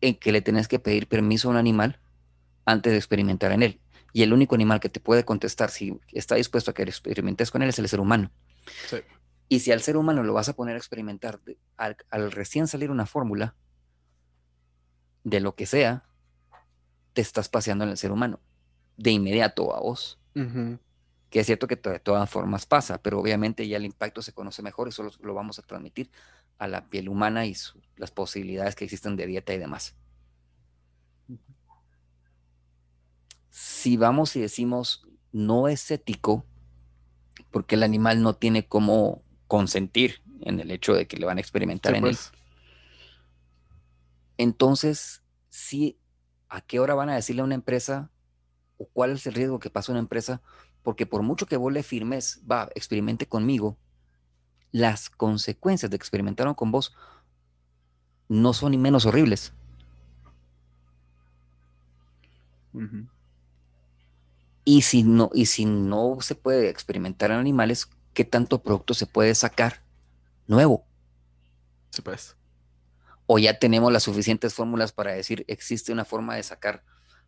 en 0.00 0.14
que 0.14 0.32
le 0.32 0.42
tenés 0.42 0.68
que 0.68 0.78
pedir 0.78 1.08
permiso 1.08 1.48
a 1.48 1.52
un 1.52 1.56
animal 1.56 1.98
antes 2.64 2.92
de 2.92 2.98
experimentar 2.98 3.52
en 3.52 3.62
él. 3.62 3.80
Y 4.12 4.22
el 4.22 4.32
único 4.32 4.54
animal 4.54 4.80
que 4.80 4.88
te 4.88 5.00
puede 5.00 5.24
contestar 5.24 5.70
si 5.70 5.98
está 6.12 6.34
dispuesto 6.34 6.70
a 6.70 6.74
que 6.74 6.82
experimentes 6.82 7.50
con 7.50 7.62
él 7.62 7.68
es 7.68 7.78
el 7.78 7.88
ser 7.88 8.00
humano. 8.00 8.30
Y 9.48 9.60
si 9.60 9.72
al 9.72 9.80
ser 9.80 9.96
humano 9.96 10.22
lo 10.22 10.34
vas 10.34 10.48
a 10.48 10.54
poner 10.54 10.74
a 10.74 10.78
experimentar 10.78 11.40
al, 11.76 12.32
recién 12.32 12.66
salir 12.66 12.90
una 12.90 13.06
fórmula 13.06 13.54
de 15.24 15.40
lo 15.40 15.54
que 15.54 15.66
sea, 15.66 16.04
te 17.14 17.22
estás 17.22 17.48
paseando 17.48 17.84
en 17.84 17.90
el 17.90 17.96
ser 17.96 18.12
humano. 18.12 18.40
De 18.96 19.10
inmediato 19.10 19.74
a 19.74 19.80
vos. 19.80 20.18
Que 21.30 21.40
es 21.40 21.46
cierto 21.46 21.66
que 21.66 21.76
de 21.76 21.98
todas 21.98 22.30
formas 22.30 22.66
pasa, 22.66 23.02
pero 23.02 23.18
obviamente 23.18 23.66
ya 23.66 23.76
el 23.76 23.84
impacto 23.84 24.22
se 24.22 24.32
conoce 24.32 24.62
mejor 24.62 24.88
y 24.88 24.92
solo 24.92 25.10
lo 25.20 25.34
vamos 25.34 25.58
a 25.58 25.62
transmitir 25.62 26.10
a 26.58 26.68
la 26.68 26.88
piel 26.88 27.08
humana 27.08 27.44
y 27.46 27.56
las 27.96 28.10
posibilidades 28.10 28.76
que 28.76 28.84
existen 28.84 29.16
de 29.16 29.26
dieta 29.26 29.52
y 29.52 29.58
demás. 29.58 29.96
si 33.58 33.96
vamos 33.96 34.36
y 34.36 34.40
decimos 34.40 35.04
no 35.32 35.68
es 35.68 35.90
ético, 35.90 36.44
porque 37.50 37.74
el 37.74 37.82
animal 37.82 38.22
no 38.22 38.34
tiene 38.34 38.66
cómo 38.66 39.22
consentir 39.48 40.22
en 40.42 40.60
el 40.60 40.70
hecho 40.70 40.94
de 40.94 41.06
que 41.08 41.16
le 41.16 41.26
van 41.26 41.38
a 41.38 41.40
experimentar 41.40 41.94
en 41.94 42.04
él. 42.04 42.10
Pues. 42.10 42.32
Entonces, 44.36 45.22
sí, 45.48 45.98
¿a 46.48 46.60
qué 46.60 46.78
hora 46.78 46.94
van 46.94 47.08
a 47.08 47.16
decirle 47.16 47.42
a 47.42 47.44
una 47.44 47.56
empresa 47.56 48.10
o 48.76 48.86
cuál 48.86 49.12
es 49.12 49.26
el 49.26 49.34
riesgo 49.34 49.58
que 49.58 49.70
pasa 49.70 49.90
una 49.90 49.98
empresa? 49.98 50.40
Porque 50.82 51.06
por 51.06 51.22
mucho 51.22 51.46
que 51.46 51.56
vos 51.56 51.72
le 51.72 51.82
firmes, 51.82 52.40
va, 52.48 52.68
experimente 52.74 53.26
conmigo, 53.26 53.76
las 54.70 55.10
consecuencias 55.10 55.90
de 55.90 55.96
experimentar 55.96 56.54
con 56.54 56.70
vos 56.70 56.94
no 58.28 58.52
son 58.52 58.72
ni 58.72 58.78
menos 58.78 59.06
horribles. 59.06 59.52
Y 64.64 64.82
si 64.82 65.02
no, 65.02 65.30
y 65.34 65.46
si 65.46 65.64
no 65.64 66.18
se 66.20 66.34
puede 66.34 66.68
experimentar 66.68 67.30
en 67.30 67.38
animales, 67.38 67.88
¿qué 68.18 68.24
tanto 68.24 68.60
producto 68.60 68.94
se 68.94 69.06
puede 69.06 69.32
sacar 69.36 69.80
nuevo? 70.48 70.84
Sí, 71.90 72.02
pues. 72.02 72.36
O 73.26 73.38
ya 73.38 73.60
tenemos 73.60 73.92
las 73.92 74.02
suficientes 74.02 74.54
fórmulas 74.54 74.90
para 74.90 75.12
decir 75.12 75.44
existe 75.46 75.92
una 75.92 76.04
forma 76.04 76.34
de 76.34 76.42
sacar 76.42 76.82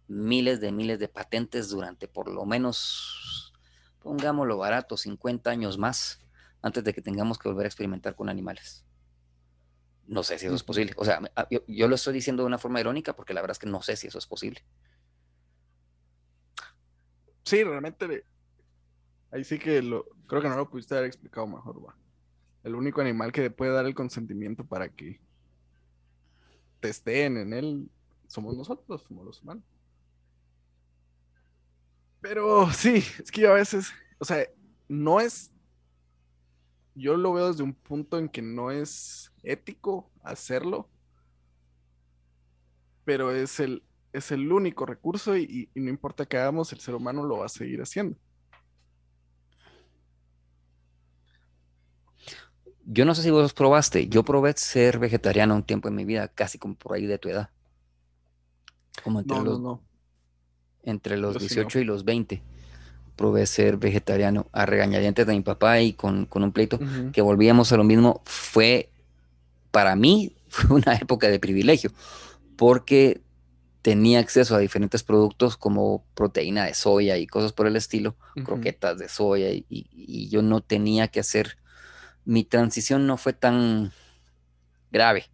miles 0.09 0.61
de 0.61 0.73
miles 0.73 0.99
de 0.99 1.07
patentes 1.07 1.69
durante 1.69 2.09
por 2.09 2.29
lo 2.29 2.45
menos, 2.45 3.53
pongámoslo 4.01 4.57
barato, 4.59 4.97
50 4.97 5.49
años 5.49 5.79
más 5.79 6.27
antes 6.61 6.83
de 6.83 6.93
que 6.93 7.03
tengamos 7.03 7.39
que 7.39 7.49
volver 7.49 7.67
a 7.67 7.69
experimentar 7.69 8.17
con 8.17 8.29
animales. 8.29 8.85
No 10.09 10.25
sé 10.25 10.41
si 10.41 10.47
eso 10.47 10.57
es 10.57 10.65
posible. 10.65 10.93
O 10.97 11.05
sea, 11.05 11.21
yo, 11.53 11.61
yo, 11.69 11.87
lo 11.87 11.95
estoy 11.95 12.15
diciendo 12.15 12.43
de 12.43 12.49
una 12.49 12.59
forma 12.59 12.81
irónica 12.81 13.15
porque 13.15 13.33
la 13.33 13.43
verdad 13.43 13.53
es 13.53 13.61
que 13.61 13.69
no 13.69 13.81
sé 13.81 13.95
si 13.95 14.09
eso 14.09 14.19
es 14.19 14.27
posible 14.27 14.65
sí, 17.51 17.65
realmente 17.65 18.25
ahí 19.31 19.45
sí 19.45 19.59
que 19.59 19.83
lo, 19.83 20.07
creo 20.27 20.43
que 20.43 20.49
no 20.49 20.57
lo 20.57 20.69
pudiste 20.69 20.95
haber 20.95 21.07
explicado 21.07 21.47
mejor, 21.47 21.85
va. 21.85 21.97
El 22.63 22.75
único 22.75 23.01
animal 23.01 23.33
que 23.33 23.51
puede 23.51 23.73
dar 23.73 23.87
el 23.87 23.95
consentimiento 23.95 24.65
para 24.65 24.89
que 24.89 25.21
testeen 26.81 27.37
en 27.37 27.53
él 27.53 27.91
somos 28.27 28.57
nosotros, 28.57 29.03
somos 29.07 29.25
los 29.25 29.43
humanos. 29.43 29.65
Pero 32.21 32.71
sí, 32.73 33.03
es 33.19 33.31
que 33.31 33.43
yo 33.43 33.51
a 33.51 33.55
veces, 33.55 33.93
o 34.19 34.25
sea, 34.25 34.47
no 34.89 35.21
es, 35.21 35.53
yo 36.95 37.17
lo 37.17 37.33
veo 37.33 37.49
desde 37.49 37.63
un 37.63 37.75
punto 37.75 38.19
en 38.19 38.29
que 38.29 38.43
no 38.43 38.71
es 38.71 39.33
ético 39.43 40.11
hacerlo, 40.23 40.89
pero 43.05 43.33
es 43.33 43.59
el, 43.61 43.83
es 44.13 44.31
el 44.31 44.53
único 44.53 44.87
recurso 44.87 45.37
y, 45.37 45.71
no 45.75 45.89
importa 45.89 46.27
qué 46.27 46.37
hagamos, 46.37 46.73
el 46.73 46.81
ser 46.81 46.95
humano 46.95 47.25
lo 47.25 47.39
va 47.39 47.47
a 47.47 47.49
seguir 47.49 47.81
haciendo. 47.81 48.17
Yo 52.93 53.05
no 53.05 53.15
sé 53.15 53.23
si 53.23 53.31
vos 53.31 53.53
probaste, 53.53 54.09
yo 54.09 54.25
probé 54.25 54.53
ser 54.57 54.99
vegetariano 54.99 55.55
un 55.55 55.63
tiempo 55.63 55.89
en 55.89 55.95
mi 55.95 56.05
vida, 56.05 56.29
casi 56.29 56.59
como 56.59 56.75
por 56.75 56.95
ahí 56.97 57.07
de 57.07 57.19
tu 57.19 57.29
edad. 57.29 57.51
Como 59.05 59.21
entre 59.21 59.41
los, 59.41 59.79
Entre 60.83 61.17
los 61.17 61.39
18 61.39 61.79
y 61.79 61.85
los 61.85 62.05
20 62.05 62.43
probé 63.21 63.47
ser 63.47 63.77
vegetariano 63.77 64.47
a 64.51 64.65
regañadientes 64.65 65.27
de 65.27 65.35
mi 65.35 65.43
papá 65.43 65.81
y 65.81 65.93
con, 65.93 66.27
un 66.33 66.53
pleito 66.53 66.81
que 67.13 67.21
volvíamos 67.21 67.71
a 67.71 67.77
lo 67.77 67.85
mismo. 67.85 68.23
Fue 68.25 68.89
para 69.71 69.95
mí 69.95 70.35
fue 70.49 70.77
una 70.77 70.95
época 70.95 71.29
de 71.29 71.39
privilegio, 71.39 71.93
porque 72.57 73.21
tenía 73.83 74.19
acceso 74.19 74.55
a 74.55 74.59
diferentes 74.59 75.03
productos 75.03 75.57
como 75.57 76.05
proteína 76.15 76.65
de 76.65 76.75
soya 76.75 77.17
y 77.19 77.27
cosas 77.27 77.53
por 77.53 77.67
el 77.67 77.77
estilo, 77.77 78.17
croquetas 78.45 78.99
de 78.99 79.09
soya, 79.09 79.51
y, 79.51 80.29
yo 80.29 80.43
no 80.43 80.61
tenía 80.61 81.09
que 81.09 81.21
hacer, 81.21 81.59
mi 82.25 82.45
transición 82.45 83.07
no 83.07 83.17
fue 83.17 83.33
tan 83.33 83.93
grave. 84.91 85.27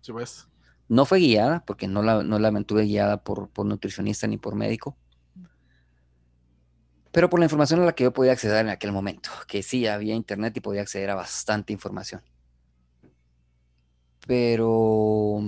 Sí, 0.00 0.12
pues. 0.12 0.48
No 0.88 1.04
fue 1.04 1.18
guiada, 1.18 1.64
porque 1.66 1.88
no 1.88 2.02
la, 2.02 2.22
no 2.22 2.38
la 2.38 2.50
mantuve 2.50 2.84
guiada 2.84 3.24
por, 3.24 3.48
por 3.50 3.66
nutricionista 3.66 4.26
ni 4.26 4.38
por 4.38 4.54
médico, 4.54 4.96
pero 7.16 7.30
por 7.30 7.40
la 7.40 7.46
información 7.46 7.80
a 7.80 7.86
la 7.86 7.94
que 7.94 8.04
yo 8.04 8.12
podía 8.12 8.32
acceder 8.32 8.58
en 8.58 8.68
aquel 8.68 8.92
momento, 8.92 9.30
que 9.48 9.62
sí 9.62 9.86
había 9.86 10.14
internet 10.14 10.56
y 10.56 10.60
podía 10.60 10.82
acceder 10.82 11.08
a 11.10 11.14
bastante 11.14 11.72
información. 11.72 12.22
Pero 14.26 15.40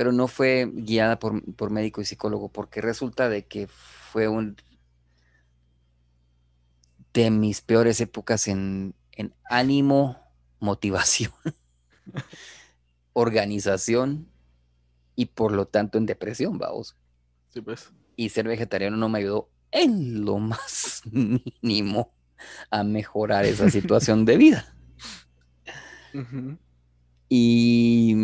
pero 0.00 0.12
no 0.12 0.28
fue 0.28 0.70
guiada 0.72 1.18
por, 1.18 1.70
médico 1.70 2.00
y 2.00 2.06
psicólogo, 2.06 2.50
porque 2.50 2.80
resulta 2.80 3.28
de 3.28 3.44
que 3.44 3.66
fue 3.66 4.28
un 4.28 4.56
de 7.12 7.30
mis 7.30 7.60
peores 7.60 8.00
épocas 8.00 8.48
en, 8.48 8.94
ánimo, 9.44 10.18
motivación, 10.58 11.32
organización 13.12 14.28
y 15.16 15.26
por 15.26 15.52
lo 15.52 15.66
tanto 15.66 15.98
en 15.98 16.06
depresión, 16.06 16.58
vamos. 16.58 16.96
Sí, 17.50 17.60
pues. 17.60 17.92
Y 18.16 18.28
ser 18.30 18.46
vegetariano 18.46 18.96
no 18.96 19.08
me 19.08 19.18
ayudó 19.18 19.50
en 19.70 20.24
lo 20.24 20.38
más 20.38 21.02
mínimo 21.62 22.12
a 22.70 22.84
mejorar 22.84 23.44
esa 23.44 23.70
situación 23.70 24.24
de 24.24 24.36
vida. 24.36 24.74
Y 27.28 28.14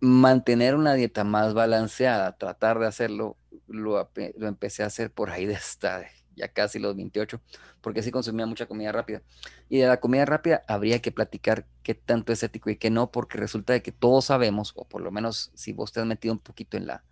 mantener 0.00 0.74
una 0.74 0.94
dieta 0.94 1.24
más 1.24 1.54
balanceada, 1.54 2.36
tratar 2.36 2.78
de 2.78 2.86
hacerlo, 2.86 3.36
lo, 3.66 4.08
empecé 4.14 4.82
a 4.82 4.86
hacer 4.86 5.10
por 5.10 5.30
ahí 5.30 5.46
de 5.46 5.54
esta, 5.54 6.04
ya 6.36 6.48
casi 6.48 6.78
los 6.78 6.94
28, 6.94 7.40
porque 7.80 8.02
sí 8.02 8.10
consumía 8.10 8.46
mucha 8.46 8.66
comida 8.66 8.92
rápida. 8.92 9.22
Y 9.68 9.78
de 9.78 9.88
la 9.88 9.98
comida 9.98 10.24
rápida 10.24 10.62
habría 10.68 11.00
que 11.00 11.10
platicar 11.10 11.66
qué 11.82 11.94
tanto 11.94 12.32
es 12.32 12.42
ético 12.42 12.70
y 12.70 12.76
qué 12.76 12.90
no, 12.90 13.10
porque 13.10 13.38
resulta 13.38 13.72
de 13.72 13.82
que 13.82 13.92
todos 13.92 14.26
sabemos, 14.26 14.72
o 14.76 14.86
por 14.86 15.00
lo 15.00 15.10
menos 15.10 15.50
si 15.54 15.72
vos 15.72 15.92
te 15.92 16.00
has 16.00 16.06
metido 16.06 16.34
un 16.34 16.40
poquito 16.40 16.76
en 16.76 16.86
la, 16.86 17.02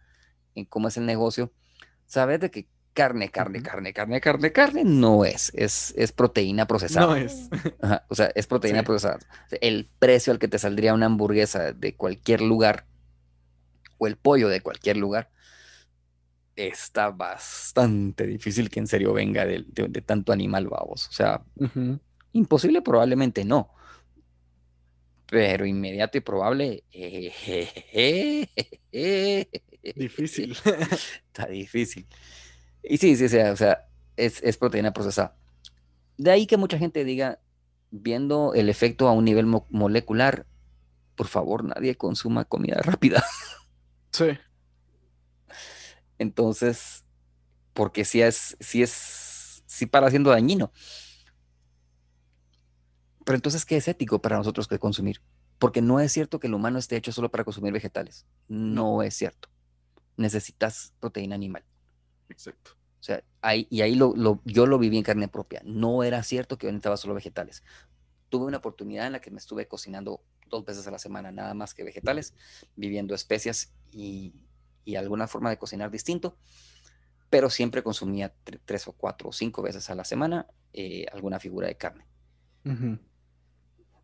en 0.54 0.66
cómo 0.66 0.88
es 0.88 0.96
el 0.96 1.06
negocio, 1.06 1.52
sabes 2.06 2.38
de 2.40 2.50
que 2.50 2.68
carne, 2.92 3.30
carne, 3.30 3.62
carne, 3.62 3.92
carne, 3.92 4.20
carne, 4.20 4.52
carne, 4.52 4.84
no 4.84 5.24
es, 5.24 5.50
es, 5.54 5.92
es 5.96 6.12
proteína 6.12 6.66
procesada. 6.66 7.06
No 7.06 7.16
es. 7.16 7.48
o 8.08 8.14
sea, 8.14 8.30
es 8.34 8.46
proteína 8.46 8.84
procesada. 8.84 9.18
El 9.60 9.90
precio 9.98 10.32
al 10.32 10.38
que 10.38 10.48
te 10.48 10.58
saldría 10.58 10.94
una 10.94 11.06
hamburguesa 11.06 11.72
de 11.72 11.96
cualquier 11.96 12.40
lugar 12.40 12.86
o 13.98 14.06
el 14.06 14.16
pollo 14.16 14.48
de 14.48 14.60
cualquier 14.60 14.96
lugar 14.96 15.30
está 16.56 17.10
bastante 17.10 18.26
difícil 18.26 18.70
que 18.70 18.80
en 18.80 18.86
serio 18.86 19.12
venga 19.12 19.44
de, 19.44 19.64
tanto 20.04 20.32
animal, 20.32 20.68
vamos. 20.68 21.08
O 21.08 21.12
sea, 21.12 21.42
imposible 22.32 22.82
probablemente 22.82 23.44
no. 23.44 23.70
Pero 25.26 25.66
inmediato 25.66 26.18
y 26.18 26.20
probable. 26.20 26.84
difícil. 29.96 30.56
Está 31.26 31.46
difícil. 31.46 32.06
Y 32.82 32.98
sí, 32.98 33.16
sí, 33.16 33.28
sí, 33.28 33.38
o 33.38 33.56
sea, 33.56 33.86
es, 34.16 34.56
proteína 34.56 34.92
procesada. 34.92 35.36
De 36.16 36.30
ahí 36.30 36.46
que 36.46 36.56
mucha 36.56 36.78
gente 36.78 37.04
diga, 37.04 37.40
viendo 37.90 38.54
el 38.54 38.68
efecto 38.68 39.08
a 39.08 39.12
un 39.12 39.24
nivel 39.24 39.46
molecular, 39.70 40.46
por 41.16 41.26
favor, 41.28 41.64
nadie 41.64 41.96
consuma 41.96 42.44
comida 42.44 42.76
rápida. 42.82 43.24
Sí. 44.10 44.26
Entonces, 46.18 47.04
porque 47.72 48.04
si 48.04 48.22
es, 48.22 48.56
si 48.60 48.82
es, 48.82 49.62
si 49.66 49.86
para 49.86 50.10
siendo 50.10 50.30
dañino. 50.30 50.72
Pero 53.24 53.36
entonces, 53.36 53.64
¿qué 53.64 53.76
es 53.76 53.88
ético 53.88 54.20
para 54.20 54.36
nosotros 54.36 54.68
que 54.68 54.78
consumir? 54.78 55.20
Porque 55.58 55.82
no 55.82 56.00
es 56.00 56.12
cierto 56.12 56.40
que 56.40 56.46
el 56.46 56.54
humano 56.54 56.78
esté 56.78 56.96
hecho 56.96 57.12
solo 57.12 57.30
para 57.30 57.44
consumir 57.44 57.72
vegetales. 57.72 58.26
No 58.48 59.02
es 59.02 59.14
cierto. 59.14 59.48
Necesitas 60.16 60.92
proteína 61.00 61.34
animal. 61.34 61.64
Exacto. 62.28 62.72
O 63.00 63.02
sea, 63.02 63.22
ahí, 63.42 63.66
y 63.70 63.82
ahí 63.82 63.94
lo, 63.94 64.40
yo 64.44 64.66
lo 64.66 64.78
viví 64.78 64.96
en 64.96 65.02
carne 65.02 65.28
propia. 65.28 65.62
No 65.64 66.04
era 66.04 66.22
cierto 66.22 66.56
que 66.58 66.66
yo 66.66 66.72
necesitaba 66.72 66.96
solo 66.96 67.14
vegetales. 67.14 67.62
Tuve 68.28 68.46
una 68.46 68.58
oportunidad 68.58 69.06
en 69.06 69.12
la 69.12 69.20
que 69.20 69.30
me 69.30 69.38
estuve 69.38 69.68
cocinando 69.68 70.22
dos 70.48 70.64
veces 70.64 70.86
a 70.86 70.90
la 70.90 70.98
semana, 70.98 71.32
nada 71.32 71.54
más 71.54 71.74
que 71.74 71.84
vegetales, 71.84 72.34
viviendo 72.76 73.14
especias 73.14 73.72
y, 73.90 74.34
y 74.84 74.96
alguna 74.96 75.26
forma 75.26 75.50
de 75.50 75.58
cocinar 75.58 75.90
distinto, 75.90 76.36
pero 77.30 77.50
siempre 77.50 77.82
consumía 77.82 78.34
tres 78.64 78.86
o 78.88 78.92
cuatro 78.92 79.30
o 79.30 79.32
cinco 79.32 79.62
veces 79.62 79.90
a 79.90 79.94
la 79.94 80.04
semana 80.04 80.46
eh, 80.72 81.06
alguna 81.12 81.40
figura 81.40 81.68
de 81.68 81.76
carne. 81.76 82.06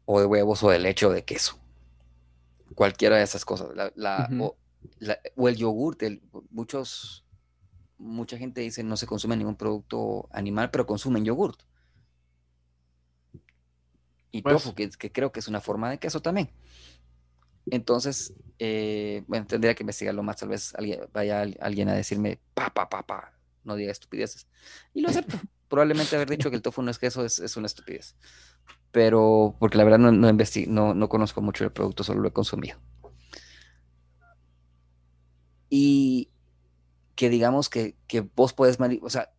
O 0.05 0.21
de 0.21 0.27
huevos 0.27 0.63
o 0.63 0.71
de 0.71 0.79
leche 0.79 1.07
o 1.07 1.11
de 1.11 1.25
queso. 1.25 1.59
Cualquiera 2.75 3.17
de 3.17 3.23
esas 3.23 3.45
cosas. 3.45 3.69
La, 3.95 4.29
o, 5.37 5.49
el 5.49 5.57
yogur, 5.57 5.97
muchos 6.51 7.25
mucha 8.01 8.39
gente 8.39 8.63
dice 8.63 8.83
no 8.83 8.97
se 8.97 9.07
consume 9.07 9.37
ningún 9.37 9.57
producto 9.57 10.29
animal, 10.33 10.71
pero 10.71 10.87
consumen 10.87 11.25
yogurt. 11.25 11.63
Y 14.33 14.43
pues 14.43 14.55
tofu, 14.55 14.75
que, 14.75 15.13
creo 15.13 15.33
que 15.33 15.41
es 15.41 15.49
una 15.49 15.61
forma 15.61 15.91
de 15.91 15.99
queso 15.99 16.21
también. 16.23 16.51
Entonces, 17.71 18.35
eh, 18.59 19.25
bueno, 19.27 19.47
tendría 19.47 19.75
que 19.75 19.83
investigarlo 19.83 20.23
más. 20.23 20.37
Tal 20.37 20.49
vez 20.49 20.75
alguien, 20.75 21.01
vaya 21.13 21.43
alguien 21.61 21.89
a 21.89 21.95
decirme, 21.95 22.41
pa, 22.55 22.71
pa, 22.71 22.89
pa, 22.89 23.07
pa, 23.07 23.33
no 23.65 23.77
diga 23.77 23.93
estupideces. 23.93 24.47
Y 24.93 25.01
lo 25.01 25.09
acepto. 25.09 25.37
Probablemente 25.69 26.17
haber 26.17 26.29
dicho 26.29 26.51
que 26.51 26.57
el 26.57 26.63
tofu 26.63 26.83
no 26.83 26.91
es 26.91 26.99
queso 26.99 27.25
es, 27.25 27.39
es 27.39 27.57
una 27.57 27.67
estupidez. 27.67 28.17
Pero, 28.91 29.55
porque 29.61 29.79
la 29.79 29.85
verdad 29.85 29.99
no, 29.99 30.11
no, 30.11 30.33
no, 30.33 30.95
no 30.95 31.09
conozco 31.09 31.41
mucho 31.41 31.65
el 31.65 31.71
producto, 31.71 32.03
solo 32.03 32.21
lo 32.21 32.29
he 32.29 32.33
consumido. 32.33 32.77
Y 35.69 36.31
que 37.15 37.31
digamos 37.31 37.69
que, 37.69 37.95
vos 38.35 38.53
puedes, 38.53 38.79
o 39.01 39.11
sea, 39.11 39.33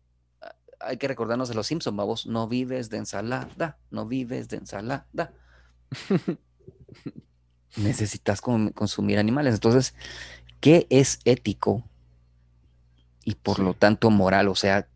hay 0.80 0.96
que 0.96 1.06
recordarnos 1.06 1.50
de 1.50 1.54
los 1.54 1.66
Simpsons, 1.66 1.96
vos 1.96 2.26
no 2.26 2.48
vives 2.48 2.88
de 2.88 2.96
ensalada, 2.96 3.78
no 3.90 4.06
vives 4.06 4.48
de 4.48 4.56
ensalada. 4.56 5.34
Necesitas 7.76 8.40
consumir 8.40 9.18
animales. 9.18 9.54
Entonces, 9.54 9.94
¿qué 10.60 10.86
es 10.90 11.20
ético 11.24 11.84
y 13.24 13.34
por 13.34 13.58
lo 13.58 13.74
tanto 13.74 14.10
moral? 14.10 14.48
O 14.48 14.54
sea, 14.54 14.88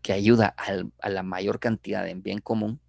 que 0.00 0.12
ayuda 0.12 0.54
a 1.00 1.08
la 1.08 1.22
mayor 1.22 1.60
cantidad 1.60 2.08
en 2.08 2.22
bien 2.22 2.40
común. 2.40 2.80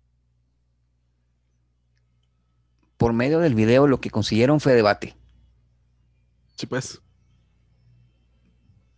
Por 2.98 3.14
medio 3.14 3.40
del 3.40 3.56
video 3.56 3.88
lo 3.88 4.00
que 4.00 4.10
consiguieron 4.10 4.60
fue 4.60 4.74
debate. 4.74 5.16
Sí, 6.56 6.66
pues 6.66 7.02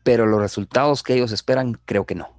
pero 0.05 0.27
los 0.27 0.39
resultados 0.39 1.01
que 1.01 1.15
ellos 1.15 1.31
esperan, 1.31 1.81
creo 1.83 2.05
que 2.05 2.13
no. 2.13 2.29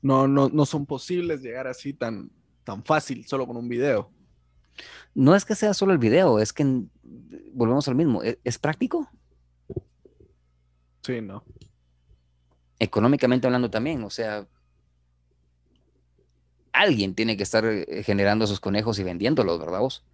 No, 0.00 0.28
no, 0.28 0.48
no 0.48 0.64
son 0.64 0.86
posibles 0.86 1.42
llegar 1.42 1.66
así 1.66 1.92
tan, 1.92 2.30
tan 2.62 2.84
fácil, 2.84 3.26
solo 3.26 3.48
con 3.48 3.56
un 3.56 3.68
video. 3.68 4.12
No 5.14 5.34
es 5.34 5.44
que 5.44 5.54
sea 5.54 5.74
solo 5.74 5.92
el 5.92 5.98
video, 5.98 6.38
es 6.38 6.52
que 6.52 6.82
volvemos 7.52 7.88
al 7.88 7.94
mismo. 7.94 8.22
¿e-, 8.22 8.38
¿Es, 8.44 8.58
práctico? 8.58 9.08
Sí, 11.02 11.20
no. 11.20 11.44
Económicamente 12.78 13.46
hablando 13.46 13.70
también, 13.70 14.02
o 14.04 14.10
sea, 14.10 14.46
alguien 16.72 17.14
tiene 17.14 17.36
que 17.36 17.42
estar 17.42 17.64
eh, 17.64 18.02
generando 18.04 18.44
esos 18.44 18.60
conejos 18.60 18.98
y 18.98 19.04
vendiéndolos, 19.04 19.58
¿verdad 19.58 19.80
vos? 19.80 20.04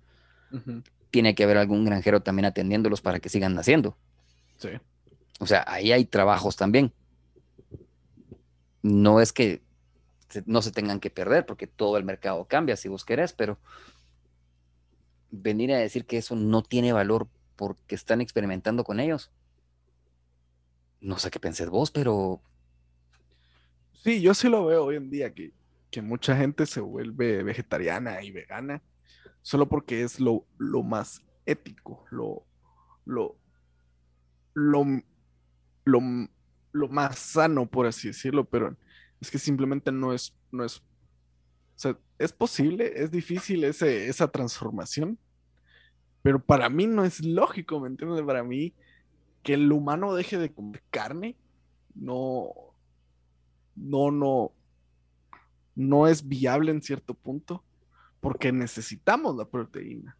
Tiene 1.11 1.35
que 1.35 1.45
haber 1.45 1.59
algún 1.59 1.85
granjero 1.85 2.23
también 2.23 2.47
atendiéndolos 2.47 3.01
para 3.01 3.21
que 3.21 3.29
sigan 3.29 3.55
naciendo. 3.55 3.97
Sí. 4.59 4.71
O 5.39 5.47
sea, 5.47 5.65
ahí 5.67 5.93
hay 5.93 6.05
trabajos 6.05 6.57
también. 6.57 6.93
No 8.83 9.21
es 9.21 9.33
que 9.33 9.63
no 10.45 10.63
se 10.63 10.73
tengan 10.73 11.01
que 11.01 11.11
perder, 11.11 11.47
porque 11.47 11.67
todo 11.67 11.97
el 11.97 12.05
mercado 12.05 12.47
cambia 12.47 12.77
si 12.77 12.89
vos 12.89 13.05
querés, 13.05 13.33
pero 13.33 13.59
venir 15.31 15.73
a 15.73 15.79
decir 15.79 16.05
que 16.05 16.19
eso 16.19 16.37
no 16.37 16.63
tiene 16.63 16.93
valor 16.93 17.29
porque 17.57 17.95
están 17.95 18.21
experimentando 18.21 18.85
con 18.85 19.01
ellos. 19.01 19.31
No 21.01 21.19
sé 21.19 21.31
qué 21.31 21.41
pensés 21.41 21.69
vos, 21.69 21.91
pero... 21.91 22.41
Sí, 23.93 24.21
yo 24.21 24.35
sí 24.35 24.49
lo 24.49 24.67
veo 24.67 24.85
hoy 24.85 24.97
en 24.97 25.11
día, 25.11 25.33
que, 25.33 25.53
mucha 26.03 26.37
gente 26.37 26.67
se 26.67 26.81
vuelve 26.81 27.43
vegetariana 27.43 28.23
y 28.23 28.31
vegana 28.31 28.83
solo 29.41 29.67
porque 29.67 30.03
es 30.03 30.21
lo, 30.21 30.45
lo 30.59 30.83
más 30.83 31.23
ético, 31.47 32.05
lo, 32.11 32.45
lo, 33.07 33.39
lo 34.53 34.85
lo, 35.87 36.89
más 36.89 37.19
sano, 37.19 37.67
por 37.67 37.87
así 37.87 38.09
decirlo, 38.09 38.45
pero 38.45 38.77
es 39.21 39.31
que 39.31 39.39
simplemente 39.39 39.93
no 39.93 40.13
es, 40.13 40.35
no 40.51 40.65
es 40.65 40.83
O 41.77 41.79
sea, 41.79 41.99
es 42.19 42.33
posible, 42.33 42.93
es 42.97 43.11
difícil 43.11 43.65
ese, 43.65 44.09
esa 44.09 44.29
transformación, 44.29 45.19
pero 46.23 46.43
para 46.43 46.71
mí 46.71 46.87
no 46.87 47.05
es 47.05 47.25
lógico, 47.25 47.79
¿me 47.79 47.89
entiendes? 47.89 48.23
Para 48.25 48.43
mí, 48.43 48.75
que 49.43 49.55
el 49.55 49.71
humano 49.71 50.15
deje 50.15 50.39
de 50.39 50.53
comer 50.53 50.83
carne, 50.91 51.37
no, 51.95 52.49
no, 53.75 54.11
no, 54.11 54.53
no 55.75 56.09
es 56.09 56.27
viable 56.27 56.73
en 56.73 56.81
cierto 56.81 57.13
punto, 57.13 57.63
porque 58.21 58.51
necesitamos 58.53 59.37
la 59.37 59.45
proteína, 59.45 60.17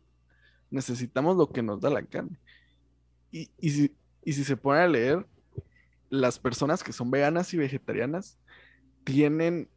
necesitamos 0.71 1.37
lo 1.39 1.51
que 1.51 1.63
nos 1.63 1.81
da 1.81 1.89
la 1.89 2.03
carne. 2.03 2.39
Y, 3.33 3.51
y, 3.59 3.71
si, 3.71 3.97
y 4.25 4.33
si 4.35 4.45
se 4.45 4.59
pone 4.59 4.81
a 4.81 4.89
leer, 4.89 5.27
las 6.11 6.39
personas 6.39 6.85
que 6.85 6.93
son 6.93 7.11
veganas 7.11 7.53
y 7.55 7.57
vegetarianas 7.57 8.39
tienen 9.05 9.69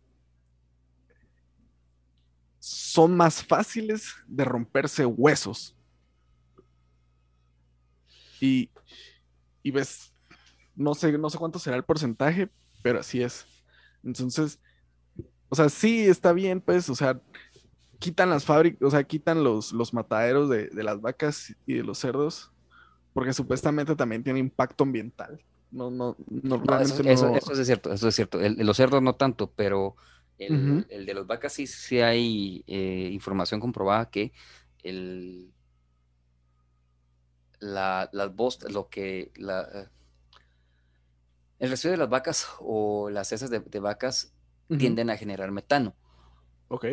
son 2.70 3.18
más 3.18 3.44
fáciles 3.44 4.14
de 4.28 4.46
romperse 4.46 5.04
huesos. 5.04 5.76
Y, 8.40 8.70
y 9.64 9.72
ves, 9.72 10.14
no 10.76 10.94
sé, 10.94 11.18
no 11.18 11.32
sé 11.32 11.40
cuánto 11.40 11.58
será 11.58 11.78
el 11.78 11.84
porcentaje, 11.84 12.48
pero 12.84 13.00
así 13.00 13.24
es. 13.24 13.48
Entonces, 14.04 14.60
o 15.50 15.56
sea, 15.56 15.68
sí 15.68 16.02
está 16.02 16.32
bien, 16.32 16.62
pues, 16.62 16.88
o 16.92 16.96
sea, 16.96 17.20
quitan 17.98 18.30
las 18.30 18.46
fábricas, 18.46 18.84
o 18.84 18.92
sea, 18.92 19.04
quitan 19.04 19.44
los, 19.44 19.74
los 19.74 19.92
mataderos 19.92 20.48
de, 20.48 20.70
las 20.76 21.02
vacas 21.02 21.56
y 21.66 21.74
de 21.74 21.84
los 21.84 21.98
cerdos, 21.98 22.52
porque 23.14 23.34
supuestamente 23.34 23.96
también 23.96 24.24
tiene 24.24 24.38
impacto 24.38 24.84
ambiental. 24.84 25.44
No, 25.72 25.90
no, 25.90 26.16
no, 26.30 26.64
eso, 26.80 27.02
es 27.02 27.66
cierto, 27.66 27.92
eso 27.92 28.08
es 28.08 28.16
cierto. 28.16 28.38
los 28.40 28.78
cerdos 28.78 29.02
no 29.02 29.16
tanto, 29.16 29.52
pero 29.56 29.96
el, 30.40 31.06
de 31.06 31.14
las 31.14 31.28
vacas 31.28 31.54
sí, 31.54 31.68
sí 31.68 32.00
hay 32.00 32.64
eh, 32.68 33.10
información 33.12 33.60
comprobada 33.60 34.10
que 34.10 34.32
el, 34.84 35.52
la, 37.60 38.10
las 38.14 38.32
lo 38.70 38.90
que 38.90 39.32
la, 39.36 39.90
el 41.60 41.70
resto 41.70 41.90
de 41.90 41.98
las 41.98 42.10
vacas 42.10 42.48
o 42.60 43.10
las 43.10 43.32
heces 43.32 43.50
de, 43.50 43.80
vacas 43.80 44.34
tienden 44.78 45.10
a 45.10 45.18
generar 45.18 45.52
metano. 45.52 45.96
Ok. 46.70 46.86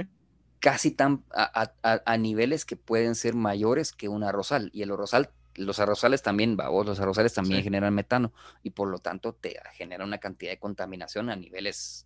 Casi 0.58 0.90
tan 0.90 1.24
a, 1.30 2.16
niveles 2.16 2.64
que 2.64 2.76
pueden 2.76 3.14
ser 3.14 3.34
mayores 3.34 3.92
que 3.92 4.08
un 4.08 4.24
arrozal. 4.24 4.70
Y 4.72 4.82
el 4.82 4.90
arrozal, 4.90 5.30
los 5.54 5.78
arrozales 5.78 6.22
también, 6.22 6.56
babos, 6.56 6.86
los 6.86 6.98
arrozales 6.98 7.34
también 7.34 7.62
generan 7.62 7.94
metano. 7.94 8.32
Y 8.62 8.70
por 8.70 8.88
lo 8.88 8.98
tanto 8.98 9.34
te 9.34 9.56
genera 9.74 10.04
una 10.04 10.18
cantidad 10.18 10.50
de 10.50 10.58
contaminación 10.58 11.30
a 11.30 11.36
niveles 11.36 12.05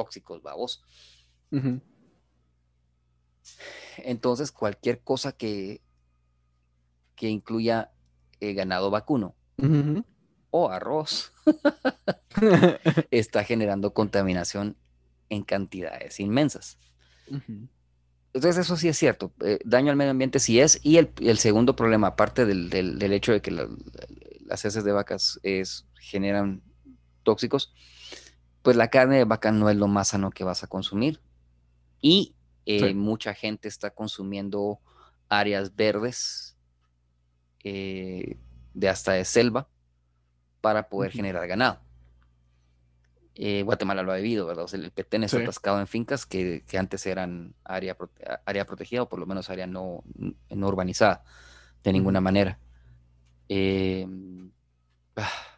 tóxicos, 0.00 0.42
babos. 0.42 0.82
Entonces, 3.98 4.50
cualquier 4.50 5.00
cosa 5.00 5.32
que, 5.32 5.82
que 7.16 7.28
incluya 7.28 7.92
eh, 8.40 8.54
ganado 8.54 8.90
vacuno 8.90 9.34
o 10.50 10.70
arroz 10.70 11.32
está 13.10 13.44
generando 13.44 13.92
contaminación 13.92 14.76
en 15.28 15.42
cantidades 15.42 16.18
inmensas. 16.18 16.78
Entonces 18.32 18.64
eso 18.64 18.76
sí 18.76 18.88
es 18.88 18.96
cierto, 18.96 19.34
eh, 19.44 19.58
daño 19.66 19.90
al 19.90 19.96
medio 19.96 20.12
ambiente 20.12 20.38
sí 20.38 20.60
es, 20.60 20.80
y 20.82 20.96
el, 20.96 21.38
segundo 21.38 21.76
problema, 21.76 22.08
aparte 22.08 22.46
del, 22.46 23.12
hecho 23.12 23.32
de 23.32 23.42
que 23.42 23.50
las 23.50 24.64
heces 24.64 24.82
de 24.82 24.92
vacas 24.92 25.38
es, 25.42 25.86
generan 26.00 26.62
tóxicos, 27.22 27.74
pues 28.62 28.76
la 28.76 28.88
carne 28.88 29.16
de 29.16 29.24
vaca 29.24 29.52
no 29.52 29.70
es 29.70 29.76
lo 29.76 29.88
más 29.88 30.08
sano 30.08 30.30
que 30.30 30.44
vas 30.44 30.62
a 30.62 30.66
consumir. 30.66 31.20
Y 32.00 32.34
eh, 32.66 32.94
mucha 32.94 33.34
gente 33.34 33.68
está 33.68 33.90
consumiendo 33.90 34.80
áreas 35.28 35.74
verdes 35.74 36.56
eh, 37.64 38.38
de 38.74 38.88
hasta 38.88 39.12
de 39.12 39.24
selva 39.24 39.68
para 40.60 40.88
poder 40.88 41.12
generar 41.12 41.46
ganado. 41.46 41.80
Eh, 43.34 43.62
Guatemala 43.62 44.02
lo 44.02 44.12
ha 44.12 44.16
vivido, 44.16 44.46
¿verdad? 44.46 44.66
el 44.74 44.90
petén 44.90 45.24
está 45.24 45.38
atascado 45.38 45.80
en 45.80 45.86
fincas 45.86 46.26
que, 46.26 46.62
antes 46.78 47.06
eran 47.06 47.54
área, 47.64 47.96
área 48.44 48.66
protegida 48.66 49.02
o 49.02 49.08
por 49.08 49.18
lo 49.18 49.26
menos 49.26 49.48
área 49.48 49.66
no, 49.66 50.04
no 50.50 50.68
urbanizada 50.68 51.24
de 51.82 51.92
ninguna 51.92 52.20
manera. 52.20 52.58
Em, 53.48 54.50
ah, 55.16 55.49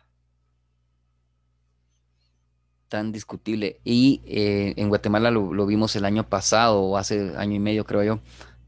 tan 2.92 3.10
discutible. 3.10 3.80
Y 3.84 4.20
eh, 4.26 4.74
en 4.76 4.90
Guatemala 4.90 5.30
lo, 5.30 5.54
lo, 5.54 5.64
vimos 5.64 5.96
el 5.96 6.04
año 6.04 6.28
pasado, 6.28 6.82
o 6.82 6.98
hace 6.98 7.32
año 7.38 7.54
y 7.54 7.58
medio 7.58 7.86
creo 7.86 8.02
yo, 8.02 8.20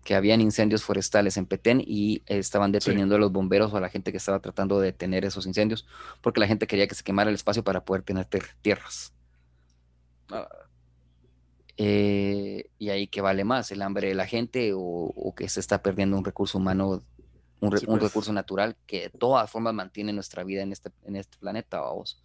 que 0.03 0.15
habían 0.15 0.41
incendios 0.41 0.83
forestales 0.83 1.37
en 1.37 1.45
Petén 1.45 1.83
y 1.87 2.23
estaban 2.25 2.73
deteniendo 2.73 3.17
a 3.17 3.19
los 3.19 3.31
bomberos 3.31 3.75
o 3.75 3.77
a 3.77 3.83
la 3.83 3.91
gente 3.91 4.13
que 4.13 4.17
estaba 4.17 4.41
tratando 4.41 4.81
de 4.81 4.87
detener 4.87 5.27
esos 5.27 5.45
incendios, 5.47 5.87
porque 6.23 6.41
la 6.41 6.47
gente 6.47 6.67
quería 6.67 6.87
que 6.87 6.95
se 6.95 7.05
quemara 7.05 7.29
el 7.29 7.35
espacio 7.35 7.63
para 7.63 7.85
poder 7.85 8.03
tener 8.03 8.27
tierras. 8.63 9.13
Ah. 10.31 10.49
Eh, 11.77 12.71
y 12.79 12.89
ahí 12.89 13.09
que 13.09 13.21
vale 13.21 13.45
más, 13.45 13.73
el 13.73 13.83
hambre 13.83 14.09
de 14.09 14.15
la 14.15 14.27
gente 14.27 14.73
o, 14.75 15.35
que 15.37 15.51
se 15.51 15.61
está 15.61 15.83
perdiendo 15.83 16.17
un 16.17 16.25
recurso 16.25 16.57
humano, 16.57 17.03
un, 17.61 17.69
pues. 17.69 17.83
recurso 17.83 18.33
natural 18.33 18.75
que 18.87 19.03
de 19.03 19.11
todas 19.11 19.51
formas 19.51 19.75
mantiene 19.75 20.15
nuestra 20.15 20.45
vida 20.45 20.63
en 20.63 20.73
este, 20.73 20.91
en 21.05 21.17
este 21.17 21.37
planeta, 21.37 21.81
vamos. 21.81 22.23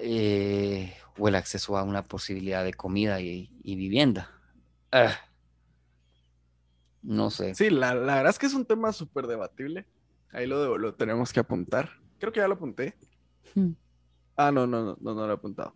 Eh, 0.00 0.92
o 1.18 1.28
el 1.28 1.34
acceso 1.34 1.76
a 1.76 1.82
una 1.82 2.04
posibilidad 2.04 2.64
de 2.64 2.74
comida 2.74 3.20
y, 3.20 3.50
vivienda. 3.62 4.30
Ah. 4.90 5.16
No 7.02 7.30
sé. 7.30 7.54
Sí, 7.54 7.70
la, 7.70 7.94
verdad 7.94 8.28
es 8.28 8.38
que 8.38 8.46
es 8.46 8.54
un 8.54 8.64
tema 8.64 8.92
súper 8.92 9.26
debatible. 9.26 9.86
Ahí 10.32 10.46
lo, 10.46 10.78
lo 10.78 10.94
tenemos 10.94 11.32
que 11.32 11.40
apuntar. 11.40 11.90
Creo 12.18 12.32
que 12.32 12.40
ya 12.40 12.48
lo 12.48 12.54
apunté. 12.54 12.96
Hmm. 13.54 13.72
Ah, 14.36 14.50
no, 14.50 14.66
no, 14.66 14.82
no, 14.82 14.98
no, 15.00 15.14
no 15.14 15.26
lo 15.26 15.32
he 15.32 15.36
apuntado. 15.36 15.74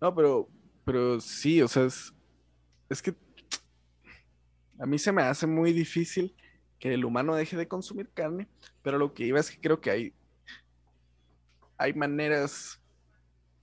No, 0.00 0.14
pero, 0.14 0.48
pero 0.84 1.20
sí, 1.20 1.62
o 1.62 1.68
sea, 1.68 1.84
es, 1.84 2.12
es 2.88 3.00
que 3.00 3.14
a 4.78 4.84
mí 4.84 4.98
se 4.98 5.12
me 5.12 5.22
hace 5.22 5.46
muy 5.46 5.72
difícil 5.72 6.34
que 6.80 6.92
el 6.92 7.04
humano 7.04 7.36
deje 7.36 7.56
de 7.56 7.68
consumir 7.68 8.10
carne, 8.10 8.48
pero 8.82 8.98
lo 8.98 9.14
que 9.14 9.24
iba 9.24 9.38
es 9.38 9.50
que 9.50 9.60
creo 9.60 9.80
que 9.80 9.90
hay, 9.90 10.14
hay 11.82 11.92
maneras, 11.94 12.80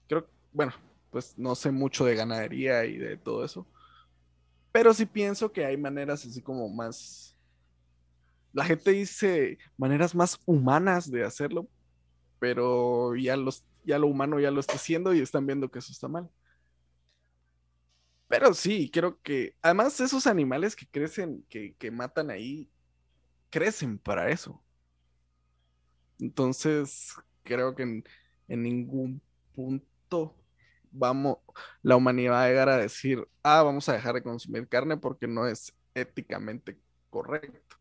creo, 0.08 0.28
bueno, 0.52 0.72
pues 1.10 1.38
no 1.38 1.54
sé 1.54 1.70
mucho 1.70 2.04
de 2.04 2.16
ganadería 2.16 2.84
y 2.84 2.98
de 2.98 3.16
todo 3.16 3.44
eso, 3.44 3.66
pero 4.72 4.94
sí 4.94 5.06
pienso 5.06 5.52
que 5.52 5.64
hay 5.64 5.76
maneras 5.76 6.24
así 6.24 6.42
como 6.42 6.68
más... 6.68 7.36
La 8.52 8.64
gente 8.64 8.90
dice 8.92 9.58
maneras 9.76 10.14
más 10.14 10.38
humanas 10.44 11.10
de 11.10 11.24
hacerlo, 11.24 11.68
pero 12.40 13.14
ya, 13.16 13.36
los, 13.36 13.64
ya 13.84 13.98
lo 13.98 14.08
humano 14.08 14.40
ya 14.40 14.50
lo 14.50 14.60
está 14.60 14.74
haciendo 14.74 15.14
y 15.14 15.20
están 15.20 15.46
viendo 15.46 15.70
que 15.70 15.78
eso 15.78 15.92
está 15.92 16.08
mal. 16.08 16.28
Pero 18.28 18.54
sí, 18.54 18.90
creo 18.90 19.20
que 19.22 19.56
además 19.62 20.00
esos 20.00 20.26
animales 20.26 20.76
que 20.76 20.86
crecen, 20.86 21.44
que, 21.48 21.74
que 21.76 21.90
matan 21.90 22.30
ahí, 22.30 22.70
crecen 23.50 23.98
para 23.98 24.30
eso. 24.30 24.62
Entonces, 26.20 27.14
creo 27.42 27.74
que 27.74 27.82
en, 27.82 28.04
en 28.48 28.62
ningún 28.62 29.22
punto 29.54 30.34
vamos, 30.90 31.38
la 31.82 31.96
humanidad 31.96 32.32
va 32.32 32.44
a 32.44 32.48
llegar 32.48 32.68
a 32.68 32.76
decir, 32.76 33.26
ah, 33.42 33.62
vamos 33.62 33.88
a 33.88 33.92
dejar 33.92 34.14
de 34.14 34.22
consumir 34.22 34.68
carne 34.68 34.96
porque 34.96 35.26
no 35.26 35.46
es 35.46 35.72
éticamente 35.94 36.78
correcto. 37.10 37.76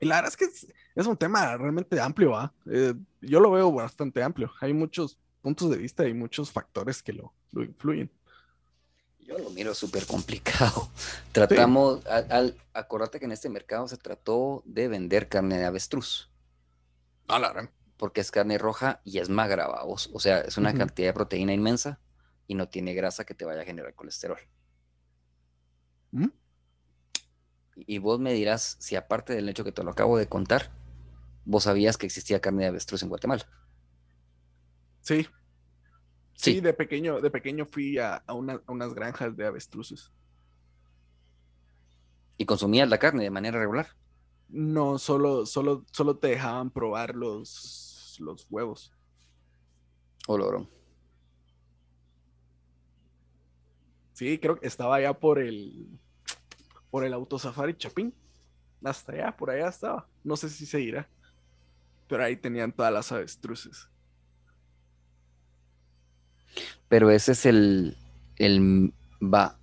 Y 0.00 0.06
la 0.06 0.16
verdad 0.16 0.30
es 0.30 0.36
que 0.36 0.68
es, 0.94 1.06
un 1.06 1.16
tema 1.16 1.56
realmente 1.56 2.00
amplio, 2.00 2.34
¿ah? 2.34 2.52
eh, 2.70 2.94
yo 3.20 3.38
lo 3.38 3.50
veo 3.50 3.70
bastante 3.70 4.22
amplio. 4.22 4.50
Hay 4.60 4.72
muchos 4.72 5.18
puntos 5.42 5.70
de 5.70 5.76
vista 5.76 6.08
y 6.08 6.14
muchos 6.14 6.50
factores 6.50 7.02
que 7.02 7.12
lo, 7.12 7.34
influyen. 7.52 8.10
Yo 9.18 9.38
lo 9.38 9.50
miro 9.50 9.74
súper 9.74 10.06
complicado. 10.06 10.90
Tratamos, 11.32 12.04
al, 12.06 12.56
acordate 12.72 13.18
que 13.18 13.26
en 13.26 13.32
este 13.32 13.50
mercado 13.50 13.86
se 13.88 13.98
trató 13.98 14.62
de 14.64 14.88
vender 14.88 15.28
carne 15.28 15.58
de 15.58 15.66
avestruz. 15.66 16.29
Porque 17.96 18.20
es 18.20 18.30
carne 18.30 18.58
roja 18.58 19.00
y 19.04 19.18
es 19.18 19.28
magra, 19.28 19.68
vos. 19.84 20.10
O 20.12 20.20
sea, 20.20 20.40
es 20.40 20.56
una 20.56 20.74
cantidad 20.74 21.08
de 21.08 21.12
proteína 21.12 21.52
inmensa 21.52 22.00
y 22.46 22.54
no 22.54 22.68
tiene 22.68 22.94
grasa 22.94 23.24
que 23.24 23.34
te 23.34 23.44
vaya 23.44 23.62
a 23.62 23.64
generar 23.64 23.94
colesterol. 23.94 24.38
¿Mm? 26.12 26.28
Y 27.76 27.98
vos 27.98 28.18
me 28.18 28.32
dirás 28.32 28.76
si 28.80 28.96
aparte 28.96 29.34
del 29.34 29.48
hecho 29.48 29.64
que 29.64 29.72
te 29.72 29.84
lo 29.84 29.90
acabo 29.90 30.18
de 30.18 30.28
contar, 30.28 30.70
vos 31.44 31.64
sabías 31.64 31.96
que 31.96 32.06
existía 32.06 32.40
carne 32.40 32.62
de 32.62 32.68
avestruz 32.68 33.02
en 33.02 33.08
Guatemala. 33.08 33.46
Sí. 35.02 35.26
Sí, 36.34 36.60
de 36.60 36.72
pequeño, 36.72 37.20
de 37.20 37.30
pequeño 37.30 37.66
fui 37.66 37.98
a, 37.98 38.24
unas 38.28 38.94
granjas 38.94 39.36
de 39.36 39.46
avestruces. 39.46 40.10
¿Y 42.38 42.46
consumías 42.46 42.88
la 42.88 42.98
carne 42.98 43.22
de 43.22 43.30
manera 43.30 43.58
regular? 43.58 43.88
No, 44.52 44.98
solo, 44.98 45.46
solo, 45.46 45.84
solo 45.92 46.16
te 46.16 46.28
dejaban 46.28 46.70
probar 46.70 47.14
los, 47.14 48.16
los 48.20 48.46
huevos. 48.50 48.92
Olorón. 50.26 50.68
Sí, 54.12 54.38
creo 54.38 54.58
que 54.58 54.66
estaba 54.66 54.96
allá 54.96 55.14
por 55.14 55.38
el 55.38 55.88
por 56.90 57.04
el 57.04 57.12
autosafari 57.12 57.74
Chapín. 57.76 58.12
Hasta 58.82 59.12
allá, 59.12 59.36
por 59.36 59.50
allá 59.50 59.68
estaba. 59.68 60.08
No 60.24 60.36
sé 60.36 60.48
si 60.48 60.66
se 60.66 60.80
irá. 60.80 61.08
Pero 62.08 62.24
ahí 62.24 62.36
tenían 62.36 62.72
todas 62.72 62.92
las 62.92 63.12
avestruces. 63.12 63.88
Pero 66.88 67.10
ese 67.10 67.32
es 67.32 67.46
el, 67.46 67.96
el 68.36 68.92
va. 69.22 69.59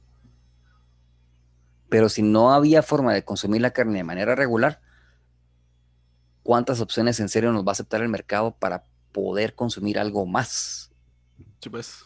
Pero 1.89 2.09
si 2.09 2.21
no 2.21 2.53
había 2.53 2.83
forma 2.83 3.13
de 3.13 3.23
consumir 3.23 3.61
la 3.61 3.71
carne 3.71 3.97
de 3.97 4.03
manera 4.03 4.35
regular, 4.35 4.81
¿cuántas 6.43 6.81
opciones 6.81 7.19
en 7.19 7.29
serio 7.29 7.51
nos 7.51 7.65
va 7.65 7.69
a 7.69 7.73
aceptar 7.73 8.01
el 8.01 8.09
mercado 8.09 8.51
para 8.51 8.83
poder 9.11 9.55
consumir 9.55 9.99
algo 9.99 10.25
más? 10.25 10.91
Sí, 11.61 11.69
pues. 11.69 12.05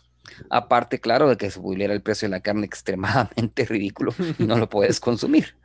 Aparte, 0.49 0.99
claro, 0.99 1.29
de 1.29 1.37
que 1.37 1.49
se 1.49 1.59
volviera 1.59 1.93
el 1.93 2.01
precio 2.01 2.27
de 2.27 2.31
la 2.31 2.41
carne 2.41 2.65
extremadamente 2.67 3.65
ridículo 3.65 4.13
y 4.37 4.43
no 4.43 4.57
lo 4.57 4.69
puedes 4.69 4.99
consumir. 4.99 5.55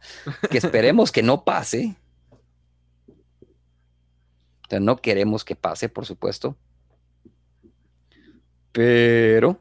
Que 0.51 0.59
esperemos 0.59 1.13
que 1.13 1.23
no 1.23 1.45
pase. 1.45 1.97
O 4.65 4.69
sea, 4.69 4.81
no 4.81 4.97
queremos 4.97 5.45
que 5.45 5.55
pase, 5.55 5.89
por 5.89 6.07
supuesto. 6.07 6.57
Pero 8.73 9.61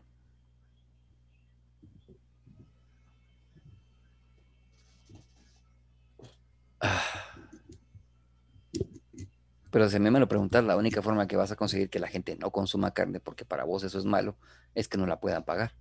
Pero 9.76 9.90
si 9.90 9.98
a 9.98 10.00
mí 10.00 10.10
me 10.10 10.22
lo 10.22 10.28
preguntas, 10.30 10.64
la 10.64 10.78
única 10.78 11.02
forma 11.02 11.28
que 11.28 11.36
vas 11.36 11.52
a 11.52 11.58
conseguir 11.58 11.90
que 11.90 12.00
la 12.00 12.08
gente 12.08 12.38
no 12.38 12.50
consuma 12.50 12.94
carne, 12.94 13.20
porque 13.20 13.44
para 13.44 13.66
vos 13.66 13.84
eso 13.84 14.00
es 14.00 14.06
malo, 14.06 14.38
es 14.74 14.88
que 14.88 14.98
no 14.98 15.06
la 15.06 15.20
puedan 15.20 15.44
pagar. 15.44 15.74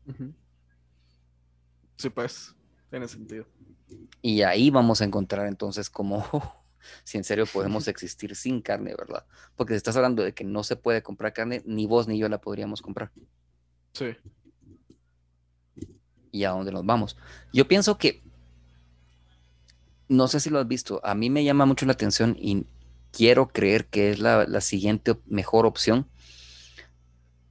Sí, 1.96 2.10
pues, 2.10 2.56
tiene 2.90 3.06
sentido. 3.06 3.46
Y 4.20 4.42
ahí 4.42 4.70
vamos 4.70 5.00
a 5.00 5.04
encontrar 5.04 5.46
entonces 5.46 5.90
cómo, 5.90 6.24
si 7.04 7.18
en 7.18 7.24
serio 7.24 7.46
podemos 7.46 7.86
existir 7.86 8.34
sin 8.34 8.60
carne, 8.62 8.96
¿verdad? 8.98 9.26
Porque 9.54 9.74
si 9.74 9.76
estás 9.76 9.96
hablando 9.96 10.24
de 10.24 10.34
que 10.34 10.42
no 10.42 10.64
se 10.64 10.74
puede 10.74 11.02
comprar 11.02 11.32
carne, 11.32 11.62
ni 11.64 11.86
vos 11.86 12.08
ni 12.08 12.18
yo 12.18 12.28
la 12.28 12.40
podríamos 12.40 12.82
comprar. 12.82 13.12
Sí. 13.92 14.16
¿Y 16.32 16.42
a 16.42 16.50
dónde 16.50 16.72
nos 16.72 16.84
vamos? 16.84 17.16
Yo 17.52 17.68
pienso 17.68 17.96
que, 17.96 18.24
no 20.08 20.28
sé 20.28 20.40
si 20.40 20.50
lo 20.50 20.58
has 20.58 20.68
visto, 20.68 21.00
a 21.04 21.14
mí 21.14 21.30
me 21.30 21.44
llama 21.44 21.66
mucho 21.66 21.86
la 21.86 21.92
atención 21.92 22.36
y 22.38 22.66
quiero 23.12 23.48
creer 23.48 23.86
que 23.86 24.10
es 24.10 24.18
la, 24.18 24.60
siguiente 24.60 25.16
mejor 25.26 25.66
opción, 25.66 26.08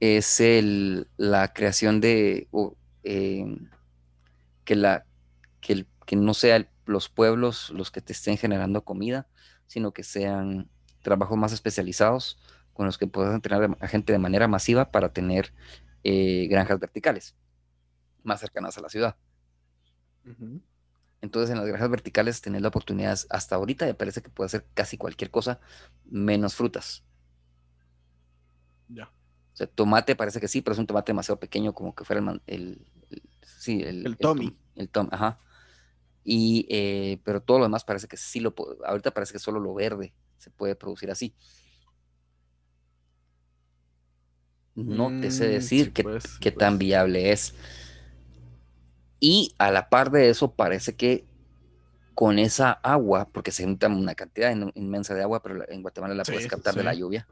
es 0.00 0.40
el, 0.40 1.08
la 1.16 1.52
creación 1.52 2.00
de 2.00 2.48
em, 3.02 3.68
que, 4.64 4.76
la, 4.76 5.06
que, 5.60 5.86
no 6.16 6.34
sean 6.34 6.68
los 6.86 7.08
pueblos 7.08 7.70
los 7.70 7.90
que 7.90 8.00
te 8.00 8.12
estén 8.12 8.36
generando 8.36 8.84
comida, 8.84 9.26
sino 9.66 9.92
que 9.92 10.02
sean 10.02 10.68
trabajos 11.02 11.38
más 11.38 11.52
especializados 11.52 12.38
con 12.72 12.86
los 12.86 12.98
que 12.98 13.06
puedas 13.06 13.34
entrenar 13.34 13.76
a 13.80 13.88
gente 13.88 14.12
de 14.12 14.18
manera 14.18 14.48
masiva 14.48 14.90
para 14.90 15.12
tener 15.12 15.52
eh, 16.02 16.46
granjas 16.48 16.78
verticales 16.78 17.34
más 18.22 18.40
cercanas 18.40 18.76
a 18.76 18.80
la 18.80 18.88
ciudad. 18.88 19.16
Entonces 21.24 21.50
en 21.50 21.56
las 21.56 21.66
granjas 21.66 21.88
verticales 21.88 22.42
tenés 22.42 22.60
la 22.60 22.68
oportunidad, 22.68 23.18
hasta 23.30 23.54
ahorita 23.54 23.86
me 23.86 23.94
parece 23.94 24.20
que 24.20 24.28
puede 24.28 24.44
hacer 24.44 24.66
casi 24.74 24.98
cualquier 24.98 25.30
cosa 25.30 25.58
menos 26.04 26.54
frutas. 26.54 27.02
Ya. 28.88 29.04
O 29.04 29.56
sea, 29.56 29.66
tomate 29.66 30.16
parece 30.16 30.38
que 30.38 30.48
sí, 30.48 30.60
pero 30.60 30.74
es 30.74 30.78
un 30.78 30.86
tomate 30.86 31.12
demasiado 31.12 31.40
pequeño 31.40 31.72
como 31.72 31.94
que 31.94 32.04
fuera 32.04 32.20
el, 32.20 32.42
el, 32.46 32.86
sí, 33.40 33.82
el, 33.82 34.04
el 34.04 34.18
Tommy. 34.18 34.54
El, 34.76 34.90
Tom, 34.90 35.08
ajá. 35.10 35.40
Y, 36.24 36.66
eh, 36.68 37.18
pero 37.24 37.40
todo 37.40 37.60
lo 37.60 37.64
demás 37.64 37.84
parece 37.84 38.06
que 38.06 38.18
sí 38.18 38.40
lo 38.40 38.54
ahorita 38.84 39.12
parece 39.12 39.32
que 39.32 39.38
solo 39.38 39.60
lo 39.60 39.72
verde 39.72 40.12
se 40.36 40.50
puede 40.50 40.74
producir 40.76 41.10
así. 41.10 41.34
No 44.74 45.08
te 45.22 45.30
sé 45.30 45.48
mm, 45.48 45.50
decir 45.52 45.92
qué, 45.94 46.04
qué 46.40 46.52
tan 46.52 46.76
viable 46.76 47.32
es. 47.32 47.54
Y 49.20 49.54
a 49.58 49.70
la 49.70 49.88
par 49.88 50.10
de 50.10 50.28
eso, 50.28 50.52
parece 50.52 50.96
que 50.96 51.24
con 52.14 52.38
esa 52.38 52.72
agua, 52.72 53.28
porque 53.32 53.50
se 53.50 53.64
junta 53.64 53.88
una 53.88 54.14
cantidad 54.14 54.54
inmensa 54.74 55.14
de 55.14 55.22
agua, 55.22 55.42
pero 55.42 55.68
en 55.68 55.82
Guatemala 55.82 56.14
la 56.14 56.24
puedes 56.24 56.46
captar 56.46 56.74
de 56.74 56.84
la 56.84 56.94
lluvia. 56.94 57.26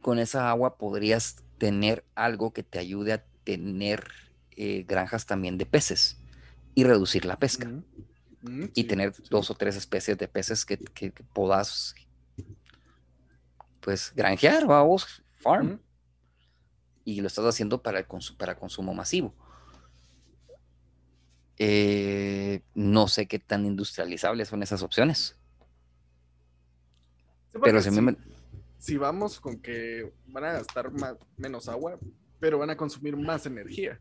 Con 0.00 0.18
esa 0.18 0.50
agua 0.50 0.76
podrías 0.76 1.42
tener 1.58 2.04
algo 2.14 2.52
que 2.52 2.62
te 2.62 2.78
ayude 2.78 3.14
a 3.14 3.24
tener 3.44 4.04
eh, 4.56 4.84
granjas 4.86 5.24
también 5.24 5.56
de 5.56 5.64
peces 5.64 6.18
y 6.74 6.84
reducir 6.84 7.24
la 7.24 7.38
pesca. 7.38 7.70
y 8.74 8.84
tener 8.84 9.14
dos 9.30 9.50
o 9.50 9.54
tres 9.54 9.74
especies 9.74 10.18
de 10.18 10.28
peces 10.28 10.66
que, 10.66 10.76
que, 10.76 11.10
puedas 11.32 11.94
pues 13.80 14.12
granjear, 14.14 14.66
vamos, 14.66 15.22
farm 15.38 15.80
y 17.04 17.20
lo 17.20 17.26
estás 17.26 17.44
haciendo 17.44 17.82
para, 17.82 17.98
el 17.98 18.06
para 18.36 18.56
consumo 18.56 18.94
masivo. 18.94 19.34
Eh, 21.58 22.62
no 22.74 23.06
sé 23.06 23.26
qué 23.26 23.38
tan 23.38 23.64
industrializables 23.64 24.48
son 24.48 24.62
esas 24.62 24.82
opciones. 24.82 25.36
pero 27.62 27.80
si, 27.80 27.90
si, 28.78 28.96
vamos 28.96 29.38
con 29.38 29.60
que 29.60 30.12
van 30.26 30.44
a 30.44 30.52
gastar 30.54 30.90
menos 31.36 31.68
agua, 31.68 31.98
pero 32.40 32.58
van 32.58 32.70
a 32.70 32.76
consumir 32.76 33.16
más 33.16 33.46
energía. 33.46 34.00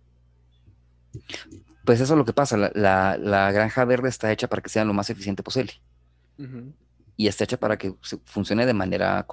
Pues 1.85 1.99
eso 1.99 2.13
es 2.13 2.17
lo 2.17 2.25
que 2.25 2.33
pasa. 2.33 2.57
La, 2.57 3.51
granja 3.51 3.85
verde 3.85 4.09
está 4.09 4.31
hecha 4.31 4.47
para 4.47 4.61
que 4.61 4.69
sea 4.69 4.85
lo 4.85 4.93
más 4.93 5.09
eficiente 5.09 5.43
posible. 5.43 5.73
Y 7.15 7.27
está 7.27 7.43
hecha 7.43 7.57
para 7.57 7.77
que 7.77 7.93
funcione 8.25 8.65
de 8.65 8.73
manera, 8.73 9.27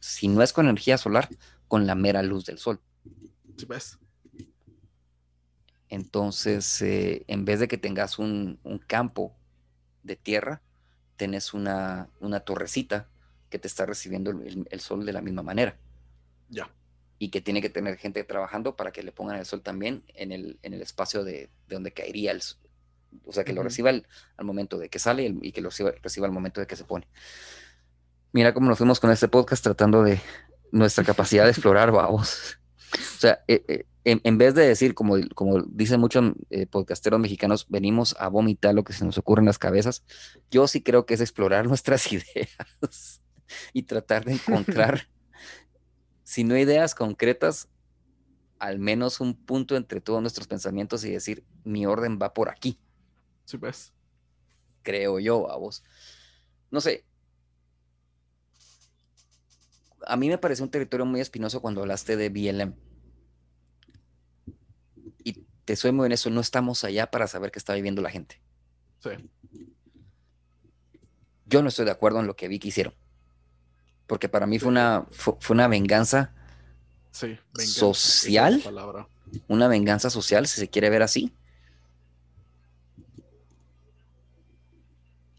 si 0.00 0.28
no 0.28 0.42
es 0.42 0.52
con 0.52 0.66
energía 0.66 0.96
solar, 0.96 1.28
con 1.68 1.86
la 1.86 1.94
mera 1.94 2.22
luz 2.22 2.46
del 2.46 2.58
sol. 2.58 2.80
Pues. 3.64 3.98
Entonces, 5.88 6.82
eh, 6.82 7.24
en 7.28 7.44
vez 7.44 7.60
de 7.60 7.68
que 7.68 7.78
tengas 7.78 8.18
un, 8.18 8.58
campo 8.86 9.34
de 10.02 10.16
tierra, 10.16 10.60
tenés 11.16 11.54
una, 11.54 12.08
torrecita 12.44 13.08
que 13.50 13.58
te 13.58 13.68
está 13.68 13.86
recibiendo 13.86 14.30
el, 14.30 14.80
sol 14.80 15.06
de 15.06 15.12
la 15.12 15.22
misma 15.22 15.42
manera. 15.42 15.76
Ya. 16.48 16.70
Y 17.18 17.30
que 17.30 17.40
tiene 17.40 17.62
que 17.62 17.70
tener 17.70 17.96
gente 17.96 18.24
trabajando 18.24 18.76
para 18.76 18.90
que 18.90 19.02
le 19.02 19.12
pongan 19.12 19.36
el 19.36 19.46
sol 19.46 19.62
también 19.62 20.02
en 20.08 20.32
el, 20.32 20.58
espacio 20.82 21.24
de, 21.24 21.50
donde 21.68 21.92
caería 21.92 22.32
el 22.32 22.42
sol. 22.42 22.58
O 23.24 23.32
sea, 23.32 23.44
que 23.44 23.52
lo 23.52 23.62
reciba 23.62 23.90
al, 23.90 24.04
momento 24.42 24.78
de 24.78 24.88
que 24.88 24.98
sale 24.98 25.34
y 25.40 25.52
que 25.52 25.60
lo 25.60 25.70
reciba, 25.70 25.92
reciba 26.02 26.26
al 26.26 26.32
momento 26.32 26.60
de 26.60 26.66
que 26.66 26.76
se 26.76 26.84
pone. 26.84 27.06
Mira 28.32 28.52
cómo 28.52 28.68
nos 28.68 28.76
fuimos 28.76 29.00
con 29.00 29.10
este 29.10 29.28
podcast 29.28 29.62
tratando 29.62 30.02
de 30.02 30.20
nuestra 30.72 31.04
capacidad 31.04 31.44
de 31.44 31.50
explorar, 31.50 31.90
vamos. 31.92 32.58
O 32.96 33.20
sea, 33.20 33.40
eh, 33.48 33.64
eh, 33.68 33.84
en, 34.04 34.38
vez 34.38 34.54
de 34.54 34.66
decir, 34.66 34.94
como, 34.94 35.16
como 35.34 35.62
dicen 35.62 36.00
muchos 36.00 36.32
eh, 36.50 36.66
podcasteros 36.66 37.20
mexicanos, 37.20 37.66
venimos 37.68 38.16
a 38.18 38.28
vomitar 38.28 38.74
lo 38.74 38.84
que 38.84 38.92
se 38.92 39.04
nos 39.04 39.18
ocurre 39.18 39.40
en 39.40 39.46
las 39.46 39.58
cabezas, 39.58 40.04
yo 40.50 40.68
sí 40.68 40.82
creo 40.82 41.06
que 41.06 41.14
es 41.14 41.20
explorar 41.20 41.66
nuestras 41.68 42.12
ideas 42.12 43.22
y 43.72 43.82
tratar 43.82 44.24
de 44.24 44.34
encontrar, 44.34 45.08
si 46.24 46.44
no 46.44 46.56
ideas 46.56 46.94
concretas, 46.94 47.68
al 48.58 48.78
menos 48.78 49.20
un 49.20 49.34
punto 49.34 49.76
entre 49.76 50.00
todos 50.00 50.20
nuestros 50.20 50.46
pensamientos 50.46 51.04
y 51.04 51.10
decir, 51.10 51.44
mi 51.64 51.84
orden 51.84 52.18
va 52.20 52.32
por 52.32 52.48
aquí. 52.48 52.78
Sí, 53.44 53.58
pues. 53.58 53.92
Creo 54.82 55.18
yo, 55.18 55.50
a 55.50 55.56
vos. 55.56 55.84
No 56.70 56.80
sé, 56.80 57.04
a 60.06 60.16
mí 60.16 60.28
me 60.28 60.38
parece 60.38 60.62
un 60.62 60.70
territorio 60.70 61.04
muy 61.04 61.20
espinoso 61.20 61.60
cuando 61.60 61.82
hablaste 61.82 62.16
de 62.16 62.28
BLM. 62.28 62.85
Te 65.66 65.74
soy 65.74 65.90
muy 65.90 66.10
eso, 66.12 66.30
no 66.30 66.40
estamos 66.40 66.84
allá 66.84 67.10
para 67.10 67.26
saber 67.26 67.50
qué 67.50 67.58
está 67.58 67.74
viviendo 67.74 68.00
la 68.00 68.10
gente. 68.10 68.40
Sí. 69.00 69.10
Yo 71.44 71.60
no 71.60 71.68
estoy 71.68 71.84
de 71.84 71.90
acuerdo 71.90 72.20
en 72.20 72.28
lo 72.28 72.36
que 72.36 72.46
vi 72.46 72.60
que 72.60 72.68
hicieron. 72.68 72.94
Porque 74.06 74.28
para 74.28 74.46
mí 74.46 74.60
fue, 74.60 74.68
una, 74.68 75.06
fue, 75.10 75.36
una 75.50 75.66
venganza, 75.66 76.32
sí, 77.10 77.36
social. 77.58 78.62
Una 79.48 79.66
venganza 79.66 80.08
social, 80.08 80.46
si 80.46 80.60
se 80.60 80.70
quiere 80.70 80.88
ver 80.88 81.02
así. 81.02 81.34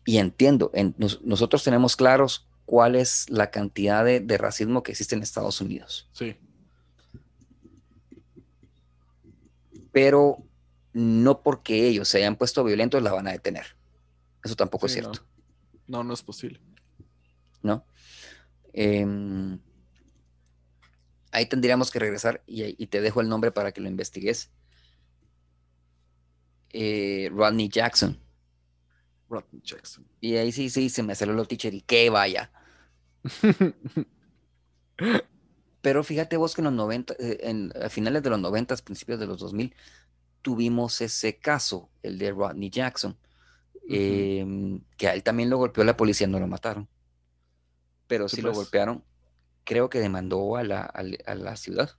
Y 0.04 0.18
entiendo, 0.18 0.72
nosotros 1.24 1.64
tenemos 1.64 1.95
claros 1.95 2.49
cuál 2.66 2.95
es 2.98 3.30
la 3.30 3.49
cantidad 3.49 4.04
de, 4.04 4.38
racismo 4.38 4.84
que 4.84 4.91
existe 4.91 5.16
en 5.16 5.24
Estados 5.24 5.62
Unidos. 5.62 6.10
Sí. 6.12 6.36
Pero 9.91 10.43
no 10.93 11.41
porque 11.41 11.88
ellos 11.88 12.07
se 12.07 12.19
hayan 12.19 12.35
puesto 12.35 12.64
violentos 12.64 13.01
la 13.01 13.14
van 13.14 13.27
a 13.27 13.31
detener. 13.31 13.65
Eso 14.43 14.55
tampoco 14.55 14.88
es 14.88 14.93
cierto. 14.93 15.26
No. 15.88 16.03
no, 16.03 16.14
es 16.14 16.22
posible. 16.22 16.59
¿No? 17.61 17.85
Em, 18.73 19.59
Ahí 21.31 21.45
tendríamos 21.45 21.91
que 21.91 21.99
regresar 21.99 22.43
y, 22.47 22.88
te 22.88 22.99
dejo 22.99 23.22
el 23.22 23.30
nombre 23.30 23.51
para 23.51 23.72
que 23.72 23.80
lo 23.80 23.88
investigues. 23.88 24.49
Eh, 26.72 27.30
Rodney 27.31 27.69
Jackson. 27.69 28.19
Rodney 29.30 29.61
Jackson. 29.64 30.07
Y 30.22 30.38
ahí 30.38 30.51
sí, 30.51 30.69
sí, 30.69 30.89
se 30.89 31.03
me 31.03 31.15
salió 31.15 31.35
lo 31.35 31.45
teacher 31.45 31.76
y 31.76 31.81
que 31.81 32.09
vaya. 32.09 32.51
Pero 35.88 36.03
fíjate 36.03 36.35
vos 36.35 36.53
que 36.53 36.59
en 36.59 36.65
los 36.65 36.73
90, 36.73 37.14
eh, 37.18 37.38
en, 37.43 37.72
a 37.81 37.88
finales 37.88 38.22
de 38.22 38.30
los 38.30 38.41
90, 38.41 38.76
principios 38.84 39.22
de 39.22 39.26
los 39.26 39.39
2000, 39.39 39.73
tuvimos 40.41 40.99
ese 40.99 41.38
caso, 41.38 41.88
el 42.03 42.18
de 42.18 42.31
Rodney 42.31 42.69
Jackson, 42.69 43.15
em, 43.88 44.81
que 44.97 45.07
a 45.07 45.14
él 45.14 45.23
también 45.23 45.49
lo 45.49 45.57
golpeó 45.57 45.85
la 45.85 45.95
policía, 45.95 46.27
no 46.27 46.41
lo 46.41 46.47
mataron. 46.47 46.89
Pero 48.05 48.27
sí, 48.27 48.41
lo 48.41 48.49
pues. 48.49 48.57
golpearon, 48.57 49.01
creo 49.64 49.89
que 49.89 50.01
demandó 50.01 50.57
a 50.57 50.65
la, 50.65 50.81
a 50.81 51.35
la 51.35 51.55
ciudad. 51.55 51.91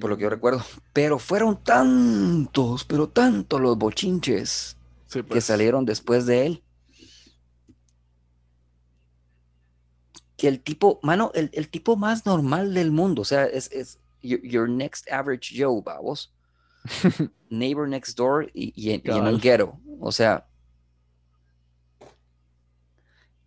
Por 0.00 0.08
lo 0.08 0.16
que 0.16 0.22
yo 0.22 0.28
mm. 0.28 0.30
recuerdo. 0.30 0.62
Pero 0.92 1.18
fueron 1.18 1.60
tantos, 1.60 2.84
pero 2.84 3.08
tantos 3.08 3.60
los 3.60 3.76
bochinches 3.76 4.76
que 5.10 5.24
pues. 5.24 5.44
salieron 5.44 5.86
después 5.86 6.24
de 6.24 6.46
él. 6.46 6.62
Que 10.36 10.48
el 10.48 10.60
tipo, 10.60 11.00
mano, 11.02 11.30
el, 11.34 11.50
el 11.54 11.68
tipo 11.68 11.96
más 11.96 12.26
normal 12.26 12.74
del 12.74 12.90
mundo, 12.92 13.22
o 13.22 13.24
sea, 13.24 13.44
es, 13.46 13.70
es 13.72 13.98
your, 14.22 14.68
next 14.68 15.10
average 15.10 15.54
Joe, 15.56 15.82
vamos. 15.82 16.32
Neighbor 17.50 17.88
next 17.88 18.16
door 18.16 18.50
y, 18.54 18.72
y, 18.76 18.90
en 18.92 19.26
el 19.26 19.40
ghetto. 19.40 19.78
O 20.00 20.12
sea, 20.12 20.46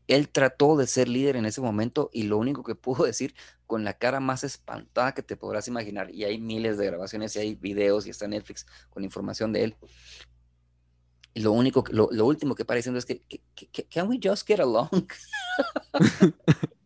él 0.08 0.30
trató 0.30 0.76
de 0.76 0.88
ser 0.88 1.08
líder 1.08 1.36
en 1.36 1.46
ese 1.46 1.62
momento 1.62 2.10
y 2.12 2.24
lo 2.24 2.38
único 2.38 2.64
que 2.64 2.76
pudo 2.76 3.06
decir 3.06 3.36
con 3.68 3.84
la 3.84 3.94
cara 3.94 4.20
más 4.20 4.44
espantada 4.44 5.14
que 5.14 5.22
te 5.22 5.38
podrás 5.38 5.68
imaginar, 5.68 6.10
y 6.10 6.24
hay 6.24 6.40
miles 6.40 6.80
de 6.80 6.88
grabaciones 6.88 7.36
y 7.36 7.40
hay 7.40 7.56
videos 7.56 8.08
y 8.08 8.10
está 8.10 8.28
Netflix 8.28 8.66
con 8.90 9.04
información 9.04 9.54
de 9.54 9.66
él. 9.66 9.76
Y 11.36 11.42
lo 11.42 11.52
único, 11.52 11.84
lo, 11.92 12.10
lo 12.12 12.26
último 12.26 12.56
que 12.56 12.66
parece 12.66 12.90
es 12.98 13.06
que, 13.06 13.22
can 13.92 14.10
we 14.10 14.20
just 14.22 14.48
get 14.48 14.60
along? 14.60 15.08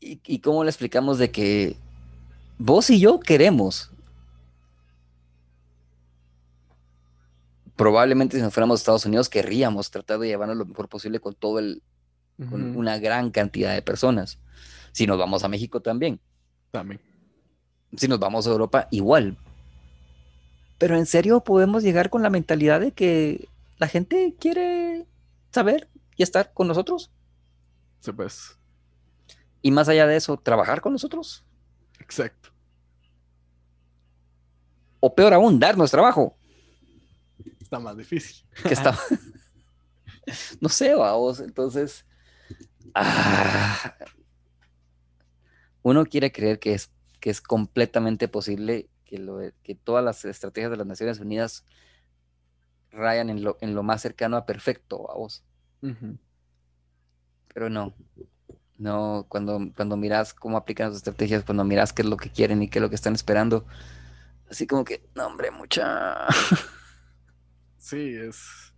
y, 0.00 0.20
y 0.24 0.38
cómo 0.40 0.64
le 0.64 0.70
explicamos 0.70 1.18
de 1.18 1.30
que 1.30 1.76
vos 2.58 2.90
y 2.90 3.00
yo 3.00 3.20
queremos 3.20 3.90
probablemente 7.78 8.36
si 8.36 8.42
nos 8.42 8.52
fuéramos 8.52 8.80
a 8.80 8.82
Estados 8.82 9.06
Unidos 9.06 9.28
querríamos 9.28 9.90
tratar 9.90 10.18
de 10.18 10.26
llevarnos 10.26 10.56
lo 10.56 10.66
mejor 10.66 10.88
posible 10.88 11.20
con 11.20 11.34
todo 11.34 11.60
el, 11.60 11.80
con 12.50 12.76
una 12.76 12.98
gran 12.98 13.30
cantidad 13.30 13.72
de 13.72 13.82
personas. 13.82 14.38
Si 14.90 15.06
nos 15.06 15.16
vamos 15.16 15.44
a 15.44 15.48
México 15.48 15.80
también. 15.80 16.20
También. 16.72 17.00
Si 17.96 18.08
nos 18.08 18.18
vamos 18.18 18.46
a 18.46 18.50
Europa, 18.50 18.88
igual. 18.90 19.38
Pero 20.76 20.96
en 20.96 21.06
serio 21.06 21.44
podemos 21.44 21.84
llegar 21.84 22.10
con 22.10 22.22
la 22.22 22.30
mentalidad 22.30 22.80
de 22.80 22.90
que 22.90 23.48
la 23.78 23.86
gente 23.86 24.34
quiere 24.38 25.06
saber 25.52 25.88
y 26.16 26.24
estar 26.24 26.52
con 26.52 26.66
nosotros. 26.66 27.12
Sí, 28.00 28.12
pues. 28.12 28.58
Y 29.62 29.70
más 29.70 29.88
allá 29.88 30.06
de 30.06 30.16
eso, 30.16 30.36
trabajar 30.36 30.80
con 30.80 30.92
nosotros. 30.92 31.44
Exacto. 32.00 32.50
O 35.00 35.14
peor 35.14 35.34
aún, 35.34 35.58
darnos 35.58 35.90
trabajo 35.90 36.38
está 37.68 37.78
más 37.78 37.96
difícil. 37.96 38.46
Que 38.62 38.72
está... 38.72 38.98
no 40.60 40.68
sé, 40.70 40.94
vamos, 40.94 41.40
entonces... 41.40 42.06
Ah, 42.94 43.94
uno 45.82 46.06
quiere 46.06 46.32
creer 46.32 46.58
que 46.58 46.72
es, 46.72 46.90
que 47.20 47.28
es 47.28 47.42
completamente 47.42 48.26
posible 48.26 48.88
que, 49.04 49.18
lo, 49.18 49.40
que 49.62 49.74
todas 49.74 50.02
las 50.02 50.24
estrategias 50.24 50.70
de 50.70 50.78
las 50.78 50.86
Naciones 50.86 51.20
Unidas 51.20 51.66
rayan 52.90 53.28
en 53.28 53.44
lo, 53.44 53.58
en 53.60 53.74
lo 53.74 53.82
más 53.82 54.00
cercano 54.00 54.38
a 54.38 54.46
perfecto, 54.46 55.06
vamos. 55.06 55.44
Pero 57.58 57.70
no, 57.70 57.92
no, 58.78 59.26
cuando, 59.28 59.58
cuando 59.74 59.96
miras 59.96 60.32
cómo 60.32 60.56
aplican 60.56 60.90
las 60.90 60.98
estrategias, 60.98 61.42
cuando 61.42 61.64
miras 61.64 61.92
qué 61.92 62.02
es 62.02 62.08
lo 62.08 62.16
que 62.16 62.30
quieren 62.30 62.62
y 62.62 62.68
qué 62.68 62.78
es 62.78 62.82
lo 62.84 62.88
que 62.88 62.94
están 62.94 63.16
esperando, 63.16 63.66
así 64.48 64.64
como 64.64 64.84
que, 64.84 65.02
no, 65.16 65.26
hombre, 65.26 65.50
mucha. 65.50 66.28
Sí, 67.76 68.14
es. 68.14 68.72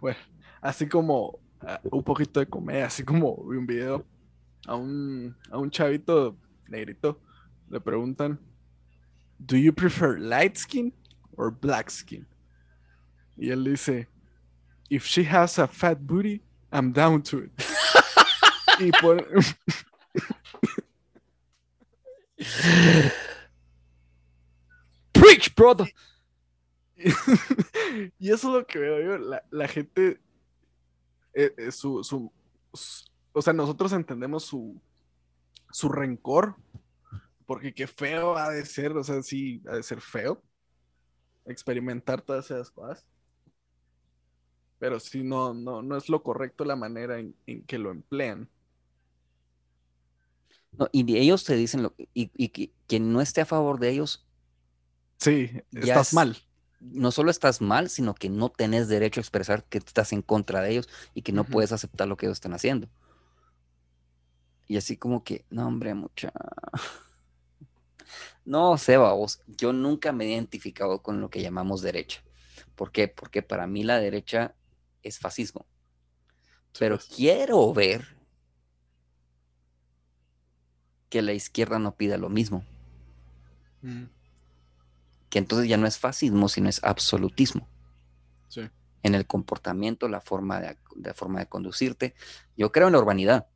Bueno, 0.00 0.18
así 0.60 0.88
como 0.88 1.40
ah, 1.60 1.80
un 1.90 2.04
poquito 2.04 2.38
de 2.38 2.46
comedia, 2.46 2.86
así 2.86 3.02
como 3.02 3.34
vi 3.48 3.56
un 3.56 3.66
video 3.66 4.04
a 4.68 4.76
un, 4.76 5.36
a 5.50 5.58
un 5.58 5.72
chavito 5.72 6.36
negrito, 6.68 7.20
le 7.68 7.80
preguntan: 7.80 8.38
¿Do 9.40 9.56
you 9.56 9.72
prefer 9.74 10.20
light 10.20 10.56
skin 10.56 10.94
or 11.36 11.50
black 11.50 11.90
skin? 11.90 12.24
Y 13.36 13.50
él 13.50 13.64
dice: 13.64 14.08
If 14.90 15.06
she 15.06 15.24
has 15.24 15.58
a 15.58 15.66
fat 15.66 15.98
booty, 16.06 16.42
I'm 16.72 16.92
down 16.92 17.22
to 17.22 17.38
it. 17.38 17.52
y 18.80 18.90
por. 19.00 19.24
Preach, 25.12 25.54
brother. 25.54 25.92
y 28.18 28.30
eso 28.30 28.48
es 28.48 28.54
lo 28.54 28.66
que 28.66 28.78
veo 28.78 29.00
yo. 29.00 29.40
La, 29.50 29.68
gente, 29.68 30.20
eh, 31.32 31.54
eh, 31.56 31.72
su, 31.72 32.30
o 33.32 33.42
sea, 33.42 33.52
nosotros 33.52 33.92
entendemos 33.92 34.44
su, 34.44 34.80
su 35.70 35.88
rencor, 35.88 36.56
porque 37.46 37.74
qué 37.74 37.86
feo 37.86 38.36
ha 38.36 38.50
de 38.50 38.64
ser, 38.64 38.92
o 38.92 39.04
sea, 39.04 39.22
sí, 39.22 39.62
ha 39.68 39.76
de 39.76 39.82
ser 39.82 40.00
feo 40.00 40.42
experimentar 41.46 42.22
todas 42.22 42.46
esas 42.46 42.70
cosas. 42.70 43.06
Pero 44.84 45.00
sí, 45.00 45.22
no, 45.22 45.54
no, 45.54 45.80
no 45.80 45.96
es 45.96 46.10
lo 46.10 46.22
correcto 46.22 46.66
la 46.66 46.76
manera 46.76 47.18
en, 47.18 47.34
que 47.66 47.78
lo 47.78 47.90
emplean. 47.90 48.50
y 50.92 51.16
ellos 51.16 51.44
te 51.44 51.56
dicen, 51.56 51.82
lo, 51.82 51.94
y, 51.96 52.30
y 52.34 52.48
que 52.50 52.70
quien 52.86 53.10
no 53.10 53.22
esté 53.22 53.40
a 53.40 53.46
favor 53.46 53.80
de 53.80 53.88
ellos. 53.88 54.26
Sí, 55.18 55.50
estás 55.72 56.12
mal 56.12 56.36
no 56.92 57.10
solo 57.12 57.30
estás 57.30 57.62
mal, 57.62 57.88
sino 57.88 58.14
que 58.14 58.28
no 58.28 58.50
tenés 58.50 58.88
derecho 58.88 59.18
a 59.18 59.22
expresar 59.22 59.64
que 59.64 59.78
estás 59.78 60.12
en 60.12 60.20
contra 60.20 60.60
de 60.60 60.72
ellos 60.72 60.88
y 61.14 61.22
que 61.22 61.32
no 61.32 61.44
puedes 61.44 61.72
aceptar 61.72 62.06
lo 62.06 62.18
que 62.18 62.26
ellos 62.26 62.36
están 62.36 62.52
haciendo. 62.52 62.88
Y 64.66 64.76
así 64.76 64.98
como 64.98 65.24
que, 65.24 65.46
no, 65.48 65.66
hombre, 65.66 65.94
mucha. 65.94 66.30
No, 68.44 68.76
Seba, 68.76 69.14
vos, 69.14 69.40
yo 69.46 69.72
nunca 69.72 70.12
me 70.12 70.26
he 70.26 70.32
identificado 70.32 71.00
con 71.00 71.18
lo 71.22 71.30
que 71.30 71.40
llamamos 71.40 71.80
derecha. 71.80 72.22
¿Por 72.74 72.92
qué? 72.92 73.08
Porque 73.08 73.40
para 73.40 73.66
mí 73.66 73.84
la 73.84 73.98
derecha 73.98 74.54
es 75.04 75.18
fascismo. 75.18 75.66
Pero 76.78 76.96
pues. 76.96 77.08
quiero 77.08 77.72
ver 77.72 78.16
que 81.08 81.22
la 81.22 81.32
izquierda 81.32 81.78
no 81.78 81.96
pida 81.96 82.18
lo 82.18 82.28
mismo. 82.28 82.64
Mm 83.82 84.06
que 85.34 85.40
entonces 85.40 85.68
ya 85.68 85.76
no 85.76 85.88
es 85.88 85.98
fascismo, 85.98 86.48
sino 86.48 86.68
es 86.68 86.78
absolutismo. 86.84 87.68
En 89.02 89.16
el 89.16 89.26
comportamiento, 89.26 90.06
la 90.08 90.20
forma 90.20 90.60
de, 90.60 91.12
forma 91.12 91.40
de 91.40 91.46
conducirte. 91.46 92.14
Yo 92.56 92.70
creo 92.70 92.86
en 92.86 92.92
la 92.92 93.00
urbanidad 93.00 93.48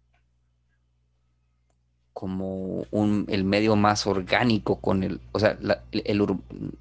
como 2.18 2.84
un, 2.90 3.26
el 3.28 3.44
medio 3.44 3.76
más 3.76 4.08
orgánico 4.08 4.80
con 4.80 5.04
el, 5.04 5.20
o 5.30 5.38
sea, 5.38 5.56
el, 5.92 6.18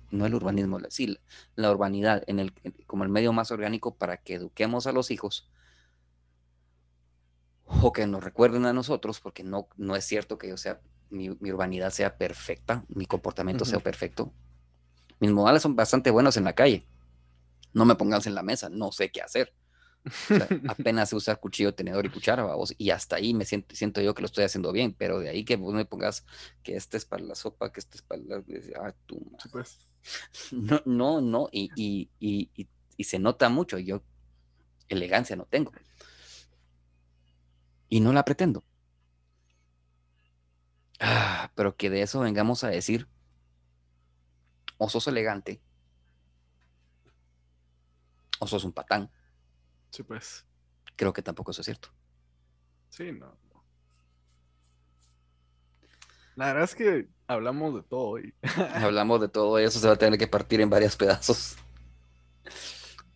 no 0.10 0.26
el 0.26 0.34
urbanismo, 0.34 0.80
sí, 0.90 1.16
la 1.56 1.70
urbanidad 1.70 2.24
en 2.26 2.40
el, 2.40 2.54
como 2.88 3.04
el 3.04 3.12
medio 3.12 3.34
más 3.34 3.52
orgánico 3.52 3.94
para 3.94 4.18
que 4.18 4.34
eduquemos 4.34 4.88
a 4.88 4.94
los 4.94 5.12
hijos 5.12 5.48
o 7.66 7.94
que 7.94 8.08
nos 8.08 8.24
recuerden 8.24 8.66
a 8.66 8.74
nosotros, 8.74 9.20
porque 9.20 9.44
no, 9.44 9.68
no 9.78 9.96
es 9.96 10.06
cierto 10.06 10.40
que 10.40 10.50
yo 10.50 10.58
sea, 10.58 10.82
mi, 11.12 11.30
urbanidad 11.30 11.92
sea 11.92 12.18
perfecta, 12.18 12.84
mi 12.88 13.06
comportamiento 13.06 13.64
sea 13.64 13.78
perfecto, 13.78 14.34
mis 15.20 15.32
modales 15.32 15.62
son 15.62 15.76
bastante 15.76 16.10
buenos 16.10 16.36
en 16.38 16.46
la 16.46 16.54
calle. 16.54 16.88
No 17.74 17.86
me 17.86 17.94
pongas 17.94 18.26
en 18.26 18.34
la 18.34 18.42
mesa, 18.42 18.70
no 18.70 18.92
sé 18.92 19.12
qué 19.12 19.22
hacer. 19.22 19.54
apenas 20.68 21.10
sé 21.10 21.16
usar 21.16 21.40
cuchillo, 21.40 21.74
tenedor 21.74 22.06
y 22.06 22.10
cuchara, 22.10 22.44
vos, 22.44 22.74
y 22.78 22.90
hasta 22.90 23.18
ahí 23.18 23.34
me 23.34 23.46
siento, 23.46 23.76
siento 23.76 24.02
yo 24.02 24.14
que 24.14 24.22
lo 24.22 24.26
estoy 24.28 24.44
haciendo 24.44 24.72
bien, 24.72 24.94
pero 24.98 25.20
de 25.20 25.30
ahí 25.30 25.46
que 25.46 25.56
vos 25.56 25.74
me 25.74 25.86
pongas 25.86 26.26
que 26.64 26.76
este 26.76 26.98
es 26.98 27.06
para 27.06 27.24
la 27.24 27.36
sopa, 27.36 27.72
que 27.72 27.80
este 27.80 27.98
es 27.98 28.02
para 28.02 28.22
la... 28.24 28.44
Ah, 28.82 28.94
tú, 29.06 29.32
pues. 29.52 29.80
No, 30.52 30.82
no, 30.86 31.22
no, 31.22 31.50
y, 31.52 31.70
y, 31.76 32.10
y, 32.20 32.68
y, 32.96 33.04
se 33.04 33.20
nota 33.20 33.50
mucho, 33.50 33.78
yo 33.78 34.04
elegancia 34.88 35.36
no 35.36 35.46
tengo. 35.46 35.74
Y 37.90 38.00
no 38.00 38.14
la 38.14 38.24
pretendo. 38.24 38.64
Ah, 41.00 41.52
pero 41.56 41.76
que 41.76 41.90
de 41.90 42.02
eso 42.02 42.22
vengamos 42.22 42.64
a 42.64 42.70
decir 42.70 43.08
o 44.78 44.90
sos 44.90 45.08
elegante, 45.08 45.62
o 48.40 48.48
sos 48.48 48.64
un 48.64 48.74
patán. 48.74 49.10
Sí, 49.92 50.04
pues. 50.04 50.46
creo 50.96 51.14
que 51.14 51.22
tampoco 51.22 51.52
eso 51.52 51.62
es 51.62 51.66
cierto. 51.66 51.90
Sí, 52.90 53.12
no. 53.12 53.38
La 56.36 56.48
verdad 56.48 56.64
es 56.66 56.76
que 56.76 57.08
hablamos 57.26 57.76
de 57.76 57.84
todo 57.84 58.10
hoy. 58.10 58.34
hablamos 58.76 59.22
de 59.22 59.28
todo 59.28 59.60
y 59.60 59.64
eso 59.64 59.80
se 59.80 59.88
va 59.88 59.94
a 59.94 59.98
tener 59.98 60.20
que 60.20 60.28
partir 60.28 60.62
en 60.62 60.70
varios 60.70 60.96
pedazos. 60.96 61.58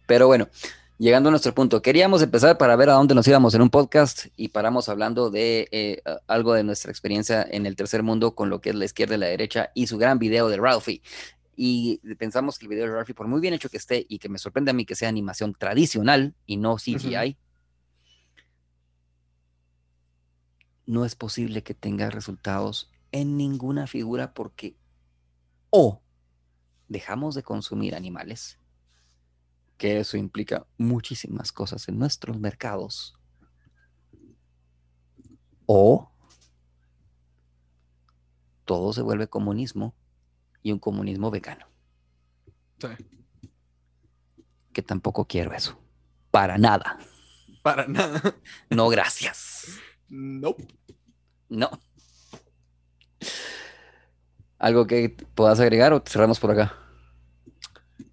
Pero 0.08 0.28
bueno, 0.28 0.50
llegando 0.98 1.30
a 1.30 1.32
nuestro 1.32 1.54
punto, 1.54 1.82
queríamos 1.82 2.22
empezar 2.22 2.58
para 2.58 2.76
ver 2.76 2.90
a 2.90 2.94
dónde 2.94 3.16
nos 3.16 3.28
íbamos 3.28 3.54
en 3.54 3.62
un 3.62 3.70
podcast 3.70 4.26
y 4.36 4.50
paramos 4.50 4.90
hablando 4.90 5.30
de 5.30 5.68
eh, 5.72 6.02
algo 6.28 6.54
de 6.54 6.64
nuestra 6.64 6.92
experiencia 6.92 7.46
en 7.50 7.66
el 7.66 7.76
tercer 7.76 8.04
mundo 8.04 8.34
con 8.34 8.50
lo 8.50 8.60
que 8.60 8.72
es 8.72 8.76
la 8.76 8.86
izquierda 8.86 9.16
y 9.16 9.20
la 9.20 9.28
derecha 9.28 9.72
y 9.76 9.88
su 9.88 9.98
gran 9.98 10.20
video 10.20 10.50
de 10.50 10.58
Ralphie. 10.58 11.02
Y 11.64 12.00
pensamos 12.16 12.58
que 12.58 12.66
el 12.66 12.70
video 12.70 12.88
de 12.88 12.92
Ralphie, 12.92 13.14
por 13.14 13.28
muy 13.28 13.40
bien 13.40 13.54
hecho 13.54 13.70
que 13.70 13.78
esté 13.78 14.04
y 14.10 14.18
que 14.18 14.30
me 14.30 14.40
sorprende 14.40 14.72
a 14.72 14.74
mí 14.74 14.84
que 14.84 14.96
sea 14.96 15.10
animación 15.10 15.54
tradicional 15.54 16.34
y 16.48 16.58
no 16.58 16.78
CGI, 16.78 17.38
no 20.88 21.06
es 21.06 21.14
posible 21.14 21.62
que 21.62 21.76
tenga 21.76 22.10
resultados 22.10 22.92
en 23.12 23.38
ninguna 23.38 23.86
figura 23.86 24.34
porque 24.34 24.76
o 25.70 26.02
dejamos 26.88 27.36
de 27.36 27.44
consumir 27.44 27.94
animales, 27.94 28.58
que 29.78 30.00
eso 30.00 30.18
implica 30.18 30.66
muchísimas 30.80 31.52
cosas 31.52 31.88
en 31.88 32.00
nuestros 32.00 32.40
mercados, 32.40 33.20
o 35.68 36.12
todo 38.66 38.94
se 38.94 39.04
vuelve 39.04 39.28
comunismo 39.28 39.94
y 40.64 40.72
un 40.72 40.80
comunismo 40.80 41.32
vegano. 41.32 41.66
Sí. 42.80 42.88
Que 44.74 44.82
tampoco 44.82 45.26
quiero 45.26 45.54
eso. 45.54 45.80
Para 46.32 46.58
nada. 46.58 46.98
Para 47.62 47.88
nada. 47.88 48.22
No, 48.70 48.90
gracias. 48.90 49.68
No. 50.10 50.56
No. 51.50 51.70
¿Algo 54.58 54.86
que 54.88 55.10
puedas 55.36 55.60
agregar 55.60 55.92
o 55.94 56.04
cerramos 56.06 56.40
por 56.40 56.52
acá? 56.52 56.78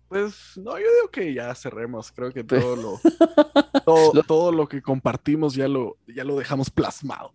Pues 0.08 0.56
no, 0.56 0.72
yo 0.72 0.86
digo 0.94 1.10
que 1.12 1.34
ya 1.34 1.54
cerremos. 1.54 2.10
Creo 2.10 2.32
que 2.32 2.42
todo 2.42 2.76
lo, 2.76 4.22
todo, 4.26 4.52
lo 4.52 4.66
que 4.66 4.80
compartimos 4.80 5.54
ya 5.54 5.68
lo, 5.68 5.98
ya 6.06 6.24
lo 6.24 6.38
dejamos 6.38 6.70
plasmado. 6.70 7.34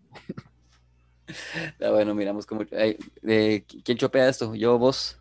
Bueno, 1.78 2.14
miramos 2.14 2.46
cómo. 2.46 2.62
Eh, 2.70 3.64
¿Quién 3.84 3.98
chopea 3.98 4.28
esto? 4.28 4.54
¿Yo 4.54 4.78
vos? 4.78 5.18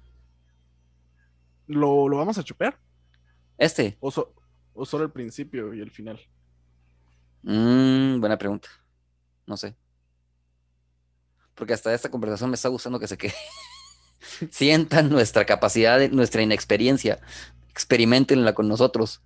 ¿Lo, 1.68 2.10
vamos 2.10 2.38
a 2.38 2.44
chopear? 2.44 2.78
¿Este? 3.58 3.98
O, 4.00 4.12
¿O, 4.74 4.86
solo 4.86 5.06
el 5.06 5.12
principio 5.12 5.74
y 5.74 5.80
el 5.80 5.92
final? 5.92 6.20
Mm, 7.44 8.20
buena 8.20 8.38
pregunta. 8.38 8.70
No 9.46 9.56
sé 9.56 9.76
porque 11.56 11.74
hasta 11.74 11.94
esta 11.94 12.10
conversación 12.10 12.50
me 12.50 12.56
está 12.56 12.70
gustando 12.70 13.00
que 13.00 13.08
se 13.08 13.18
quede. 13.18 13.34
Sientan 14.52 15.10
nuestra 15.10 15.46
capacidad, 15.46 16.10
nuestra 16.10 16.42
inexperiencia, 16.42 17.20
experimentenla 17.70 18.54
con 18.54 18.68
nosotros. 18.68 19.22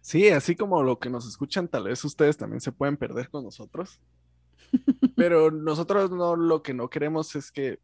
Sí, 0.00 0.28
así 0.28 0.54
como 0.54 0.82
lo 0.82 0.98
que 0.98 1.08
nos 1.08 1.26
escuchan, 1.26 1.68
tal 1.68 1.84
vez 1.84 2.04
ustedes 2.04 2.36
también 2.36 2.60
se 2.60 2.72
pueden 2.72 2.96
perder 2.96 3.30
con 3.30 3.44
nosotros. 3.44 4.00
Pero 5.16 5.50
nosotros 5.50 6.10
no 6.10 6.36
lo 6.36 6.62
que 6.62 6.74
no 6.74 6.90
queremos 6.90 7.34
es 7.36 7.50
que 7.50 7.80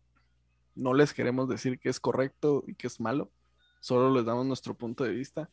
no 0.75 0.95
les 0.95 1.13
queremos 1.13 1.49
decir 1.49 1.79
que 1.79 1.89
es 1.89 2.01
correcto 2.01 2.65
y 2.67 2.75
que 2.75 2.87
es 2.87 3.01
malo, 3.01 3.31
solo 3.81 4.15
les 4.15 4.25
damos 4.25 4.47
nuestro 4.47 4.77
punto 4.77 5.05
de 5.05 5.11
vista. 5.11 5.51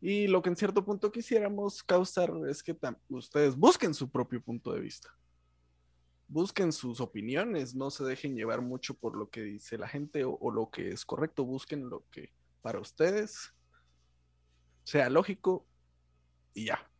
Y 0.00 0.26
lo 0.26 0.42
que 0.42 0.50
en 0.50 0.56
cierto 0.56 0.84
punto 0.84 1.12
quisiéramos 1.12 1.82
causar 1.82 2.32
es 2.48 2.62
que 2.62 2.76
ustedes 3.08 3.56
busquen 3.56 3.94
su 3.94 4.10
propio 4.10 4.42
punto 4.42 4.72
de 4.72 4.80
vista 4.80 5.14
busquen 6.32 6.72
sus 6.72 7.00
opiniones, 7.00 7.74
no 7.74 7.90
se 7.90 8.04
dejen 8.04 8.34
llevar 8.34 8.62
mucho 8.62 8.94
por 8.94 9.16
lo 9.16 9.28
que 9.28 9.42
dice 9.42 9.76
la 9.76 9.86
gente 9.86 10.24
o, 10.24 10.50
lo 10.50 10.70
que 10.70 10.90
es 10.90 11.04
correcto, 11.04 11.44
busquen 11.44 11.90
lo 11.90 12.06
que 12.10 12.32
para 12.62 12.80
ustedes 12.80 13.52
sea 14.82 15.10
lógico 15.10 15.66
y 16.54 16.66
ya. 16.66 16.90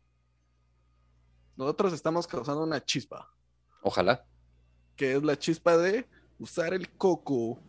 Nosotros 1.55 1.93
estamos 1.93 2.27
causando 2.27 2.63
una 2.63 2.83
chispa. 2.83 3.33
Ojalá. 3.83 4.25
Que 4.95 5.13
es 5.13 5.23
la 5.23 5.37
chispa 5.37 5.77
de 5.77 6.07
usar 6.39 6.73
el 6.73 6.89
coco, 6.89 7.59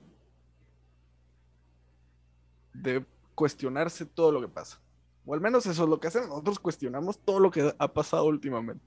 de 2.72 3.04
cuestionarse 3.34 4.06
todo 4.06 4.32
lo 4.32 4.40
que 4.40 4.48
pasa. 4.48 4.80
O 5.26 5.34
al 5.34 5.40
menos 5.40 5.66
eso 5.66 5.84
es 5.84 5.88
lo 5.88 6.00
que 6.00 6.08
hacemos. 6.08 6.28
Nosotros 6.28 6.58
cuestionamos 6.58 7.18
todo 7.18 7.40
lo 7.40 7.50
que 7.50 7.74
ha 7.76 7.92
pasado 7.92 8.24
últimamente. 8.24 8.84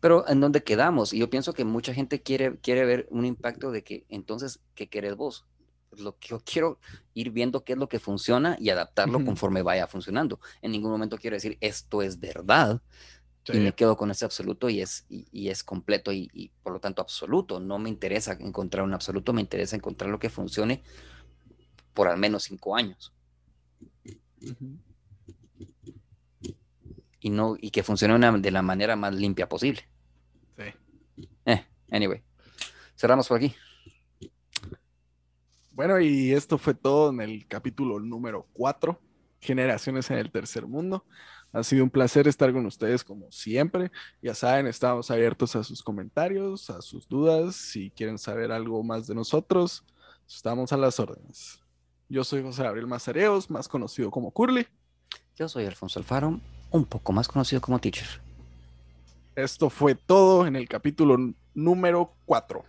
Pero 0.00 0.28
¿en 0.28 0.40
dónde 0.40 0.62
quedamos? 0.62 1.12
Y 1.12 1.18
yo 1.18 1.30
pienso 1.30 1.54
que 1.54 1.64
mucha 1.64 1.94
gente 1.94 2.22
quiere, 2.22 2.58
quiere 2.58 2.84
ver 2.84 3.06
un 3.10 3.24
impacto 3.24 3.70
de 3.70 3.82
que 3.82 4.04
entonces, 4.08 4.60
¿qué 4.74 4.88
querés 4.88 5.16
vos? 5.16 5.46
Lo 5.92 6.18
que 6.18 6.28
yo 6.28 6.40
quiero 6.44 6.78
ir 7.14 7.30
viendo 7.30 7.64
qué 7.64 7.74
es 7.74 7.78
lo 7.78 7.88
que 7.88 7.98
funciona 7.98 8.56
y 8.58 8.70
adaptarlo 8.70 9.24
conforme 9.24 9.62
vaya 9.62 9.86
funcionando. 9.86 10.40
En 10.62 10.72
ningún 10.72 10.90
momento 10.90 11.18
quiero 11.18 11.36
decir 11.36 11.58
esto 11.60 12.02
es 12.02 12.18
verdad 12.18 12.80
y 13.48 13.58
me 13.58 13.74
quedo 13.74 13.96
con 13.96 14.10
ese 14.10 14.24
absoluto 14.24 14.68
y 14.68 14.80
es, 14.80 15.04
y, 15.08 15.48
es 15.48 15.64
completo 15.64 16.12
y, 16.12 16.52
por 16.62 16.72
lo 16.72 16.80
tanto 16.80 17.02
absoluto. 17.02 17.58
No 17.60 17.78
me 17.78 17.88
interesa 17.88 18.36
encontrar 18.40 18.84
un 18.84 18.94
absoluto, 18.94 19.32
me 19.32 19.40
interesa 19.40 19.76
encontrar 19.76 20.10
lo 20.10 20.18
que 20.18 20.30
funcione 20.30 20.82
por 21.94 22.08
al 22.08 22.18
menos 22.18 22.44
cinco 22.44 22.76
años 22.76 23.12
y, 27.20 27.30
no, 27.30 27.56
y 27.58 27.70
que 27.70 27.82
funcione 27.82 28.40
de 28.40 28.50
la 28.50 28.62
manera 28.62 28.96
más 28.96 29.14
limpia 29.14 29.48
posible. 29.48 29.82
Sí. 30.56 31.26
Eh, 31.46 31.66
anyway, 31.90 32.22
cerramos 32.96 33.28
por 33.28 33.38
aquí. 33.38 33.54
Bueno, 35.70 36.00
y 36.00 36.32
esto 36.32 36.58
fue 36.58 36.74
todo 36.74 37.10
en 37.10 37.20
el 37.20 37.46
capítulo 37.46 37.98
número 37.98 38.46
4, 38.52 39.00
Generaciones 39.40 40.10
en 40.10 40.18
el 40.18 40.30
Tercer 40.30 40.66
Mundo. 40.66 41.04
Ha 41.52 41.62
sido 41.62 41.84
un 41.84 41.90
placer 41.90 42.26
estar 42.26 42.52
con 42.52 42.64
ustedes 42.64 43.04
como 43.04 43.30
siempre. 43.30 43.90
Ya 44.22 44.34
saben, 44.34 44.66
estamos 44.66 45.10
abiertos 45.10 45.54
a 45.54 45.62
sus 45.62 45.82
comentarios, 45.82 46.70
a 46.70 46.80
sus 46.80 47.06
dudas. 47.06 47.56
Si 47.56 47.90
quieren 47.90 48.18
saber 48.18 48.52
algo 48.52 48.82
más 48.82 49.06
de 49.06 49.14
nosotros, 49.14 49.84
estamos 50.26 50.72
a 50.72 50.78
las 50.78 50.98
órdenes. 50.98 51.60
Yo 52.08 52.24
soy 52.24 52.42
José 52.42 52.62
Gabriel 52.62 52.86
Mazareos, 52.86 53.50
más 53.50 53.68
conocido 53.68 54.10
como 54.10 54.30
Curly. 54.30 54.66
Yo 55.36 55.48
soy 55.48 55.66
Alfonso 55.66 55.98
Alfaro 55.98 56.40
un 56.72 56.86
poco 56.86 57.12
más 57.12 57.28
conocido 57.28 57.60
como 57.60 57.78
Teacher. 57.78 58.08
Esto 59.36 59.70
fue 59.70 59.94
todo 59.94 60.46
en 60.46 60.56
el 60.56 60.68
capítulo 60.68 61.16
número 61.54 62.14
4. 62.24 62.64